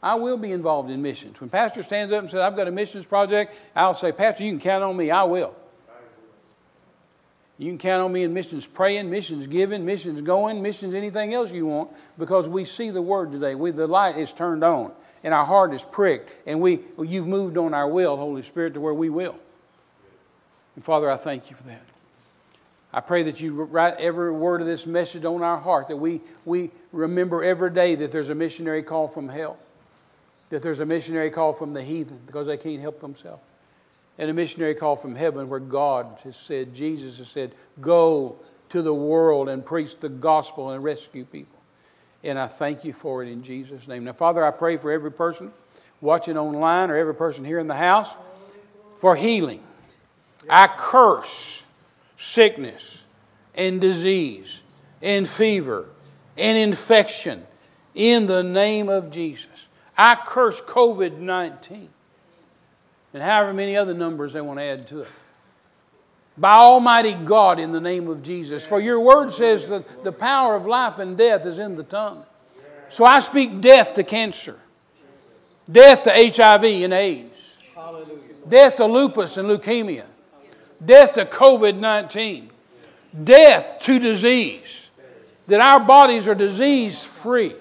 I 0.01 0.15
will 0.15 0.37
be 0.37 0.51
involved 0.51 0.91
in 0.91 1.01
missions. 1.01 1.41
When 1.41 1.49
Pastor 1.49 1.81
stands 1.81 2.13
up 2.13 2.21
and 2.21 2.29
says, 2.29 2.39
I've 2.39 2.55
got 2.55 2.67
a 2.67 2.71
missions 2.71 3.05
project, 3.05 3.55
I'll 3.75 3.95
say, 3.95 4.11
Pastor, 4.11 4.43
you 4.43 4.51
can 4.51 4.59
count 4.59 4.83
on 4.83 4.95
me. 4.95 5.09
I 5.09 5.23
will. 5.23 5.55
You 7.57 7.71
can 7.71 7.79
count 7.79 8.03
on 8.03 8.13
me 8.13 8.21
in 8.23 8.33
missions 8.33 8.67
praying, 8.67 9.09
missions 9.09 9.47
giving, 9.47 9.83
missions 9.83 10.21
going, 10.21 10.61
missions 10.61 10.93
anything 10.93 11.33
else 11.33 11.51
you 11.51 11.65
want 11.65 11.89
because 12.17 12.47
we 12.47 12.63
see 12.63 12.91
the 12.91 13.01
word 13.01 13.31
today. 13.31 13.55
We, 13.55 13.71
the 13.71 13.87
light 13.87 14.17
is 14.17 14.31
turned 14.31 14.63
on 14.63 14.91
and 15.23 15.33
our 15.33 15.45
heart 15.45 15.73
is 15.73 15.83
pricked, 15.83 16.31
and 16.47 16.61
we, 16.61 16.79
you've 17.03 17.27
moved 17.27 17.57
on 17.57 17.73
our 17.73 17.87
will, 17.87 18.17
Holy 18.17 18.43
Spirit, 18.43 18.73
to 18.75 18.81
where 18.81 18.93
we 18.93 19.09
will. 19.09 19.35
And 20.75 20.83
Father, 20.83 21.09
I 21.09 21.17
thank 21.17 21.49
you 21.49 21.55
for 21.55 21.63
that. 21.63 21.81
I 22.93 23.01
pray 23.01 23.23
that 23.23 23.41
you 23.41 23.53
write 23.53 23.95
every 23.99 24.31
word 24.31 24.61
of 24.61 24.67
this 24.67 24.85
message 24.85 25.25
on 25.25 25.41
our 25.43 25.57
heart, 25.57 25.89
that 25.89 25.97
we, 25.97 26.21
we 26.45 26.71
remember 26.91 27.43
every 27.43 27.69
day 27.71 27.95
that 27.95 28.11
there's 28.11 28.29
a 28.29 28.35
missionary 28.35 28.81
call 28.81 29.07
from 29.07 29.27
hell, 29.27 29.57
that 30.49 30.63
there's 30.63 30.79
a 30.79 30.85
missionary 30.85 31.29
call 31.29 31.53
from 31.53 31.73
the 31.73 31.83
heathen 31.83 32.19
because 32.25 32.47
they 32.47 32.57
can't 32.57 32.81
help 32.81 33.01
themselves, 33.01 33.43
and 34.17 34.29
a 34.29 34.33
missionary 34.33 34.73
call 34.73 34.95
from 34.95 35.15
heaven 35.15 35.49
where 35.49 35.59
God 35.59 36.17
has 36.23 36.37
said, 36.37 36.73
Jesus 36.73 37.17
has 37.17 37.27
said, 37.27 37.53
go 37.81 38.37
to 38.69 38.81
the 38.81 38.93
world 38.93 39.49
and 39.49 39.65
preach 39.65 39.99
the 39.99 40.09
gospel 40.09 40.71
and 40.71 40.83
rescue 40.83 41.25
people. 41.25 41.56
And 42.27 42.37
I 42.37 42.47
thank 42.47 42.83
you 42.83 42.91
for 42.91 43.23
it 43.23 43.29
in 43.29 43.41
Jesus' 43.41 43.87
name. 43.87 44.03
Now, 44.03 44.11
Father, 44.11 44.43
I 44.43 44.51
pray 44.51 44.75
for 44.75 44.91
every 44.91 45.11
person 45.11 45.51
watching 46.01 46.37
online 46.37 46.91
or 46.91 46.97
every 46.97 47.15
person 47.15 47.45
here 47.45 47.57
in 47.57 47.67
the 47.67 47.75
house 47.75 48.13
for 48.95 49.15
healing. 49.15 49.63
I 50.49 50.67
curse 50.67 51.63
sickness 52.17 53.05
and 53.55 53.79
disease 53.79 54.59
and 55.01 55.27
fever 55.27 55.85
and 56.37 56.57
infection 56.57 57.47
in 57.95 58.27
the 58.27 58.43
name 58.43 58.89
of 58.89 59.09
Jesus. 59.09 59.67
I 59.97 60.15
curse 60.15 60.59
COVID 60.59 61.19
19 61.19 61.87
and 63.13 63.23
however 63.23 63.53
many 63.53 63.77
other 63.77 63.93
numbers 63.93 64.33
they 64.33 64.41
want 64.41 64.59
to 64.59 64.63
add 64.63 64.85
to 64.89 65.01
it. 65.01 65.07
By 66.37 66.53
Almighty 66.53 67.15
God, 67.15 67.59
in 67.59 67.71
the 67.71 67.81
name 67.81 68.07
of 68.07 68.21
Jesus. 68.21 68.65
For 68.65 68.79
your 68.79 68.99
word 68.99 69.33
says 69.33 69.67
that 69.67 70.03
the 70.03 70.11
power 70.11 70.55
of 70.55 70.67
life 70.67 70.99
and 70.99 71.17
death 71.17 71.45
is 71.45 71.57
in 71.57 71.75
the 71.75 71.83
tongue. 71.83 72.23
So 72.89 73.05
I 73.05 73.19
speak 73.21 73.59
death 73.59 73.95
to 73.95 74.03
cancer, 74.03 74.57
death 75.69 76.03
to 76.03 76.11
HIV 76.11 76.63
and 76.63 76.93
AIDS, 76.93 77.57
death 78.47 78.75
to 78.77 78.85
lupus 78.85 79.37
and 79.37 79.49
leukemia, 79.49 80.05
death 80.85 81.15
to 81.15 81.25
COVID 81.25 81.77
19, 81.79 82.49
death 83.23 83.79
to 83.81 83.99
disease. 83.99 84.91
That 85.47 85.59
our 85.61 85.79
bodies 85.79 86.27
are 86.27 86.35
disease 86.35 87.03
free. 87.03 87.55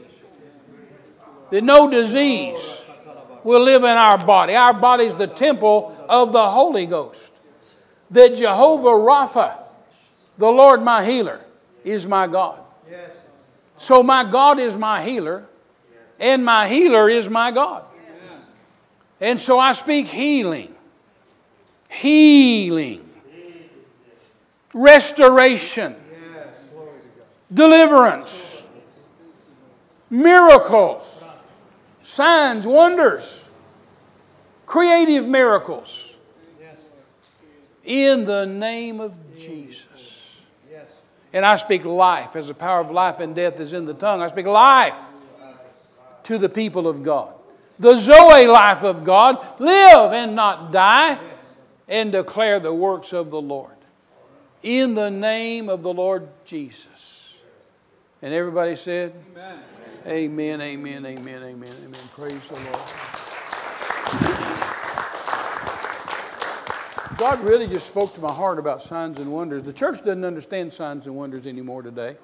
That 1.51 1.63
no 1.63 1.89
disease 1.89 2.59
will 3.43 3.63
live 3.63 3.85
in 3.85 3.91
our 3.91 4.19
body. 4.19 4.55
Our 4.55 4.75
body 4.75 5.07
is 5.07 5.15
the 5.15 5.29
temple 5.29 5.97
of 6.09 6.33
the 6.33 6.51
Holy 6.51 6.85
Ghost 6.87 7.26
that 8.11 8.37
Jehovah 8.37 8.89
Rapha, 8.89 9.59
the 10.37 10.49
Lord 10.49 10.83
my 10.83 11.05
healer, 11.05 11.41
is 11.85 12.07
my 12.07 12.27
God. 12.27 12.61
So 13.79 14.03
my 14.03 14.25
God 14.25 14.59
is 14.59 14.77
my 14.77 15.03
healer, 15.03 15.47
and 16.19 16.45
my 16.45 16.67
healer 16.69 17.11
is 17.11 17.29
my 17.29 17.51
God. 17.51 17.85
And 19.21 19.41
so 19.41 19.59
I 19.59 19.73
speak 19.73 20.07
healing, 20.07 20.75
healing, 21.89 23.09
restoration, 24.75 25.97
deliverance, 27.53 28.69
miracles, 30.11 31.25
signs, 32.03 32.67
wonders, 32.67 33.49
creative 34.67 35.27
miracles 35.27 36.16
in 37.87 38.25
the 38.25 38.45
name 38.45 39.01
of 39.01 39.15
Jesus. 39.39 40.43
And 41.33 41.45
I 41.45 41.57
speak 41.57 41.85
life, 41.85 42.37
as 42.37 42.49
the 42.49 42.55
power 42.55 42.81
of 42.81 42.91
life 42.91 43.21
and 43.21 43.35
death 43.35 43.61
is 43.61 43.73
in 43.73 43.85
the 43.85 43.95
tongue. 43.95 44.23
I 44.23 44.29
speak 44.29 44.47
life 44.47 44.97
to 46.25 46.39
the 46.39 46.49
people 46.49 46.89
of 46.89 47.03
God. 47.03 47.33
The 47.79 47.97
Zoe 47.97 48.47
life 48.47 48.83
of 48.83 49.05
God. 49.05 49.45
Live 49.61 50.13
and 50.13 50.35
not 50.35 50.73
die, 50.73 51.19
and 51.89 52.11
declare 52.11 52.59
the 52.59 52.73
works 52.73 53.13
of 53.13 53.31
the 53.31 53.41
Lord. 53.41 53.73
In 54.63 54.95
the 54.95 55.11
name 55.11 55.69
of 55.69 55.83
the 55.83 55.93
Lord 55.93 56.29
Jesus. 56.45 57.39
And 58.23 58.33
everybody 58.33 58.75
said, 58.75 59.13
Amen, 60.07 60.61
amen, 60.61 61.07
amen, 61.07 61.07
amen, 61.07 61.43
amen. 61.43 61.75
amen. 61.85 62.01
Praise 62.15 62.49
the 62.49 62.55
Lord. 62.55 63.36
God 67.19 67.41
really 67.41 67.67
just 67.67 67.87
spoke 67.87 68.15
to 68.15 68.21
my 68.21 68.33
heart 68.33 68.59
about 68.59 68.83
signs 68.83 69.21
and 69.21 69.33
wonders. 69.33 69.63
The 69.63 69.73
church 69.73 69.99
doesn't 70.01 70.25
understand 70.25 70.75
signs 70.75 71.07
and 71.07 71.17
wonders 71.17 71.47
anymore 71.47 71.81
today. 71.81 72.17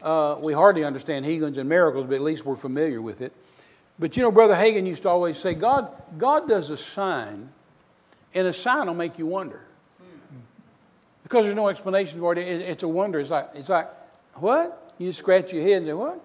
Uh, 0.00 0.36
we 0.38 0.52
hardly 0.52 0.84
understand 0.84 1.26
healings 1.26 1.58
and 1.58 1.68
miracles, 1.68 2.06
but 2.06 2.14
at 2.14 2.22
least 2.22 2.44
we're 2.44 2.54
familiar 2.54 3.02
with 3.02 3.20
it. 3.20 3.32
But 3.98 4.16
you 4.16 4.22
know, 4.22 4.30
Brother 4.30 4.54
Hagin 4.54 4.86
used 4.86 5.02
to 5.02 5.08
always 5.08 5.36
say, 5.36 5.54
God, 5.54 5.90
God 6.16 6.48
does 6.48 6.70
a 6.70 6.76
sign, 6.76 7.48
and 8.34 8.46
a 8.46 8.52
sign 8.52 8.86
will 8.86 8.94
make 8.94 9.18
you 9.18 9.26
wonder. 9.26 9.62
Because 11.24 11.44
there's 11.44 11.56
no 11.56 11.68
explanation 11.68 12.20
for 12.20 12.32
it, 12.34 12.38
it's 12.38 12.84
a 12.84 12.88
wonder. 12.88 13.18
It's 13.18 13.30
like, 13.30 13.50
it's 13.54 13.68
like, 13.68 13.88
what? 14.34 14.94
You 14.98 15.10
scratch 15.10 15.52
your 15.52 15.62
head 15.62 15.78
and 15.78 15.86
say, 15.86 15.92
what? 15.92 16.24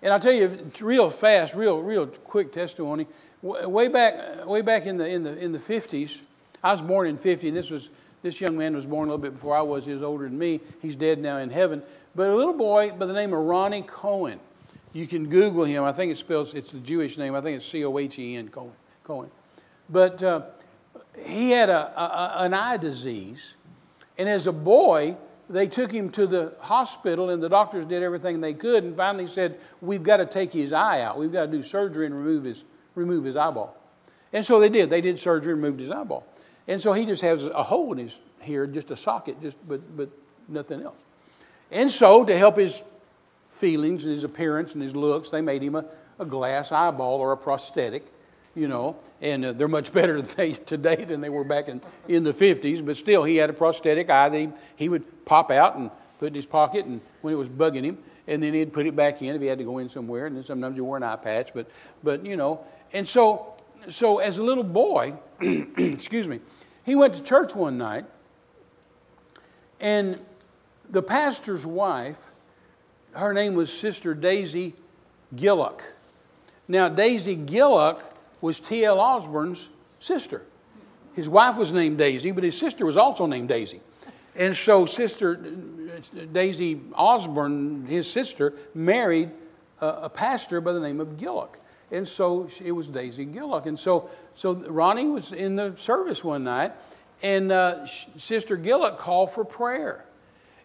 And 0.00 0.14
I'll 0.14 0.20
tell 0.20 0.32
you, 0.32 0.70
real 0.80 1.10
fast, 1.10 1.54
real, 1.54 1.82
real 1.82 2.06
quick 2.06 2.52
testimony. 2.52 3.06
Way 3.42 3.88
back, 3.88 4.46
way 4.46 4.62
back 4.62 4.86
in 4.86 4.96
the 4.96 5.06
in 5.06 5.24
the 5.24 5.38
in 5.38 5.52
the 5.52 5.58
50s, 5.58 6.20
I 6.66 6.72
was 6.72 6.82
born 6.82 7.06
in 7.06 7.16
50, 7.16 7.46
and 7.46 7.56
this 7.56 7.70
was 7.70 7.90
this 8.22 8.40
young 8.40 8.58
man 8.58 8.74
was 8.74 8.86
born 8.86 9.08
a 9.08 9.12
little 9.12 9.22
bit 9.22 9.34
before 9.34 9.56
I 9.56 9.62
was. 9.62 9.86
He 9.86 9.92
was 9.92 10.02
older 10.02 10.24
than 10.24 10.36
me. 10.36 10.60
He's 10.82 10.96
dead 10.96 11.20
now 11.20 11.36
in 11.36 11.48
heaven. 11.48 11.80
But 12.16 12.28
a 12.28 12.34
little 12.34 12.54
boy 12.54 12.90
by 12.90 13.06
the 13.06 13.12
name 13.12 13.32
of 13.32 13.44
Ronnie 13.44 13.84
Cohen. 13.86 14.40
You 14.92 15.06
can 15.06 15.28
Google 15.28 15.64
him. 15.64 15.84
I 15.84 15.92
think 15.92 16.10
it 16.10 16.18
spells, 16.18 16.54
it's 16.54 16.72
the 16.72 16.80
Jewish 16.80 17.18
name. 17.18 17.36
I 17.36 17.40
think 17.40 17.58
it's 17.58 17.66
C 17.66 17.84
O 17.84 17.96
H 17.98 18.18
E 18.18 18.34
N, 18.34 18.48
Cohen. 18.48 18.72
Cohen. 19.04 19.30
But 19.88 20.20
uh, 20.24 20.42
he 21.24 21.50
had 21.50 21.68
a, 21.68 22.00
a, 22.00 22.44
an 22.44 22.52
eye 22.52 22.78
disease. 22.78 23.54
And 24.18 24.28
as 24.28 24.48
a 24.48 24.52
boy, 24.52 25.16
they 25.48 25.68
took 25.68 25.92
him 25.92 26.10
to 26.10 26.26
the 26.26 26.54
hospital, 26.58 27.30
and 27.30 27.40
the 27.40 27.48
doctors 27.48 27.86
did 27.86 28.02
everything 28.02 28.40
they 28.40 28.54
could, 28.54 28.82
and 28.82 28.96
finally 28.96 29.28
said, 29.28 29.60
We've 29.80 30.02
got 30.02 30.16
to 30.16 30.26
take 30.26 30.52
his 30.52 30.72
eye 30.72 31.02
out. 31.02 31.16
We've 31.16 31.32
got 31.32 31.46
to 31.46 31.52
do 31.52 31.62
surgery 31.62 32.06
and 32.06 32.14
remove 32.16 32.42
his, 32.42 32.64
remove 32.96 33.22
his 33.22 33.36
eyeball. 33.36 33.76
And 34.32 34.44
so 34.44 34.58
they 34.58 34.68
did. 34.68 34.90
They 34.90 35.00
did 35.00 35.20
surgery 35.20 35.52
and 35.52 35.62
removed 35.62 35.80
his 35.80 35.92
eyeball. 35.92 36.26
And 36.68 36.80
so 36.80 36.92
he 36.92 37.06
just 37.06 37.22
has 37.22 37.44
a 37.44 37.62
hole 37.62 37.92
in 37.92 37.98
his 37.98 38.20
here, 38.40 38.66
just 38.66 38.90
a 38.90 38.96
socket, 38.96 39.40
just 39.40 39.56
but 39.68 39.96
but 39.96 40.10
nothing 40.48 40.82
else. 40.82 40.96
And 41.70 41.90
so 41.90 42.24
to 42.24 42.36
help 42.36 42.56
his 42.56 42.82
feelings 43.50 44.04
and 44.04 44.12
his 44.12 44.24
appearance 44.24 44.74
and 44.74 44.82
his 44.82 44.94
looks, 44.94 45.30
they 45.30 45.40
made 45.40 45.62
him 45.62 45.74
a, 45.74 45.84
a 46.18 46.26
glass 46.26 46.72
eyeball 46.72 47.20
or 47.20 47.32
a 47.32 47.36
prosthetic, 47.36 48.04
you 48.54 48.68
know. 48.68 48.96
And 49.20 49.44
uh, 49.44 49.52
they're 49.52 49.68
much 49.68 49.92
better 49.92 50.22
today 50.22 51.04
than 51.04 51.20
they 51.20 51.28
were 51.28 51.44
back 51.44 51.68
in, 51.68 51.80
in 52.08 52.24
the 52.24 52.32
50s, 52.32 52.84
but 52.84 52.96
still, 52.96 53.24
he 53.24 53.36
had 53.36 53.50
a 53.50 53.54
prosthetic 53.54 54.10
eye 54.10 54.28
that 54.28 54.38
he, 54.38 54.48
he 54.76 54.88
would 54.88 55.24
pop 55.24 55.50
out 55.50 55.76
and 55.76 55.90
put 56.18 56.28
in 56.28 56.34
his 56.34 56.46
pocket 56.46 56.86
and 56.86 57.00
when 57.22 57.34
it 57.34 57.36
was 57.36 57.48
bugging 57.48 57.84
him, 57.84 57.98
and 58.26 58.42
then 58.42 58.54
he'd 58.54 58.72
put 58.72 58.86
it 58.86 58.96
back 58.96 59.22
in 59.22 59.34
if 59.34 59.40
he 59.40 59.46
had 59.46 59.58
to 59.58 59.64
go 59.64 59.78
in 59.78 59.88
somewhere, 59.88 60.26
and 60.26 60.36
then 60.36 60.44
sometimes 60.44 60.74
he 60.74 60.80
wore 60.80 60.96
an 60.96 61.02
eye 61.02 61.16
patch, 61.16 61.52
but, 61.54 61.68
but 62.02 62.24
you 62.24 62.36
know. 62.36 62.60
And 62.92 63.06
so, 63.06 63.54
so 63.88 64.18
as 64.18 64.38
a 64.38 64.42
little 64.42 64.64
boy, 64.64 65.14
excuse 65.40 66.28
me, 66.28 66.40
he 66.86 66.94
went 66.94 67.14
to 67.14 67.22
church 67.22 67.54
one 67.54 67.76
night, 67.76 68.04
and 69.80 70.18
the 70.88 71.02
pastor's 71.02 71.66
wife, 71.66 72.16
her 73.12 73.34
name 73.34 73.54
was 73.54 73.72
Sister 73.72 74.14
Daisy 74.14 74.74
Gillock. 75.34 75.82
Now, 76.68 76.88
Daisy 76.88 77.34
Gillock 77.34 78.02
was 78.40 78.60
T.L. 78.60 79.00
Osborn's 79.00 79.68
sister. 79.98 80.42
His 81.14 81.28
wife 81.28 81.56
was 81.56 81.72
named 81.72 81.98
Daisy, 81.98 82.30
but 82.30 82.44
his 82.44 82.56
sister 82.56 82.86
was 82.86 82.96
also 82.96 83.26
named 83.26 83.48
Daisy. 83.48 83.80
And 84.36 84.56
so, 84.56 84.86
Sister 84.86 85.34
Daisy 86.32 86.80
Osborne, 86.94 87.86
his 87.86 88.08
sister, 88.08 88.52
married 88.74 89.30
a, 89.80 89.86
a 89.86 90.08
pastor 90.08 90.60
by 90.60 90.72
the 90.72 90.80
name 90.80 91.00
of 91.00 91.16
Gillock. 91.16 91.58
And 91.90 92.06
so 92.06 92.48
it 92.64 92.72
was 92.72 92.88
Daisy 92.88 93.24
Gillock. 93.24 93.66
And 93.66 93.78
so, 93.78 94.10
so 94.34 94.54
Ronnie 94.54 95.06
was 95.06 95.32
in 95.32 95.56
the 95.56 95.74
service 95.76 96.24
one 96.24 96.44
night, 96.44 96.72
and 97.22 97.52
uh, 97.52 97.86
Sister 97.86 98.56
Gillock 98.56 98.98
called 98.98 99.32
for 99.32 99.44
prayer. 99.44 100.04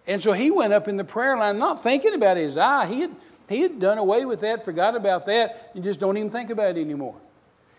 And 0.08 0.22
so 0.22 0.34
he 0.34 0.50
went 0.50 0.74
up 0.74 0.88
in 0.88 0.98
the 0.98 1.04
prayer 1.04 1.38
line, 1.38 1.60
not 1.60 1.84
thinking 1.84 2.14
about 2.14 2.38
his 2.38 2.58
eye. 2.58 2.88
He 2.88 3.02
had, 3.02 3.16
he 3.48 3.62
had 3.62 3.80
done 3.80 3.98
away 3.98 4.26
with 4.26 4.42
that, 4.42 4.66
forgot 4.66 4.96
about 4.96 5.28
that. 5.28 5.72
and 5.76 5.84
just 5.84 6.00
don't 6.00 6.18
even 6.18 6.30
think 6.30 6.50
about 6.50 6.78
it 6.78 6.82
anymore. 6.82 7.16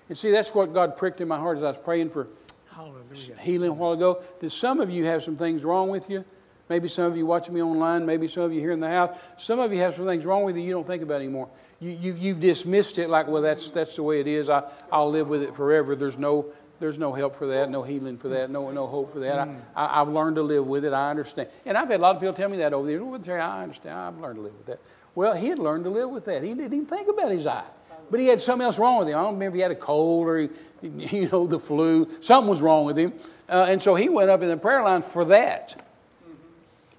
And 0.08 0.16
see, 0.16 0.30
that's 0.30 0.54
what 0.54 0.72
God 0.72 0.96
pricked 0.96 1.20
in 1.20 1.28
my 1.28 1.38
heart 1.38 1.56
as 1.56 1.64
I 1.64 1.68
was 1.68 1.78
praying 1.78 2.10
for 2.10 2.28
Hallelujah. 2.70 3.36
healing 3.40 3.70
a 3.70 3.72
while 3.72 3.92
ago. 3.92 4.22
That 4.40 4.50
some 4.50 4.80
of 4.80 4.90
you 4.90 5.04
have 5.06 5.22
some 5.22 5.36
things 5.36 5.64
wrong 5.64 5.88
with 5.88 6.08
you. 6.08 6.24
Maybe 6.68 6.88
some 6.88 7.04
of 7.04 7.16
you 7.16 7.26
watching 7.26 7.54
me 7.54 7.62
online, 7.62 8.06
maybe 8.06 8.28
some 8.28 8.44
of 8.44 8.52
you 8.52 8.60
here 8.60 8.70
in 8.70 8.80
the 8.80 8.88
house. 8.88 9.16
Some 9.36 9.58
of 9.58 9.72
you 9.72 9.80
have 9.80 9.94
some 9.94 10.06
things 10.06 10.24
wrong 10.24 10.44
with 10.44 10.56
you 10.56 10.62
you 10.62 10.72
don't 10.72 10.86
think 10.86 11.02
about 11.02 11.16
anymore. 11.16 11.48
You, 11.82 11.98
you've, 12.00 12.18
you've 12.20 12.40
dismissed 12.40 12.98
it 12.98 13.10
like, 13.10 13.26
well, 13.26 13.42
that's, 13.42 13.68
that's 13.72 13.96
the 13.96 14.04
way 14.04 14.20
it 14.20 14.28
is. 14.28 14.48
I, 14.48 14.62
I'll 14.92 15.10
live 15.10 15.28
with 15.28 15.42
it 15.42 15.56
forever. 15.56 15.96
There's 15.96 16.16
no, 16.16 16.46
there's 16.78 16.96
no 16.96 17.12
help 17.12 17.34
for 17.34 17.48
that, 17.48 17.70
no 17.70 17.82
healing 17.82 18.16
for 18.16 18.28
that, 18.28 18.50
no, 18.50 18.70
no 18.70 18.86
hope 18.86 19.12
for 19.12 19.18
that. 19.18 19.48
Mm. 19.48 19.60
I, 19.74 19.98
have 19.98 20.08
learned 20.08 20.36
to 20.36 20.42
live 20.42 20.64
with 20.64 20.84
it. 20.84 20.92
I 20.92 21.10
understand. 21.10 21.48
And 21.66 21.76
I've 21.76 21.88
had 21.88 21.98
a 21.98 22.02
lot 22.02 22.14
of 22.14 22.22
people 22.22 22.34
tell 22.34 22.48
me 22.48 22.58
that 22.58 22.72
over 22.72 22.86
the 22.86 22.92
years. 22.92 23.02
Well, 23.02 23.18
Terry, 23.18 23.40
I 23.40 23.64
understand. 23.64 23.98
I've 23.98 24.16
learned 24.16 24.36
to 24.36 24.42
live 24.42 24.56
with 24.56 24.66
that. 24.66 24.78
Well, 25.16 25.34
he 25.34 25.48
had 25.48 25.58
learned 25.58 25.82
to 25.84 25.90
live 25.90 26.08
with 26.08 26.24
that. 26.26 26.44
He 26.44 26.50
didn't 26.50 26.66
even 26.66 26.86
think 26.86 27.08
about 27.08 27.32
his 27.32 27.46
eye. 27.48 27.64
But 28.12 28.20
he 28.20 28.28
had 28.28 28.40
something 28.40 28.64
else 28.64 28.78
wrong 28.78 29.00
with 29.00 29.08
him. 29.08 29.18
I 29.18 29.22
don't 29.22 29.34
remember 29.34 29.56
if 29.56 29.58
he 29.58 29.60
had 29.62 29.72
a 29.72 29.74
cold 29.74 30.28
or, 30.28 30.38
he, 30.38 30.50
you 30.82 31.28
know, 31.30 31.48
the 31.48 31.58
flu. 31.58 32.08
Something 32.20 32.48
was 32.48 32.60
wrong 32.60 32.84
with 32.84 32.96
him. 32.96 33.12
Uh, 33.48 33.66
and 33.68 33.82
so 33.82 33.96
he 33.96 34.08
went 34.08 34.30
up 34.30 34.40
in 34.40 34.48
the 34.48 34.56
prayer 34.56 34.84
line 34.84 35.02
for 35.02 35.24
that. 35.24 35.84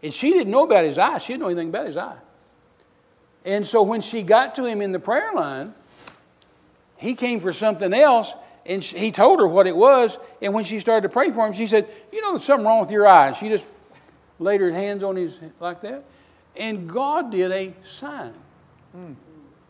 And 0.02 0.14
she 0.14 0.32
didn't 0.32 0.52
know 0.52 0.66
about 0.66 0.84
his 0.84 0.98
eye. 0.98 1.20
She 1.20 1.32
didn't 1.32 1.44
know 1.44 1.48
anything 1.48 1.70
about 1.70 1.88
his 1.88 1.96
eye. 1.96 2.18
And 3.46 3.66
so 3.68 3.84
when 3.84 4.02
she 4.02 4.24
got 4.24 4.56
to 4.56 4.66
him 4.66 4.82
in 4.82 4.92
the 4.92 5.00
prayer 5.00 5.32
line, 5.34 5.74
he 6.98 7.16
came 7.16 7.40
for 7.40 7.52
something 7.52 7.94
else, 7.94 8.34
and 8.66 8.82
he 8.82 9.12
told 9.12 9.40
her 9.40 9.48
what 9.48 9.68
it 9.68 9.76
was. 9.76 10.18
And 10.42 10.54
when 10.54 10.64
she 10.64 10.80
started 10.80 11.08
to 11.08 11.14
pray 11.14 11.32
for 11.32 11.46
him, 11.46 11.54
she 11.54 11.68
said, 11.68 11.88
You 12.12 12.22
know, 12.22 12.32
there's 12.32 12.46
something 12.46 12.66
wrong 12.66 12.80
with 12.80 12.92
your 12.92 13.06
eye. 13.06 13.28
And 13.28 13.36
she 13.36 13.50
just 13.50 13.66
laid 14.40 14.62
her 14.62 14.72
hands 14.72 15.04
on 15.04 15.18
his 15.18 15.40
like 15.60 15.82
that. 15.82 16.06
And 16.56 16.90
God 16.90 17.32
did 17.32 17.52
a 17.52 17.74
sign 17.84 18.34
mm. 18.96 19.16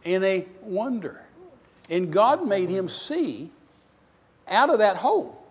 and 0.06 0.24
a 0.24 0.46
wonder. 0.62 1.22
And 1.90 2.14
God 2.14 2.46
made 2.46 2.70
him 2.70 2.88
see 2.88 3.52
out 4.48 4.70
of 4.70 4.80
that 4.80 4.98
hole. 4.98 5.44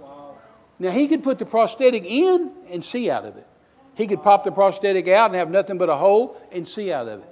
Wow. 0.00 0.36
Now, 0.78 0.90
he 0.90 1.06
could 1.06 1.22
put 1.22 1.38
the 1.38 1.46
prosthetic 1.46 2.04
in 2.04 2.50
and 2.70 2.84
see 2.84 3.10
out 3.10 3.24
of 3.24 3.36
it. 3.36 3.46
He 3.94 4.06
could 4.06 4.22
pop 4.22 4.44
the 4.44 4.52
prosthetic 4.52 5.06
out 5.08 5.30
and 5.30 5.36
have 5.36 5.50
nothing 5.50 5.78
but 5.78 5.88
a 5.88 5.94
hole 5.94 6.40
and 6.50 6.66
see 6.66 6.92
out 6.92 7.08
of 7.08 7.20
it. 7.20 7.31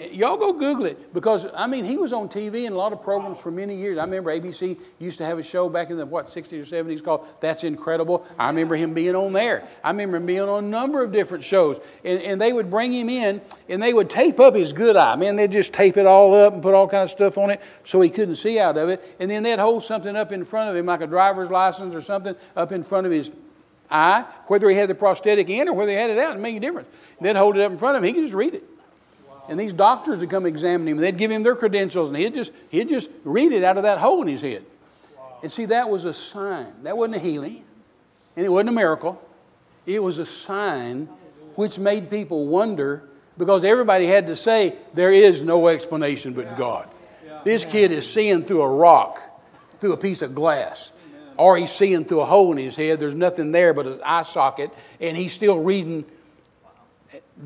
Y'all 0.00 0.38
go 0.38 0.54
Google 0.54 0.86
it 0.86 1.12
because 1.12 1.44
I 1.54 1.66
mean 1.66 1.84
he 1.84 1.98
was 1.98 2.14
on 2.14 2.30
TV 2.30 2.64
and 2.64 2.74
a 2.74 2.78
lot 2.78 2.94
of 2.94 3.02
programs 3.02 3.38
for 3.38 3.50
many 3.50 3.76
years. 3.76 3.98
I 3.98 4.04
remember 4.04 4.30
ABC 4.30 4.78
used 4.98 5.18
to 5.18 5.26
have 5.26 5.38
a 5.38 5.42
show 5.42 5.68
back 5.68 5.90
in 5.90 5.98
the 5.98 6.06
what 6.06 6.28
60s 6.28 6.52
or 6.52 6.64
70s 6.64 7.04
called 7.04 7.28
That's 7.40 7.64
Incredible. 7.64 8.26
I 8.38 8.46
remember 8.46 8.76
him 8.76 8.94
being 8.94 9.14
on 9.14 9.34
there. 9.34 9.68
I 9.84 9.90
remember 9.90 10.16
him 10.16 10.24
being 10.24 10.40
on 10.40 10.64
a 10.64 10.66
number 10.66 11.02
of 11.02 11.12
different 11.12 11.44
shows. 11.44 11.80
And, 12.02 12.18
and 12.22 12.40
they 12.40 12.54
would 12.54 12.70
bring 12.70 12.94
him 12.94 13.10
in 13.10 13.42
and 13.68 13.82
they 13.82 13.92
would 13.92 14.08
tape 14.08 14.40
up 14.40 14.54
his 14.54 14.72
good 14.72 14.96
eye. 14.96 15.16
Man, 15.16 15.36
they'd 15.36 15.52
just 15.52 15.74
tape 15.74 15.98
it 15.98 16.06
all 16.06 16.34
up 16.34 16.54
and 16.54 16.62
put 16.62 16.72
all 16.72 16.88
kind 16.88 17.04
of 17.04 17.10
stuff 17.10 17.36
on 17.36 17.50
it 17.50 17.60
so 17.84 18.00
he 18.00 18.08
couldn't 18.08 18.36
see 18.36 18.58
out 18.58 18.78
of 18.78 18.88
it. 18.88 19.04
And 19.20 19.30
then 19.30 19.42
they'd 19.42 19.58
hold 19.58 19.84
something 19.84 20.16
up 20.16 20.32
in 20.32 20.46
front 20.46 20.70
of 20.70 20.76
him 20.76 20.86
like 20.86 21.02
a 21.02 21.06
driver's 21.06 21.50
license 21.50 21.94
or 21.94 22.00
something 22.00 22.34
up 22.56 22.72
in 22.72 22.82
front 22.82 23.06
of 23.06 23.12
his 23.12 23.30
eye, 23.90 24.24
whether 24.46 24.70
he 24.70 24.76
had 24.76 24.88
the 24.88 24.94
prosthetic 24.94 25.50
in 25.50 25.68
or 25.68 25.74
whether 25.74 25.90
he 25.90 25.98
had 25.98 26.08
it 26.08 26.18
out, 26.18 26.36
it 26.36 26.40
made 26.40 26.56
a 26.56 26.60
difference. 26.60 26.88
They'd 27.20 27.36
hold 27.36 27.58
it 27.58 27.62
up 27.62 27.70
in 27.70 27.76
front 27.76 27.98
of 27.98 28.02
him. 28.02 28.06
He 28.06 28.14
could 28.14 28.24
just 28.24 28.34
read 28.34 28.54
it 28.54 28.64
and 29.50 29.58
these 29.58 29.72
doctors 29.72 30.20
would 30.20 30.30
come 30.30 30.46
examine 30.46 30.86
him. 30.86 30.98
And 30.98 31.04
they'd 31.04 31.18
give 31.18 31.30
him 31.30 31.42
their 31.42 31.56
credentials, 31.56 32.08
and 32.08 32.16
he'd 32.16 32.34
just, 32.34 32.52
he'd 32.68 32.88
just 32.88 33.10
read 33.24 33.52
it 33.52 33.64
out 33.64 33.76
of 33.76 33.82
that 33.82 33.98
hole 33.98 34.22
in 34.22 34.28
his 34.28 34.40
head. 34.40 34.64
And 35.42 35.52
see, 35.52 35.66
that 35.66 35.90
was 35.90 36.04
a 36.04 36.14
sign. 36.14 36.72
That 36.84 36.96
wasn't 36.96 37.16
a 37.16 37.18
healing, 37.18 37.64
and 38.36 38.46
it 38.46 38.48
wasn't 38.48 38.68
a 38.68 38.72
miracle. 38.72 39.20
It 39.86 40.00
was 40.00 40.18
a 40.18 40.26
sign 40.26 41.08
which 41.56 41.80
made 41.80 42.10
people 42.10 42.46
wonder 42.46 43.02
because 43.36 43.64
everybody 43.64 44.06
had 44.06 44.28
to 44.28 44.36
say, 44.36 44.76
There 44.94 45.12
is 45.12 45.42
no 45.42 45.66
explanation 45.66 46.32
but 46.32 46.56
God. 46.56 46.88
This 47.44 47.64
kid 47.64 47.90
is 47.90 48.08
seeing 48.08 48.44
through 48.44 48.62
a 48.62 48.70
rock, 48.70 49.20
through 49.80 49.94
a 49.94 49.96
piece 49.96 50.22
of 50.22 50.34
glass. 50.34 50.92
Or 51.36 51.56
he's 51.56 51.72
seeing 51.72 52.04
through 52.04 52.20
a 52.20 52.26
hole 52.26 52.52
in 52.52 52.58
his 52.58 52.76
head. 52.76 53.00
There's 53.00 53.14
nothing 53.14 53.50
there 53.50 53.74
but 53.74 53.86
an 53.86 54.00
eye 54.04 54.22
socket, 54.22 54.70
and 55.00 55.16
he's 55.16 55.32
still 55.32 55.58
reading 55.58 56.04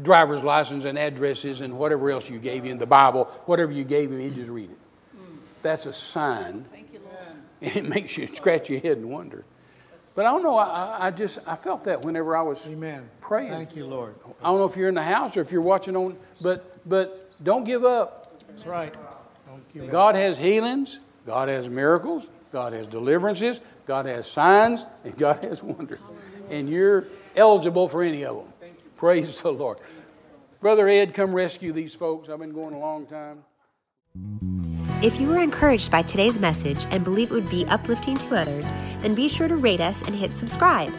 driver's 0.03 0.43
license 0.43 0.85
and 0.85 0.99
addresses 0.99 1.61
and 1.61 1.79
whatever 1.79 2.11
else 2.11 2.29
you 2.29 2.39
gave 2.39 2.65
him, 2.65 2.79
the 2.79 2.87
Bible, 2.87 3.25
whatever 3.47 3.73
you 3.73 3.85
gave 3.85 4.11
him, 4.11 4.21
he 4.21 4.31
just 4.31 4.51
read 4.51 4.71
it. 4.71 4.79
That's 5.63 5.87
a 5.87 5.93
sign. 5.93 6.67
Thank 6.71 6.93
you, 6.93 7.01
Lord. 7.01 7.17
And 7.63 7.77
it 7.77 7.89
makes 7.89 8.17
you 8.19 8.27
scratch 8.27 8.69
your 8.69 8.81
head 8.81 8.99
and 8.99 9.11
wonder. 9.11 9.45
But 10.15 10.27
I 10.27 10.31
don't 10.31 10.43
know, 10.43 10.57
I, 10.57 11.07
I 11.07 11.11
just, 11.11 11.41
I 11.47 11.57
felt 11.57 11.85
that 11.85 12.05
whenever 12.05 12.37
I 12.37 12.43
was 12.43 12.65
Amen. 12.67 13.09
praying. 13.21 13.51
Thank 13.51 13.75
you, 13.75 13.85
Lord. 13.85 14.15
I 14.41 14.45
don't 14.45 14.59
know 14.59 14.67
if 14.67 14.77
you're 14.77 14.89
in 14.89 14.95
the 14.95 15.03
house 15.03 15.37
or 15.37 15.41
if 15.41 15.51
you're 15.51 15.61
watching 15.61 15.97
on, 15.97 16.17
but, 16.41 16.89
but 16.89 17.33
don't 17.43 17.65
give 17.65 17.85
up. 17.85 18.41
That's 18.47 18.65
right. 18.65 18.95
God 19.91 20.15
up. 20.15 20.17
has 20.17 20.39
healings, 20.39 21.01
God 21.27 21.49
has 21.49 21.69
miracles, 21.69 22.27
God 22.53 22.73
has 22.73 22.87
deliverances, 22.87 23.61
God 23.87 24.07
has 24.07 24.31
signs, 24.31 24.87
and 25.03 25.17
God 25.19 25.43
has 25.43 25.63
wonders. 25.63 25.99
And 26.51 26.69
you're 26.69 27.07
eligible 27.35 27.89
for 27.89 28.03
any 28.03 28.25
of 28.25 28.37
them. 28.37 28.47
Praise 29.05 29.41
the 29.41 29.53
Lord. 29.53 29.79
Brother 30.61 30.89
Ed, 30.89 31.15
come 31.15 31.35
rescue 31.35 31.73
these 31.73 31.95
folks. 31.95 32.29
I've 32.29 32.39
been 32.39 32.53
going 32.53 32.75
a 32.75 32.79
long 32.79 33.07
time. 33.07 33.45
If 35.03 35.21
you 35.21 35.29
were 35.29 35.41
encouraged 35.41 35.91
by 35.91 36.03
today's 36.03 36.39
message 36.39 36.87
and 36.91 37.05
believe 37.05 37.31
it 37.31 37.35
would 37.35 37.51
be 37.51 37.67
uplifting 37.67 38.17
to 38.19 38.37
others, 38.37 38.67
then 39.01 39.15
be 39.15 39.29
sure 39.29 39.49
to 39.49 39.57
rate 39.57 39.81
us 39.81 40.03
and 40.03 40.15
hit 40.15 40.37
subscribe. 40.37 40.93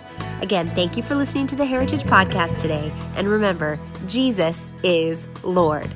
Again, 0.43 0.69
thank 0.69 0.97
you 0.97 1.03
for 1.03 1.15
listening 1.15 1.47
to 1.49 1.57
the 1.57 1.65
Heritage 1.65 2.05
Podcast 2.05 2.59
today. 2.59 2.93
And 3.17 3.29
remember, 3.29 3.79
Jesus 4.07 4.67
is 4.83 5.29
Lord. 5.43 5.91